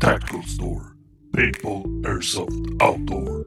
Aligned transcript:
Tactical 0.00 0.42
Store. 0.42 0.92
Paintball 1.32 1.84
Airsoft 2.06 2.50
Outdoor. 2.80 3.44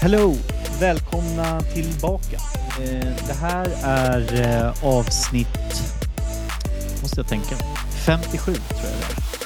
Hello! 0.00 0.34
Välkomna 0.80 1.60
tillbaka. 1.60 2.36
Eh, 2.82 3.26
det 3.26 3.36
här 3.40 3.70
är 3.82 4.40
eh, 4.40 4.84
avsnitt, 4.84 5.82
måste 7.02 7.20
jag 7.20 7.28
tänka, 7.28 7.56
57 8.06 8.52
tror 8.54 8.80
jag 8.82 8.91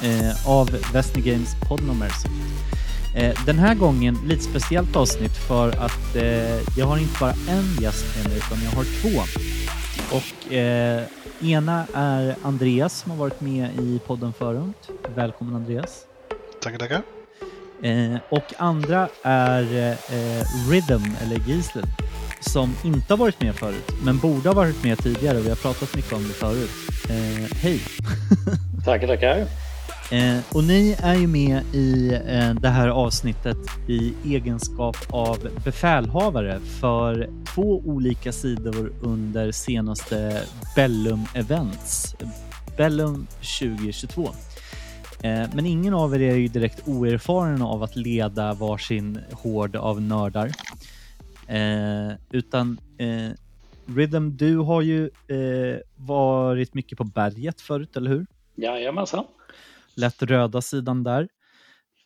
eh, 0.03 0.49
av 0.49 0.69
Western 0.93 1.23
Games 1.23 1.55
poddnummers. 1.69 2.25
Eh, 3.15 3.45
den 3.45 3.59
här 3.59 3.75
gången 3.75 4.17
lite 4.25 4.43
speciellt 4.43 4.95
avsnitt 4.95 5.37
för 5.37 5.69
att 5.69 6.15
eh, 6.15 6.77
jag 6.77 6.85
har 6.85 6.97
inte 6.97 7.19
bara 7.19 7.33
en 7.49 7.77
gäst 7.81 8.05
med 8.17 8.27
mig 8.27 8.37
utan 8.37 8.57
jag 8.63 8.71
har 8.71 8.85
två. 9.01 9.21
Och 10.17 10.53
eh, 10.53 11.03
ena 11.41 11.85
är 11.93 12.35
Andreas 12.41 12.99
som 12.99 13.11
har 13.11 13.17
varit 13.17 13.41
med 13.41 13.69
i 13.79 13.99
podden 14.07 14.33
förut. 14.33 14.89
Välkommen 15.15 15.55
Andreas. 15.55 16.01
Tackar, 16.61 16.77
tackar. 16.77 17.01
Eh, 17.83 18.15
och 18.29 18.53
andra 18.57 19.09
är 19.23 19.91
eh, 19.91 20.69
Rhythm, 20.69 21.03
eller 21.23 21.39
Gisle, 21.47 21.81
som 22.41 22.75
inte 22.83 23.13
har 23.13 23.17
varit 23.17 23.41
med 23.41 23.55
förut, 23.55 23.91
men 24.03 24.17
borde 24.17 24.49
ha 24.49 24.53
varit 24.53 24.83
med 24.83 24.97
tidigare. 24.97 25.37
Vi 25.39 25.49
har 25.49 25.55
pratat 25.55 25.95
mycket 25.95 26.13
om 26.13 26.23
det 26.27 26.33
förut. 26.33 26.71
Eh, 27.09 27.57
hej! 27.57 27.79
Tackar, 28.85 29.07
tackar. 29.07 29.66
Eh, 30.11 30.39
och 30.53 30.63
ni 30.63 30.95
är 30.99 31.15
ju 31.15 31.27
med 31.27 31.63
i 31.75 32.13
eh, 32.13 32.53
det 32.53 32.69
här 32.69 32.87
avsnittet 32.87 33.57
i 33.87 34.13
egenskap 34.25 34.97
av 35.09 35.47
befälhavare 35.65 36.59
för 36.59 37.29
två 37.55 37.81
olika 37.85 38.31
sidor 38.31 38.93
under 39.01 39.51
senaste 39.51 40.41
Bellum 40.75 41.19
Events, 41.35 42.15
Bellum 42.77 43.27
2022. 43.59 44.23
Eh, 45.23 45.49
Men 45.53 45.65
ingen 45.65 45.93
av 45.93 46.15
er 46.15 46.19
är 46.19 46.35
ju 46.35 46.47
direkt 46.47 46.87
oerfaren 46.87 47.61
av 47.61 47.83
att 47.83 47.95
leda 47.95 48.53
varsin 48.53 49.19
hård 49.31 49.75
av 49.75 50.01
nördar. 50.01 50.51
Eh, 51.47 52.15
utan 52.31 52.77
eh, 52.97 53.31
Rhythm, 53.95 54.29
du 54.37 54.57
har 54.57 54.81
ju 54.81 55.03
eh, 55.05 55.79
varit 55.95 56.73
mycket 56.73 56.97
på 56.97 57.03
berget 57.03 57.61
förut, 57.61 57.97
eller 57.97 58.09
hur? 58.09 58.25
Jajamensan. 58.55 59.23
Lätt 59.97 60.23
röda 60.23 60.61
sidan 60.61 61.03
där. 61.03 61.27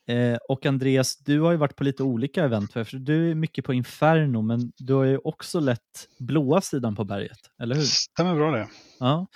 Eh, 0.07 0.37
och 0.49 0.65
Andreas, 0.65 1.17
du 1.17 1.41
har 1.41 1.51
ju 1.51 1.57
varit 1.57 1.75
på 1.75 1.83
lite 1.83 2.03
olika 2.03 2.43
event, 2.43 2.73
för 2.73 2.97
du 2.97 3.31
är 3.31 3.35
mycket 3.35 3.65
på 3.65 3.73
Inferno, 3.73 4.41
men 4.41 4.71
du 4.77 4.93
har 4.93 5.03
ju 5.03 5.17
också 5.17 5.59
lett 5.59 6.07
blåa 6.19 6.61
sidan 6.61 6.95
på 6.95 7.03
berget, 7.03 7.39
eller 7.61 7.75
hur? 7.75 7.83
Stämmer 7.83 8.35
bra 8.35 8.51
det. 8.51 8.67
Ja. 8.99 9.27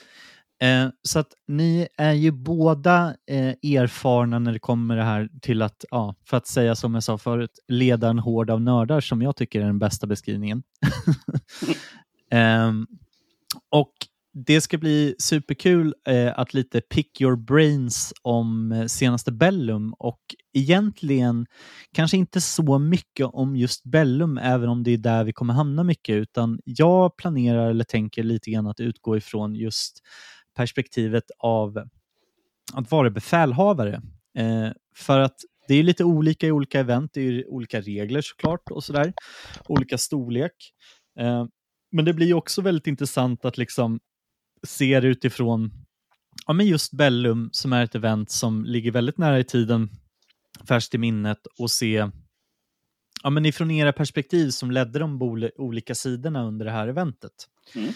Eh, 0.61 0.89
så 1.01 1.19
att 1.19 1.33
ni 1.47 1.87
är 1.97 2.13
ju 2.13 2.31
båda 2.31 3.15
eh, 3.31 3.47
erfarna 3.47 4.39
när 4.39 4.53
det 4.53 4.59
kommer 4.59 4.97
det 4.97 5.03
här 5.03 5.29
till 5.41 5.61
att, 5.61 5.85
ja, 5.91 6.15
för 6.25 6.37
att 6.37 6.47
säga 6.47 6.75
som 6.75 6.93
jag 6.93 7.03
sa 7.03 7.17
förut, 7.17 7.59
leda 7.67 8.09
en 8.09 8.19
hård 8.19 8.49
av 8.49 8.61
nördar 8.61 9.01
som 9.01 9.21
jag 9.21 9.35
tycker 9.35 9.61
är 9.61 9.65
den 9.65 9.79
bästa 9.79 10.07
beskrivningen. 10.07 10.63
Ehm, 12.31 12.87
och 13.69 13.93
det 14.37 14.61
ska 14.61 14.77
bli 14.77 15.15
superkul 15.19 15.93
eh, 16.07 16.39
att 16.39 16.53
lite 16.53 16.81
pick 16.81 17.21
your 17.21 17.35
brains 17.35 18.13
om 18.21 18.71
eh, 18.71 18.85
senaste 18.85 19.31
Bellum 19.31 19.93
och 19.99 20.19
egentligen 20.53 21.45
kanske 21.91 22.17
inte 22.17 22.41
så 22.41 22.79
mycket 22.79 23.25
om 23.25 23.55
just 23.55 23.83
Bellum, 23.83 24.37
även 24.37 24.69
om 24.69 24.83
det 24.83 24.91
är 24.91 24.97
där 24.97 25.23
vi 25.23 25.33
kommer 25.33 25.53
hamna 25.53 25.83
mycket, 25.83 26.13
utan 26.13 26.59
jag 26.65 27.17
planerar 27.17 27.69
eller 27.69 27.83
tänker 27.83 28.23
lite 28.23 28.51
grann 28.51 28.67
att 28.67 28.79
utgå 28.79 29.17
ifrån 29.17 29.55
just 29.55 29.99
perspektivet 30.55 31.23
av 31.39 31.77
att 32.73 32.91
vara 32.91 33.09
befälhavare. 33.09 34.01
Eh, 34.37 34.69
för 34.95 35.19
att 35.19 35.35
det 35.67 35.75
är 35.75 35.83
lite 35.83 36.03
olika 36.03 36.47
i 36.47 36.51
olika 36.51 36.79
event, 36.79 37.11
det 37.13 37.21
är 37.21 37.49
olika 37.49 37.81
regler 37.81 38.21
såklart 38.21 38.71
och 38.71 38.83
sådär, 38.83 39.13
olika 39.67 39.97
storlek. 39.97 40.73
Eh, 41.19 41.45
men 41.91 42.05
det 42.05 42.13
blir 42.13 42.33
också 42.33 42.61
väldigt 42.61 42.87
intressant 42.87 43.45
att 43.45 43.57
liksom 43.57 43.99
se 44.63 44.99
det 44.99 45.07
utifrån 45.07 45.71
ja, 46.47 46.53
men 46.53 46.65
just 46.67 46.91
Bellum 46.93 47.49
som 47.51 47.73
är 47.73 47.83
ett 47.83 47.95
event 47.95 48.31
som 48.31 48.65
ligger 48.65 48.91
väldigt 48.91 49.17
nära 49.17 49.39
i 49.39 49.43
tiden, 49.43 49.89
färskt 50.67 50.95
i 50.95 50.97
minnet 50.97 51.47
och 51.59 51.71
se 51.71 52.09
ja, 53.23 53.29
men 53.29 53.45
ifrån 53.45 53.71
era 53.71 53.93
perspektiv 53.93 54.49
som 54.49 54.71
ledde 54.71 54.99
de 54.99 55.21
olika 55.57 55.95
sidorna 55.95 56.43
under 56.43 56.65
det 56.65 56.71
här 56.71 56.87
eventet. 56.87 57.31
Mm. 57.75 57.89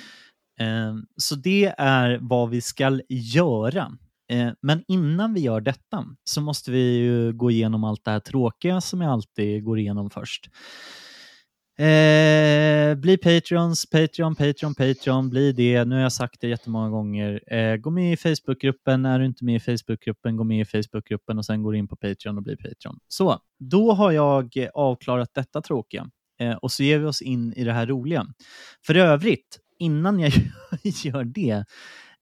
Eh, 0.60 1.04
Så 1.16 1.36
det 1.36 1.74
är 1.78 2.20
vad 2.22 2.50
vi 2.50 2.62
ska 2.62 3.00
göra. 3.10 3.98
Eh, 4.32 4.52
Men 4.62 4.84
innan 4.88 5.34
vi 5.34 5.42
gör 5.42 5.62
detta 5.62 6.06
så 6.24 6.42
måste 6.42 6.72
vi 6.72 6.98
ju 6.98 7.34
gå 7.34 7.52
igenom 7.52 7.84
allt 7.84 8.06
det 8.06 8.12
här 8.12 8.20
tråkiga 8.20 8.82
som 8.82 9.02
jag 9.02 9.12
alltid 9.12 9.64
går 9.64 9.80
igenom 9.80 10.10
först. 10.10 10.50
Eh, 11.80 12.96
bli 12.96 13.18
Patreons, 13.18 13.90
Patreon, 13.90 14.36
Patreon, 14.36 14.76
Patreon, 14.76 15.30
bli 15.30 15.52
det. 15.52 15.86
Nu 15.86 15.96
har 15.96 16.02
jag 16.02 16.14
sagt 16.14 16.42
det 16.42 16.48
jättemånga 16.48 16.90
gånger. 16.90 17.54
Eh, 17.54 17.76
gå 17.76 17.90
med 17.90 18.14
i 18.14 18.18
Facebookgruppen. 18.18 19.06
Är 19.06 19.20
du 19.20 19.26
inte 19.26 19.46
med 19.46 19.56
i 19.56 19.60
Facebookgruppen, 19.60 20.38
gå 20.38 20.44
med 20.44 20.62
i 20.62 20.66
Facebookgruppen 20.66 21.38
och 21.38 21.46
sen 21.46 21.64
går 21.64 21.72
du 21.72 21.78
in 21.78 21.88
på 21.88 21.96
Patreon 21.96 22.38
och 22.38 22.44
blir 22.44 22.56
Patreon. 22.56 23.00
Så, 23.08 23.40
då 23.60 23.92
har 23.92 24.12
jag 24.12 24.68
avklarat 24.74 25.30
detta 25.34 25.62
tråkiga 25.62 26.10
eh, 26.40 26.54
och 26.54 26.72
så 26.72 26.84
ger 26.84 27.00
vi 27.00 27.06
oss 27.06 27.22
in 27.22 27.54
i 27.54 27.64
det 27.64 27.74
här 27.74 27.88
roliga. 27.88 28.26
För 28.86 28.96
övrigt, 28.96 29.60
innan 29.78 30.20
jag 30.20 30.32
gör 30.84 31.24
det, 31.24 31.66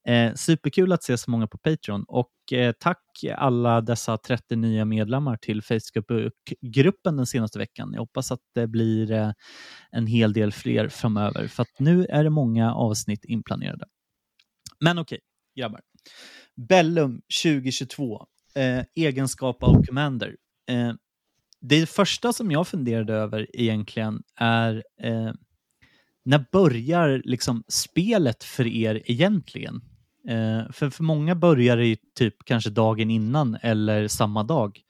eh, 0.07 0.34
superkul 0.34 0.94
att 0.94 1.03
se 1.03 1.18
så 1.18 1.31
många 1.31 1.47
på 1.47 1.57
Patreon 1.57 2.03
och 2.07 2.53
eh, 2.53 2.73
tack 2.79 3.23
alla 3.38 3.81
dessa 3.81 4.18
30 4.18 4.56
nya 4.56 4.85
medlemmar 4.85 5.38
till 5.38 5.62
Facebookgruppen 5.62 7.18
den 7.18 7.25
senaste 7.25 7.59
veckan. 7.59 7.90
Jag 7.94 8.01
hoppas 8.01 8.31
att 8.31 8.41
det 8.56 8.68
blir 8.68 9.12
eh, 9.12 9.31
en 9.91 10.07
hel 10.07 10.34
del 10.34 10.51
fler 10.51 10.90
framöver 10.90 11.47
för 11.47 11.62
att 11.62 11.79
nu 11.79 12.06
är 12.06 12.23
det 12.23 12.29
många 12.29 12.73
avsnitt 12.73 13.25
inplanerade. 13.25 13.85
Men 14.79 15.00
okej, 15.00 15.19
grabbar. 15.56 15.81
Bellum 16.56 17.22
2022, 17.44 18.25
eh, 18.56 18.84
egenskap 18.95 19.63
av 19.63 19.84
Commander. 19.84 20.35
Eh, 20.69 20.94
det 21.62 21.89
första 21.89 22.34
som 22.34 22.51
jag 22.51 22.68
funderade 22.68 23.13
över 23.13 23.47
egentligen 23.53 24.24
är 24.35 24.84
eh, 25.01 25.31
när 26.25 26.45
börjar 26.51 27.22
liksom 27.25 27.63
spelet 27.68 28.44
för 28.44 28.68
er 28.68 29.01
egentligen? 29.06 29.81
Eh, 30.29 30.71
för, 30.71 30.89
för 30.89 31.03
många 31.03 31.35
börjar 31.35 31.77
det 31.77 31.85
ju 31.85 31.95
typ 32.15 32.35
kanske 32.45 32.69
dagen 32.69 33.11
innan 33.11 33.57
eller 33.61 34.07
samma 34.07 34.43
dag. 34.43 34.81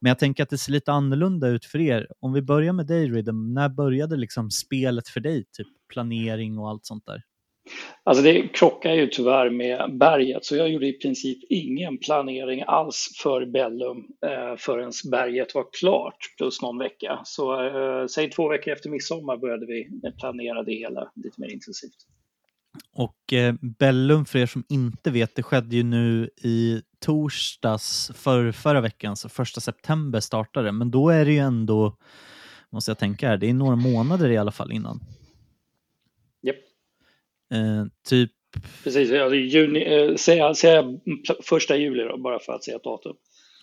Men 0.00 0.10
jag 0.10 0.18
tänker 0.18 0.42
att 0.42 0.50
det 0.50 0.58
ser 0.58 0.72
lite 0.72 0.92
annorlunda 0.92 1.48
ut 1.48 1.64
för 1.64 1.78
er. 1.80 2.06
Om 2.20 2.32
vi 2.32 2.42
börjar 2.42 2.72
med 2.72 2.86
dig 2.86 3.08
Rhythm, 3.08 3.54
när 3.54 3.68
började 3.68 4.16
liksom 4.16 4.50
spelet 4.50 5.08
för 5.08 5.20
dig? 5.20 5.44
Typ 5.56 5.68
planering 5.92 6.58
och 6.58 6.68
allt 6.68 6.86
sånt 6.86 7.06
där? 7.06 7.22
Alltså 8.04 8.22
det 8.22 8.48
krockar 8.48 8.92
ju 8.92 9.06
tyvärr 9.06 9.50
med 9.50 9.98
berget, 9.98 10.44
så 10.44 10.56
jag 10.56 10.68
gjorde 10.68 10.86
i 10.86 10.92
princip 10.92 11.38
ingen 11.48 11.98
planering 11.98 12.64
alls 12.66 13.18
för 13.22 13.46
Bellum 13.46 13.98
eh, 14.26 14.56
förrän 14.56 14.92
berget 15.10 15.54
var 15.54 15.66
klart, 15.72 16.16
plus 16.38 16.62
någon 16.62 16.78
vecka. 16.78 17.20
Så 17.24 17.66
eh, 17.66 18.06
säg 18.06 18.30
två 18.30 18.48
veckor 18.48 18.72
efter 18.72 18.90
midsommar 18.90 19.36
började 19.36 19.66
vi 19.66 19.88
planera 20.20 20.62
det 20.62 20.72
hela 20.72 21.12
lite 21.14 21.40
mer 21.40 21.48
intensivt. 21.52 22.06
Och 22.92 23.32
eh, 23.32 23.54
Bellum, 23.60 24.24
för 24.24 24.38
er 24.38 24.46
som 24.46 24.64
inte 24.68 25.10
vet, 25.10 25.34
det 25.34 25.42
skedde 25.42 25.76
ju 25.76 25.82
nu 25.82 26.30
i 26.36 26.82
torsdags 26.98 28.10
för 28.14 28.52
förra 28.52 28.80
veckan, 28.80 29.16
så 29.16 29.28
första 29.28 29.60
september 29.60 30.20
startade 30.20 30.72
Men 30.72 30.90
då 30.90 31.10
är 31.10 31.24
det 31.24 31.32
ju 31.32 31.38
ändå, 31.38 31.96
måste 32.70 32.90
jag 32.90 32.98
tänka 32.98 33.28
här, 33.28 33.36
det 33.36 33.50
är 33.50 33.54
några 33.54 33.76
månader 33.76 34.30
i 34.30 34.36
alla 34.36 34.52
fall 34.52 34.72
innan. 34.72 35.00
Japp. 36.42 36.56
Eh, 37.52 37.84
typ, 38.08 38.32
Precis, 38.84 39.12
alltså 39.12 39.34
juni, 39.34 39.84
eh, 39.84 40.14
säga, 40.16 40.54
säga 40.54 40.84
första 41.44 41.76
juli 41.76 42.04
då, 42.04 42.18
bara 42.18 42.38
för 42.38 42.52
att 42.52 42.64
säga 42.64 42.76
ett 42.76 42.84
datum. 42.84 43.16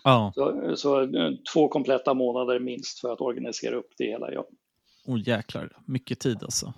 ja, 0.03 0.31
Så, 0.35 0.75
så 0.75 1.01
eh, 1.01 1.31
två 1.53 1.67
kompletta 1.67 2.13
månader 2.13 2.59
minst 2.59 2.99
för 2.99 3.13
att 3.13 3.21
organisera 3.21 3.75
upp 3.75 3.89
det 3.97 4.05
hela, 4.05 4.33
ja. 4.33 4.47
oh 5.05 5.27
jäklar, 5.27 5.77
mycket 5.85 6.19
tid 6.19 6.37
alltså. 6.43 6.73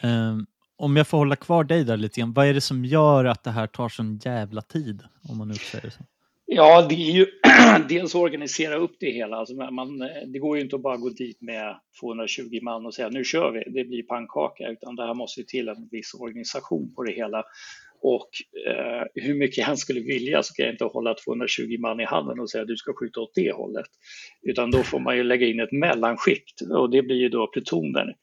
Eh, 0.00 0.36
om 0.76 0.96
jag 0.96 1.08
får 1.08 1.18
hålla 1.18 1.36
kvar 1.36 1.64
dig 1.64 1.84
där 1.84 1.96
lite 1.96 2.20
grann, 2.20 2.32
vad 2.32 2.46
är 2.46 2.54
det 2.54 2.60
som 2.60 2.84
gör 2.84 3.24
att 3.24 3.44
det 3.44 3.50
här 3.50 3.66
tar 3.66 3.88
sån 3.88 4.18
jävla 4.24 4.62
tid? 4.62 5.02
Om 5.28 5.38
man 5.38 5.48
nu 5.48 5.54
säger 5.54 5.90
så. 5.90 6.02
Ja, 6.46 6.86
det 6.88 6.94
är 6.94 7.12
ju 7.12 7.26
dels 7.88 8.14
att 8.14 8.20
organisera 8.20 8.76
upp 8.76 8.96
det 9.00 9.10
hela. 9.10 9.36
Alltså 9.36 9.54
man, 9.54 9.98
det 10.26 10.38
går 10.38 10.56
ju 10.56 10.62
inte 10.62 10.76
att 10.76 10.82
bara 10.82 10.96
gå 10.96 11.08
dit 11.08 11.40
med 11.40 11.76
220 12.00 12.58
man 12.62 12.86
och 12.86 12.94
säga 12.94 13.08
nu 13.08 13.24
kör 13.24 13.50
vi, 13.50 13.72
det 13.72 13.84
blir 13.84 14.02
pannkaka, 14.02 14.68
utan 14.68 14.96
det 14.96 15.06
här 15.06 15.14
måste 15.14 15.40
ju 15.40 15.46
till 15.46 15.68
en 15.68 15.88
viss 15.90 16.14
organisation 16.14 16.94
på 16.94 17.02
det 17.02 17.12
hela 17.12 17.44
och 18.04 18.28
eh, 18.66 19.24
hur 19.24 19.34
mycket 19.34 19.58
jag 19.58 19.68
än 19.68 19.76
skulle 19.76 20.00
vilja 20.00 20.42
så 20.42 20.54
kan 20.54 20.64
jag 20.66 20.74
inte 20.74 20.84
hålla 20.84 21.14
220 21.14 21.76
man 21.78 22.00
i 22.00 22.04
handen 22.04 22.40
och 22.40 22.50
säga 22.50 22.62
att 22.62 22.68
du 22.68 22.76
ska 22.76 22.92
skjuta 22.94 23.20
åt 23.20 23.34
det 23.34 23.52
hållet. 23.52 23.86
Utan 24.42 24.70
då 24.70 24.82
får 24.82 25.00
man 25.00 25.16
ju 25.16 25.22
lägga 25.22 25.46
in 25.46 25.60
ett 25.60 25.72
mellanskikt 25.72 26.60
och 26.60 26.90
det 26.90 27.02
blir 27.02 27.16
ju 27.16 27.28
då 27.28 27.46
plutoner. 27.46 28.14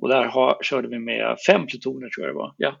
Och 0.00 0.08
där 0.08 0.24
har, 0.24 0.58
körde 0.62 0.88
vi 0.88 0.98
med 0.98 1.36
fem 1.46 1.66
plutoner 1.66 2.08
tror 2.08 2.26
jag 2.26 2.34
det 2.34 2.38
var, 2.38 2.54
ja, 2.56 2.72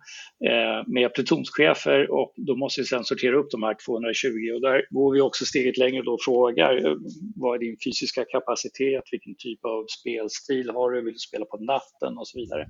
eh, 0.50 0.86
med 0.86 1.14
plutonschefer 1.14 2.10
och 2.10 2.32
då 2.36 2.56
måste 2.56 2.80
vi 2.80 2.86
sedan 2.86 3.04
sortera 3.04 3.36
upp 3.36 3.50
de 3.50 3.62
här 3.62 3.76
220 3.86 4.28
och 4.54 4.60
där 4.60 4.86
går 4.90 5.14
vi 5.14 5.20
också 5.20 5.44
steget 5.44 5.78
längre 5.78 6.02
och 6.02 6.22
frågar 6.24 6.86
eh, 6.86 6.94
vad 7.36 7.54
är 7.54 7.58
din 7.58 7.76
fysiska 7.84 8.24
kapacitet, 8.24 9.04
vilken 9.12 9.34
typ 9.38 9.64
av 9.64 9.86
spelstil 10.00 10.70
har 10.70 10.90
du, 10.90 11.02
vill 11.04 11.12
du 11.12 11.18
spela 11.18 11.44
på 11.44 11.56
natten 11.56 12.18
och 12.18 12.28
så 12.28 12.38
vidare. 12.38 12.66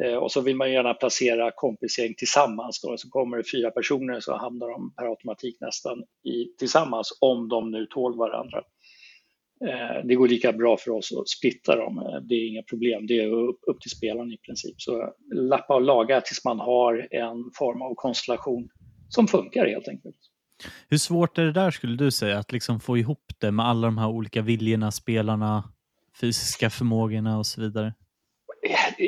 Eh, 0.00 0.14
och 0.14 0.32
så 0.32 0.40
vill 0.40 0.56
man 0.56 0.72
gärna 0.72 0.94
placera 0.94 1.50
kompisgäng 1.54 2.14
tillsammans. 2.14 2.80
Då. 2.80 2.96
Så 2.96 3.08
kommer 3.08 3.36
det 3.36 3.50
fyra 3.52 3.70
personer 3.70 4.20
så 4.20 4.36
hamnar 4.36 4.68
de 4.70 4.94
per 4.94 5.06
automatik 5.06 5.56
nästan 5.60 5.98
i, 6.24 6.56
tillsammans 6.58 7.18
om 7.20 7.48
de 7.48 7.70
nu 7.70 7.86
tål 7.86 8.18
varandra. 8.18 8.62
Eh, 9.68 10.06
det 10.06 10.14
går 10.14 10.28
lika 10.28 10.52
bra 10.52 10.76
för 10.76 10.90
oss 10.90 11.12
att 11.20 11.28
splitta 11.28 11.76
dem. 11.76 11.98
Eh, 11.98 12.20
det 12.28 12.34
är 12.34 12.48
inga 12.48 12.62
problem. 12.62 13.06
Det 13.06 13.20
är 13.22 13.32
upp, 13.32 13.60
upp 13.66 13.80
till 13.80 13.90
spelaren 13.90 14.32
i 14.32 14.38
princip. 14.38 14.74
Så 14.80 15.12
lappa 15.34 15.74
och 15.74 15.82
laga 15.82 16.20
tills 16.20 16.44
man 16.44 16.60
har 16.60 17.08
en 17.10 17.50
form 17.58 17.82
av 17.82 17.94
konstellation 17.94 18.68
som 19.08 19.28
funkar 19.28 19.66
helt 19.66 19.88
enkelt. 19.88 20.16
Hur 20.88 20.98
svårt 20.98 21.38
är 21.38 21.44
det 21.44 21.52
där 21.52 21.70
skulle 21.70 21.96
du 21.96 22.10
säga 22.10 22.38
att 22.38 22.52
liksom 22.52 22.80
få 22.80 22.98
ihop 22.98 23.32
det 23.38 23.50
med 23.50 23.66
alla 23.66 23.86
de 23.86 23.98
här 23.98 24.08
olika 24.08 24.42
viljorna, 24.42 24.90
spelarna, 24.90 25.64
fysiska 26.20 26.70
förmågorna 26.70 27.38
och 27.38 27.46
så 27.46 27.60
vidare? 27.60 27.94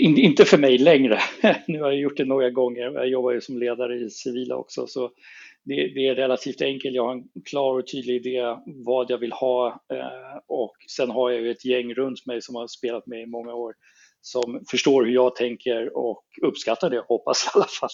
Inte 0.00 0.44
för 0.44 0.58
mig 0.58 0.78
längre. 0.78 1.18
nu 1.66 1.80
har 1.80 1.90
jag 1.90 2.00
gjort 2.00 2.16
det 2.16 2.24
några 2.24 2.50
gånger. 2.50 2.82
Jag 2.82 3.08
jobbar 3.08 3.32
ju 3.32 3.40
som 3.40 3.58
ledare 3.58 3.96
i 3.96 4.10
civila 4.10 4.56
också. 4.56 4.86
Så 4.86 5.10
det, 5.64 5.74
det, 5.74 6.08
är 6.08 6.14
relativt 6.14 6.62
enkelt. 6.62 6.94
Jag 6.94 7.04
har 7.04 7.12
en 7.12 7.24
klar 7.44 7.78
och 7.78 7.86
tydlig 7.86 8.26
idé 8.26 8.56
vad 8.84 9.10
jag 9.10 9.18
vill 9.18 9.32
ha 9.32 9.68
eh, 9.68 10.38
och 10.48 10.76
sen 10.96 11.10
har 11.10 11.30
jag 11.30 11.40
ju 11.40 11.50
ett 11.50 11.64
gäng 11.64 11.94
runt 11.94 12.26
mig 12.26 12.42
som 12.42 12.54
har 12.54 12.66
spelat 12.66 13.06
med 13.06 13.22
i 13.22 13.26
många 13.26 13.54
år 13.54 13.74
som 14.26 14.64
förstår 14.70 15.04
hur 15.04 15.12
jag 15.12 15.36
tänker 15.36 15.96
och 15.96 16.24
uppskattar 16.42 16.90
det, 16.90 17.04
hoppas 17.08 17.44
i 17.44 17.48
alla 17.54 17.66
fall. 17.80 17.90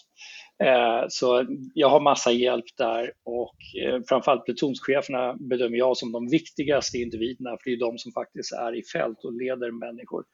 Eh, 0.64 1.06
så 1.08 1.46
jag 1.74 1.88
har 1.88 2.00
massa 2.00 2.32
hjälp 2.32 2.64
där 2.76 3.12
och 3.24 3.56
eh, 3.82 4.00
framförallt 4.08 4.44
plutonscheferna 4.44 5.36
bedömer 5.40 5.76
jag 5.76 5.96
som 5.96 6.12
de 6.12 6.28
viktigaste 6.28 6.98
individerna 6.98 7.50
för 7.50 7.70
det 7.70 7.76
är 7.76 7.80
de 7.80 7.98
som 7.98 8.12
faktiskt 8.12 8.52
är 8.52 8.78
i 8.78 8.82
fält 8.82 9.24
och 9.24 9.32
leder 9.32 9.70
människor. 9.70 10.24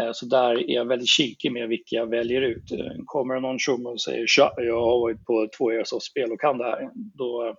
Eh, 0.00 0.12
så 0.12 0.26
där 0.26 0.70
är 0.70 0.74
jag 0.74 0.84
väldigt 0.84 1.08
kinkig 1.08 1.52
med 1.52 1.68
vilka 1.68 1.96
jag 1.96 2.10
väljer 2.10 2.42
ut. 2.42 2.72
Eh, 2.72 2.78
kommer 3.04 3.34
det 3.34 3.40
någon 3.40 3.58
tjomme 3.58 3.88
och 3.88 4.00
säger 4.00 4.26
tja, 4.26 4.52
jag 4.56 4.80
har 4.80 5.00
varit 5.00 5.24
på 5.24 5.48
två 5.58 5.70
Airsoft-spel 5.70 6.32
och 6.32 6.40
kan 6.40 6.58
det 6.58 6.64
här, 6.64 6.90
då 6.94 7.56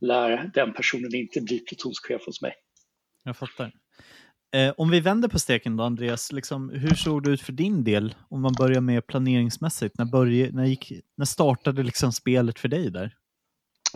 lär 0.00 0.50
den 0.54 0.72
personen 0.72 1.14
inte 1.14 1.40
bli 1.40 1.58
plutonschef 1.58 2.26
hos 2.26 2.42
mig. 2.42 2.52
Jag 3.24 3.36
fattar. 3.36 3.72
Eh, 4.54 4.74
om 4.76 4.90
vi 4.90 5.00
vänder 5.00 5.28
på 5.28 5.38
steken 5.38 5.76
då, 5.76 5.84
Andreas, 5.84 6.32
liksom, 6.32 6.70
hur 6.70 6.94
såg 6.94 7.22
det 7.22 7.30
ut 7.30 7.40
för 7.40 7.52
din 7.52 7.84
del? 7.84 8.14
Om 8.28 8.42
man 8.42 8.52
börjar 8.58 8.80
med 8.80 9.06
planeringsmässigt, 9.06 9.98
när, 9.98 10.04
började, 10.04 10.52
när, 10.52 10.64
gick, 10.64 10.92
när 11.16 11.24
startade 11.24 11.82
liksom 11.82 12.12
spelet 12.12 12.58
för 12.58 12.68
dig 12.68 12.90
där? 12.90 13.14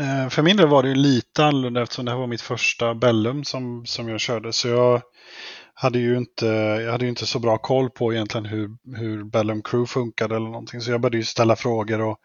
Eh, 0.01 0.29
för 0.29 0.43
min 0.43 0.57
del 0.57 0.69
var 0.69 0.83
det 0.83 0.95
lite 0.95 1.45
annorlunda 1.45 1.83
eftersom 1.83 2.05
det 2.05 2.11
här 2.11 2.19
var 2.19 2.27
mitt 2.27 2.41
första 2.41 2.95
Bellum 2.95 3.45
som, 3.45 3.87
som 3.87 4.09
jag 4.09 4.21
körde. 4.21 4.53
Så 4.53 4.69
jag 4.69 5.03
hade 5.81 5.99
ju 5.99 6.17
inte, 6.17 6.47
jag 6.47 6.93
hade 6.93 7.05
ju 7.05 7.09
inte 7.09 7.27
så 7.27 7.39
bra 7.39 7.59
koll 7.59 7.91
på 7.91 8.13
egentligen 8.13 8.47
hur, 8.47 8.69
hur 8.97 9.25
Bellum 9.25 9.63
Crew 9.63 9.87
funkade 9.93 10.37
eller 10.37 10.47
någonting. 10.47 10.81
Så 10.81 10.91
jag 10.91 11.01
började 11.01 11.17
ju 11.17 11.25
ställa 11.25 11.57
frågor 11.57 12.01
och 12.01 12.19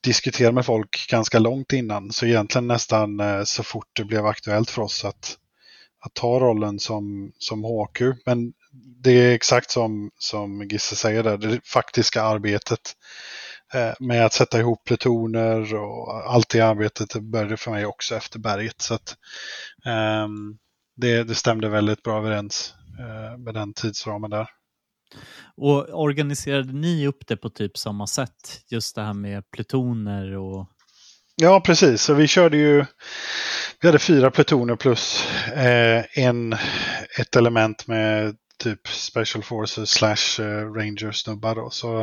diskutera 0.00 0.52
med 0.52 0.66
folk 0.66 1.06
ganska 1.10 1.38
långt 1.38 1.72
innan. 1.72 2.12
Så 2.12 2.26
egentligen 2.26 2.66
nästan 2.66 3.20
eh, 3.20 3.42
så 3.44 3.62
fort 3.62 3.88
det 3.92 4.04
blev 4.04 4.26
aktuellt 4.26 4.70
för 4.70 4.82
oss 4.82 5.04
att, 5.04 5.36
att 6.00 6.14
ta 6.14 6.40
rollen 6.40 6.78
som, 6.78 7.32
som 7.38 7.64
HQ. 7.64 8.00
Men 8.26 8.52
det 9.02 9.10
är 9.10 9.34
exakt 9.34 9.70
som, 9.70 10.10
som 10.18 10.62
Gisse 10.62 10.96
säger 10.96 11.22
där, 11.22 11.36
det 11.36 11.60
faktiska 11.66 12.22
arbetet 12.22 12.92
eh, 13.74 13.92
med 14.00 14.26
att 14.26 14.32
sätta 14.32 14.60
ihop 14.60 14.84
plutoner 14.84 15.74
och 15.74 16.32
allt 16.32 16.48
det 16.48 16.60
arbetet 16.60 17.12
började 17.14 17.56
för 17.56 17.70
mig 17.70 17.86
också 17.86 18.16
efter 18.16 18.38
berget. 18.38 18.80
Så 18.80 18.94
att, 18.94 19.16
um, 20.24 20.58
det, 20.96 21.24
det 21.24 21.34
stämde 21.34 21.68
väldigt 21.68 22.02
bra 22.02 22.18
överens 22.18 22.74
med 23.38 23.54
den 23.54 23.74
tidsramen 23.74 24.30
där. 24.30 24.48
Och 25.56 26.02
organiserade 26.02 26.72
ni 26.72 27.06
upp 27.06 27.26
det 27.26 27.36
på 27.36 27.50
typ 27.50 27.78
samma 27.78 28.06
sätt? 28.06 28.60
Just 28.70 28.94
det 28.94 29.02
här 29.02 29.14
med 29.14 29.50
plutoner 29.50 30.36
och... 30.36 30.66
Ja, 31.36 31.60
precis. 31.60 32.02
Så 32.02 32.14
vi 32.14 32.26
körde 32.26 32.56
ju... 32.56 32.84
Vi 33.80 33.88
hade 33.88 33.98
fyra 33.98 34.30
plutoner 34.30 34.76
plus 34.76 35.26
eh, 35.54 36.04
en, 36.14 36.52
ett 37.18 37.36
element 37.36 37.86
med 37.86 38.36
typ 38.58 38.88
Special 38.88 39.44
Forces 39.44 39.90
slash 39.90 40.44
eh, 40.44 40.72
Ranger 40.72 41.12
snubbar. 41.12 41.54
Då. 41.54 41.70
Så 41.70 42.02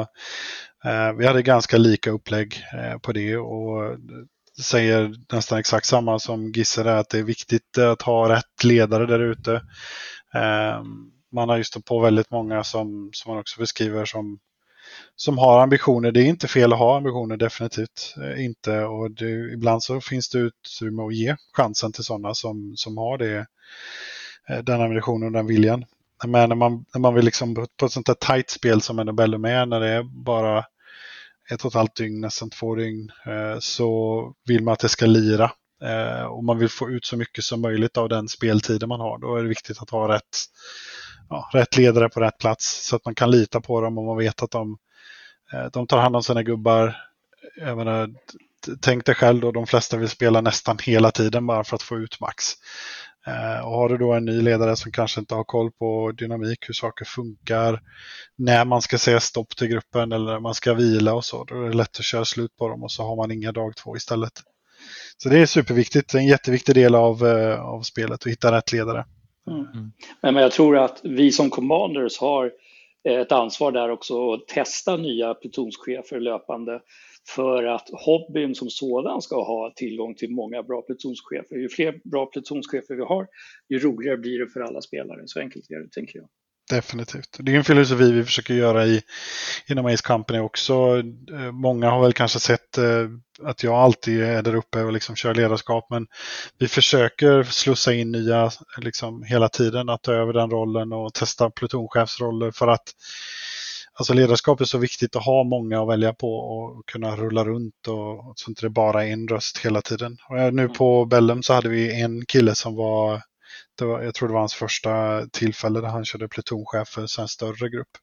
eh, 0.85 1.13
vi 1.17 1.27
hade 1.27 1.41
ganska 1.41 1.77
lika 1.77 2.11
upplägg 2.11 2.63
eh, 2.73 2.97
på 2.97 3.11
det 3.11 3.37
och 3.37 3.97
säger 4.61 5.15
nästan 5.33 5.59
exakt 5.59 5.85
samma 5.85 6.19
som 6.19 6.51
Gisse 6.51 6.83
där, 6.83 6.95
att 6.95 7.09
det 7.09 7.19
är 7.19 7.23
viktigt 7.23 7.77
att 7.77 8.01
ha 8.01 8.29
rätt 8.29 8.63
ledare 8.63 9.05
där 9.05 9.19
ute. 9.19 9.61
Ehm, 10.33 11.11
man 11.31 11.49
har 11.49 11.57
ju 11.57 11.63
stått 11.63 11.85
på 11.85 11.99
väldigt 11.99 12.31
många 12.31 12.63
som, 12.63 13.09
som 13.13 13.31
man 13.31 13.39
också 13.39 13.59
beskriver 13.59 14.05
som, 14.05 14.39
som 15.15 15.37
har 15.37 15.59
ambitioner. 15.59 16.11
Det 16.11 16.21
är 16.21 16.25
inte 16.25 16.47
fel 16.47 16.73
att 16.73 16.79
ha 16.79 16.97
ambitioner, 16.97 17.37
definitivt 17.37 18.15
eh, 18.23 18.45
inte. 18.45 18.83
Och 18.83 19.11
det, 19.11 19.53
ibland 19.53 19.83
så 19.83 20.01
finns 20.01 20.29
det 20.29 20.39
utrymme 20.39 21.03
att 21.03 21.15
ge 21.15 21.35
chansen 21.53 21.91
till 21.91 22.03
sådana 22.03 22.33
som, 22.33 22.73
som 22.75 22.97
har 22.97 23.17
det, 23.17 23.45
eh, 24.49 24.57
den 24.63 24.81
ambitionen 24.81 25.27
och 25.27 25.31
den 25.31 25.47
viljan. 25.47 25.85
Men 26.27 26.49
när 26.49 26.55
man, 26.55 26.85
när 26.93 27.01
man 27.01 27.13
vill 27.13 27.25
liksom 27.25 27.67
på 27.77 27.85
ett 27.85 27.91
sånt 27.91 28.07
här 28.07 28.15
tajt 28.15 28.49
spel 28.49 28.81
som 28.81 28.99
Annabellum 28.99 29.45
är, 29.45 29.65
när 29.65 29.79
det 29.79 29.89
är 29.89 30.03
bara 30.03 30.65
ett 31.51 31.61
och 31.61 31.71
ett 31.71 31.75
halvt 31.75 31.95
dygn, 31.95 32.21
nästan 32.21 32.49
två 32.49 32.75
dygn, 32.75 33.11
eh, 33.25 33.59
så 33.59 34.33
vill 34.47 34.63
man 34.63 34.73
att 34.73 34.79
det 34.79 34.89
ska 34.89 35.05
lira. 35.05 35.51
Eh, 35.83 36.23
och 36.23 36.43
man 36.43 36.57
vill 36.57 36.69
få 36.69 36.89
ut 36.89 37.05
så 37.05 37.17
mycket 37.17 37.43
som 37.43 37.61
möjligt 37.61 37.97
av 37.97 38.09
den 38.09 38.27
speltiden 38.27 38.89
man 38.89 38.99
har. 38.99 39.17
Då 39.17 39.35
är 39.35 39.43
det 39.43 39.49
viktigt 39.49 39.81
att 39.81 39.89
ha 39.89 40.07
rätt, 40.07 40.45
ja, 41.29 41.49
rätt 41.53 41.77
ledare 41.77 42.09
på 42.09 42.19
rätt 42.19 42.37
plats 42.37 42.87
så 42.87 42.95
att 42.95 43.05
man 43.05 43.15
kan 43.15 43.31
lita 43.31 43.61
på 43.61 43.81
dem 43.81 43.97
och 43.97 44.05
man 44.05 44.17
vet 44.17 44.43
att 44.43 44.51
de, 44.51 44.77
eh, 45.53 45.65
de 45.73 45.87
tar 45.87 45.99
hand 45.99 46.15
om 46.15 46.23
sina 46.23 46.43
gubbar. 46.43 46.97
Jag 47.57 47.77
menar, 47.77 48.09
tänk 48.81 49.05
dig 49.05 49.15
själv 49.15 49.41
då, 49.41 49.51
de 49.51 49.67
flesta 49.67 49.97
vill 49.97 50.09
spela 50.09 50.41
nästan 50.41 50.77
hela 50.83 51.11
tiden 51.11 51.47
bara 51.47 51.63
för 51.63 51.75
att 51.75 51.81
få 51.81 51.97
ut 51.97 52.19
max. 52.19 52.45
Eh, 53.27 53.65
och 53.65 53.71
har 53.71 53.89
du 53.89 53.97
då 53.97 54.13
en 54.13 54.25
ny 54.25 54.41
ledare 54.41 54.75
som 54.75 54.91
kanske 54.91 55.19
inte 55.19 55.35
har 55.35 55.43
koll 55.43 55.71
på 55.71 56.11
dynamik, 56.11 56.69
hur 56.69 56.73
saker 56.73 57.05
funkar, 57.05 57.81
när 58.37 58.65
man 58.65 58.81
ska 58.81 58.97
säga 58.97 59.19
stopp 59.19 59.55
till 59.55 59.67
gruppen 59.67 60.11
eller 60.11 60.31
när 60.31 60.39
man 60.39 60.53
ska 60.55 60.73
vila 60.73 61.13
och 61.13 61.25
så, 61.25 61.43
då 61.43 61.63
är 61.63 61.69
det 61.69 61.77
lätt 61.77 61.99
att 61.99 62.05
köra 62.05 62.25
slut 62.25 62.57
på 62.57 62.67
dem 62.69 62.83
och 62.83 62.91
så 62.91 63.03
har 63.03 63.15
man 63.15 63.31
inga 63.31 63.51
dag 63.51 63.75
två 63.75 63.95
istället. 63.97 64.33
Så 65.17 65.29
det 65.29 65.39
är 65.39 65.45
superviktigt, 65.45 66.13
en 66.13 66.27
jätteviktig 66.27 66.75
del 66.75 66.95
av, 66.95 67.25
eh, 67.25 67.65
av 67.65 67.81
spelet 67.81 68.13
att 68.13 68.31
hitta 68.31 68.57
rätt 68.57 68.71
ledare. 68.71 69.05
Mm. 69.47 69.59
mm. 69.59 69.91
Men 70.21 70.35
jag 70.35 70.51
tror 70.51 70.77
att 70.77 70.99
vi 71.03 71.31
som 71.31 71.49
commanders 71.49 72.17
har 72.17 72.51
ett 73.03 73.31
ansvar 73.31 73.71
där 73.71 73.89
också 73.89 74.33
att 74.33 74.47
testa 74.47 74.97
nya 74.97 75.33
plutonschefer 75.33 76.19
löpande 76.19 76.81
för 77.35 77.63
att 77.63 77.89
hobbyn 77.93 78.55
som 78.55 78.69
sådan 78.69 79.21
ska 79.21 79.43
ha 79.43 79.73
tillgång 79.75 80.15
till 80.15 80.31
många 80.31 80.63
bra 80.63 80.81
plutonschefer. 80.81 81.55
Ju 81.55 81.69
fler 81.69 82.01
bra 82.03 82.25
plutonschefer 82.25 82.95
vi 82.95 83.03
har, 83.03 83.27
ju 83.69 83.79
roligare 83.79 84.17
blir 84.17 84.39
det 84.39 84.47
för 84.47 84.59
alla 84.59 84.81
spelare. 84.81 85.21
Så 85.25 85.39
enkelt 85.39 85.71
är 85.71 85.79
det, 85.79 85.91
tänker 85.91 86.19
jag. 86.19 86.27
Definitivt. 86.71 87.37
Det 87.39 87.51
är 87.51 87.57
en 87.57 87.63
filosofi 87.63 88.11
vi 88.11 88.23
försöker 88.23 88.53
göra 88.53 88.85
i, 88.85 89.01
inom 89.67 89.85
Ace 89.85 90.03
Company 90.03 90.39
också. 90.39 90.73
Eh, 91.33 91.51
många 91.51 91.89
har 91.89 92.01
väl 92.01 92.13
kanske 92.13 92.39
sett 92.39 92.77
eh, 92.77 93.07
att 93.43 93.63
jag 93.63 93.73
alltid 93.73 94.21
är 94.21 94.41
där 94.41 94.55
uppe 94.55 94.83
och 94.83 94.93
liksom 94.93 95.15
kör 95.15 95.33
ledarskap, 95.33 95.87
men 95.89 96.07
vi 96.59 96.67
försöker 96.67 97.43
slussa 97.43 97.93
in 97.93 98.11
nya 98.11 98.51
liksom, 98.77 99.23
hela 99.23 99.49
tiden, 99.49 99.89
att 99.89 100.01
ta 100.01 100.13
över 100.13 100.33
den 100.33 100.49
rollen 100.49 100.93
och 100.93 101.13
testa 101.13 101.49
plutonchefsroller 101.49 102.51
för 102.51 102.67
att 102.67 102.93
Alltså 103.93 104.13
ledarskap 104.13 104.61
är 104.61 104.65
så 104.65 104.77
viktigt 104.77 105.15
att 105.15 105.25
ha 105.25 105.43
många 105.43 105.81
att 105.81 105.89
välja 105.89 106.13
på 106.13 106.35
och 106.35 106.85
kunna 106.85 107.15
rulla 107.15 107.45
runt 107.45 107.87
och 107.87 108.33
så 108.35 108.51
inte 108.51 108.65
det 108.65 108.69
bara 108.69 109.05
är 109.05 109.13
en 109.13 109.27
röst 109.27 109.57
hela 109.57 109.81
tiden. 109.81 110.17
Och 110.29 110.53
nu 110.53 110.69
på 110.69 111.05
Bellum 111.05 111.43
så 111.43 111.53
hade 111.53 111.69
vi 111.69 112.01
en 112.01 112.25
kille 112.25 112.55
som 112.55 112.75
var 112.75 113.21
det 113.79 113.85
var, 113.85 114.01
jag 114.01 114.13
tror 114.13 114.27
det 114.27 114.33
var 114.33 114.39
hans 114.39 114.53
första 114.53 115.25
tillfälle 115.27 115.81
där 115.81 115.87
han 115.87 116.05
körde 116.05 116.27
plutonchef 116.27 116.87
för 116.87 117.21
en 117.21 117.27
större 117.27 117.69
grupp. 117.69 117.97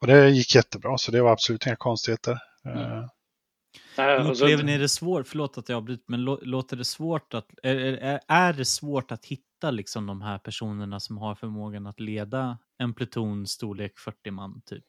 Och 0.00 0.06
det 0.06 0.30
gick 0.30 0.54
jättebra, 0.54 0.98
så 0.98 1.12
det 1.12 1.22
var 1.22 1.32
absolut 1.32 1.66
inga 1.66 1.76
konstigheter. 1.76 2.38
Mm. 2.64 3.08
Uh, 3.98 4.30
upplever 4.30 4.62
ni 4.62 4.78
det 4.78 4.88
svårt, 4.88 5.28
förlåt 5.28 5.58
att 5.58 5.68
jag 5.68 5.76
avbryter, 5.76 6.04
men 6.06 6.24
låter 6.24 6.76
det 6.76 6.84
svårt 6.84 7.34
att, 7.34 7.46
är, 7.62 7.76
är, 7.76 8.20
är 8.28 8.52
det 8.52 8.64
svårt 8.64 9.12
att 9.12 9.24
hitta 9.24 9.70
liksom 9.70 10.06
de 10.06 10.22
här 10.22 10.38
personerna 10.38 11.00
som 11.00 11.18
har 11.18 11.34
förmågan 11.34 11.86
att 11.86 12.00
leda 12.00 12.58
en 12.78 12.94
pluton 12.94 13.46
storlek 13.46 13.98
40 13.98 14.30
man 14.30 14.62
typ? 14.66 14.84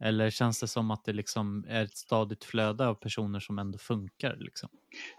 Eller 0.00 0.30
känns 0.30 0.60
det 0.60 0.66
som 0.66 0.90
att 0.90 1.04
det 1.04 1.12
liksom 1.12 1.64
är 1.68 1.84
ett 1.84 1.96
stadigt 1.96 2.44
flöde 2.44 2.88
av 2.88 2.94
personer 2.94 3.40
som 3.40 3.58
ändå 3.58 3.78
funkar? 3.78 4.36
Liksom? 4.40 4.68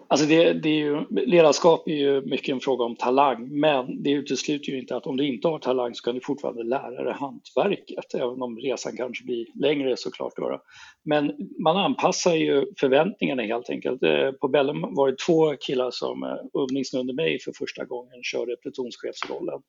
Alltså 0.08 0.26
det, 0.26 0.54
det 0.54 0.70
är 0.70 0.76
ju, 0.76 1.06
ledarskap 1.10 1.88
är 1.88 1.96
ju 1.96 2.22
mycket 2.22 2.50
en 2.50 2.60
fråga 2.60 2.86
om 2.86 2.96
talang, 2.96 3.60
men 3.60 4.04
det 4.04 4.12
utesluter 4.12 4.72
ju 4.72 4.80
inte 4.80 4.96
att 4.96 5.08
om 5.08 5.18
du 5.18 5.28
inte 5.28 5.48
har 5.48 5.60
talang 5.60 5.96
så 5.96 6.04
kan 6.04 6.16
du 6.16 6.22
fortfarande 6.22 6.64
lära 6.64 7.04
dig 7.04 7.14
hantverket, 7.14 8.14
även 8.14 8.42
om 8.42 8.58
resan 8.58 8.98
kanske 8.98 9.26
blir 9.26 9.46
längre 9.56 9.98
såklart. 9.98 10.34
Då. 10.36 10.62
Men 11.04 11.32
man 11.64 11.78
anpassar 11.78 12.36
ju 12.36 12.66
förväntningarna 12.80 13.44
helt 13.44 13.70
enkelt. 13.70 14.04
Eh, 14.04 14.32
på 14.32 14.48
Bellum 14.48 14.82
var 14.96 15.12
det 15.12 15.18
två 15.28 15.56
killar 15.56 15.92
som 15.92 16.24
eh, 16.24 17.00
under 17.00 17.14
mig 17.14 17.40
för 17.40 17.52
första 17.58 17.86
gången 17.86 18.24
körde 18.24 18.56
plutonschefsrollen. 18.56 19.62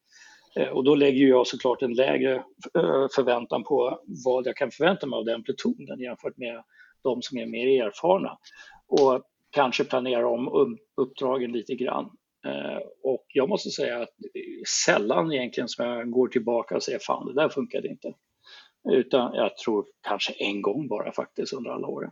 Eh, 0.57 0.69
och 0.69 0.85
då 0.85 0.95
lägger 0.95 1.27
jag 1.27 1.47
såklart 1.47 1.83
en 1.83 1.95
lägre 1.95 2.35
eh, 2.79 3.07
förväntan 3.15 3.65
på 3.65 4.01
vad 4.25 4.47
jag 4.47 4.57
kan 4.57 4.71
förvänta 4.71 5.07
mig 5.07 5.17
av 5.17 5.25
den 5.25 5.43
plutonen 5.43 6.01
jämfört 6.01 6.37
med 6.37 6.63
de 7.03 7.23
som 7.23 7.39
är 7.39 7.47
mer 7.47 7.87
erfarna. 7.87 8.39
Och 8.89 9.23
kanske 9.51 9.85
planera 9.85 10.29
om 10.29 10.79
uppdragen 10.97 11.53
lite 11.53 11.75
grann. 11.75 12.11
Eh, 12.47 12.83
och 13.03 13.25
jag 13.29 13.49
måste 13.49 13.71
säga 13.71 14.03
att 14.03 14.15
det 14.19 14.39
är 14.39 14.65
sällan 14.87 15.33
egentligen 15.33 15.69
som 15.69 15.87
jag 15.87 16.11
går 16.11 16.29
tillbaka 16.29 16.77
och 16.77 16.83
säger 16.83 16.99
fan 16.99 17.27
det 17.27 17.43
där 17.43 17.49
funkade 17.49 17.89
inte. 17.89 18.15
Utan 18.93 19.35
jag 19.35 19.57
tror 19.57 19.87
kanske 20.09 20.33
en 20.33 20.63
gång 20.63 20.89
bara 20.89 21.13
faktiskt 21.13 21.53
under 21.53 21.71
alla 21.71 21.87
åren. 21.87 22.11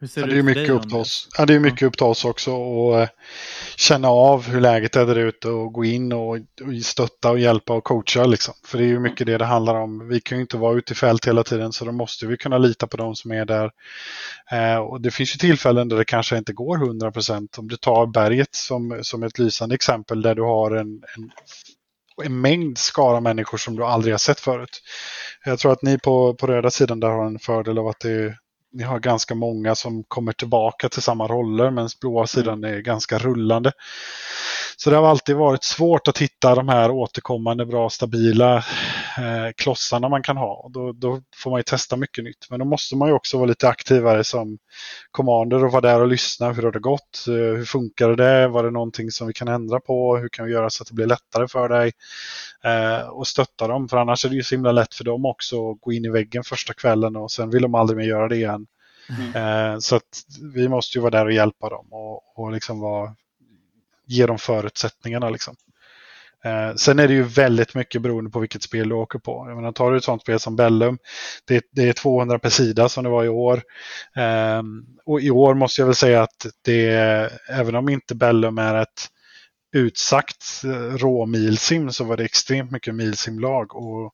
Hur 0.00 0.08
ser 0.08 0.20
ja, 0.20 0.26
det, 0.26 0.38
är 0.38 0.42
mycket 0.42 0.70
upp 0.70 0.82
till 0.82 0.96
oss. 0.96 1.28
Ja, 1.38 1.46
det 1.46 1.54
är 1.54 1.60
mycket 1.60 1.82
upp 1.82 1.96
till 1.96 2.06
oss 2.06 2.24
också 2.24 2.52
och 2.52 3.00
uh, 3.00 3.08
känna 3.76 4.08
av 4.08 4.46
hur 4.46 4.60
läget 4.60 4.96
är 4.96 5.06
där 5.06 5.18
ute 5.18 5.48
och 5.48 5.72
gå 5.72 5.84
in 5.84 6.12
och, 6.12 6.36
och 6.36 6.82
stötta 6.84 7.30
och 7.30 7.38
hjälpa 7.38 7.72
och 7.72 7.84
coacha 7.84 8.24
liksom. 8.24 8.54
För 8.66 8.78
det 8.78 8.84
är 8.84 8.88
ju 8.88 8.98
mycket 8.98 9.26
det 9.26 9.38
det 9.38 9.44
handlar 9.44 9.74
om. 9.74 10.08
Vi 10.08 10.20
kan 10.20 10.38
ju 10.38 10.42
inte 10.42 10.56
vara 10.56 10.78
ute 10.78 10.92
i 10.92 10.96
fält 10.96 11.26
hela 11.26 11.44
tiden 11.44 11.72
så 11.72 11.84
då 11.84 11.92
måste 11.92 12.26
vi 12.26 12.36
kunna 12.36 12.58
lita 12.58 12.86
på 12.86 12.96
de 12.96 13.16
som 13.16 13.30
är 13.30 13.44
där. 13.44 13.70
Uh, 14.52 14.78
och 14.78 15.00
det 15.00 15.10
finns 15.10 15.34
ju 15.34 15.38
tillfällen 15.38 15.88
där 15.88 15.96
det 15.96 16.04
kanske 16.04 16.38
inte 16.38 16.52
går 16.52 16.76
100 16.76 17.12
procent. 17.12 17.58
Om 17.58 17.68
du 17.68 17.76
tar 17.76 18.06
berget 18.06 18.54
som, 18.54 18.98
som 19.02 19.22
ett 19.22 19.38
lysande 19.38 19.74
exempel 19.74 20.22
där 20.22 20.34
du 20.34 20.42
har 20.42 20.70
en, 20.70 21.02
en 21.16 21.30
en 22.24 22.40
mängd 22.40 22.78
skara 22.78 23.20
människor 23.20 23.58
som 23.58 23.76
du 23.76 23.84
aldrig 23.84 24.14
har 24.14 24.18
sett 24.18 24.40
förut. 24.40 24.82
Jag 25.44 25.58
tror 25.58 25.72
att 25.72 25.82
ni 25.82 25.98
på, 25.98 26.34
på 26.34 26.46
röda 26.46 26.70
sidan 26.70 27.00
där 27.00 27.08
har 27.08 27.26
en 27.26 27.38
fördel 27.38 27.78
av 27.78 27.86
att 27.86 28.00
det, 28.00 28.34
ni 28.72 28.82
har 28.84 28.98
ganska 28.98 29.34
många 29.34 29.74
som 29.74 30.04
kommer 30.04 30.32
tillbaka 30.32 30.88
till 30.88 31.02
samma 31.02 31.26
roller 31.28 31.70
medan 31.70 31.88
blåa 32.00 32.20
mm. 32.20 32.26
sidan 32.26 32.64
är 32.64 32.78
ganska 32.78 33.18
rullande. 33.18 33.72
Så 34.80 34.90
det 34.90 34.96
har 34.96 35.06
alltid 35.06 35.36
varit 35.36 35.64
svårt 35.64 36.08
att 36.08 36.18
hitta 36.18 36.54
de 36.54 36.68
här 36.68 36.90
återkommande 36.90 37.66
bra 37.66 37.90
stabila 37.90 38.56
eh, 39.18 39.52
klossarna 39.56 40.08
man 40.08 40.22
kan 40.22 40.36
ha. 40.36 40.68
Då, 40.72 40.92
då, 40.92 41.20
får 41.36 41.50
man 41.50 41.58
ju 41.58 41.62
testa 41.62 41.96
mycket 41.96 42.24
nytt. 42.24 42.46
Men 42.50 42.58
då 42.58 42.64
måste 42.64 42.96
man 42.96 43.08
ju 43.08 43.14
också 43.14 43.36
vara 43.36 43.46
lite 43.46 43.68
aktivare 43.68 44.24
som 44.24 44.58
commander 45.10 45.64
och 45.64 45.72
vara 45.72 45.80
där 45.80 46.00
och 46.00 46.08
lyssna. 46.08 46.52
Hur 46.52 46.62
har 46.62 46.72
det 46.72 46.78
gått? 46.78 47.24
Eh, 47.28 47.34
hur 47.34 47.64
funkar 47.64 48.10
det? 48.10 48.48
Var 48.48 48.64
det 48.64 48.70
någonting 48.70 49.10
som 49.10 49.26
vi 49.26 49.32
kan 49.32 49.48
ändra 49.48 49.80
på? 49.80 50.16
Hur 50.16 50.28
kan 50.28 50.46
vi 50.46 50.52
göra 50.52 50.70
så 50.70 50.82
att 50.82 50.88
det 50.88 50.94
blir 50.94 51.06
lättare 51.06 51.48
för 51.48 51.68
dig? 51.68 51.92
Eh, 52.64 53.08
och 53.08 53.26
stötta 53.26 53.66
dem. 53.68 53.88
För 53.88 53.96
annars 53.96 54.24
är 54.24 54.28
det 54.28 54.36
ju 54.36 54.42
så 54.42 54.54
himla 54.54 54.72
lätt 54.72 54.94
för 54.94 55.04
dem 55.04 55.26
också 55.26 55.70
att 55.70 55.80
gå 55.80 55.92
in 55.92 56.04
i 56.04 56.08
väggen 56.08 56.44
första 56.44 56.74
kvällen 56.74 57.16
och 57.16 57.30
sen 57.30 57.50
vill 57.50 57.62
de 57.62 57.74
aldrig 57.74 57.96
mer 57.96 58.06
göra 58.06 58.28
det 58.28 58.36
igen. 58.36 58.66
Mm. 59.18 59.72
Eh, 59.72 59.78
så 59.78 59.96
att 59.96 60.22
vi 60.54 60.68
måste 60.68 60.98
ju 60.98 61.02
vara 61.02 61.10
där 61.10 61.26
och 61.26 61.32
hjälpa 61.32 61.68
dem 61.68 61.86
och, 61.90 62.38
och 62.38 62.52
liksom 62.52 62.80
vara 62.80 63.14
ge 64.08 64.26
dem 64.26 64.38
förutsättningarna. 64.38 65.30
Liksom. 65.30 65.56
Eh, 66.44 66.74
sen 66.74 66.98
är 66.98 67.08
det 67.08 67.14
ju 67.14 67.22
väldigt 67.22 67.74
mycket 67.74 68.02
beroende 68.02 68.30
på 68.30 68.40
vilket 68.40 68.62
spel 68.62 68.88
du 68.88 68.94
åker 68.94 69.18
på. 69.18 69.44
Jag 69.48 69.56
menar, 69.56 69.72
tar 69.72 69.90
du 69.90 69.96
ett 69.96 70.04
sånt 70.04 70.22
spel 70.22 70.40
som 70.40 70.56
Bellum, 70.56 70.98
det, 71.44 71.64
det 71.72 71.88
är 71.88 71.92
200 71.92 72.38
per 72.38 72.50
sida 72.50 72.88
som 72.88 73.04
det 73.04 73.10
var 73.10 73.24
i 73.24 73.28
år. 73.28 73.62
Eh, 74.16 74.62
och 75.04 75.20
i 75.20 75.30
år 75.30 75.54
måste 75.54 75.80
jag 75.80 75.86
väl 75.86 75.94
säga 75.94 76.22
att 76.22 76.46
det, 76.64 76.90
även 77.48 77.74
om 77.74 77.88
inte 77.88 78.14
Bellum 78.14 78.58
är 78.58 78.74
ett 78.74 79.08
utsagt 79.76 80.64
eh, 80.64 80.96
råmilsim 80.96 81.92
så 81.92 82.04
var 82.04 82.16
det 82.16 82.24
extremt 82.24 82.70
mycket 82.70 82.94
milsimlag 82.94 83.76
och 83.76 84.12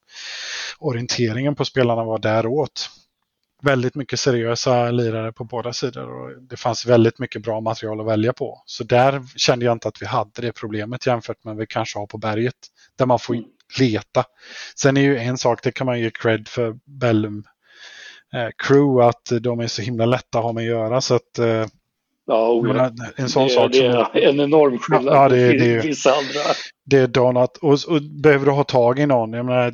orienteringen 0.79 1.55
på 1.55 1.65
spelarna 1.65 2.03
var 2.03 2.19
däråt 2.19 2.89
väldigt 3.61 3.95
mycket 3.95 4.19
seriösa 4.19 4.91
lirare 4.91 5.31
på 5.31 5.43
båda 5.43 5.73
sidor 5.73 6.09
och 6.09 6.41
det 6.41 6.57
fanns 6.57 6.85
väldigt 6.85 7.19
mycket 7.19 7.41
bra 7.41 7.61
material 7.61 7.99
att 7.99 8.07
välja 8.07 8.33
på. 8.33 8.63
Så 8.65 8.83
där 8.83 9.21
kände 9.35 9.65
jag 9.65 9.71
inte 9.71 9.87
att 9.87 10.01
vi 10.01 10.05
hade 10.05 10.41
det 10.41 10.51
problemet 10.51 11.07
jämfört 11.07 11.43
med 11.43 11.55
vad 11.55 11.59
vi 11.59 11.67
kanske 11.67 11.99
har 11.99 12.07
på 12.07 12.17
berget 12.17 12.55
där 12.97 13.05
man 13.05 13.19
får 13.19 13.37
leta. 13.79 14.23
Sen 14.75 14.97
är 14.97 15.01
ju 15.01 15.17
en 15.17 15.37
sak, 15.37 15.63
det 15.63 15.71
kan 15.71 15.85
man 15.85 15.99
ge 15.99 16.11
cred 16.11 16.47
för 16.47 16.75
Bellum 16.85 17.43
eh, 18.33 18.49
Crew, 18.57 19.07
att 19.07 19.41
de 19.41 19.59
är 19.59 19.67
så 19.67 19.81
himla 19.81 20.05
lätta 20.05 20.37
att 20.37 20.43
ha 20.43 20.53
med 20.53 20.61
att 20.61 20.67
göra 20.67 21.01
så 21.01 21.15
att 21.15 21.39
eh, 21.39 21.65
Ja, 22.27 22.49
oh. 22.49 22.89
En 23.15 23.29
sån 23.29 23.47
det, 23.47 23.53
sak 23.53 23.71
det 23.71 23.85
är 23.85 24.29
en 24.29 24.39
enorm 24.39 24.79
skillnad 24.79 25.15
ja, 25.15 25.29
det, 25.29 25.57
det, 25.57 25.87
vissa 25.87 26.09
andra. 26.09 26.39
Det 26.87 26.97
är 26.97 27.07
donat. 27.07 27.57
Och, 27.57 27.79
och 27.87 28.01
behöver 28.01 28.45
du 28.45 28.51
ha 28.51 28.63
tag 28.63 28.99
i 28.99 29.05
någon, 29.05 29.33
jag 29.33 29.45
menar, 29.45 29.73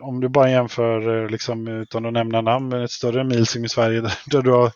om 0.00 0.20
du 0.20 0.28
bara 0.28 0.50
jämför, 0.50 1.24
eh, 1.24 1.30
liksom, 1.30 1.68
utan 1.68 2.06
att 2.06 2.12
nämna 2.12 2.40
namn, 2.40 2.72
ett 2.72 2.90
större 2.90 3.24
milsim 3.24 3.64
i 3.64 3.68
Sverige 3.68 4.00
där, 4.00 4.18
där, 4.26 4.42
du, 4.42 4.50
har, 4.50 4.72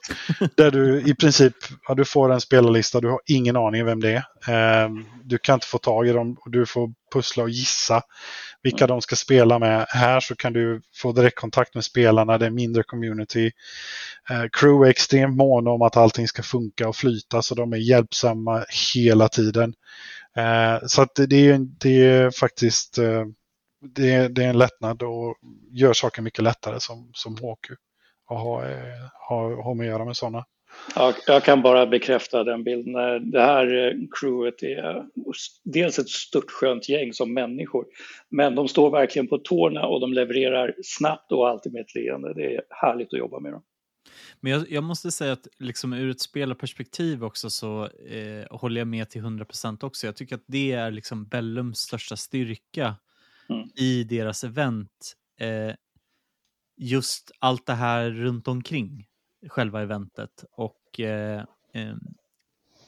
där 0.57 0.71
du 0.71 1.03
i 1.03 1.15
princip 1.15 1.55
ja, 1.89 1.95
du 1.95 2.05
får 2.05 2.33
en 2.33 2.41
spelarlista, 2.41 3.01
du 3.01 3.09
har 3.09 3.21
ingen 3.27 3.57
aning 3.57 3.85
vem 3.85 4.01
det 4.01 4.23
är. 4.47 4.85
Eh, 4.85 4.91
du 5.25 5.39
kan 5.39 5.55
inte 5.55 5.67
få 5.67 5.79
tag 5.79 6.09
i 6.09 6.13
dem 6.13 6.37
och 6.45 6.51
du 6.51 6.67
får 6.67 6.93
pussla 7.13 7.43
och 7.43 7.51
gissa 7.51 8.03
vilka 8.63 8.87
de 8.87 9.01
ska 9.01 9.17
spela 9.17 9.59
med. 9.59 9.87
Här 9.89 10.21
så 10.21 10.37
kan 10.37 10.53
du 10.53 10.81
få 10.95 11.13
direktkontakt 11.13 11.75
med 11.75 11.85
spelarna, 11.85 12.39
det 12.39 12.47
är 12.47 12.51
mindre 12.51 12.83
community. 12.83 13.51
Eh, 14.31 14.45
crew 14.53 14.87
är 14.87 14.91
extremt 14.91 15.37
måna 15.37 15.71
om 15.71 15.83
att 15.83 15.97
allting 15.97 16.29
ska 16.29 16.43
funka 16.43 16.89
och 16.89 16.97
flyta 16.97 17.43
så 17.43 17.55
de 17.55 17.73
är 17.73 17.77
hjälpsamma 17.77 18.65
hela 18.95 19.29
tiden. 19.29 19.75
Eh, 20.37 20.79
så 20.87 21.03
att 21.03 21.15
det, 21.29 21.49
är, 21.49 21.59
det 21.81 22.05
är 22.05 22.31
faktiskt 22.31 22.99
eh, 22.99 23.25
det 23.95 24.13
är, 24.13 24.29
det 24.29 24.45
är 24.45 24.49
en 24.49 24.59
lättnad 24.59 25.03
och 25.03 25.37
gör 25.71 25.93
saker 25.93 26.23
mycket 26.23 26.45
lättare 26.45 26.81
som, 26.81 27.11
som 27.13 27.35
HQ 27.35 27.71
och 28.29 28.39
ha, 28.39 28.65
ha, 29.29 29.63
ha 29.63 29.75
med 29.75 29.85
att 29.85 29.91
göra 29.91 30.05
med 30.05 30.17
sådana. 30.17 30.45
Ja, 30.95 31.15
jag 31.27 31.45
kan 31.45 31.63
bara 31.63 31.87
bekräfta 31.87 32.45
den 32.45 32.65
bilden. 32.65 32.95
Eh, 32.95 33.21
det 33.21 33.41
här 33.41 33.87
eh, 33.87 33.93
crewet 34.21 34.63
är 34.63 34.97
eh, 34.97 35.03
dels 35.65 35.99
ett 35.99 36.09
störtskönt 36.09 36.89
gäng 36.89 37.13
som 37.13 37.35
människor, 37.35 37.85
men 38.29 38.55
de 38.55 38.69
står 38.69 38.91
verkligen 38.91 39.29
på 39.29 39.39
tårna 39.39 39.87
och 39.87 40.01
de 40.01 40.13
levererar 40.13 40.75
snabbt 40.85 41.33
och 41.33 41.49
alltid 41.49 41.73
med 41.73 41.81
ett 41.81 41.95
leende. 41.95 42.35
Det 42.35 42.55
är 42.55 42.63
härligt 42.71 43.13
att 43.13 43.19
jobba 43.19 43.41
med 43.41 43.53
dem. 43.53 43.63
Men 44.41 44.53
jag, 44.53 44.71
jag, 44.71 44.85
måste 44.85 45.11
säga 45.11 45.33
att 45.33 45.47
liksom 45.59 45.93
ur 45.93 46.11
ett 46.11 46.21
spelarperspektiv 46.21 47.25
också 47.25 47.51
så 47.51 47.89
eh, 47.89 48.57
håller 48.57 48.81
jag 48.81 48.89
med 48.89 49.11
till 49.11 49.23
100% 49.23 49.85
också. 49.85 50.07
Jag 50.07 50.17
tycker 50.17 50.35
att 50.37 50.45
det 50.47 50.73
är 50.73 50.91
liksom 50.91 51.25
Bellums 51.25 51.79
största 51.79 52.17
styrka 52.17 52.97
mm. 53.49 53.69
i 53.77 54.05
deras 54.05 54.45
event. 54.45 55.17
Eh, 55.41 55.75
just 56.77 57.31
allt 57.39 57.67
det 57.67 57.75
här 57.75 58.11
runt 58.11 58.49
omkring 58.49 59.07
själva 59.49 59.83
eventet. 59.83 60.45
Och 60.53 61.01
eh, 61.01 61.45
eh, 61.73 61.95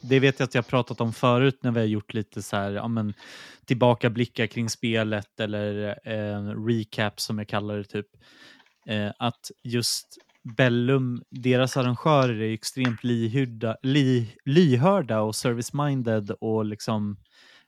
det 0.01 0.21
vet 0.21 0.41
jag 0.41 0.47
att 0.47 0.55
jag 0.55 0.67
pratat 0.67 1.01
om 1.01 1.13
förut 1.13 1.59
när 1.63 1.71
vi 1.71 1.81
har 1.81 1.87
gjort 1.87 2.15
lite 2.15 2.43
så 2.43 2.57
här, 2.57 2.71
ja, 2.71 2.89
men, 2.89 3.15
tillbakablickar 3.65 4.47
kring 4.47 4.71
spelet 4.71 5.41
eller 5.41 5.99
eh, 6.05 6.67
recap 6.67 7.21
som 7.21 7.39
jag 7.39 7.49
kallar 7.49 7.77
det 7.77 7.85
typ. 7.85 8.07
Eh, 8.87 9.13
att 9.19 9.51
just 9.63 10.19
Bellum, 10.57 11.23
deras 11.31 11.77
arrangörer 11.77 12.41
är 12.41 12.53
extremt 12.53 13.05
lyhörda, 13.05 13.77
ly, 13.83 14.27
lyhörda 14.45 15.21
och 15.21 15.35
service-minded 15.35 16.31
och 16.31 16.65
liksom 16.65 17.17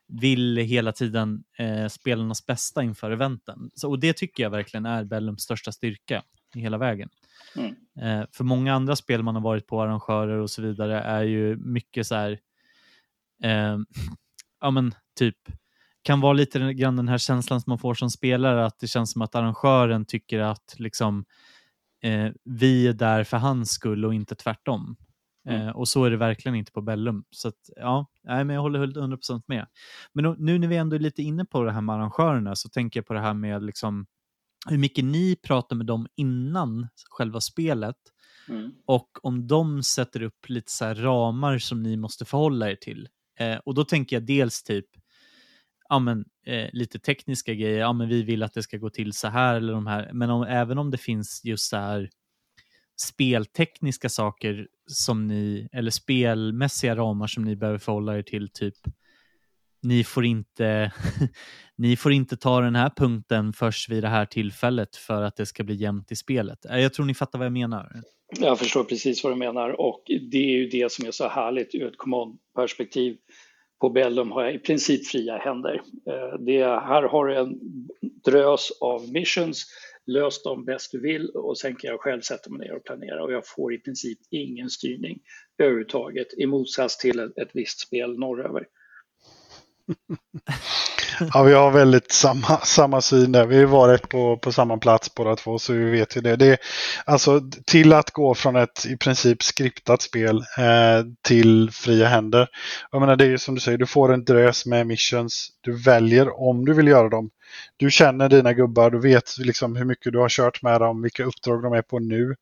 vill 0.07 0.57
hela 0.57 0.91
tiden 0.91 1.43
eh, 1.57 1.87
spelarnas 1.87 2.45
bästa 2.45 2.83
inför 2.83 3.11
eventen. 3.11 3.69
Så, 3.73 3.89
och 3.89 3.99
det 3.99 4.13
tycker 4.17 4.43
jag 4.43 4.49
verkligen 4.49 4.85
är 4.85 5.03
Bellums 5.03 5.41
största 5.41 5.71
styrka 5.71 6.23
hela 6.55 6.77
vägen. 6.77 7.09
Mm. 7.55 7.75
Eh, 7.99 8.27
för 8.31 8.43
många 8.43 8.73
andra 8.73 8.95
spel 8.95 9.23
man 9.23 9.35
har 9.35 9.41
varit 9.41 9.67
på, 9.67 9.81
arrangörer 9.81 10.37
och 10.37 10.49
så 10.49 10.61
vidare, 10.61 11.01
är 11.01 11.23
ju 11.23 11.55
mycket 11.57 12.07
så 12.07 12.15
här, 12.15 12.39
eh, 13.43 13.77
ja 14.61 14.71
men 14.71 14.95
typ, 15.19 15.37
kan 16.03 16.21
vara 16.21 16.33
lite 16.33 16.73
grann 16.73 16.95
den 16.95 17.07
här 17.07 17.17
känslan 17.17 17.61
som 17.61 17.71
man 17.71 17.79
får 17.79 17.93
som 17.93 18.09
spelare, 18.09 18.65
att 18.65 18.79
det 18.79 18.87
känns 18.87 19.11
som 19.11 19.21
att 19.21 19.35
arrangören 19.35 20.05
tycker 20.05 20.39
att 20.39 20.75
liksom, 20.77 21.25
eh, 22.01 22.31
vi 22.43 22.87
är 22.87 22.93
där 22.93 23.23
för 23.23 23.37
hans 23.37 23.71
skull 23.71 24.05
och 24.05 24.13
inte 24.13 24.35
tvärtom. 24.35 24.95
Mm. 25.49 25.61
Eh, 25.61 25.69
och 25.69 25.87
så 25.87 26.05
är 26.05 26.11
det 26.11 26.17
verkligen 26.17 26.55
inte 26.55 26.71
på 26.71 26.81
Bellum. 26.81 27.23
Så 27.29 27.47
att, 27.47 27.69
ja, 27.75 28.05
nej, 28.23 28.43
men 28.45 28.53
jag 28.53 28.61
håller 28.61 28.87
100% 28.87 29.43
med. 29.47 29.67
Men 30.13 30.35
nu 30.39 30.59
när 30.59 30.67
vi 30.67 30.75
ändå 30.77 30.95
är 30.95 30.99
lite 30.99 31.21
inne 31.21 31.45
på 31.45 31.63
det 31.63 31.71
här 31.71 31.81
med 31.81 31.95
arrangörerna 31.95 32.55
så 32.55 32.69
tänker 32.69 32.99
jag 32.99 33.07
på 33.07 33.13
det 33.13 33.19
här 33.19 33.33
med 33.33 33.63
liksom, 33.63 34.05
hur 34.69 34.77
mycket 34.77 35.05
ni 35.05 35.35
pratar 35.35 35.75
med 35.75 35.85
dem 35.85 36.07
innan 36.15 36.87
själva 37.09 37.41
spelet 37.41 37.97
mm. 38.49 38.71
och 38.85 39.09
om 39.23 39.47
de 39.47 39.83
sätter 39.83 40.21
upp 40.21 40.49
lite 40.49 40.71
så 40.71 40.93
ramar 40.93 41.57
som 41.57 41.83
ni 41.83 41.97
måste 41.97 42.25
förhålla 42.25 42.71
er 42.71 42.75
till. 42.75 43.07
Eh, 43.39 43.57
och 43.57 43.73
då 43.73 43.85
tänker 43.85 44.15
jag 44.15 44.25
dels 44.25 44.63
typ, 44.63 44.85
ja 45.89 45.99
men 45.99 46.25
eh, 46.45 46.69
lite 46.73 46.99
tekniska 46.99 47.53
grejer. 47.53 47.79
Ja, 47.79 47.93
men 47.93 48.09
vi 48.09 48.23
vill 48.23 48.43
att 48.43 48.53
det 48.53 48.63
ska 48.63 48.77
gå 48.77 48.89
till 48.89 49.13
så 49.13 49.27
här 49.27 49.55
eller 49.55 49.73
de 49.73 49.87
här. 49.87 50.09
Men 50.13 50.29
om, 50.29 50.43
även 50.43 50.77
om 50.77 50.91
det 50.91 50.97
finns 50.97 51.41
just 51.43 51.69
så 51.69 51.77
här 51.77 52.09
speltekniska 53.01 54.09
saker 54.09 54.67
som 54.87 55.27
ni, 55.27 55.69
eller 55.71 55.91
spelmässiga 55.91 56.95
ramar 56.95 57.27
som 57.27 57.43
ni 57.43 57.55
behöver 57.55 57.79
förhålla 57.79 58.17
er 58.17 58.21
till, 58.21 58.49
typ 58.49 58.75
ni 59.83 60.03
får 60.03 60.25
inte, 60.25 60.91
ni 61.75 61.95
får 61.95 62.11
inte 62.11 62.37
ta 62.37 62.61
den 62.61 62.75
här 62.75 62.91
punkten 62.95 63.53
först 63.53 63.89
vid 63.89 64.03
det 64.03 64.09
här 64.09 64.25
tillfället 64.25 64.95
för 64.95 65.21
att 65.21 65.35
det 65.35 65.45
ska 65.45 65.63
bli 65.63 65.75
jämnt 65.75 66.11
i 66.11 66.15
spelet. 66.15 66.65
Eh, 66.65 66.79
jag 66.79 66.93
tror 66.93 67.05
ni 67.05 67.13
fattar 67.13 67.39
vad 67.39 67.45
jag 67.45 67.53
menar. 67.53 68.01
Jag 68.39 68.59
förstår 68.59 68.83
precis 68.83 69.23
vad 69.23 69.33
du 69.33 69.37
menar 69.37 69.69
och 69.81 70.03
det 70.31 70.37
är 70.37 70.57
ju 70.57 70.69
det 70.69 70.91
som 70.91 71.05
är 71.05 71.11
så 71.11 71.27
härligt 71.27 71.75
ur 71.75 71.87
ett 71.87 71.97
command-perspektiv. 71.97 73.17
På 73.81 73.89
Bellum 73.89 74.31
har 74.31 74.43
jag 74.43 74.55
i 74.55 74.59
princip 74.59 75.07
fria 75.07 75.37
händer. 75.37 75.81
Eh, 76.07 76.39
det, 76.39 76.63
här 76.63 77.03
har 77.03 77.25
du 77.25 77.35
en 77.35 77.59
drös 78.25 78.71
av 78.81 79.11
missions, 79.11 79.65
lös 80.05 80.43
dem 80.43 80.65
bäst 80.65 80.91
du 80.91 81.01
vill 81.01 81.29
och 81.29 81.57
sen 81.57 81.75
kan 81.75 81.89
jag 81.89 81.99
själv 81.99 82.21
sätta 82.21 82.49
mig 82.49 82.67
ner 82.67 82.75
och 82.75 82.83
planera 82.83 83.23
och 83.23 83.31
jag 83.31 83.47
får 83.47 83.73
i 83.73 83.77
princip 83.77 84.19
ingen 84.29 84.69
styrning 84.69 85.19
överhuvudtaget 85.57 86.27
i 86.37 86.45
motsats 86.45 86.97
till 86.97 87.19
ett, 87.19 87.37
ett 87.37 87.49
visst 87.53 87.79
spel 87.79 88.19
norröver. 88.19 88.67
ja, 91.33 91.43
vi 91.43 91.53
har 91.53 91.71
väldigt 91.71 92.11
samma, 92.11 92.57
samma 92.57 93.01
syn 93.01 93.31
där. 93.31 93.45
Vi 93.45 93.59
har 93.59 93.65
varit 93.65 94.09
på, 94.09 94.37
på 94.37 94.51
samma 94.51 94.77
plats 94.77 95.15
båda 95.15 95.35
två 95.35 95.59
så 95.59 95.73
vi 95.73 95.91
vet 95.91 96.17
ju 96.17 96.21
det. 96.21 96.35
det 96.35 96.47
är, 96.47 96.57
alltså 97.05 97.41
till 97.65 97.93
att 97.93 98.11
gå 98.11 98.35
från 98.35 98.55
ett 98.55 98.85
i 98.85 98.97
princip 98.97 99.43
skriptat 99.43 100.01
spel 100.01 100.37
eh, 100.37 101.05
till 101.21 101.69
fria 101.71 102.07
händer. 102.07 102.47
Jag 102.91 102.99
menar 102.99 103.15
det 103.15 103.25
är 103.25 103.29
ju 103.29 103.37
som 103.37 103.55
du 103.55 103.61
säger, 103.61 103.77
du 103.77 103.85
får 103.85 104.13
en 104.13 104.25
drös 104.25 104.65
med 104.65 104.87
missions. 104.87 105.49
Du 105.61 105.83
väljer 105.83 106.41
om 106.41 106.65
du 106.65 106.73
vill 106.73 106.87
göra 106.87 107.09
dem. 107.09 107.29
Du 107.77 107.91
känner 107.91 108.29
dina 108.29 108.53
gubbar, 108.53 108.89
du 108.89 108.99
vet 108.99 109.37
liksom 109.37 109.75
hur 109.75 109.85
mycket 109.85 110.13
du 110.13 110.19
har 110.19 110.29
kört 110.29 110.61
med 110.61 110.81
dem, 110.81 111.01
vilka 111.01 111.23
uppdrag 111.23 111.63
de 111.63 111.73
är 111.73 111.81
på 111.81 111.99
nu. 111.99 112.35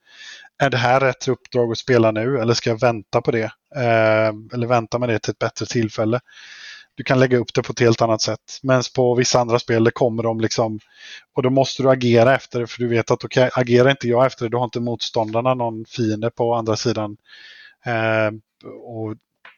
Är 0.61 0.69
det 0.69 0.77
här 0.77 0.99
rätt 0.99 1.27
uppdrag 1.27 1.71
att 1.71 1.77
spela 1.77 2.11
nu 2.11 2.39
eller 2.39 2.53
ska 2.53 2.69
jag 2.69 2.79
vänta 2.79 3.21
på 3.21 3.31
det? 3.31 3.51
Eh, 3.75 4.33
eller 4.53 4.67
vänta 4.67 4.99
med 4.99 5.09
det 5.09 5.19
till 5.19 5.31
ett 5.31 5.39
bättre 5.39 5.65
tillfälle? 5.65 6.19
Du 6.99 7.03
kan 7.03 7.19
lägga 7.19 7.37
upp 7.37 7.53
det 7.53 7.63
på 7.63 7.71
ett 7.71 7.79
helt 7.79 8.01
annat 8.01 8.21
sätt. 8.21 8.59
Men 8.63 8.83
på 8.95 9.15
vissa 9.15 9.39
andra 9.39 9.59
spel 9.59 9.83
det 9.83 9.91
kommer 9.91 10.23
de 10.23 10.39
liksom 10.39 10.79
och 11.35 11.43
då 11.43 11.49
måste 11.49 11.83
du 11.83 11.89
agera 11.89 12.35
efter 12.35 12.59
det 12.59 12.67
för 12.67 12.79
du 12.79 12.87
vet 12.87 13.11
att 13.11 13.23
okej, 13.23 13.47
okay, 13.47 13.61
agerar 13.61 13.89
inte 13.89 14.07
jag 14.07 14.25
efter 14.25 14.45
det 14.45 14.49
då 14.49 14.57
har 14.57 14.65
inte 14.65 14.79
motståndarna 14.79 15.53
någon 15.53 15.85
fiende 15.85 16.29
på 16.29 16.53
andra 16.53 16.75
sidan. 16.75 17.17
Eh, 17.85 18.31
och 18.83 19.15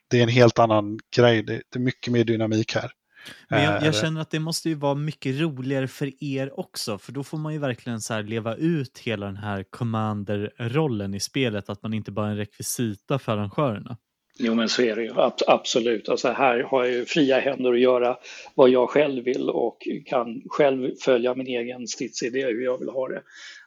Det 0.10 0.20
är 0.20 0.24
en 0.24 0.30
helt 0.30 0.60
annan 0.60 1.00
grej. 1.16 1.44
Det, 1.44 1.54
det 1.54 1.80
är 1.80 1.80
mycket 1.80 2.14
mer 2.14 2.24
dynamik 2.24 2.76
här. 2.76 2.92
Men 3.50 3.64
jag, 3.64 3.76
jag, 3.76 3.86
eh, 3.86 4.02
känner 4.02 4.22
att 4.22 4.32
det 4.32 4.40
måste 4.40 4.70
ju 4.70 4.76
vara 4.76 4.96
mycket 4.96 5.40
roligare 5.40 5.88
för 5.88 6.24
er 6.24 6.60
också, 6.60 6.98
för 6.98 7.12
då 7.12 7.24
får 7.24 7.38
man 7.38 7.54
ju 7.54 7.60
verkligen 7.60 8.02
så 8.02 8.22
leva 8.22 8.56
ut 8.56 9.00
hela 9.00 9.26
den 9.26 9.38
här 9.38 9.66
commander-rollen 9.70 11.14
i 11.14 11.20
spelet, 11.20 11.70
att 11.70 11.84
man 11.84 11.94
inte 11.94 12.12
bara 12.12 12.28
är 12.28 12.32
en 12.32 12.38
rekvisita 12.38 13.20
för 13.20 13.32
arrangörerna. 13.32 13.98
Jo 14.38 14.56
men 14.56 14.70
så 14.70 14.82
är 14.82 14.96
det 14.96 15.04
ju, 15.04 15.14
absolut. 15.48 16.10
Alltså 16.10 16.30
här 16.30 16.60
har 16.60 16.86
jag 16.86 16.94
ju 16.94 17.06
fria 17.06 17.40
händer 17.40 17.74
att 17.74 17.80
göra 17.80 18.18
vad 18.56 18.70
jag 18.70 18.90
själv 18.90 19.24
vill 19.24 19.50
och 19.50 19.88
kan 20.06 20.42
själv 20.46 20.92
följa 21.02 21.36
min 21.36 21.48
egen 21.48 21.88
stridsidé 21.88 22.46
hur 22.46 22.64
jag 22.64 22.78
vill 22.78 22.90
ha 22.90 23.08
det. 23.08 23.22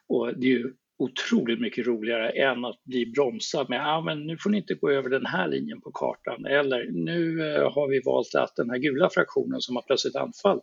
Och 0.07 0.33
det 0.37 0.45
är 0.45 0.49
ju 0.49 0.73
otroligt 0.97 1.61
mycket 1.61 1.87
roligare 1.87 2.29
än 2.29 2.65
att 2.65 2.83
bli 2.83 3.05
bromsad 3.05 3.69
med 3.69 3.87
ah, 3.87 4.01
men 4.01 4.27
nu 4.27 4.37
får 4.37 4.49
ni 4.49 4.57
inte 4.57 4.73
gå 4.73 4.91
över 4.91 5.09
den 5.09 5.25
här 5.25 5.47
linjen 5.47 5.81
på 5.81 5.91
kartan 5.91 6.45
eller 6.45 7.05
nu 7.05 7.41
eh, 7.41 7.73
har 7.73 7.87
vi 7.87 8.01
valt 8.05 8.35
att 8.35 8.55
den 8.55 8.69
här 8.69 8.77
gula 8.77 9.09
fraktionen 9.09 9.61
som 9.61 9.75
har 9.75 9.83
plötsligt 9.83 10.15
anfall 10.15 10.61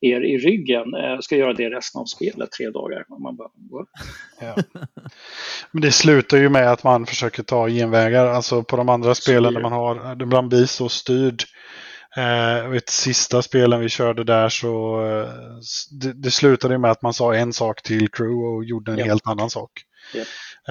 er 0.00 0.20
i 0.20 0.38
ryggen 0.38 0.94
eh, 0.94 1.18
ska 1.20 1.36
göra 1.36 1.52
det 1.52 1.70
resten 1.70 2.00
av 2.00 2.04
spelet, 2.04 2.52
tre 2.52 2.70
dagar. 2.70 3.04
Man 3.22 3.36
bara, 3.36 3.48
ja. 4.40 4.56
Men 5.70 5.82
det 5.82 5.92
slutar 5.92 6.36
ju 6.36 6.48
med 6.48 6.72
att 6.72 6.84
man 6.84 7.06
försöker 7.06 7.42
ta 7.42 7.68
genvägar, 7.68 8.26
alltså 8.26 8.62
på 8.62 8.76
de 8.76 8.88
andra 8.88 9.14
spelen 9.14 9.54
där 9.54 9.60
man 9.60 9.72
har, 9.72 10.22
ibland 10.22 10.48
blir 10.48 10.66
så 10.66 10.88
styrd 10.88 11.42
Eh, 12.16 12.68
vet, 12.68 12.88
sista 12.88 13.42
spelen 13.42 13.80
vi 13.80 13.88
körde 13.88 14.24
där 14.24 14.48
så 14.48 15.02
eh, 15.06 15.28
det, 15.90 16.12
det 16.12 16.30
slutade 16.30 16.78
med 16.78 16.90
att 16.90 17.02
man 17.02 17.14
sa 17.14 17.34
en 17.34 17.52
sak 17.52 17.82
till 17.82 18.10
crew 18.10 18.46
och 18.46 18.64
gjorde 18.64 18.92
en 18.92 18.98
ja. 18.98 19.04
helt 19.04 19.26
annan 19.26 19.50
sak. 19.50 19.70
Ja. 20.14 20.24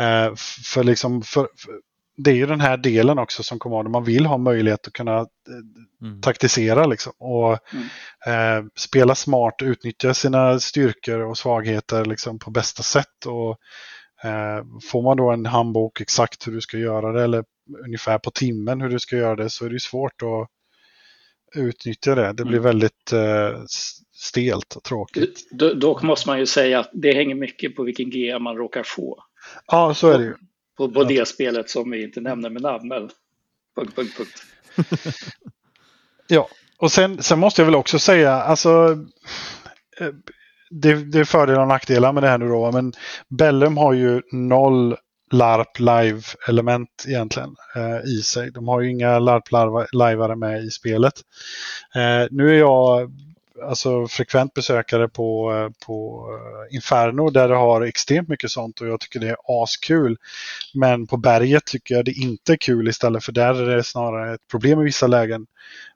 Eh, 0.04 0.36
för 0.74 0.84
liksom, 0.84 1.22
för, 1.22 1.48
för, 1.58 1.74
det 2.18 2.32
är 2.32 2.36
ju 2.36 2.46
den 2.46 2.62
här 2.62 2.78
delen 2.78 3.20
också 3.20 3.44
som 3.44 3.60
kommer 3.60 3.84
man 3.84 4.04
vill 4.04 4.26
ha 4.26 4.38
möjlighet 4.38 4.88
att 4.88 4.94
kunna 4.94 5.18
eh, 5.20 6.08
mm. 6.08 6.22
taktisera 6.22 6.86
liksom. 6.86 7.14
Och 7.20 7.58
mm. 7.74 7.88
eh, 8.26 8.66
spela 8.76 9.16
smart, 9.16 9.56
utnyttja 9.62 10.14
sina 10.14 10.60
styrkor 10.60 11.20
och 11.20 11.38
svagheter 11.38 12.06
liksom, 12.06 12.40
på 12.40 12.52
bästa 12.52 12.84
sätt. 12.84 13.26
Och, 13.26 13.58
eh, 14.30 14.64
får 14.92 15.04
man 15.04 15.18
då 15.18 15.32
en 15.32 15.46
handbok 15.46 16.02
exakt 16.02 16.48
hur 16.48 16.52
du 16.52 16.62
ska 16.62 16.78
göra 16.78 17.12
det 17.12 17.24
eller 17.24 17.44
ungefär 17.86 18.18
på 18.18 18.32
timmen 18.32 18.82
hur 18.82 18.90
du 18.90 19.00
ska 19.00 19.16
göra 19.16 19.36
det 19.36 19.50
så 19.50 19.66
är 19.66 19.70
det 19.70 19.82
svårt 19.82 20.22
att 20.22 20.50
utnyttja 21.56 22.16
det. 22.16 22.34
Det 22.34 22.44
blir 22.44 22.60
mm. 22.60 22.64
väldigt 22.64 23.14
eh, 23.14 23.64
stelt 24.14 24.76
och 24.76 24.84
tråkigt. 24.84 25.52
Dock 25.76 26.02
måste 26.02 26.30
man 26.30 26.40
ju 26.40 26.46
säga 26.46 26.80
att 26.80 26.90
det 26.94 27.14
hänger 27.14 27.36
mycket 27.36 27.76
på 27.76 27.84
vilken 27.84 28.10
GM 28.10 28.44
man 28.44 28.58
råkar 28.58 28.84
få. 28.84 29.24
Ja, 29.68 29.94
så 29.94 30.10
är 30.10 30.18
det 30.18 30.24
ju. 30.24 30.34
På, 30.78 30.92
på 30.92 31.04
det 31.04 31.28
spelet 31.28 31.70
som 31.70 31.92
vi 31.92 32.04
inte 32.04 32.22
nämner 32.22 32.50
med 32.50 32.62
namn, 32.62 32.88
men 32.88 33.10
punkt, 33.76 33.96
punkt, 33.96 34.18
punkt. 34.18 34.44
ja, 36.28 36.50
och 36.78 36.92
sen, 36.92 37.24
sen 37.24 37.40
måste 37.40 37.62
jag 37.62 37.66
väl 37.66 37.76
också 37.76 38.00
säga, 38.00 38.32
alltså 38.32 38.98
eh, 40.00 40.10
det, 40.70 40.94
det 40.94 41.20
är 41.20 41.24
fördelar 41.24 41.62
och 41.62 41.68
nackdelar 41.68 42.14
med 42.14 42.24
det 42.24 42.30
här 42.30 42.38
nu 42.38 42.48
då, 42.48 42.72
men 42.72 42.94
Bellum 43.30 43.78
har 43.78 43.94
ju 43.94 44.22
noll 44.32 44.96
LARP 45.34 45.80
live-element 45.80 47.06
egentligen 47.08 47.56
eh, 47.76 48.10
i 48.10 48.22
sig. 48.22 48.52
De 48.52 48.68
har 48.68 48.82
ju 48.82 48.92
inga 48.92 49.20
LARP-lajvare 49.20 50.36
med 50.36 50.64
i 50.64 50.70
spelet. 50.70 51.14
Eh, 51.96 52.28
nu 52.32 52.50
är 52.50 52.60
jag 52.60 53.12
alltså 53.64 54.08
frekvent 54.08 54.54
besökare 54.54 55.08
på, 55.08 55.54
eh, 55.54 55.86
på 55.86 56.28
eh, 56.32 56.76
Inferno 56.76 57.30
där 57.30 57.50
det 57.50 57.56
har 57.56 57.82
extremt 57.82 58.30
mycket 58.30 58.50
sånt 58.50 58.82
och 58.82 58.88
jag 58.88 59.00
tycker 59.00 59.20
det 59.20 59.30
är 59.30 59.64
askul. 59.64 60.18
Men 60.74 61.08
på 61.08 61.18
berget 61.18 61.66
tycker 61.66 61.96
jag 61.96 62.06
det 62.06 62.12
inte 62.12 62.54
är 62.54 62.58
kul 62.58 62.88
istället 62.88 63.24
för 63.24 63.32
där 63.32 63.62
är 63.62 63.76
det 63.76 63.84
snarare 63.84 64.34
ett 64.34 64.48
problem 64.52 64.82
i 64.82 64.84
vissa 64.84 65.08
lägen. 65.08 65.46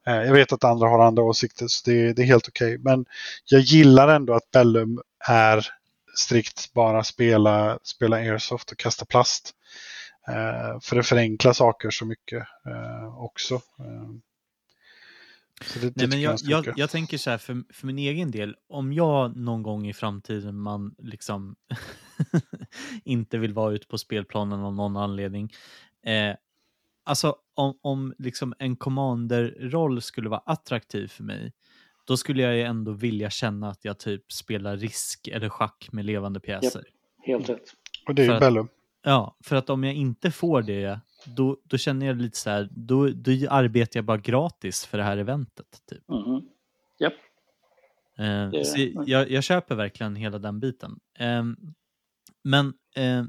Eh, 0.07 0.15
jag 0.15 0.33
vet 0.33 0.53
att 0.53 0.63
andra 0.63 0.87
har 0.87 0.99
andra 0.99 1.23
åsikter 1.23 1.65
så 1.67 1.89
det, 1.89 2.13
det 2.13 2.21
är 2.21 2.25
helt 2.25 2.47
okej. 2.47 2.75
Okay. 2.75 2.83
Men 2.83 3.05
jag 3.45 3.61
gillar 3.61 4.07
ändå 4.07 4.33
att 4.33 4.51
Bellum 4.51 5.01
är 5.27 5.67
strikt 6.17 6.73
bara 6.73 7.03
spela, 7.03 7.79
spela 7.83 8.15
airsoft 8.15 8.71
och 8.71 8.77
kasta 8.77 9.05
plast. 9.05 9.53
Eh, 10.27 10.79
för 10.81 10.95
det 10.95 11.03
förenklar 11.03 11.53
saker 11.53 11.89
så 11.89 12.05
mycket 12.05 12.47
eh, 12.65 13.23
också. 13.23 13.55
Eh, 13.55 14.09
det, 15.81 15.95
Nej, 15.95 16.07
men 16.07 16.21
jag, 16.21 16.39
jag, 16.43 16.73
jag, 16.75 16.89
tänker 16.89 17.17
så 17.17 17.29
här 17.29 17.37
för, 17.37 17.73
för 17.73 17.87
min 17.87 17.97
egen 17.97 18.31
del, 18.31 18.55
om 18.69 18.93
jag 18.93 19.35
någon 19.35 19.63
gång 19.63 19.87
i 19.87 19.93
framtiden 19.93 20.59
man 20.59 20.95
liksom 20.97 21.55
inte 23.03 23.37
vill 23.37 23.53
vara 23.53 23.73
ute 23.73 23.87
på 23.87 23.97
spelplanen 23.97 24.59
av 24.59 24.73
någon 24.73 24.97
anledning. 24.97 25.53
Eh, 26.05 26.35
alltså 27.03 27.35
om, 27.55 27.79
om 27.81 28.13
liksom 28.17 28.53
en 28.59 28.75
commander-roll 28.75 30.01
skulle 30.01 30.29
vara 30.29 30.43
attraktiv 30.45 31.07
för 31.07 31.23
mig, 31.23 31.53
då 32.07 32.17
skulle 32.17 32.43
jag 32.43 32.55
ju 32.55 32.61
ändå 32.61 32.91
vilja 32.91 33.29
känna 33.29 33.69
att 33.69 33.85
jag 33.85 33.97
typ 33.97 34.31
spelar 34.31 34.77
risk 34.77 35.27
eller 35.27 35.49
schack 35.49 35.89
med 35.91 36.05
levande 36.05 36.39
pjäser. 36.39 36.79
Yep, 36.79 36.87
helt 37.27 37.49
rätt. 37.49 37.73
Och 38.07 38.15
det 38.15 38.25
är 38.25 38.33
ju 38.33 38.39
Bellum. 38.39 38.67
Ja, 39.03 39.37
för 39.43 39.55
att 39.55 39.69
om 39.69 39.83
jag 39.83 39.93
inte 39.93 40.31
får 40.31 40.61
det, 40.61 40.99
då, 41.25 41.57
då 41.63 41.77
känner 41.77 42.05
jag 42.05 42.21
lite 42.21 42.37
så 42.37 42.49
här, 42.49 42.69
då, 42.71 43.07
då 43.07 43.31
arbetar 43.49 43.97
jag 43.97 44.05
bara 44.05 44.17
gratis 44.17 44.85
för 44.85 44.97
det 44.97 45.03
här 45.03 45.17
eventet. 45.17 45.81
Typ. 45.89 46.09
Mm 46.09 46.23
-hmm. 46.23 46.41
Yep. 46.99 47.13
Eh, 48.17 48.63
så 48.63 49.03
jag, 49.05 49.31
jag, 49.31 49.43
köper 49.43 49.75
verkligen 49.75 50.15
hela 50.15 50.39
den 50.39 50.59
biten. 50.59 50.99
Eh, 51.19 51.43
men 52.43 52.73
eh, 52.95 53.23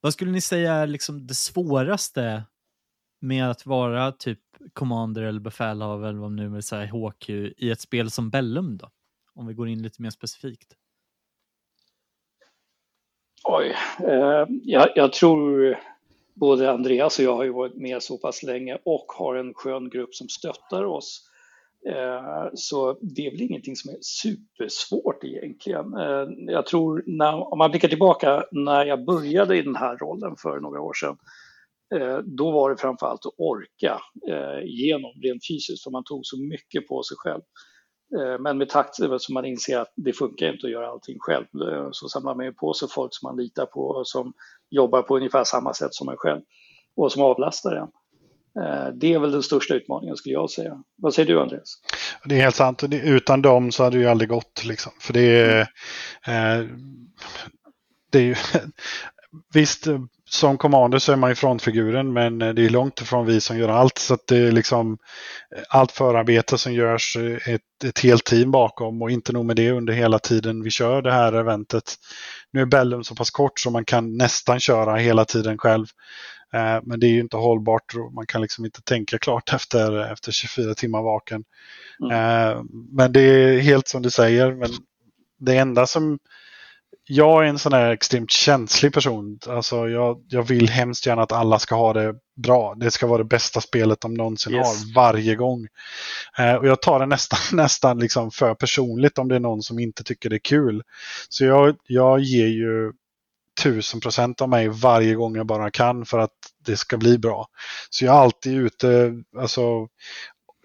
vad 0.00 0.12
skulle 0.12 0.30
ni 0.30 0.40
säga 0.40 0.74
är 0.74 0.86
liksom 0.86 1.26
det 1.26 1.34
svåraste 1.34 2.42
med 3.20 3.50
att 3.50 3.66
vara 3.66 4.12
typ 4.12 4.40
commander 4.72 5.22
eller 5.22 5.40
befälhavare 5.40 6.08
eller 6.08 6.18
vad 6.18 6.30
man 6.30 6.36
nu 6.36 6.48
vill 6.48 6.62
säga, 6.62 6.86
HQ 6.86 7.30
i 7.30 7.70
ett 7.70 7.80
spel 7.80 8.10
som 8.10 8.30
Bellum 8.30 8.76
då? 8.76 8.90
Om 9.34 9.46
vi 9.46 9.54
går 9.54 9.68
in 9.68 9.82
lite 9.82 10.02
mer 10.02 10.10
specifikt. 10.10 10.76
Oj, 13.44 13.74
eh, 13.98 14.44
jag, 14.62 14.88
jag, 14.94 15.12
tror 15.12 15.78
både 16.34 16.72
Andreas 16.72 17.18
och 17.18 17.24
jag 17.24 17.36
har 17.36 17.44
ju 17.44 17.52
varit 17.52 17.76
med 17.76 18.02
så 18.02 18.18
pass 18.18 18.42
länge 18.42 18.78
och 18.84 19.06
har 19.18 19.34
en 19.34 19.54
skön 19.54 19.90
grupp 19.90 20.14
som 20.14 20.28
stöttar 20.28 20.84
oss. 20.84 21.22
Eh, 21.88 22.48
så 22.54 22.98
det 23.00 23.26
är 23.26 23.30
väl 23.30 23.42
ingenting 23.42 23.76
som 23.76 23.90
är 23.90 23.98
supersvårt 24.00 25.24
egentligen. 25.24 25.94
Eh, 25.94 26.52
jag 26.52 26.66
tror, 26.66 27.04
när, 27.06 27.52
om 27.52 27.58
man 27.58 27.70
blickar 27.70 27.88
tillbaka 27.88 28.44
när 28.52 28.84
jag 28.84 29.04
började 29.04 29.56
i 29.56 29.62
den 29.62 29.76
här 29.76 29.96
rollen 29.96 30.36
för 30.36 30.60
några 30.60 30.80
år 30.80 30.94
sedan 30.94 31.16
Eh, 31.94 32.18
då 32.18 32.50
var 32.50 32.70
det 32.70 32.76
framförallt 32.76 33.26
att 33.26 33.34
orka 33.38 34.00
eh, 34.28 34.64
igenom 34.64 35.12
rent 35.22 35.46
fysiskt 35.48 35.84
för 35.84 35.90
man 35.90 36.04
tog 36.04 36.26
så 36.26 36.40
mycket 36.40 36.88
på 36.88 37.02
sig 37.02 37.16
själv. 37.18 37.42
Eh, 38.18 38.38
men 38.40 38.58
med 38.58 38.68
takt 38.68 38.94
så 38.94 39.32
man 39.32 39.44
inser 39.44 39.78
att 39.78 39.92
det 39.96 40.12
funkar 40.12 40.52
inte 40.52 40.66
att 40.66 40.72
göra 40.72 40.90
allting 40.90 41.16
själv. 41.18 41.46
Eh, 41.72 41.88
så 41.92 42.08
samlar 42.08 42.34
man 42.34 42.46
ju 42.46 42.52
på 42.52 42.74
sig 42.74 42.88
folk 42.88 43.14
som 43.14 43.26
man 43.26 43.36
litar 43.36 43.66
på 43.66 43.80
och 43.80 44.08
som 44.08 44.32
jobbar 44.70 45.02
på 45.02 45.16
ungefär 45.16 45.44
samma 45.44 45.74
sätt 45.74 45.94
som 45.94 46.08
en 46.08 46.16
själv 46.16 46.40
och 46.96 47.12
som 47.12 47.22
avlastar 47.22 47.76
en. 47.76 47.88
Eh, 48.62 48.88
det 48.94 49.14
är 49.14 49.18
väl 49.18 49.32
den 49.32 49.42
största 49.42 49.74
utmaningen 49.74 50.16
skulle 50.16 50.32
jag 50.32 50.50
säga. 50.50 50.82
Vad 50.96 51.14
säger 51.14 51.28
du 51.28 51.40
Andreas? 51.40 51.80
Det 52.24 52.34
är 52.34 52.40
helt 52.40 52.54
sant. 52.54 52.82
Utan 52.92 53.42
dem 53.42 53.72
så 53.72 53.84
hade 53.84 53.96
det 53.96 54.02
ju 54.02 54.08
aldrig 54.08 54.28
gått. 54.28 54.64
Liksom. 54.64 54.92
För 55.00 55.12
det 55.12 55.20
är, 55.20 55.60
eh, 56.26 56.66
det 58.12 58.18
är 58.18 58.22
ju, 58.22 58.34
visst, 59.54 59.86
som 60.36 60.58
commander 60.58 60.98
så 60.98 61.12
är 61.12 61.16
man 61.16 61.30
ju 61.30 61.34
frontfiguren 61.34 62.12
men 62.12 62.38
det 62.38 62.46
är 62.46 62.70
långt 62.70 63.00
ifrån 63.00 63.26
vi 63.26 63.40
som 63.40 63.58
gör 63.58 63.68
allt. 63.68 63.98
Så 63.98 64.14
att 64.14 64.26
det 64.26 64.36
är 64.36 64.52
liksom 64.52 64.98
allt 65.68 65.92
förarbete 65.92 66.58
som 66.58 66.72
görs 66.72 67.16
ett, 67.46 67.84
ett 67.84 67.98
helt 67.98 68.24
team 68.24 68.50
bakom 68.50 69.02
och 69.02 69.10
inte 69.10 69.32
nog 69.32 69.44
med 69.44 69.56
det 69.56 69.70
under 69.70 69.92
hela 69.92 70.18
tiden 70.18 70.62
vi 70.62 70.70
kör 70.70 71.02
det 71.02 71.12
här 71.12 71.32
eventet. 71.32 71.94
Nu 72.52 72.60
är 72.60 72.66
Bellum 72.66 73.04
så 73.04 73.14
pass 73.14 73.30
kort 73.30 73.60
så 73.60 73.70
man 73.70 73.84
kan 73.84 74.16
nästan 74.16 74.60
köra 74.60 74.96
hela 74.96 75.24
tiden 75.24 75.58
själv. 75.58 75.86
Eh, 76.54 76.80
men 76.82 77.00
det 77.00 77.06
är 77.06 77.10
ju 77.10 77.20
inte 77.20 77.36
hållbart 77.36 77.94
och 77.94 78.12
man 78.12 78.26
kan 78.26 78.42
liksom 78.42 78.64
inte 78.64 78.82
tänka 78.82 79.18
klart 79.18 79.52
efter, 79.54 80.12
efter 80.12 80.32
24 80.32 80.74
timmar 80.74 81.02
vaken. 81.02 81.44
Mm. 82.00 82.12
Eh, 82.12 82.62
men 82.92 83.12
det 83.12 83.20
är 83.20 83.58
helt 83.58 83.88
som 83.88 84.02
du 84.02 84.10
säger. 84.10 84.52
Men 84.52 84.70
det 85.38 85.56
enda 85.56 85.86
som 85.86 86.18
jag 87.08 87.44
är 87.44 87.48
en 87.48 87.58
sån 87.58 87.72
här 87.72 87.90
extremt 87.90 88.30
känslig 88.30 88.92
person. 88.92 89.38
Alltså 89.46 89.88
jag, 89.88 90.24
jag 90.28 90.42
vill 90.42 90.68
hemskt 90.68 91.06
gärna 91.06 91.22
att 91.22 91.32
alla 91.32 91.58
ska 91.58 91.74
ha 91.74 91.92
det 91.92 92.14
bra. 92.36 92.74
Det 92.74 92.90
ska 92.90 93.06
vara 93.06 93.18
det 93.18 93.24
bästa 93.24 93.60
spelet 93.60 94.00
de 94.00 94.14
någonsin 94.14 94.54
yes. 94.54 94.66
har 94.66 94.94
varje 94.94 95.36
gång. 95.36 95.66
Eh, 96.38 96.54
och 96.54 96.66
jag 96.66 96.82
tar 96.82 97.00
det 97.00 97.06
nästan, 97.06 97.38
nästan 97.52 97.98
liksom 97.98 98.30
för 98.30 98.54
personligt 98.54 99.18
om 99.18 99.28
det 99.28 99.36
är 99.36 99.40
någon 99.40 99.62
som 99.62 99.78
inte 99.78 100.04
tycker 100.04 100.30
det 100.30 100.36
är 100.36 100.40
kul. 100.44 100.82
Så 101.28 101.44
jag, 101.44 101.76
jag 101.86 102.20
ger 102.20 102.46
ju 102.46 102.92
tusen 103.62 104.00
procent 104.00 104.40
av 104.40 104.48
mig 104.48 104.68
varje 104.68 105.14
gång 105.14 105.36
jag 105.36 105.46
bara 105.46 105.70
kan 105.70 106.06
för 106.06 106.18
att 106.18 106.34
det 106.66 106.76
ska 106.76 106.96
bli 106.96 107.18
bra. 107.18 107.46
Så 107.90 108.04
jag 108.04 108.14
är 108.14 108.20
alltid 108.20 108.58
ute, 108.58 109.12
alltså 109.38 109.88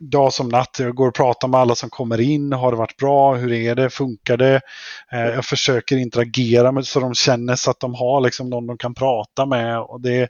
dag 0.02 0.34
som 0.34 0.50
natt. 0.50 0.80
Jag 0.80 0.96
går 0.96 1.08
och 1.08 1.16
pratar 1.16 1.48
med 1.48 1.60
alla 1.60 1.76
som 1.76 1.90
kommer 1.90 2.22
in. 2.22 2.54
Har 2.54 2.72
det 2.72 2.78
varit 2.78 2.98
bra? 2.98 3.36
Hur 3.36 3.52
är 3.52 3.76
det? 3.76 3.90
Funkar 3.90 4.38
det? 4.38 4.62
Eh, 5.12 5.20
jag 5.20 5.46
försöker 5.46 5.98
interagera 5.98 6.72
med, 6.72 6.88
så 6.88 7.00
de 7.00 7.14
känner 7.14 7.56
så 7.56 7.72
att 7.72 7.80
de 7.80 7.94
har 7.94 8.22
liksom 8.22 8.50
någon 8.50 8.68
de 8.68 8.78
kan 8.78 8.94
prata 8.94 9.46
med. 9.46 9.80
Och 9.80 10.02
det, 10.02 10.22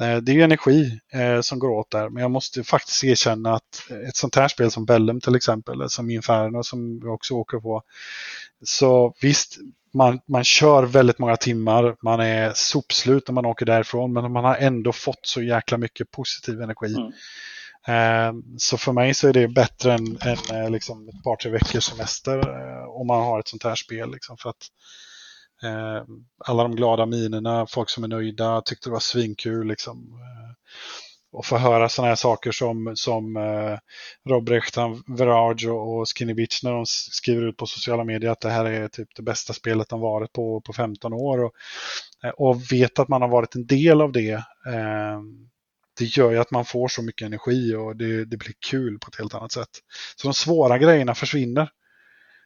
eh, 0.00 0.16
det 0.16 0.32
är 0.32 0.44
energi 0.44 1.00
eh, 1.12 1.40
som 1.40 1.58
går 1.58 1.70
åt 1.70 1.90
där. 1.90 2.08
Men 2.08 2.22
jag 2.22 2.30
måste 2.30 2.64
faktiskt 2.64 3.04
erkänna 3.04 3.54
att 3.54 3.90
ett 4.08 4.16
sånt 4.16 4.36
här 4.36 4.48
spel 4.48 4.70
som 4.70 4.84
Bellum 4.84 5.20
till 5.20 5.36
exempel, 5.36 5.90
som 5.90 6.10
Inferno 6.10 6.62
som 6.62 7.00
vi 7.00 7.08
också 7.08 7.34
åker 7.34 7.58
på. 7.58 7.82
Så 8.64 9.14
visst, 9.20 9.58
man, 9.94 10.20
man 10.28 10.44
kör 10.44 10.82
väldigt 10.82 11.18
många 11.18 11.36
timmar, 11.36 11.96
man 12.02 12.20
är 12.20 12.52
sopslut 12.54 13.28
när 13.28 13.32
man 13.32 13.46
åker 13.46 13.66
därifrån, 13.66 14.12
men 14.12 14.32
man 14.32 14.44
har 14.44 14.56
ändå 14.56 14.92
fått 14.92 15.26
så 15.26 15.42
jäkla 15.42 15.78
mycket 15.78 16.10
positiv 16.10 16.62
energi. 16.62 16.94
Mm. 16.94 17.12
Ehm, 17.90 18.42
så 18.58 18.78
för 18.78 18.92
mig 18.92 19.14
så 19.14 19.28
är 19.28 19.32
det 19.32 19.48
bättre 19.48 19.92
än, 19.92 20.18
än 20.22 20.62
eh, 20.62 20.70
liksom 20.70 21.08
ett 21.08 21.24
par, 21.24 21.36
tre 21.36 21.50
veckors 21.50 21.84
semester 21.84 22.38
eh, 22.38 22.84
om 22.88 23.06
man 23.06 23.24
har 23.24 23.40
ett 23.40 23.48
sånt 23.48 23.64
här 23.64 23.74
spel. 23.74 24.10
Liksom, 24.10 24.36
för 24.36 24.50
att 24.50 24.66
ehm, 25.62 26.06
alla 26.44 26.62
de 26.62 26.76
glada 26.76 27.06
minerna, 27.06 27.66
folk 27.66 27.90
som 27.90 28.04
är 28.04 28.08
nöjda, 28.08 28.62
tyckte 28.64 28.88
det 28.88 28.92
var 28.92 29.00
svinkul. 29.00 29.66
Liksom 29.66 29.98
eh, 29.98 30.50
och 31.32 31.46
få 31.46 31.56
höra 31.56 31.88
sådana 31.88 32.08
här 32.08 32.16
saker 32.16 32.52
som, 32.52 32.92
som 32.94 33.36
eh, 33.36 33.78
Rob 34.28 34.48
Rechtan, 34.48 35.02
Verage 35.06 35.66
och, 35.66 36.06
Skinny 36.18 36.34
Bitch 36.34 36.62
när 36.62 36.72
de 36.72 36.86
skriver 36.86 37.48
ut 37.48 37.56
på 37.56 37.66
sociala 37.66 38.04
medier 38.04 38.30
att 38.30 38.40
det 38.40 38.50
här 38.50 38.64
är 38.64 38.88
typ 38.88 39.08
det 39.16 39.22
bästa 39.22 39.52
spelet 39.52 39.88
de 39.88 40.00
varit 40.00 40.32
på 40.32 40.60
på 40.60 40.72
15 40.72 41.12
år. 41.12 41.44
Och, 41.44 41.52
och 42.36 42.72
vet 42.72 42.98
att 42.98 43.08
man 43.08 43.22
har 43.22 43.28
varit 43.28 43.54
en 43.54 43.66
del 43.66 44.00
av 44.00 44.12
det. 44.12 44.32
Eh, 44.66 45.20
det 46.00 46.16
gör 46.16 46.30
ju 46.30 46.38
att 46.38 46.50
man 46.50 46.64
får 46.64 46.88
så 46.88 47.02
mycket 47.02 47.26
energi 47.26 47.74
och 47.74 47.96
det, 47.96 48.24
det, 48.24 48.36
blir 48.36 48.54
kul 48.70 48.98
på 48.98 49.08
ett 49.08 49.18
helt 49.18 49.34
annat 49.34 49.52
sätt. 49.52 49.68
Så 50.16 50.28
de 50.28 50.34
svåra 50.34 50.78
grejerna 50.78 51.14
försvinner. 51.14 51.68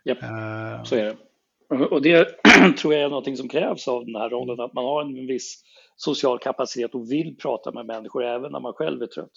Japp, 0.05 0.23
uh, 0.23 0.85
så 0.85 0.97
är 0.97 1.05
det. 1.05 1.17
Och 1.69 2.03
det 2.03 2.29
tror 2.79 2.95
jag 2.95 3.03
är 3.03 3.09
något 3.09 3.39
som 3.39 3.49
krävs 3.49 3.89
av 3.89 4.07
den 4.07 4.15
här 4.15 4.31
rollen, 4.31 4.61
att 4.61 4.73
man 4.73 4.85
har 4.85 5.03
en 5.03 5.27
viss 5.27 5.63
social 5.97 6.39
kapacitet 6.39 6.95
och 6.95 7.13
vill 7.13 7.37
prata 7.37 7.73
med 7.73 7.87
människor 7.87 8.25
även 8.25 8.53
när 8.53 8.61
man 8.61 8.73
själv 8.73 9.03
är 9.03 9.07
trött. 9.07 9.33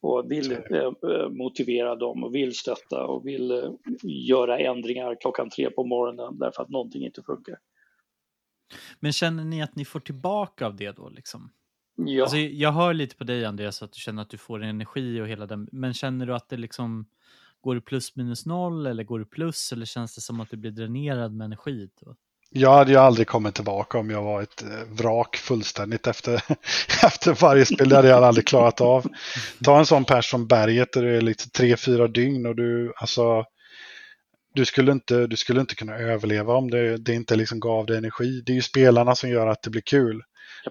Och 0.00 0.30
vill 0.30 0.52
eh, 0.52 0.58
eh, 0.70 1.28
motivera 1.30 1.96
dem 1.96 2.24
och 2.24 2.34
vill 2.34 2.54
stötta 2.54 3.04
och 3.04 3.26
vill 3.26 3.50
eh, 3.50 3.70
göra 4.02 4.58
ändringar 4.58 5.16
klockan 5.20 5.50
tre 5.50 5.70
på 5.70 5.84
morgonen 5.84 6.38
därför 6.38 6.62
att 6.62 6.68
någonting 6.68 7.04
inte 7.04 7.22
funkar. 7.22 7.56
Men 9.00 9.12
känner 9.12 9.44
ni 9.44 9.62
att 9.62 9.76
ni 9.76 9.84
får 9.84 10.00
tillbaka 10.00 10.66
av 10.66 10.76
det 10.76 10.96
då? 10.96 11.08
Liksom? 11.08 11.50
Ja. 12.06 12.22
Alltså, 12.22 12.36
jag 12.36 12.72
hör 12.72 12.94
lite 12.94 13.16
på 13.16 13.24
dig 13.24 13.44
Andreas 13.44 13.82
att 13.82 13.92
du 13.92 14.00
känner 14.00 14.22
att 14.22 14.30
du 14.30 14.38
får 14.38 14.62
energi 14.62 15.20
och 15.20 15.28
hela 15.28 15.46
den, 15.46 15.68
men 15.72 15.94
känner 15.94 16.26
du 16.26 16.34
att 16.34 16.48
det 16.48 16.56
liksom 16.56 17.06
går 17.60 17.74
det 17.74 17.80
plus 17.80 18.16
minus 18.16 18.46
noll 18.46 18.86
eller 18.86 19.04
går 19.04 19.18
det 19.18 19.24
plus 19.24 19.72
eller 19.72 19.86
känns 19.86 20.14
det 20.14 20.20
som 20.20 20.40
att 20.40 20.50
du 20.50 20.56
blir 20.56 20.70
dränerad 20.70 21.32
med 21.32 21.44
energi? 21.44 21.88
Då? 22.00 22.14
Jag 22.50 22.74
hade 22.74 22.90
ju 22.90 22.96
aldrig 22.96 23.26
kommit 23.26 23.54
tillbaka 23.54 23.98
om 23.98 24.10
jag 24.10 24.22
var 24.22 24.42
ett 24.42 24.62
eh, 24.62 24.68
vrak 24.88 25.36
fullständigt 25.36 26.06
efter, 26.06 26.34
efter 27.04 27.40
varje 27.40 27.66
spel. 27.66 27.88
Det 27.88 27.96
hade 27.96 28.08
jag 28.08 28.24
aldrig 28.24 28.46
klarat 28.46 28.80
av. 28.80 29.06
Ta 29.64 29.78
en 29.78 29.86
sån 29.86 30.04
pers 30.04 30.30
som 30.30 30.46
berget 30.46 30.92
där 30.92 31.02
det 31.02 31.16
är 31.16 31.20
lite 31.20 31.50
tre, 31.50 31.76
fyra 31.76 32.08
dygn 32.08 32.46
och 32.46 32.56
du, 32.56 32.92
alltså, 32.96 33.44
du 34.54 34.64
skulle 34.64 34.92
inte, 34.92 35.26
du 35.26 35.36
skulle 35.36 35.60
inte 35.60 35.74
kunna 35.74 35.96
överleva 35.96 36.54
om 36.54 36.70
det, 36.70 36.96
det 36.96 37.14
inte 37.14 37.36
liksom 37.36 37.60
gav 37.60 37.86
dig 37.86 37.96
energi. 37.96 38.42
Det 38.46 38.52
är 38.52 38.56
ju 38.56 38.62
spelarna 38.62 39.14
som 39.14 39.30
gör 39.30 39.46
att 39.46 39.62
det 39.62 39.70
blir 39.70 39.82
kul. 39.82 40.22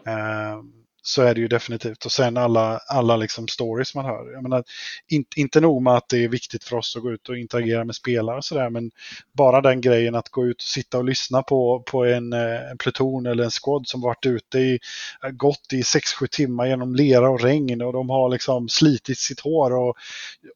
Uh, 0.07 0.63
så 1.07 1.21
är 1.21 1.35
det 1.35 1.41
ju 1.41 1.47
definitivt. 1.47 2.05
Och 2.05 2.11
sen 2.11 2.37
alla, 2.37 2.77
alla 2.87 3.17
liksom 3.17 3.47
stories 3.47 3.95
man 3.95 4.05
hör. 4.05 4.31
Jag 4.33 4.43
menar, 4.43 4.63
inte, 5.07 5.39
inte 5.39 5.61
nog 5.61 5.81
med 5.81 5.93
att 5.93 6.09
det 6.09 6.23
är 6.23 6.27
viktigt 6.27 6.63
för 6.63 6.77
oss 6.77 6.95
att 6.95 7.03
gå 7.03 7.11
ut 7.11 7.29
och 7.29 7.37
interagera 7.37 7.85
med 7.85 7.95
spelare 7.95 8.37
och 8.37 8.45
sådär, 8.45 8.69
men 8.69 8.91
bara 9.33 9.61
den 9.61 9.81
grejen 9.81 10.15
att 10.15 10.29
gå 10.29 10.45
ut 10.45 10.55
och 10.55 10.61
sitta 10.61 10.97
och 10.97 11.05
lyssna 11.05 11.43
på, 11.43 11.83
på 11.85 12.05
en, 12.05 12.33
eh, 12.33 12.71
en 12.71 12.77
pluton 12.77 13.25
eller 13.25 13.43
en 13.43 13.51
squad 13.51 13.87
som 13.87 14.01
varit 14.01 14.25
ute 14.25 14.59
i, 14.59 14.79
eh, 15.23 15.29
gått 15.29 15.73
i 15.73 15.83
6-7 15.83 16.27
timmar 16.27 16.65
genom 16.65 16.95
lera 16.95 17.29
och 17.29 17.41
regn 17.41 17.81
och 17.81 17.93
de 17.93 18.09
har 18.09 18.29
liksom 18.29 18.69
slitit 18.69 19.17
sitt 19.17 19.39
hår 19.39 19.73
och, 19.73 19.97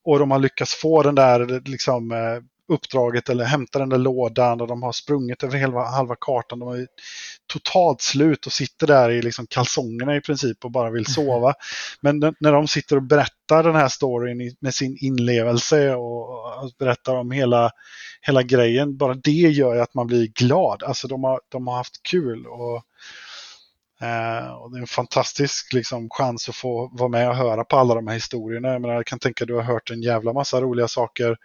och 0.04 0.20
de 0.20 0.32
har 0.32 0.40
lyckats 0.40 0.76
få 0.76 1.04
den 1.04 1.16
där 1.16 1.54
eh, 1.54 1.62
liksom 1.66 2.12
eh, 2.12 2.51
uppdraget 2.72 3.30
eller 3.30 3.46
hämta 3.46 3.80
den 3.80 3.90
där 3.90 3.98
lådan 3.98 4.62
och 4.62 4.68
de 4.68 4.84
har 4.84 4.92
sprungit 4.92 5.44
över 5.44 5.58
hela, 5.58 5.86
halva 5.86 6.16
kartan. 6.20 6.60
De 6.60 6.70
är 6.70 6.88
totalt 7.54 8.02
slut 8.02 8.46
och 8.46 8.52
sitter 8.52 8.88
där 8.88 9.10
i 9.10 9.22
liksom 9.22 9.48
kalsongerna 9.48 10.16
i 10.16 10.22
princip 10.22 10.66
och 10.66 10.72
bara 10.72 10.92
vill 10.92 11.06
sova. 11.06 11.54
Men 12.02 12.20
när 12.20 12.52
de 12.52 12.68
sitter 12.68 12.96
och 12.96 13.04
berättar 13.04 13.64
den 13.64 13.76
här 13.76 13.88
storyn 13.88 14.56
med 14.60 14.76
sin 14.76 14.98
inlevelse 15.00 15.96
och 15.96 16.72
berättar 16.80 17.16
om 17.16 17.32
hela, 17.32 17.72
hela 18.22 18.44
grejen, 18.44 18.98
bara 18.98 19.14
det 19.14 19.32
gör 19.32 19.78
att 19.78 19.94
man 19.94 20.08
blir 20.08 20.28
glad. 20.28 20.84
Alltså 20.84 21.08
de 21.08 21.24
har, 21.24 21.42
de 21.50 21.68
har 21.68 21.76
haft 21.76 22.04
kul. 22.04 22.48
och 22.48 22.84
Eh, 24.02 24.52
och 24.52 24.72
det 24.72 24.78
är 24.78 24.82
en 24.82 24.88
fantastisk 24.88 25.74
liksom, 25.74 26.10
chans 26.10 26.50
att 26.50 26.56
få 26.56 26.90
vara 26.94 27.10
med 27.10 27.30
och 27.30 27.36
höra 27.36 27.64
på 27.64 27.78
alla 27.78 27.96
de 27.96 28.08
här 28.08 28.14
historierna. 28.14 28.68
Jag, 28.68 28.82
menar, 28.82 28.96
jag 28.96 29.06
kan 29.06 29.20
tänka 29.20 29.44
att 29.44 29.48
du 29.48 29.54
har 29.54 29.62
hört 29.62 29.90
en 29.90 30.02
jävla 30.02 30.34
massa 30.34 30.62
roliga 30.62 30.88
saker. 30.88 31.38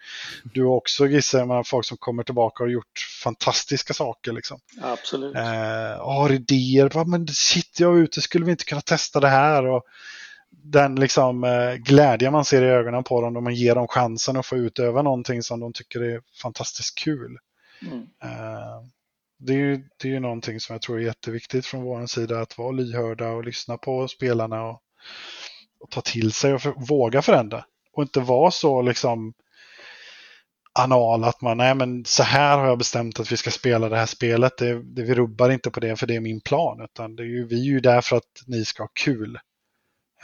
Du 0.44 0.64
har 0.64 0.74
också 0.74 1.06
gissar 1.06 1.38
jag, 1.38 1.48
menar, 1.48 1.62
folk 1.62 1.86
som 1.86 1.96
kommer 1.96 2.22
tillbaka 2.22 2.64
och 2.64 2.70
gjort 2.70 2.98
fantastiska 3.24 3.94
saker. 3.94 4.32
Liksom. 4.32 4.58
Absolut. 4.82 5.36
Eh, 5.36 6.04
har 6.04 6.32
idéer. 6.32 6.88
Va, 6.94 7.04
men 7.04 7.28
shit, 7.28 7.80
jag 7.80 7.98
är 7.98 8.02
ute, 8.02 8.20
skulle 8.20 8.44
vi 8.44 8.50
inte 8.50 8.64
kunna 8.64 8.80
testa 8.80 9.20
det 9.20 9.28
här? 9.28 9.66
Och 9.66 9.82
den 10.50 10.94
liksom, 10.94 11.44
eh, 11.44 11.74
glädje 11.74 12.30
man 12.30 12.44
ser 12.44 12.62
i 12.62 12.66
ögonen 12.66 13.04
på 13.04 13.20
dem 13.20 13.32
när 13.32 13.40
man 13.40 13.54
ger 13.54 13.74
dem 13.74 13.88
chansen 13.88 14.36
att 14.36 14.46
få 14.46 14.56
utöva 14.56 15.02
någonting 15.02 15.42
som 15.42 15.60
de 15.60 15.72
tycker 15.72 16.00
är 16.00 16.20
fantastiskt 16.42 16.98
kul. 16.98 17.38
Mm. 17.82 18.06
Eh, 18.22 18.82
det 19.38 19.52
är, 19.52 19.58
ju, 19.58 19.76
det 19.76 20.08
är 20.08 20.12
ju 20.12 20.20
någonting 20.20 20.60
som 20.60 20.72
jag 20.72 20.82
tror 20.82 20.98
är 20.98 21.04
jätteviktigt 21.04 21.66
från 21.66 21.82
vår 21.82 22.06
sida, 22.06 22.40
att 22.40 22.58
vara 22.58 22.70
lyhörda 22.70 23.28
och 23.28 23.44
lyssna 23.44 23.78
på 23.78 24.08
spelarna 24.08 24.64
och, 24.64 24.82
och 25.80 25.90
ta 25.90 26.00
till 26.00 26.32
sig 26.32 26.54
och 26.54 26.62
för, 26.62 26.74
våga 26.88 27.22
förändra. 27.22 27.64
Och 27.92 28.02
inte 28.02 28.20
vara 28.20 28.50
så 28.50 28.82
liksom 28.82 29.34
anal 30.78 31.24
att 31.24 31.40
man, 31.40 31.56
nej 31.56 31.74
men 31.74 32.04
så 32.04 32.22
här 32.22 32.58
har 32.58 32.66
jag 32.66 32.78
bestämt 32.78 33.20
att 33.20 33.32
vi 33.32 33.36
ska 33.36 33.50
spela 33.50 33.88
det 33.88 33.96
här 33.96 34.06
spelet. 34.06 34.56
Det, 34.58 34.82
det, 34.82 35.02
vi 35.02 35.14
rubbar 35.14 35.50
inte 35.50 35.70
på 35.70 35.80
det 35.80 35.96
för 35.96 36.06
det 36.06 36.16
är 36.16 36.20
min 36.20 36.40
plan, 36.40 36.80
utan 36.80 37.16
det 37.16 37.22
är 37.22 37.26
ju, 37.26 37.46
vi 37.46 37.60
är 37.60 37.64
ju 37.64 37.80
där 37.80 38.00
för 38.00 38.16
att 38.16 38.42
ni 38.46 38.64
ska 38.64 38.82
ha 38.82 38.90
kul. 39.04 39.38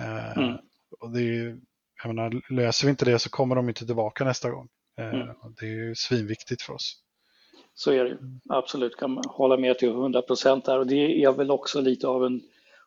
Eh, 0.01 0.39
mm. 0.39 0.57
och 1.01 1.13
det 1.13 1.23
är, 1.23 1.57
jag 2.03 2.15
menar, 2.15 2.53
löser 2.53 2.87
vi 2.87 2.91
inte 2.91 3.05
det 3.05 3.19
så 3.19 3.31
kommer 3.31 3.57
de 3.57 3.69
inte 3.69 3.87
tillbaka 3.87 4.25
nästa 4.25 4.51
gång. 4.51 4.69
Eh, 4.99 5.09
mm. 5.09 5.29
Det 5.61 5.67
är 5.67 5.71
ju 5.71 5.95
svinviktigt 5.95 6.63
för 6.63 6.73
oss. 6.73 7.03
Så 7.75 7.91
är 7.91 8.05
det 8.05 8.19
absolut, 8.49 8.97
kan 8.97 9.11
man 9.11 9.25
hålla 9.27 9.57
med 9.57 9.79
till 9.79 9.89
100 9.89 10.23
procent 10.23 10.65
där 10.65 10.79
och 10.79 10.87
det 10.87 11.25
är 11.25 11.33
väl 11.33 11.51
också 11.51 11.81
lite 11.81 12.09
av 12.09 12.25
en 12.25 12.41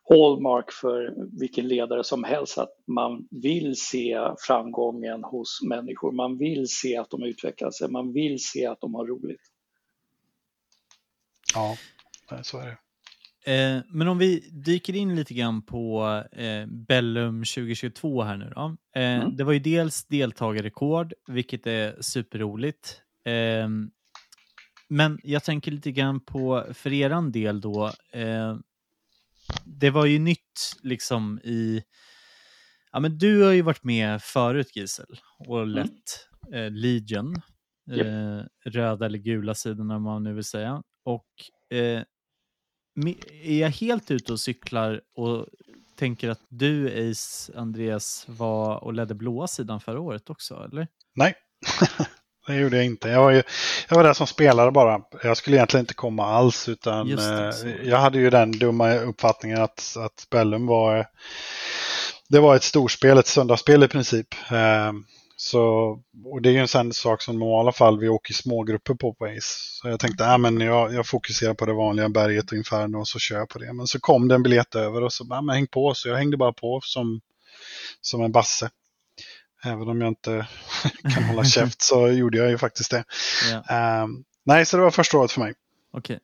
hallmark 0.09 0.71
för 0.71 1.13
vilken 1.39 1.67
ledare 1.67 2.03
som 2.03 2.23
helst 2.23 2.57
att 2.57 2.69
man 2.87 3.27
vill 3.31 3.75
se 3.75 4.19
framgången 4.39 5.23
hos 5.23 5.59
människor. 5.69 6.11
Man 6.11 6.37
vill 6.37 6.67
se 6.67 6.97
att 6.97 7.09
de 7.09 7.23
utvecklar 7.23 7.71
sig, 7.71 7.89
man 7.89 8.13
vill 8.13 8.39
se 8.39 8.65
att 8.65 8.81
de 8.81 8.95
har 8.95 9.05
roligt. 9.05 9.41
Ja, 11.53 11.77
så 12.43 12.59
är 12.59 12.65
det. 12.65 12.77
Eh, 13.47 13.81
men 13.87 14.07
om 14.07 14.17
vi 14.17 14.39
dyker 14.51 14.95
in 14.95 15.15
lite 15.15 15.33
grann 15.33 15.61
på 15.61 16.03
eh, 16.31 16.65
Bellum 16.67 17.43
2022 17.43 18.23
här 18.23 18.37
nu 18.37 18.51
då. 18.55 18.75
Eh, 18.95 19.21
mm. 19.21 19.35
Det 19.35 19.43
var 19.43 19.53
ju 19.53 19.59
dels 19.59 20.05
deltagarrekord, 20.05 21.13
vilket 21.27 21.67
är 21.67 22.01
superroligt. 22.01 23.01
Men 24.95 25.19
jag 25.23 25.43
tänker 25.43 25.71
lite 25.71 25.91
grann 25.91 26.19
på, 26.19 26.65
för 26.73 26.93
eran 26.93 27.31
del 27.31 27.61
då, 27.61 27.85
eh, 28.13 28.57
det 29.65 29.89
var 29.89 30.05
ju 30.05 30.19
nytt 30.19 30.77
liksom 30.81 31.39
i... 31.43 31.83
Ja, 32.91 32.99
men 32.99 33.17
du 33.17 33.43
har 33.43 33.51
ju 33.51 33.61
varit 33.61 33.83
med 33.83 34.23
förut 34.23 34.75
Gisel 34.75 35.19
och 35.39 35.61
mm. 35.61 35.69
lett 35.69 36.27
eh, 36.53 36.71
Legion, 36.71 37.35
yep. 37.91 38.07
eh, 38.07 38.71
röda 38.71 39.05
eller 39.05 39.17
gula 39.17 39.55
sidorna 39.55 39.95
om 39.95 40.03
man 40.03 40.23
nu 40.23 40.33
vill 40.33 40.43
säga. 40.43 40.83
Och 41.05 41.27
eh, 41.77 42.03
är 43.43 43.59
jag 43.59 43.69
helt 43.69 44.11
ute 44.11 44.33
och 44.33 44.39
cyklar 44.39 45.01
och 45.15 45.47
tänker 45.95 46.29
att 46.29 46.41
du, 46.49 46.87
Ace, 47.11 47.53
Andreas, 47.55 48.25
var 48.27 48.83
och 48.83 48.93
ledde 48.93 49.15
blåa 49.15 49.47
sidan 49.47 49.81
förra 49.81 49.99
året 49.99 50.29
också, 50.29 50.67
eller? 50.71 50.87
Nej, 51.15 51.35
det 52.47 52.55
gjorde 52.55 52.75
jag 52.75 52.85
inte. 52.85 53.09
Jag 53.09 53.21
var, 53.21 53.31
ju, 53.31 53.43
jag 53.89 53.95
var 53.95 54.03
där 54.03 54.13
som 54.13 54.27
spelare 54.27 54.71
bara. 54.71 55.01
Jag 55.23 55.37
skulle 55.37 55.57
egentligen 55.57 55.83
inte 55.83 55.93
komma 55.93 56.25
alls, 56.25 56.69
utan 56.69 57.07
det, 57.07 57.53
eh, 57.65 57.89
jag 57.89 57.97
hade 57.97 58.19
ju 58.19 58.29
den 58.29 58.51
dumma 58.51 58.95
uppfattningen 58.95 59.61
att, 59.61 59.97
att 59.99 60.27
Bellum 60.31 60.67
var, 60.67 61.07
det 62.29 62.39
var 62.39 62.55
ett 62.55 62.63
storspel, 62.63 63.17
ett 63.17 63.27
söndagsspel 63.27 63.83
i 63.83 63.87
princip. 63.87 64.27
Eh, 64.51 64.93
så, 65.37 65.61
och 66.25 66.41
det 66.41 66.49
är 66.49 66.53
ju 66.53 66.59
en 66.59 66.67
sån 66.67 66.93
sak 66.93 67.21
som 67.21 67.35
i 67.35 67.37
normala 67.37 67.71
fall 67.71 67.99
vi 67.99 68.09
åker 68.09 68.31
i 68.31 68.35
smågrupper 68.35 68.93
på 68.93 69.13
på 69.13 69.25
Ace. 69.25 69.79
Så 69.81 69.89
jag 69.89 69.99
tänkte, 69.99 70.23
ja 70.23 70.37
men 70.37 70.61
jag, 70.61 70.93
jag 70.93 71.07
fokuserar 71.07 71.53
på 71.53 71.65
det 71.65 71.73
vanliga 71.73 72.09
berget 72.09 72.51
och 72.51 72.57
Inferno 72.57 72.97
och 72.97 73.07
så 73.07 73.19
kör 73.19 73.37
jag 73.37 73.49
på 73.49 73.59
det. 73.59 73.73
Men 73.73 73.87
så 73.87 73.99
kom 73.99 74.27
det 74.27 74.35
en 74.35 74.43
biljett 74.43 74.75
över 74.75 75.03
och 75.03 75.13
så, 75.13 75.25
ja 75.29 75.41
men 75.41 75.55
häng 75.55 75.67
på. 75.67 75.93
Så 75.93 76.09
jag 76.09 76.15
hängde 76.15 76.37
bara 76.37 76.53
på 76.53 76.79
som, 76.83 77.21
som 78.01 78.23
en 78.23 78.31
basse. 78.31 78.69
Även 79.65 79.87
om 79.87 80.01
jag 80.01 80.07
inte 80.07 80.47
kan 81.13 81.23
hålla 81.23 81.43
käft 81.43 81.81
så 81.81 82.07
gjorde 82.07 82.37
jag 82.37 82.49
ju 82.49 82.57
faktiskt 82.57 82.91
det. 82.91 83.03
Ja. 83.67 84.03
Um, 84.03 84.23
nej, 84.43 84.65
så 84.65 84.77
det 84.77 84.83
var 84.83 84.91
första 84.91 85.17
året 85.17 85.31
för 85.31 85.41
mig. 85.41 85.53
Okej. 85.91 86.15
Okay. 86.15 86.19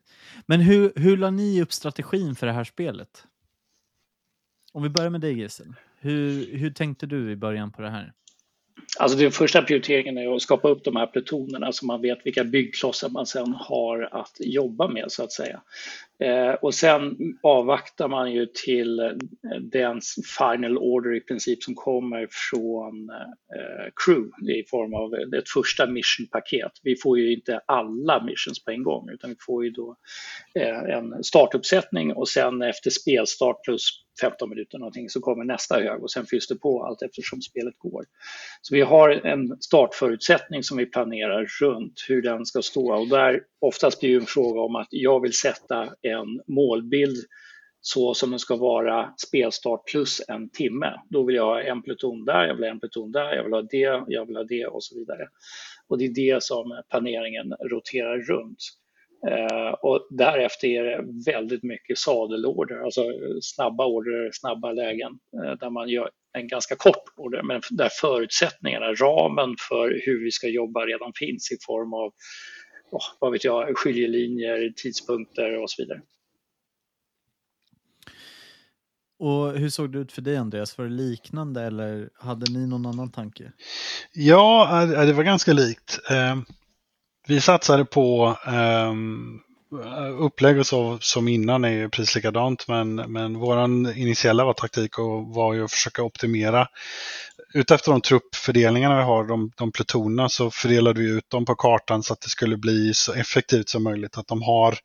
Men 0.45 0.61
hur, 0.61 0.93
hur 0.95 1.17
la 1.17 1.29
ni 1.29 1.61
upp 1.61 1.73
strategin 1.73 2.35
för 2.35 2.47
det 2.47 2.53
här 2.53 2.63
spelet? 2.63 3.23
Om 4.73 4.83
vi 4.83 4.89
börjar 4.89 5.09
med 5.09 5.21
dig 5.21 5.39
Gisel. 5.39 5.75
Hur, 5.99 6.57
hur 6.57 6.71
tänkte 6.71 7.05
du 7.05 7.31
i 7.31 7.35
början 7.35 7.71
på 7.71 7.81
det 7.81 7.89
här? 7.89 8.13
Alltså 8.99 9.17
den 9.17 9.31
första 9.31 9.61
prioriteringen 9.61 10.17
är 10.17 10.35
att 10.35 10.41
skapa 10.41 10.69
upp 10.69 10.83
de 10.83 10.95
här 10.95 11.07
plutonerna 11.07 11.71
så 11.71 11.85
man 11.85 12.01
vet 12.01 12.25
vilka 12.25 12.43
byggklossar 12.43 13.09
man 13.09 13.25
sen 13.25 13.53
har 13.53 14.09
att 14.11 14.35
jobba 14.39 14.87
med 14.87 15.05
så 15.07 15.23
att 15.23 15.31
säga. 15.31 15.61
Eh, 16.23 16.53
och 16.53 16.73
sen 16.73 17.17
avvaktar 17.43 18.07
man 18.07 18.31
ju 18.31 18.45
till 18.45 18.99
eh, 18.99 19.11
den 19.61 20.01
final 20.37 20.77
order 20.77 21.15
i 21.15 21.21
princip 21.21 21.63
som 21.63 21.75
kommer 21.75 22.27
från 22.31 23.09
eh, 23.09 23.89
crew 24.05 24.51
i 24.51 24.63
form 24.69 24.93
av 24.93 25.13
ett 25.13 25.49
första 25.49 25.87
missionpaket. 25.87 26.71
Vi 26.83 26.95
får 26.95 27.19
ju 27.19 27.33
inte 27.33 27.61
alla 27.65 28.23
missions 28.23 28.63
på 28.65 28.71
en 28.71 28.83
gång 28.83 29.09
utan 29.09 29.29
vi 29.29 29.35
får 29.39 29.63
ju 29.63 29.69
då 29.69 29.95
eh, 30.59 30.97
en 30.97 31.23
startuppsättning 31.23 32.13
och 32.13 32.29
sen 32.29 32.61
efter 32.61 32.89
spelstart 32.89 33.63
plus 33.63 33.89
15 34.21 34.49
minuter 34.49 34.77
någonting 34.77 35.09
så 35.09 35.21
kommer 35.21 35.43
nästa 35.43 35.75
hög 35.75 36.03
och 36.03 36.11
sen 36.11 36.25
fylls 36.25 36.47
det 36.47 36.55
på 36.55 36.83
allt 36.83 37.01
eftersom 37.01 37.41
spelet 37.41 37.77
går. 37.77 38.05
Så 38.61 38.75
vi 38.75 38.81
har 38.81 39.09
en 39.09 39.61
startförutsättning 39.61 40.63
som 40.63 40.77
vi 40.77 40.85
planerar 40.85 41.47
runt 41.61 42.05
hur 42.07 42.21
den 42.21 42.45
ska 42.45 42.61
stå 42.61 42.93
och 42.93 43.07
där 43.07 43.41
oftast 43.61 43.99
blir 43.99 44.09
det 44.09 44.15
en 44.15 44.25
fråga 44.25 44.61
om 44.61 44.75
att 44.75 44.87
jag 44.89 45.21
vill 45.21 45.33
sätta 45.33 45.83
en 46.01 46.41
målbild 46.47 47.17
så 47.81 48.13
som 48.13 48.29
den 48.29 48.39
ska 48.39 48.55
vara 48.55 49.13
spelstart 49.27 49.85
plus 49.91 50.21
en 50.27 50.49
timme. 50.49 50.93
Då 51.09 51.23
vill 51.23 51.35
jag 51.35 51.45
ha 51.45 51.61
en 51.61 51.81
pluton 51.81 52.25
där, 52.25 52.47
jag 52.47 52.55
vill 52.55 52.63
ha 52.63 52.71
en 52.71 52.79
pluton 52.79 53.11
där, 53.11 53.35
jag 53.35 53.43
vill 53.43 53.53
ha 53.53 53.61
det, 53.61 54.03
jag 54.07 54.25
vill 54.25 54.35
ha 54.35 54.43
det 54.43 54.65
och 54.65 54.83
så 54.83 54.95
vidare. 54.95 55.27
Och 55.87 55.97
det 55.97 56.05
är 56.05 56.33
det 56.33 56.43
som 56.43 56.81
planeringen 56.89 57.53
roterar 57.71 58.17
runt. 58.17 58.57
Eh, 59.27 59.73
och 59.81 60.07
därefter 60.09 60.67
är 60.67 60.83
det 60.83 61.31
väldigt 61.31 61.63
mycket 61.63 61.97
sadelorder, 61.97 62.83
alltså 62.83 63.05
snabba 63.41 63.85
order, 63.85 64.29
snabba 64.33 64.71
lägen 64.71 65.19
eh, 65.43 65.51
där 65.59 65.69
man 65.69 65.89
gör 65.89 66.09
en 66.33 66.47
ganska 66.47 66.75
kort 66.75 67.03
order 67.17 67.43
men 67.43 67.61
där 67.69 67.89
förutsättningarna, 68.01 68.93
ramen 68.93 69.55
för 69.69 70.01
hur 70.05 70.23
vi 70.23 70.31
ska 70.31 70.47
jobba 70.47 70.85
redan 70.85 71.11
finns 71.15 71.51
i 71.51 71.57
form 71.65 71.93
av 71.93 72.13
oh, 72.91 73.05
vad 73.19 73.31
vet 73.31 73.43
jag, 73.43 73.77
skiljelinjer, 73.77 74.73
tidspunkter 74.75 75.57
och 75.57 75.69
så 75.69 75.83
vidare. 75.83 76.01
Och 79.19 79.51
hur 79.51 79.69
såg 79.69 79.91
det 79.91 79.99
ut 79.99 80.11
för 80.11 80.21
dig 80.21 80.37
Andreas? 80.37 80.77
Var 80.77 80.85
det 80.85 80.91
liknande 80.91 81.61
eller 81.61 82.09
hade 82.15 82.51
ni 82.51 82.67
någon 82.67 82.85
annan 82.85 83.11
tanke? 83.11 83.51
Ja, 84.13 84.85
det 84.85 85.13
var 85.13 85.23
ganska 85.23 85.53
likt. 85.53 85.99
Ehm, 86.09 86.45
vi 87.31 87.41
satsade 87.41 87.85
på 87.85 88.37
um, 88.47 89.41
upplägg 90.19 90.59
och 90.59 90.67
så 90.67 90.97
som 91.01 91.27
innan 91.27 91.65
är 91.65 91.69
ju 91.69 91.89
precis 91.89 92.15
likadant 92.15 92.67
men, 92.67 92.95
men 92.95 93.39
våran 93.39 93.97
initiella 93.97 94.45
var 94.45 94.53
taktik 94.53 94.99
och 94.99 95.27
var 95.27 95.53
ju 95.53 95.63
att 95.63 95.71
försöka 95.71 96.03
optimera 96.03 96.67
utefter 97.53 97.91
de 97.91 98.01
truppfördelningarna 98.01 98.97
vi 98.97 99.03
har, 99.03 99.23
de, 99.23 99.51
de 99.57 99.71
plutonerna, 99.71 100.29
så 100.29 100.51
fördelade 100.51 100.99
vi 100.99 101.09
ut 101.09 101.29
dem 101.29 101.45
på 101.45 101.55
kartan 101.55 102.03
så 102.03 102.13
att 102.13 102.21
det 102.21 102.29
skulle 102.29 102.57
bli 102.57 102.93
så 102.93 103.13
effektivt 103.13 103.69
som 103.69 103.83
möjligt. 103.83 104.17
Att 104.17 104.27
de 104.27 104.41
har 104.41 104.77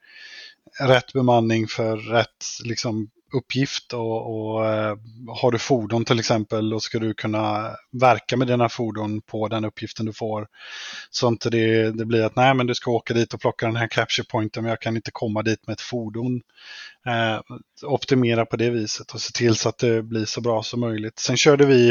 rätt 0.80 1.12
bemanning 1.12 1.66
för 1.68 1.96
rätt 1.96 2.44
liksom, 2.64 3.08
uppgift 3.36 3.92
och, 3.92 4.36
och 4.36 4.66
eh, 4.66 4.96
har 5.28 5.52
du 5.52 5.58
fordon 5.58 6.04
till 6.04 6.18
exempel 6.18 6.70
då 6.70 6.80
ska 6.80 6.98
du 6.98 7.14
kunna 7.14 7.70
verka 7.92 8.36
med 8.36 8.48
dina 8.48 8.68
fordon 8.68 9.20
på 9.20 9.48
den 9.48 9.64
uppgiften 9.64 10.06
du 10.06 10.12
får. 10.12 10.46
Så 11.10 11.28
inte 11.28 11.50
det, 11.50 11.90
det 11.90 12.06
blir 12.06 12.22
att 12.22 12.36
nej 12.36 12.54
men 12.54 12.66
du 12.66 12.74
ska 12.74 12.90
åka 12.90 13.14
dit 13.14 13.34
och 13.34 13.40
plocka 13.40 13.66
den 13.66 13.76
här 13.76 13.88
capture 13.88 14.26
pointen 14.30 14.62
men 14.62 14.70
jag 14.70 14.80
kan 14.80 14.96
inte 14.96 15.10
komma 15.10 15.42
dit 15.42 15.66
med 15.66 15.74
ett 15.74 15.80
fordon. 15.80 16.40
Eh, 17.06 17.40
optimera 17.82 18.46
på 18.46 18.56
det 18.56 18.70
viset 18.70 19.14
och 19.14 19.20
se 19.20 19.32
till 19.32 19.56
så 19.56 19.68
att 19.68 19.78
det 19.78 20.02
blir 20.02 20.24
så 20.24 20.40
bra 20.40 20.62
som 20.62 20.80
möjligt. 20.80 21.18
Sen 21.18 21.36
körde 21.36 21.66
vi 21.66 21.88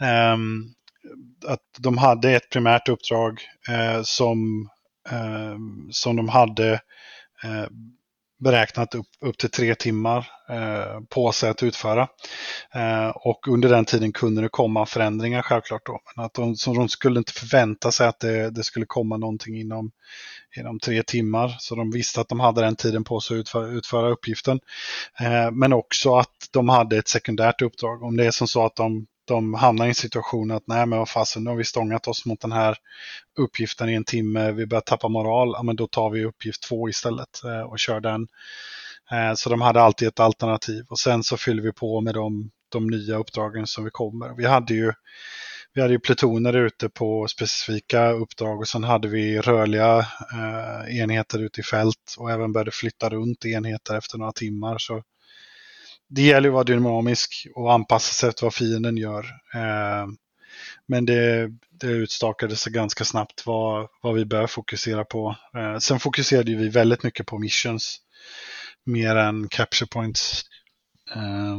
eh, 0.00 0.36
att 1.46 1.60
de 1.78 1.98
hade 1.98 2.30
ett 2.30 2.50
primärt 2.50 2.88
uppdrag 2.88 3.40
eh, 3.68 4.02
som, 4.02 4.68
ehm, 5.10 5.88
som 5.90 6.16
de 6.16 6.28
hade 6.28 6.72
eh, 7.44 7.66
beräknat 8.38 8.94
upp, 8.94 9.06
upp 9.20 9.38
till 9.38 9.50
tre 9.50 9.74
timmar 9.74 10.30
eh, 10.50 11.00
på 11.08 11.32
sig 11.32 11.50
att 11.50 11.62
utföra. 11.62 12.08
Eh, 12.74 13.08
och 13.08 13.48
under 13.48 13.68
den 13.68 13.84
tiden 13.84 14.12
kunde 14.12 14.42
det 14.42 14.48
komma 14.48 14.86
förändringar 14.86 15.42
självklart. 15.42 15.86
Då. 15.86 16.00
Men 16.16 16.24
att 16.24 16.34
de, 16.34 16.56
så 16.56 16.74
de 16.74 16.88
skulle 16.88 17.18
inte 17.18 17.32
förvänta 17.32 17.92
sig 17.92 18.06
att 18.06 18.20
det, 18.20 18.50
det, 18.50 18.64
skulle 18.64 18.86
komma 18.86 19.16
någonting 19.16 19.60
inom, 19.60 19.90
inom 20.56 20.78
tre 20.78 21.02
timmar. 21.02 21.56
Så 21.58 21.74
de 21.74 21.90
visste 21.90 22.20
att 22.20 22.28
de 22.28 22.40
hade 22.40 22.60
den 22.60 22.76
tiden 22.76 23.04
på 23.04 23.20
sig 23.20 23.36
att 23.36 23.40
utföra, 23.40 23.66
utföra 23.66 24.08
uppgiften. 24.10 24.60
Eh, 25.20 25.50
men 25.50 25.72
också 25.72 26.16
att 26.16 26.48
de 26.52 26.68
hade 26.68 26.96
ett 26.96 27.08
sekundärt 27.08 27.62
uppdrag. 27.62 28.02
Om 28.02 28.16
det 28.16 28.26
är 28.26 28.30
som 28.30 28.48
så 28.48 28.66
att 28.66 28.76
de 28.76 29.06
de 29.28 29.54
hamnar 29.54 29.86
i 29.86 29.88
en 29.88 29.94
situation 29.94 30.50
att 30.50 30.62
nej 30.66 30.86
men 30.86 30.98
vad 30.98 31.08
fasen, 31.08 31.44
nu 31.44 31.50
har 31.50 31.56
vi 31.56 31.64
stångat 31.64 32.08
oss 32.08 32.26
mot 32.26 32.40
den 32.40 32.52
här 32.52 32.76
uppgiften 33.38 33.88
i 33.88 33.94
en 33.94 34.04
timme, 34.04 34.52
vi 34.52 34.66
börjar 34.66 34.82
tappa 34.82 35.08
moral, 35.08 35.52
ja 35.56 35.62
men 35.62 35.76
då 35.76 35.86
tar 35.86 36.10
vi 36.10 36.24
uppgift 36.24 36.62
två 36.62 36.88
istället 36.88 37.44
eh, 37.44 37.60
och 37.60 37.78
kör 37.78 38.00
den. 38.00 38.28
Eh, 39.10 39.34
så 39.34 39.50
de 39.50 39.60
hade 39.60 39.80
alltid 39.80 40.08
ett 40.08 40.20
alternativ 40.20 40.84
och 40.88 40.98
sen 40.98 41.22
så 41.22 41.36
fyller 41.36 41.62
vi 41.62 41.72
på 41.72 42.00
med 42.00 42.14
de, 42.14 42.50
de 42.68 42.86
nya 42.86 43.16
uppdragen 43.16 43.66
som 43.66 43.84
vi 43.84 43.90
kommer. 43.90 44.34
Vi 44.36 44.46
hade 44.46 44.74
ju 44.74 44.92
vi 45.74 45.80
hade 45.80 45.94
ju 45.94 46.00
plutoner 46.00 46.56
ute 46.56 46.88
på 46.88 47.26
specifika 47.28 48.10
uppdrag 48.10 48.60
och 48.60 48.68
sen 48.68 48.84
hade 48.84 49.08
vi 49.08 49.40
rörliga 49.40 49.98
eh, 50.32 50.98
enheter 51.00 51.38
ute 51.38 51.60
i 51.60 51.64
fält 51.64 52.14
och 52.18 52.30
även 52.30 52.52
började 52.52 52.70
flytta 52.70 53.08
runt 53.08 53.44
enheter 53.44 53.94
efter 53.98 54.18
några 54.18 54.32
timmar. 54.32 54.78
Så 54.78 55.02
det 56.08 56.22
gäller 56.22 56.48
att 56.48 56.54
vara 56.54 56.64
dynamisk 56.64 57.46
och 57.54 57.72
anpassa 57.72 58.12
sig 58.12 58.28
efter 58.28 58.46
vad 58.46 58.54
fienden 58.54 58.96
gör. 58.96 59.24
Eh, 59.54 60.06
men 60.86 61.06
det, 61.06 61.48
det 61.70 61.86
utstakade 61.86 62.56
sig 62.56 62.72
ganska 62.72 63.04
snabbt 63.04 63.46
vad, 63.46 63.88
vad 64.02 64.14
vi 64.14 64.24
bör 64.24 64.46
fokusera 64.46 65.04
på. 65.04 65.36
Eh, 65.56 65.78
sen 65.78 66.00
fokuserade 66.00 66.54
vi 66.54 66.68
väldigt 66.68 67.02
mycket 67.02 67.26
på 67.26 67.38
missions. 67.38 67.98
Mer 68.86 69.16
än 69.16 69.48
capture 69.48 69.88
points. 69.88 70.42
Eh, 71.14 71.58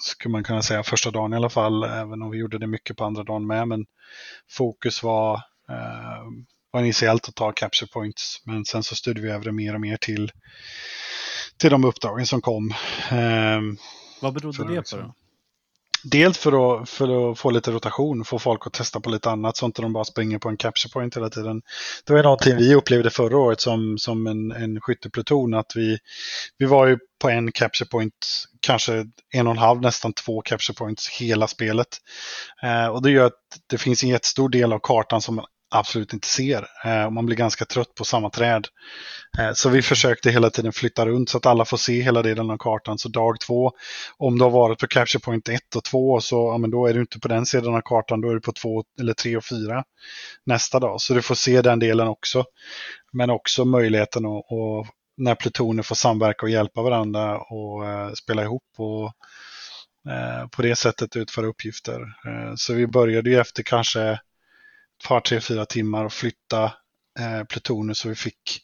skulle 0.00 0.32
man 0.32 0.44
kunna 0.44 0.62
säga 0.62 0.82
första 0.82 1.10
dagen 1.10 1.32
i 1.32 1.36
alla 1.36 1.50
fall, 1.50 1.84
även 1.84 2.22
om 2.22 2.30
vi 2.30 2.38
gjorde 2.38 2.58
det 2.58 2.66
mycket 2.66 2.96
på 2.96 3.04
andra 3.04 3.24
dagen 3.24 3.46
med. 3.46 3.68
Men 3.68 3.86
fokus 4.50 5.02
var, 5.02 5.40
var 6.70 6.80
initiellt 6.80 7.28
att 7.28 7.34
ta 7.34 7.52
capture 7.52 7.90
points. 7.92 8.42
Men 8.44 8.64
sen 8.64 8.82
så 8.82 8.94
styrde 8.96 9.20
vi 9.20 9.30
över 9.30 9.44
det 9.44 9.52
mer 9.52 9.74
och 9.74 9.80
mer 9.80 9.96
till 9.96 10.32
till 11.58 11.70
de 11.70 11.84
uppdragen 11.84 12.26
som 12.26 12.40
kom. 12.40 12.74
Ehm, 13.10 13.76
Vad 14.20 14.34
berodde 14.34 14.56
För 14.56 14.64
det 14.64 14.68
på 14.68 14.74
liksom- 14.74 15.00
då? 15.00 15.14
Dels 16.04 16.38
för 16.38 16.82
att, 16.82 16.88
för 16.88 17.30
att 17.32 17.38
få 17.38 17.50
lite 17.50 17.70
rotation, 17.70 18.24
få 18.24 18.38
folk 18.38 18.66
att 18.66 18.72
testa 18.72 19.00
på 19.00 19.10
lite 19.10 19.30
annat 19.30 19.56
så 19.56 19.66
inte 19.66 19.82
de 19.82 19.92
bara 19.92 20.04
springer 20.04 20.38
på 20.38 20.48
en 20.48 20.56
capture 20.56 20.92
point 20.92 21.16
hela 21.16 21.30
tiden. 21.30 21.62
Det 22.04 22.12
var 22.12 22.22
någonting 22.22 22.56
vi 22.56 22.74
upplevde 22.74 23.10
förra 23.10 23.38
året 23.38 23.60
som, 23.60 23.98
som 23.98 24.26
en, 24.26 24.52
en 24.52 24.80
skyttepluton, 24.80 25.54
att 25.54 25.72
vi, 25.76 25.98
vi 26.58 26.66
var 26.66 26.86
ju 26.86 26.98
på 27.20 27.28
en 27.30 27.52
capture 27.52 27.88
point, 27.88 28.12
kanske 28.60 29.06
en 29.34 29.46
och 29.46 29.52
en 29.52 29.58
halv, 29.58 29.80
nästan 29.80 30.12
två 30.12 30.40
capture 30.42 30.74
points 30.76 31.08
hela 31.08 31.46
spelet. 31.46 31.88
Eh, 32.62 32.86
och 32.86 33.02
det 33.02 33.10
gör 33.10 33.26
att 33.26 33.32
det 33.66 33.78
finns 33.78 34.02
en 34.02 34.08
jättestor 34.08 34.48
del 34.48 34.72
av 34.72 34.78
kartan 34.82 35.22
som 35.22 35.34
man 35.34 35.44
absolut 35.70 36.12
inte 36.12 36.28
ser. 36.28 36.66
Eh, 36.84 37.04
och 37.04 37.12
man 37.12 37.26
blir 37.26 37.36
ganska 37.36 37.64
trött 37.64 37.94
på 37.94 38.04
samma 38.04 38.30
träd. 38.30 38.66
Eh, 39.38 39.52
så 39.52 39.68
vi 39.68 39.82
försökte 39.82 40.30
hela 40.30 40.50
tiden 40.50 40.72
flytta 40.72 41.06
runt 41.06 41.28
så 41.28 41.38
att 41.38 41.46
alla 41.46 41.64
får 41.64 41.76
se 41.76 42.02
hela 42.02 42.22
delen 42.22 42.50
av 42.50 42.56
kartan. 42.58 42.98
Så 42.98 43.08
dag 43.08 43.40
två, 43.40 43.72
om 44.16 44.38
du 44.38 44.44
har 44.44 44.50
varit 44.50 44.78
på 44.78 44.86
Capture 44.86 45.20
Point 45.20 45.48
1 45.48 45.76
och 45.76 45.84
2 45.84 46.20
så 46.20 46.36
ja, 46.36 46.58
men 46.58 46.70
då 46.70 46.86
är 46.86 46.94
du 46.94 47.00
inte 47.00 47.20
på 47.20 47.28
den 47.28 47.46
sidan 47.46 47.74
av 47.74 47.80
kartan, 47.84 48.20
då 48.20 48.30
är 48.30 48.34
du 48.34 48.40
på 48.40 48.52
2 48.52 48.84
eller 49.00 49.12
3 49.12 49.36
och 49.36 49.44
4 49.44 49.84
nästa 50.46 50.80
dag. 50.80 51.00
Så 51.00 51.14
du 51.14 51.22
får 51.22 51.34
se 51.34 51.62
den 51.62 51.78
delen 51.78 52.08
också. 52.08 52.44
Men 53.12 53.30
också 53.30 53.64
möjligheten 53.64 54.26
att, 54.26 54.32
att 54.32 54.86
när 55.16 55.34
plutoner 55.34 55.82
får 55.82 55.94
samverka 55.94 56.46
och 56.46 56.50
hjälpa 56.50 56.82
varandra 56.82 57.38
och 57.38 57.86
eh, 57.86 58.12
spela 58.12 58.42
ihop 58.42 58.62
och 58.78 59.12
eh, 60.12 60.48
på 60.48 60.62
det 60.62 60.76
sättet 60.76 61.16
utföra 61.16 61.46
uppgifter. 61.46 62.00
Eh, 62.00 62.52
så 62.56 62.74
vi 62.74 62.86
började 62.86 63.30
ju 63.30 63.40
efter 63.40 63.62
kanske 63.62 64.18
ett 64.96 65.08
par, 65.08 65.20
tre, 65.20 65.40
fyra 65.40 65.66
timmar 65.66 66.04
och 66.04 66.12
flytta 66.12 66.64
eh, 67.18 67.44
plutoner 67.44 67.94
så 67.94 68.08
vi 68.08 68.14
fick 68.14 68.62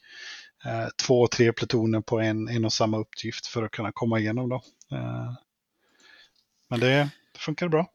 eh, 0.64 0.88
två, 1.06 1.26
tre 1.26 1.52
plutoner 1.52 2.00
på 2.00 2.20
en, 2.20 2.48
en 2.48 2.64
och 2.64 2.72
samma 2.72 2.98
uppgift 2.98 3.46
för 3.46 3.62
att 3.62 3.70
kunna 3.70 3.92
komma 3.92 4.18
igenom. 4.18 4.48
Då. 4.48 4.62
Eh, 4.92 5.34
men 6.68 6.80
det, 6.80 7.10
det 7.32 7.38
funkar 7.38 7.68
bra. 7.68 7.90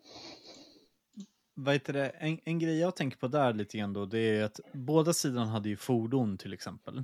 Vad 1.54 1.76
heter 1.76 1.93
det? 1.93 2.10
En, 2.10 2.39
en 2.43 2.60
grej 2.60 2.80
jag 2.80 2.95
tänker 2.95 3.17
på 3.17 3.28
där 3.28 3.54
lite 3.54 3.78
grann 3.78 3.93
då, 3.93 4.06
det 4.06 4.19
är 4.19 4.43
att 4.43 4.60
båda 4.73 5.13
sidorna 5.13 5.45
hade 5.45 5.69
ju 5.69 5.78
fordon 5.78 6.38
till 6.38 6.54
exempel. 6.54 6.97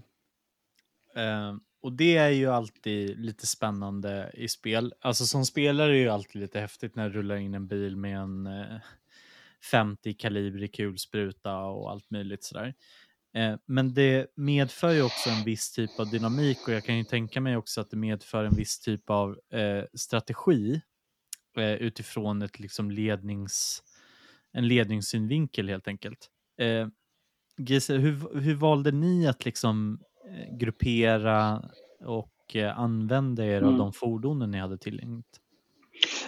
Eh, 1.16 1.56
och 1.82 1.94
det 1.94 2.18
är 2.18 2.30
ju 2.30 2.48
alltid 2.48 3.20
lite 3.20 3.48
spännande 3.48 4.32
i 4.34 4.48
spel. 4.48 4.94
Alltså 5.02 5.26
som 5.26 5.46
spelare 5.46 5.90
är 5.90 5.94
det 5.94 6.00
ju 6.00 6.10
alltid 6.10 6.42
lite 6.42 6.60
häftigt 6.60 6.96
när 6.96 7.10
det 7.10 7.16
rullar 7.16 7.36
in 7.36 7.54
en 7.54 7.68
bil 7.68 7.96
med 7.96 8.18
en 8.18 8.48
eh, 8.48 8.76
50 9.72 10.14
kalibrig 10.14 10.76
kulspruta 10.76 11.58
och 11.58 11.92
allt 11.92 12.12
möjligt 12.12 12.44
sådär. 12.44 12.74
Eh, 13.38 13.56
men 13.66 13.94
det 13.94 14.28
medför 14.36 14.92
ju 14.92 15.02
också 15.02 15.30
en 15.30 15.44
viss 15.46 15.72
typ 15.72 16.00
av 16.00 16.10
dynamik 16.12 16.58
och 16.68 16.74
jag 16.74 16.84
kan 16.86 16.98
ju 16.98 17.04
tänka 17.04 17.42
mig 17.42 17.58
också 17.58 17.82
att 17.82 17.90
det 17.90 17.98
medför 17.98 18.44
en 18.44 18.56
viss 18.56 18.80
typ 18.80 19.10
av 19.10 19.40
eh, 19.54 19.84
strategi 19.94 20.82
eh, 21.58 21.74
utifrån 21.74 22.42
ett 22.42 22.60
liksom 22.60 22.92
lednings, 22.92 23.84
en 24.52 24.68
ledningssynvinkel 24.68 25.70
helt 25.70 25.88
enkelt. 25.88 26.30
Eh, 26.62 26.88
hur, 27.90 28.40
hur 28.40 28.56
valde 28.56 28.92
ni 28.92 29.28
att 29.28 29.46
liksom 29.46 30.02
gruppera 30.52 31.70
och 32.06 32.56
använda 32.76 33.46
er 33.46 33.62
av 33.62 33.68
Mm. 33.68 33.78
de 33.78 33.94
fordonen 33.94 34.52
ni 34.52 34.58
hade 34.58 34.78
tillgängligt? 34.78 35.40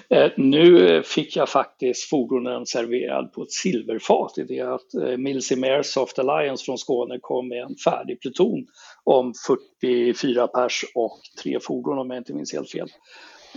Eh, 0.09 0.31
nu 0.37 1.03
fick 1.03 1.35
jag 1.35 1.49
faktiskt 1.49 2.09
fordonen 2.09 2.65
serverad 2.65 3.33
på 3.33 3.43
ett 3.43 3.51
silverfat 3.51 4.37
i 4.37 4.43
det 4.43 4.59
att 4.59 4.93
eh, 4.93 5.17
Milsim 5.17 5.63
Airsoft 5.63 6.19
Alliance 6.19 6.65
från 6.65 6.77
Skåne 6.77 7.19
kom 7.21 7.47
med 7.47 7.63
en 7.63 7.75
färdig 7.75 8.21
pluton 8.21 8.67
om 9.03 9.33
44 9.81 10.47
pers 10.47 10.85
och 10.95 11.19
tre 11.43 11.59
fordon 11.61 11.97
om 11.97 12.09
jag 12.09 12.17
inte 12.17 12.33
minns 12.33 12.53
helt 12.53 12.71
fel. 12.71 12.87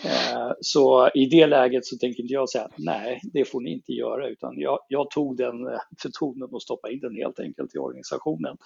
Eh, 0.05 0.53
så 0.61 1.11
i 1.15 1.27
det 1.27 1.47
läget 1.47 1.87
så 1.87 1.97
tänker 1.97 2.23
inte 2.23 2.35
jag 2.35 2.51
säga 2.51 2.69
nej, 2.77 3.21
det 3.33 3.45
får 3.45 3.61
ni 3.61 3.73
inte 3.73 3.93
göra, 3.93 4.29
utan 4.29 4.59
jag, 4.59 4.79
jag 4.89 5.11
tog 5.11 5.37
den 5.37 5.67
eh, 5.67 5.79
plutonen 6.03 6.49
och 6.53 6.63
stoppade 6.63 6.95
in 6.95 7.01
den 7.01 7.17
helt 7.17 7.41
enkelt 7.41 7.75
i 7.75 7.79
organisationen. 7.79 8.57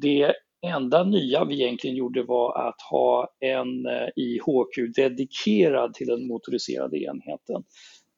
Det 0.00 0.34
enda 0.64 1.04
nya 1.04 1.44
vi 1.44 1.62
egentligen 1.62 1.96
gjorde 1.96 2.22
var 2.22 2.68
att 2.68 2.80
ha 2.90 3.28
en 3.40 3.86
eh, 3.86 4.08
IHQ 4.16 4.94
dedikerad 4.96 5.94
till 5.94 6.06
den 6.06 6.26
motoriserade 6.26 6.98
enheten. 6.98 7.64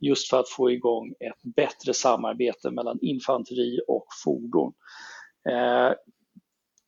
Just 0.01 0.31
för 0.31 0.41
att 0.41 0.49
få 0.49 0.71
igång 0.71 1.15
ett 1.21 1.55
bättre 1.57 1.95
samarbete 1.95 2.71
mellan 2.71 2.99
infanteri 3.03 3.81
och 3.89 4.07
fordon. 4.25 4.73
Eh, 5.49 5.93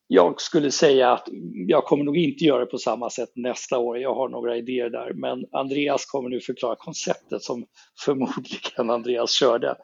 jag 0.07 0.41
skulle 0.41 0.71
säga 0.71 1.11
att 1.11 1.27
jag 1.67 1.83
kommer 1.83 2.03
nog 2.03 2.17
inte 2.17 2.45
göra 2.45 2.59
det 2.59 2.71
på 2.71 2.77
samma 2.77 3.09
sätt 3.09 3.29
nästa 3.35 3.77
år. 3.77 3.97
Jag 3.97 4.15
har 4.15 4.29
några 4.29 4.57
idéer 4.57 4.89
där, 4.89 5.13
men 5.13 5.45
Andreas 5.51 6.05
kommer 6.05 6.29
nu 6.29 6.39
förklara 6.39 6.75
konceptet 6.75 7.43
som 7.43 7.65
förmodligen 8.05 8.89
Andreas 8.89 9.31
körde, 9.31 9.75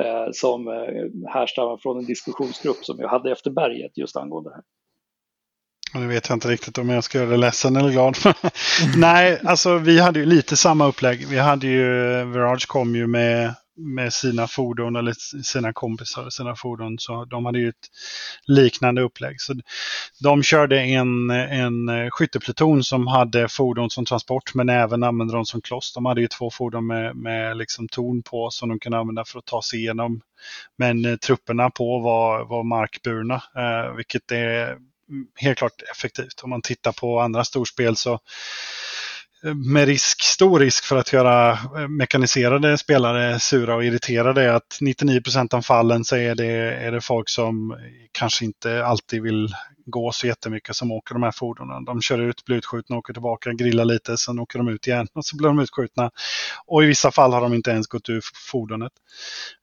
eh, 0.00 0.28
som 0.32 0.66
härstammar 1.28 1.76
från 1.76 1.98
en 1.98 2.04
diskussionsgrupp 2.04 2.84
som 2.84 2.98
jag 2.98 3.08
hade 3.08 3.32
efter 3.32 3.50
berget 3.50 3.98
just 3.98 4.16
angående 4.16 4.50
det 4.50 4.54
här. 4.54 4.64
Och 5.94 6.00
nu 6.00 6.06
vet 6.06 6.28
jag 6.28 6.36
inte 6.36 6.48
riktigt 6.48 6.78
om 6.78 6.88
jag 6.88 7.04
ska 7.04 7.18
göra 7.18 7.30
det 7.30 7.36
ledsen 7.36 7.76
eller 7.76 7.90
glad. 7.90 8.16
Nej, 8.96 9.40
alltså 9.44 9.78
vi 9.78 10.00
hade 10.00 10.18
ju 10.18 10.26
lite 10.26 10.56
samma 10.56 10.86
upplägg. 10.86 11.26
Vi 11.28 11.38
hade 11.38 11.66
ju, 11.66 11.88
Virage 12.24 12.68
kom 12.68 12.96
ju 12.96 13.06
med, 13.06 13.54
med 13.76 14.12
sina 14.12 14.46
fordon, 14.46 14.96
eller 14.96 15.12
sina 15.42 15.72
kompisar, 15.72 16.30
sina 16.30 16.56
fordon. 16.56 16.98
Så 16.98 17.24
de 17.24 17.46
hade 17.46 17.58
ju 17.58 17.68
ett 17.68 17.88
liknande 18.46 19.02
upplägg. 19.02 19.40
Så 19.40 19.54
de 20.20 20.42
körde 20.42 20.80
en, 20.80 21.30
en 21.30 22.10
skyttepluton 22.10 22.84
som 22.84 23.06
hade 23.06 23.48
fordon 23.48 23.90
som 23.90 24.04
transport, 24.04 24.54
men 24.54 24.68
även 24.68 25.02
använde 25.02 25.34
dem 25.34 25.44
som 25.44 25.60
kloss. 25.60 25.92
De 25.94 26.06
hade 26.06 26.20
ju 26.20 26.28
två 26.28 26.50
fordon 26.50 26.86
med, 26.86 27.16
med 27.16 27.56
liksom 27.56 27.88
torn 27.88 28.22
på 28.22 28.50
som 28.50 28.68
de 28.68 28.78
kunde 28.78 28.98
använda 28.98 29.24
för 29.24 29.38
att 29.38 29.46
ta 29.46 29.62
sig 29.62 29.78
igenom. 29.78 30.20
Men 30.78 31.04
eh, 31.04 31.16
trupperna 31.16 31.70
på 31.70 31.98
var, 31.98 32.44
var 32.44 32.64
markburna, 32.64 33.34
eh, 33.34 33.96
vilket 33.96 34.32
är 34.32 34.76
helt 35.36 35.58
klart 35.58 35.82
effektivt. 35.90 36.40
Om 36.42 36.50
man 36.50 36.62
tittar 36.62 36.92
på 36.92 37.20
andra 37.20 37.44
storspel 37.44 37.96
så 37.96 38.18
med 39.42 39.86
risk, 39.86 40.22
stor 40.22 40.60
risk 40.60 40.84
för 40.84 40.96
att 40.96 41.12
göra 41.12 41.52
eh, 41.52 41.88
mekaniserade 41.88 42.78
spelare 42.78 43.40
sura 43.40 43.74
och 43.74 43.84
irriterade 43.84 44.42
är 44.42 44.48
att 44.48 44.78
99 44.80 45.20
procent 45.20 45.54
av 45.54 45.62
fallen 45.62 46.04
så 46.04 46.16
är 46.16 46.34
det, 46.34 46.46
är 46.74 46.92
det 46.92 47.00
folk 47.00 47.28
som 47.28 47.76
kanske 48.12 48.44
inte 48.44 48.84
alltid 48.84 49.22
vill 49.22 49.54
gå 49.86 50.12
så 50.12 50.26
jättemycket 50.26 50.76
som 50.76 50.92
åker 50.92 51.14
de 51.14 51.22
här 51.22 51.32
fordonen. 51.32 51.84
De 51.84 52.00
kör 52.00 52.18
ut, 52.18 52.44
blir 52.44 52.56
utskjutna, 52.56 52.96
åker 52.96 53.12
tillbaka, 53.12 53.52
grillar 53.52 53.84
lite, 53.84 54.16
sen 54.16 54.38
åker 54.38 54.58
de 54.58 54.68
ut 54.68 54.86
igen 54.86 55.08
och 55.14 55.24
så 55.24 55.36
blir 55.36 55.48
de 55.48 55.58
utskjutna. 55.58 56.10
Och 56.66 56.82
i 56.82 56.86
vissa 56.86 57.10
fall 57.10 57.32
har 57.32 57.40
de 57.40 57.54
inte 57.54 57.70
ens 57.70 57.86
gått 57.86 58.08
ur 58.08 58.20
fordonet. 58.50 58.92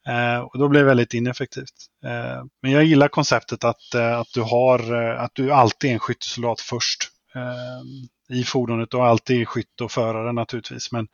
Eh, 0.08 0.40
och 0.40 0.60
då 0.60 0.68
blir 0.68 0.80
det 0.80 0.86
väldigt 0.86 1.14
ineffektivt. 1.14 1.76
Eh, 2.06 2.44
men 2.62 2.72
jag 2.72 2.84
gillar 2.84 3.08
konceptet 3.08 3.64
att, 3.64 3.94
eh, 3.96 4.20
att, 4.20 4.34
du 4.34 4.42
har, 4.42 5.04
eh, 5.04 5.22
att 5.22 5.32
du 5.34 5.52
alltid 5.52 5.90
är 5.90 5.94
en 5.94 6.00
skyttesoldat 6.00 6.62
först 6.62 7.04
eh, 7.36 7.82
i 8.30 8.44
fordonet 8.44 8.94
och 8.94 9.06
alltid 9.06 9.48
skytt 9.48 9.82
och 9.82 9.92
förare 9.92 10.32
naturligtvis. 10.32 10.92
Men, 10.92 11.08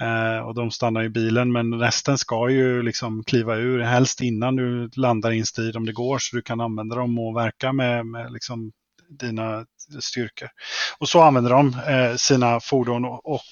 eh, 0.00 0.38
och 0.38 0.54
de 0.54 0.70
stannar 0.70 1.04
i 1.04 1.08
bilen 1.08 1.52
men 1.52 1.80
resten 1.80 2.18
ska 2.18 2.50
ju 2.50 2.82
liksom 2.82 3.24
kliva 3.24 3.56
ur 3.56 3.80
helst 3.80 4.20
innan 4.20 4.56
du 4.56 4.90
landar 4.96 5.32
i 5.32 5.38
en 5.38 5.46
strid 5.46 5.76
om 5.76 5.86
det 5.86 5.92
går 5.92 6.18
så 6.18 6.36
du 6.36 6.42
kan 6.42 6.60
använda 6.60 6.96
dem 6.96 7.18
och 7.18 7.36
verka 7.36 7.72
med, 7.72 8.06
med 8.06 8.32
liksom 8.32 8.72
dina 9.08 9.66
styrkor. 10.00 10.48
Och 10.98 11.08
så 11.08 11.22
använder 11.22 11.50
de 11.50 11.74
eh, 11.88 12.16
sina 12.16 12.60
fordon 12.60 13.04
och, 13.04 13.34
och 13.34 13.42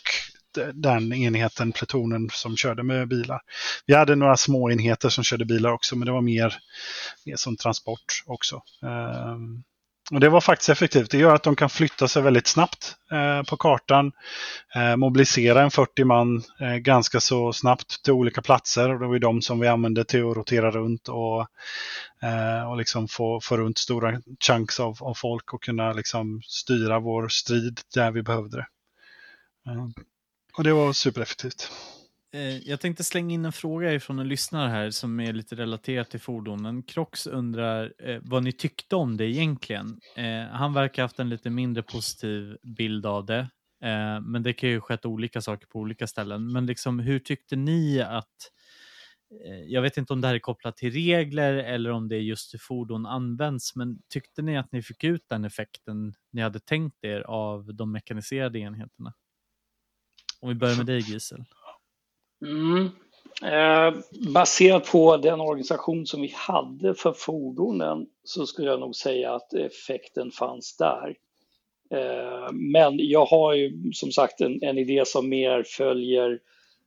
den 0.74 1.12
enheten, 1.12 1.72
plutonen 1.72 2.28
som 2.32 2.56
körde 2.56 2.82
med 2.82 3.08
bilar. 3.08 3.40
Vi 3.86 3.94
hade 3.94 4.14
några 4.16 4.36
små 4.36 4.70
enheter 4.70 5.08
som 5.08 5.24
körde 5.24 5.44
bilar 5.44 5.72
också, 5.72 5.96
men 5.96 6.06
det 6.06 6.12
var 6.12 6.20
mer, 6.20 6.54
mer 7.26 7.36
som 7.36 7.56
transport 7.56 8.22
också. 8.26 8.62
Ehm, 8.82 9.62
och 10.10 10.20
Det 10.20 10.28
var 10.28 10.40
faktiskt 10.40 10.68
effektivt. 10.68 11.10
Det 11.10 11.18
gör 11.18 11.34
att 11.34 11.42
de 11.42 11.56
kan 11.56 11.70
flytta 11.70 12.08
sig 12.08 12.22
väldigt 12.22 12.46
snabbt 12.46 12.96
eh, 13.12 13.42
på 13.42 13.56
kartan, 13.56 14.12
eh, 14.74 14.96
mobilisera 14.96 15.62
en 15.62 15.70
40 15.70 16.04
man 16.04 16.42
eh, 16.60 16.74
ganska 16.74 17.20
så 17.20 17.52
snabbt 17.52 18.02
till 18.04 18.12
olika 18.12 18.42
platser. 18.42 18.92
Och 18.92 19.00
det 19.00 19.06
var 19.06 19.14
ju 19.14 19.20
de 19.20 19.42
som 19.42 19.60
vi 19.60 19.68
använde 19.68 20.04
till 20.04 20.30
att 20.30 20.36
rotera 20.36 20.70
runt 20.70 21.08
och, 21.08 21.40
eh, 22.22 22.70
och 22.70 22.76
liksom 22.76 23.08
få, 23.08 23.40
få 23.40 23.56
runt 23.56 23.78
stora 23.78 24.20
chunks 24.46 24.80
av, 24.80 24.96
av 25.00 25.14
folk 25.14 25.54
och 25.54 25.62
kunna 25.62 25.92
liksom 25.92 26.42
styra 26.46 26.98
vår 26.98 27.28
strid 27.28 27.80
där 27.94 28.10
vi 28.10 28.22
behövde 28.22 28.56
det. 28.56 28.66
Eh, 29.70 29.86
och 30.56 30.64
det 30.64 30.72
var 30.72 30.92
supereffektivt. 30.92 31.70
Eh, 32.34 32.68
jag 32.68 32.80
tänkte 32.80 33.04
slänga 33.04 33.34
in 33.34 33.44
en 33.44 33.52
fråga 33.52 33.92
ifrån 33.92 34.18
en 34.18 34.28
lyssnare 34.28 34.68
här 34.68 34.90
som 34.90 35.20
är 35.20 35.32
lite 35.32 35.56
relaterat 35.56 36.10
till 36.10 36.20
fordonen. 36.20 36.82
Crocs 36.82 37.26
undrar 37.26 37.94
eh, 37.98 38.20
vad 38.22 38.42
ni 38.42 38.52
tyckte 38.52 38.96
om 38.96 39.16
det 39.16 39.24
egentligen. 39.24 40.00
Eh, 40.16 40.44
han 40.50 40.72
verkar 40.74 41.02
ha 41.02 41.04
haft 41.04 41.18
en 41.18 41.28
lite 41.28 41.50
mindre 41.50 41.82
positiv 41.82 42.56
bild 42.62 43.06
av 43.06 43.26
det. 43.26 43.38
Eh, 43.84 44.20
men 44.20 44.42
det 44.42 44.52
kan 44.52 44.68
ju 44.68 44.80
skett 44.80 45.06
olika 45.06 45.40
saker 45.40 45.66
på 45.66 45.78
olika 45.78 46.06
ställen. 46.06 46.52
Men 46.52 46.66
liksom, 46.66 46.98
hur 46.98 47.18
tyckte 47.18 47.56
ni 47.56 48.00
att 48.00 48.50
eh, 49.44 49.62
jag 49.66 49.82
vet 49.82 49.96
inte 49.96 50.12
om 50.12 50.20
det 50.20 50.28
här 50.28 50.34
är 50.34 50.38
kopplat 50.38 50.76
till 50.76 50.92
regler 50.92 51.54
eller 51.54 51.90
om 51.90 52.08
det 52.08 52.16
är 52.16 52.20
just 52.20 52.54
hur 52.54 52.58
fordon 52.58 53.06
används, 53.06 53.76
men 53.76 53.98
tyckte 54.08 54.42
ni 54.42 54.58
att 54.58 54.72
ni 54.72 54.82
fick 54.82 55.04
ut 55.04 55.24
den 55.28 55.44
effekten 55.44 56.14
ni 56.32 56.42
hade 56.42 56.60
tänkt 56.60 57.04
er 57.04 57.20
av 57.20 57.74
de 57.74 57.92
mekaniserade 57.92 58.58
enheterna? 58.58 59.14
Om 60.40 60.48
vi 60.48 60.54
börjar 60.54 60.76
med 60.76 60.86
dig 60.86 61.00
Gisel. 61.00 61.44
Mm. 62.44 62.90
Eh, 63.42 63.94
baserat 64.32 64.90
på 64.92 65.16
den 65.16 65.40
organisation 65.40 66.06
som 66.06 66.22
vi 66.22 66.32
hade 66.36 66.94
för 66.94 67.12
fordonen 67.12 68.06
så 68.24 68.46
skulle 68.46 68.70
jag 68.70 68.80
nog 68.80 68.96
säga 68.96 69.34
att 69.34 69.54
effekten 69.54 70.30
fanns 70.30 70.76
där. 70.76 71.16
Eh, 71.90 72.52
men 72.52 72.94
jag 72.98 73.26
har 73.26 73.54
ju 73.54 73.92
som 73.92 74.12
sagt 74.12 74.40
en, 74.40 74.62
en 74.62 74.78
idé 74.78 75.02
som 75.06 75.28
mer 75.28 75.64
följer 75.66 76.38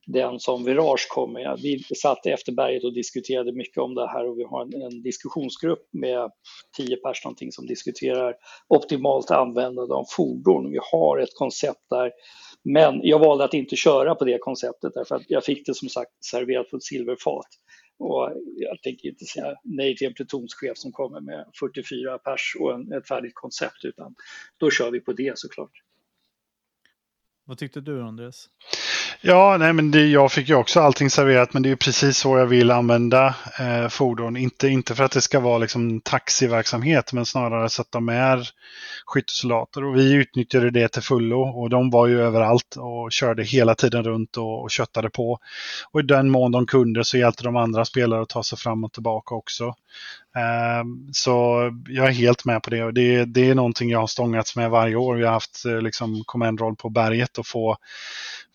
den 0.06 0.40
som 0.40 0.64
Virage 0.64 1.08
kom 1.10 1.32
med. 1.32 1.58
Vi 1.62 1.82
satt 1.82 2.26
efter 2.26 2.52
berget 2.52 2.84
och 2.84 2.92
diskuterade 2.92 3.52
mycket 3.52 3.78
om 3.78 3.94
det 3.94 4.08
här 4.08 4.28
och 4.28 4.38
vi 4.38 4.44
har 4.44 4.62
en, 4.62 4.82
en 4.82 5.02
diskussionsgrupp 5.02 5.88
med 5.92 6.30
tio 6.76 6.96
personer 6.96 7.28
någonting 7.28 7.52
som 7.52 7.66
diskuterar 7.66 8.34
optimalt 8.68 9.30
användande 9.30 9.94
av 9.94 10.04
fordon. 10.16 10.70
Vi 10.70 10.78
har 10.92 11.18
ett 11.18 11.34
koncept 11.34 11.84
där 11.90 12.12
men 12.72 13.00
jag 13.02 13.18
valde 13.18 13.44
att 13.44 13.54
inte 13.54 13.76
köra 13.76 14.14
på 14.14 14.24
det 14.24 14.38
konceptet 14.38 14.94
därför 14.94 15.16
att 15.16 15.22
jag 15.28 15.44
fick 15.44 15.66
det 15.66 15.74
som 15.74 15.88
sagt 15.88 16.24
serverat 16.24 16.70
på 16.70 16.76
ett 16.76 16.82
silverfat. 16.82 17.46
Och 17.98 18.32
jag 18.56 18.82
tänker 18.82 19.08
inte 19.08 19.24
säga 19.24 19.54
nej 19.64 19.96
till 19.96 20.06
en 20.06 20.14
plutonschef 20.14 20.76
som 20.78 20.92
kommer 20.92 21.20
med 21.20 21.46
44 21.60 22.18
pers 22.18 22.56
och 22.60 22.74
en, 22.74 22.92
ett 22.92 23.08
färdigt 23.08 23.34
koncept 23.34 23.84
utan 23.84 24.14
då 24.56 24.70
kör 24.70 24.90
vi 24.90 25.00
på 25.00 25.12
det 25.12 25.38
såklart. 25.38 25.72
Vad 27.44 27.58
tyckte 27.58 27.80
du 27.80 28.02
Andreas? 28.02 28.48
Ja, 29.20 29.56
nej, 29.58 29.72
men 29.72 29.90
det, 29.90 30.06
jag 30.06 30.32
fick 30.32 30.48
ju 30.48 30.54
också 30.54 30.80
allting 30.80 31.10
serverat, 31.10 31.52
men 31.52 31.62
det 31.62 31.70
är 31.70 31.76
precis 31.76 32.18
så 32.18 32.38
jag 32.38 32.46
vill 32.46 32.70
använda 32.70 33.34
eh, 33.60 33.88
fordon. 33.88 34.36
Inte, 34.36 34.68
inte 34.68 34.94
för 34.94 35.04
att 35.04 35.12
det 35.12 35.20
ska 35.20 35.40
vara 35.40 35.58
liksom 35.58 36.00
taxiverksamhet, 36.00 37.12
men 37.12 37.26
snarare 37.26 37.68
så 37.68 37.82
att 37.82 37.92
de 37.92 38.08
är 38.08 38.48
skyttesoldater. 39.06 39.84
Och 39.84 39.96
vi 39.96 40.12
utnyttjade 40.12 40.70
det 40.70 40.88
till 40.88 41.02
fullo 41.02 41.40
och 41.40 41.70
de 41.70 41.90
var 41.90 42.06
ju 42.06 42.20
överallt 42.20 42.76
och 42.76 43.12
körde 43.12 43.44
hela 43.44 43.74
tiden 43.74 44.04
runt 44.04 44.36
och, 44.36 44.62
och 44.62 44.70
köttade 44.70 45.10
på. 45.10 45.38
Och 45.90 46.00
i 46.00 46.02
den 46.02 46.30
mån 46.30 46.52
de 46.52 46.66
kunde 46.66 47.04
så 47.04 47.18
hjälpte 47.18 47.44
de 47.44 47.56
andra 47.56 47.84
spelare 47.84 48.22
att 48.22 48.28
ta 48.28 48.42
sig 48.42 48.58
fram 48.58 48.84
och 48.84 48.92
tillbaka 48.92 49.34
också. 49.34 49.74
Ehm, 50.36 51.08
så 51.12 51.60
jag 51.88 52.06
är 52.06 52.12
helt 52.12 52.44
med 52.44 52.62
på 52.62 52.70
det 52.70 52.84
och 52.84 52.94
det, 52.94 53.24
det 53.24 53.50
är 53.50 53.54
någonting 53.54 53.90
jag 53.90 53.98
har 53.98 54.06
stångats 54.06 54.56
med 54.56 54.70
varje 54.70 54.96
år. 54.96 55.16
Vi 55.16 55.24
har 55.24 55.32
haft 55.32 55.64
eh, 55.64 55.80
liksom 55.80 56.24
command-roll 56.24 56.76
på 56.76 56.88
berget 56.90 57.38
och 57.38 57.46
få, 57.46 57.76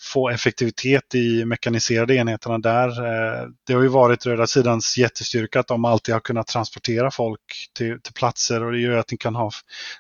få 0.02 0.30
effektivitet 0.30 1.16
i 1.16 1.46
mekaniserade 1.46 2.16
enheterna 2.16 2.58
där. 2.58 2.88
Eh, 2.88 3.48
det 3.68 3.74
har 3.74 3.82
ju 3.82 3.88
varit 3.88 4.26
Röda 4.26 4.48
Sidans 4.48 4.98
jättestyrka 4.98 5.60
att 5.60 5.68
de 5.68 5.86
alltid 5.86 6.16
har 6.16 6.20
kunnat 6.20 6.48
transportera 6.48 7.12
folk 7.12 7.70
till, 7.78 8.02
till 8.02 8.14
platser 8.14 8.64
och 8.64 8.72
det 8.72 8.80
gör 8.80 8.98
att 8.98 9.12
ni 9.12 9.18
kan 9.18 9.36
ha 9.36 9.52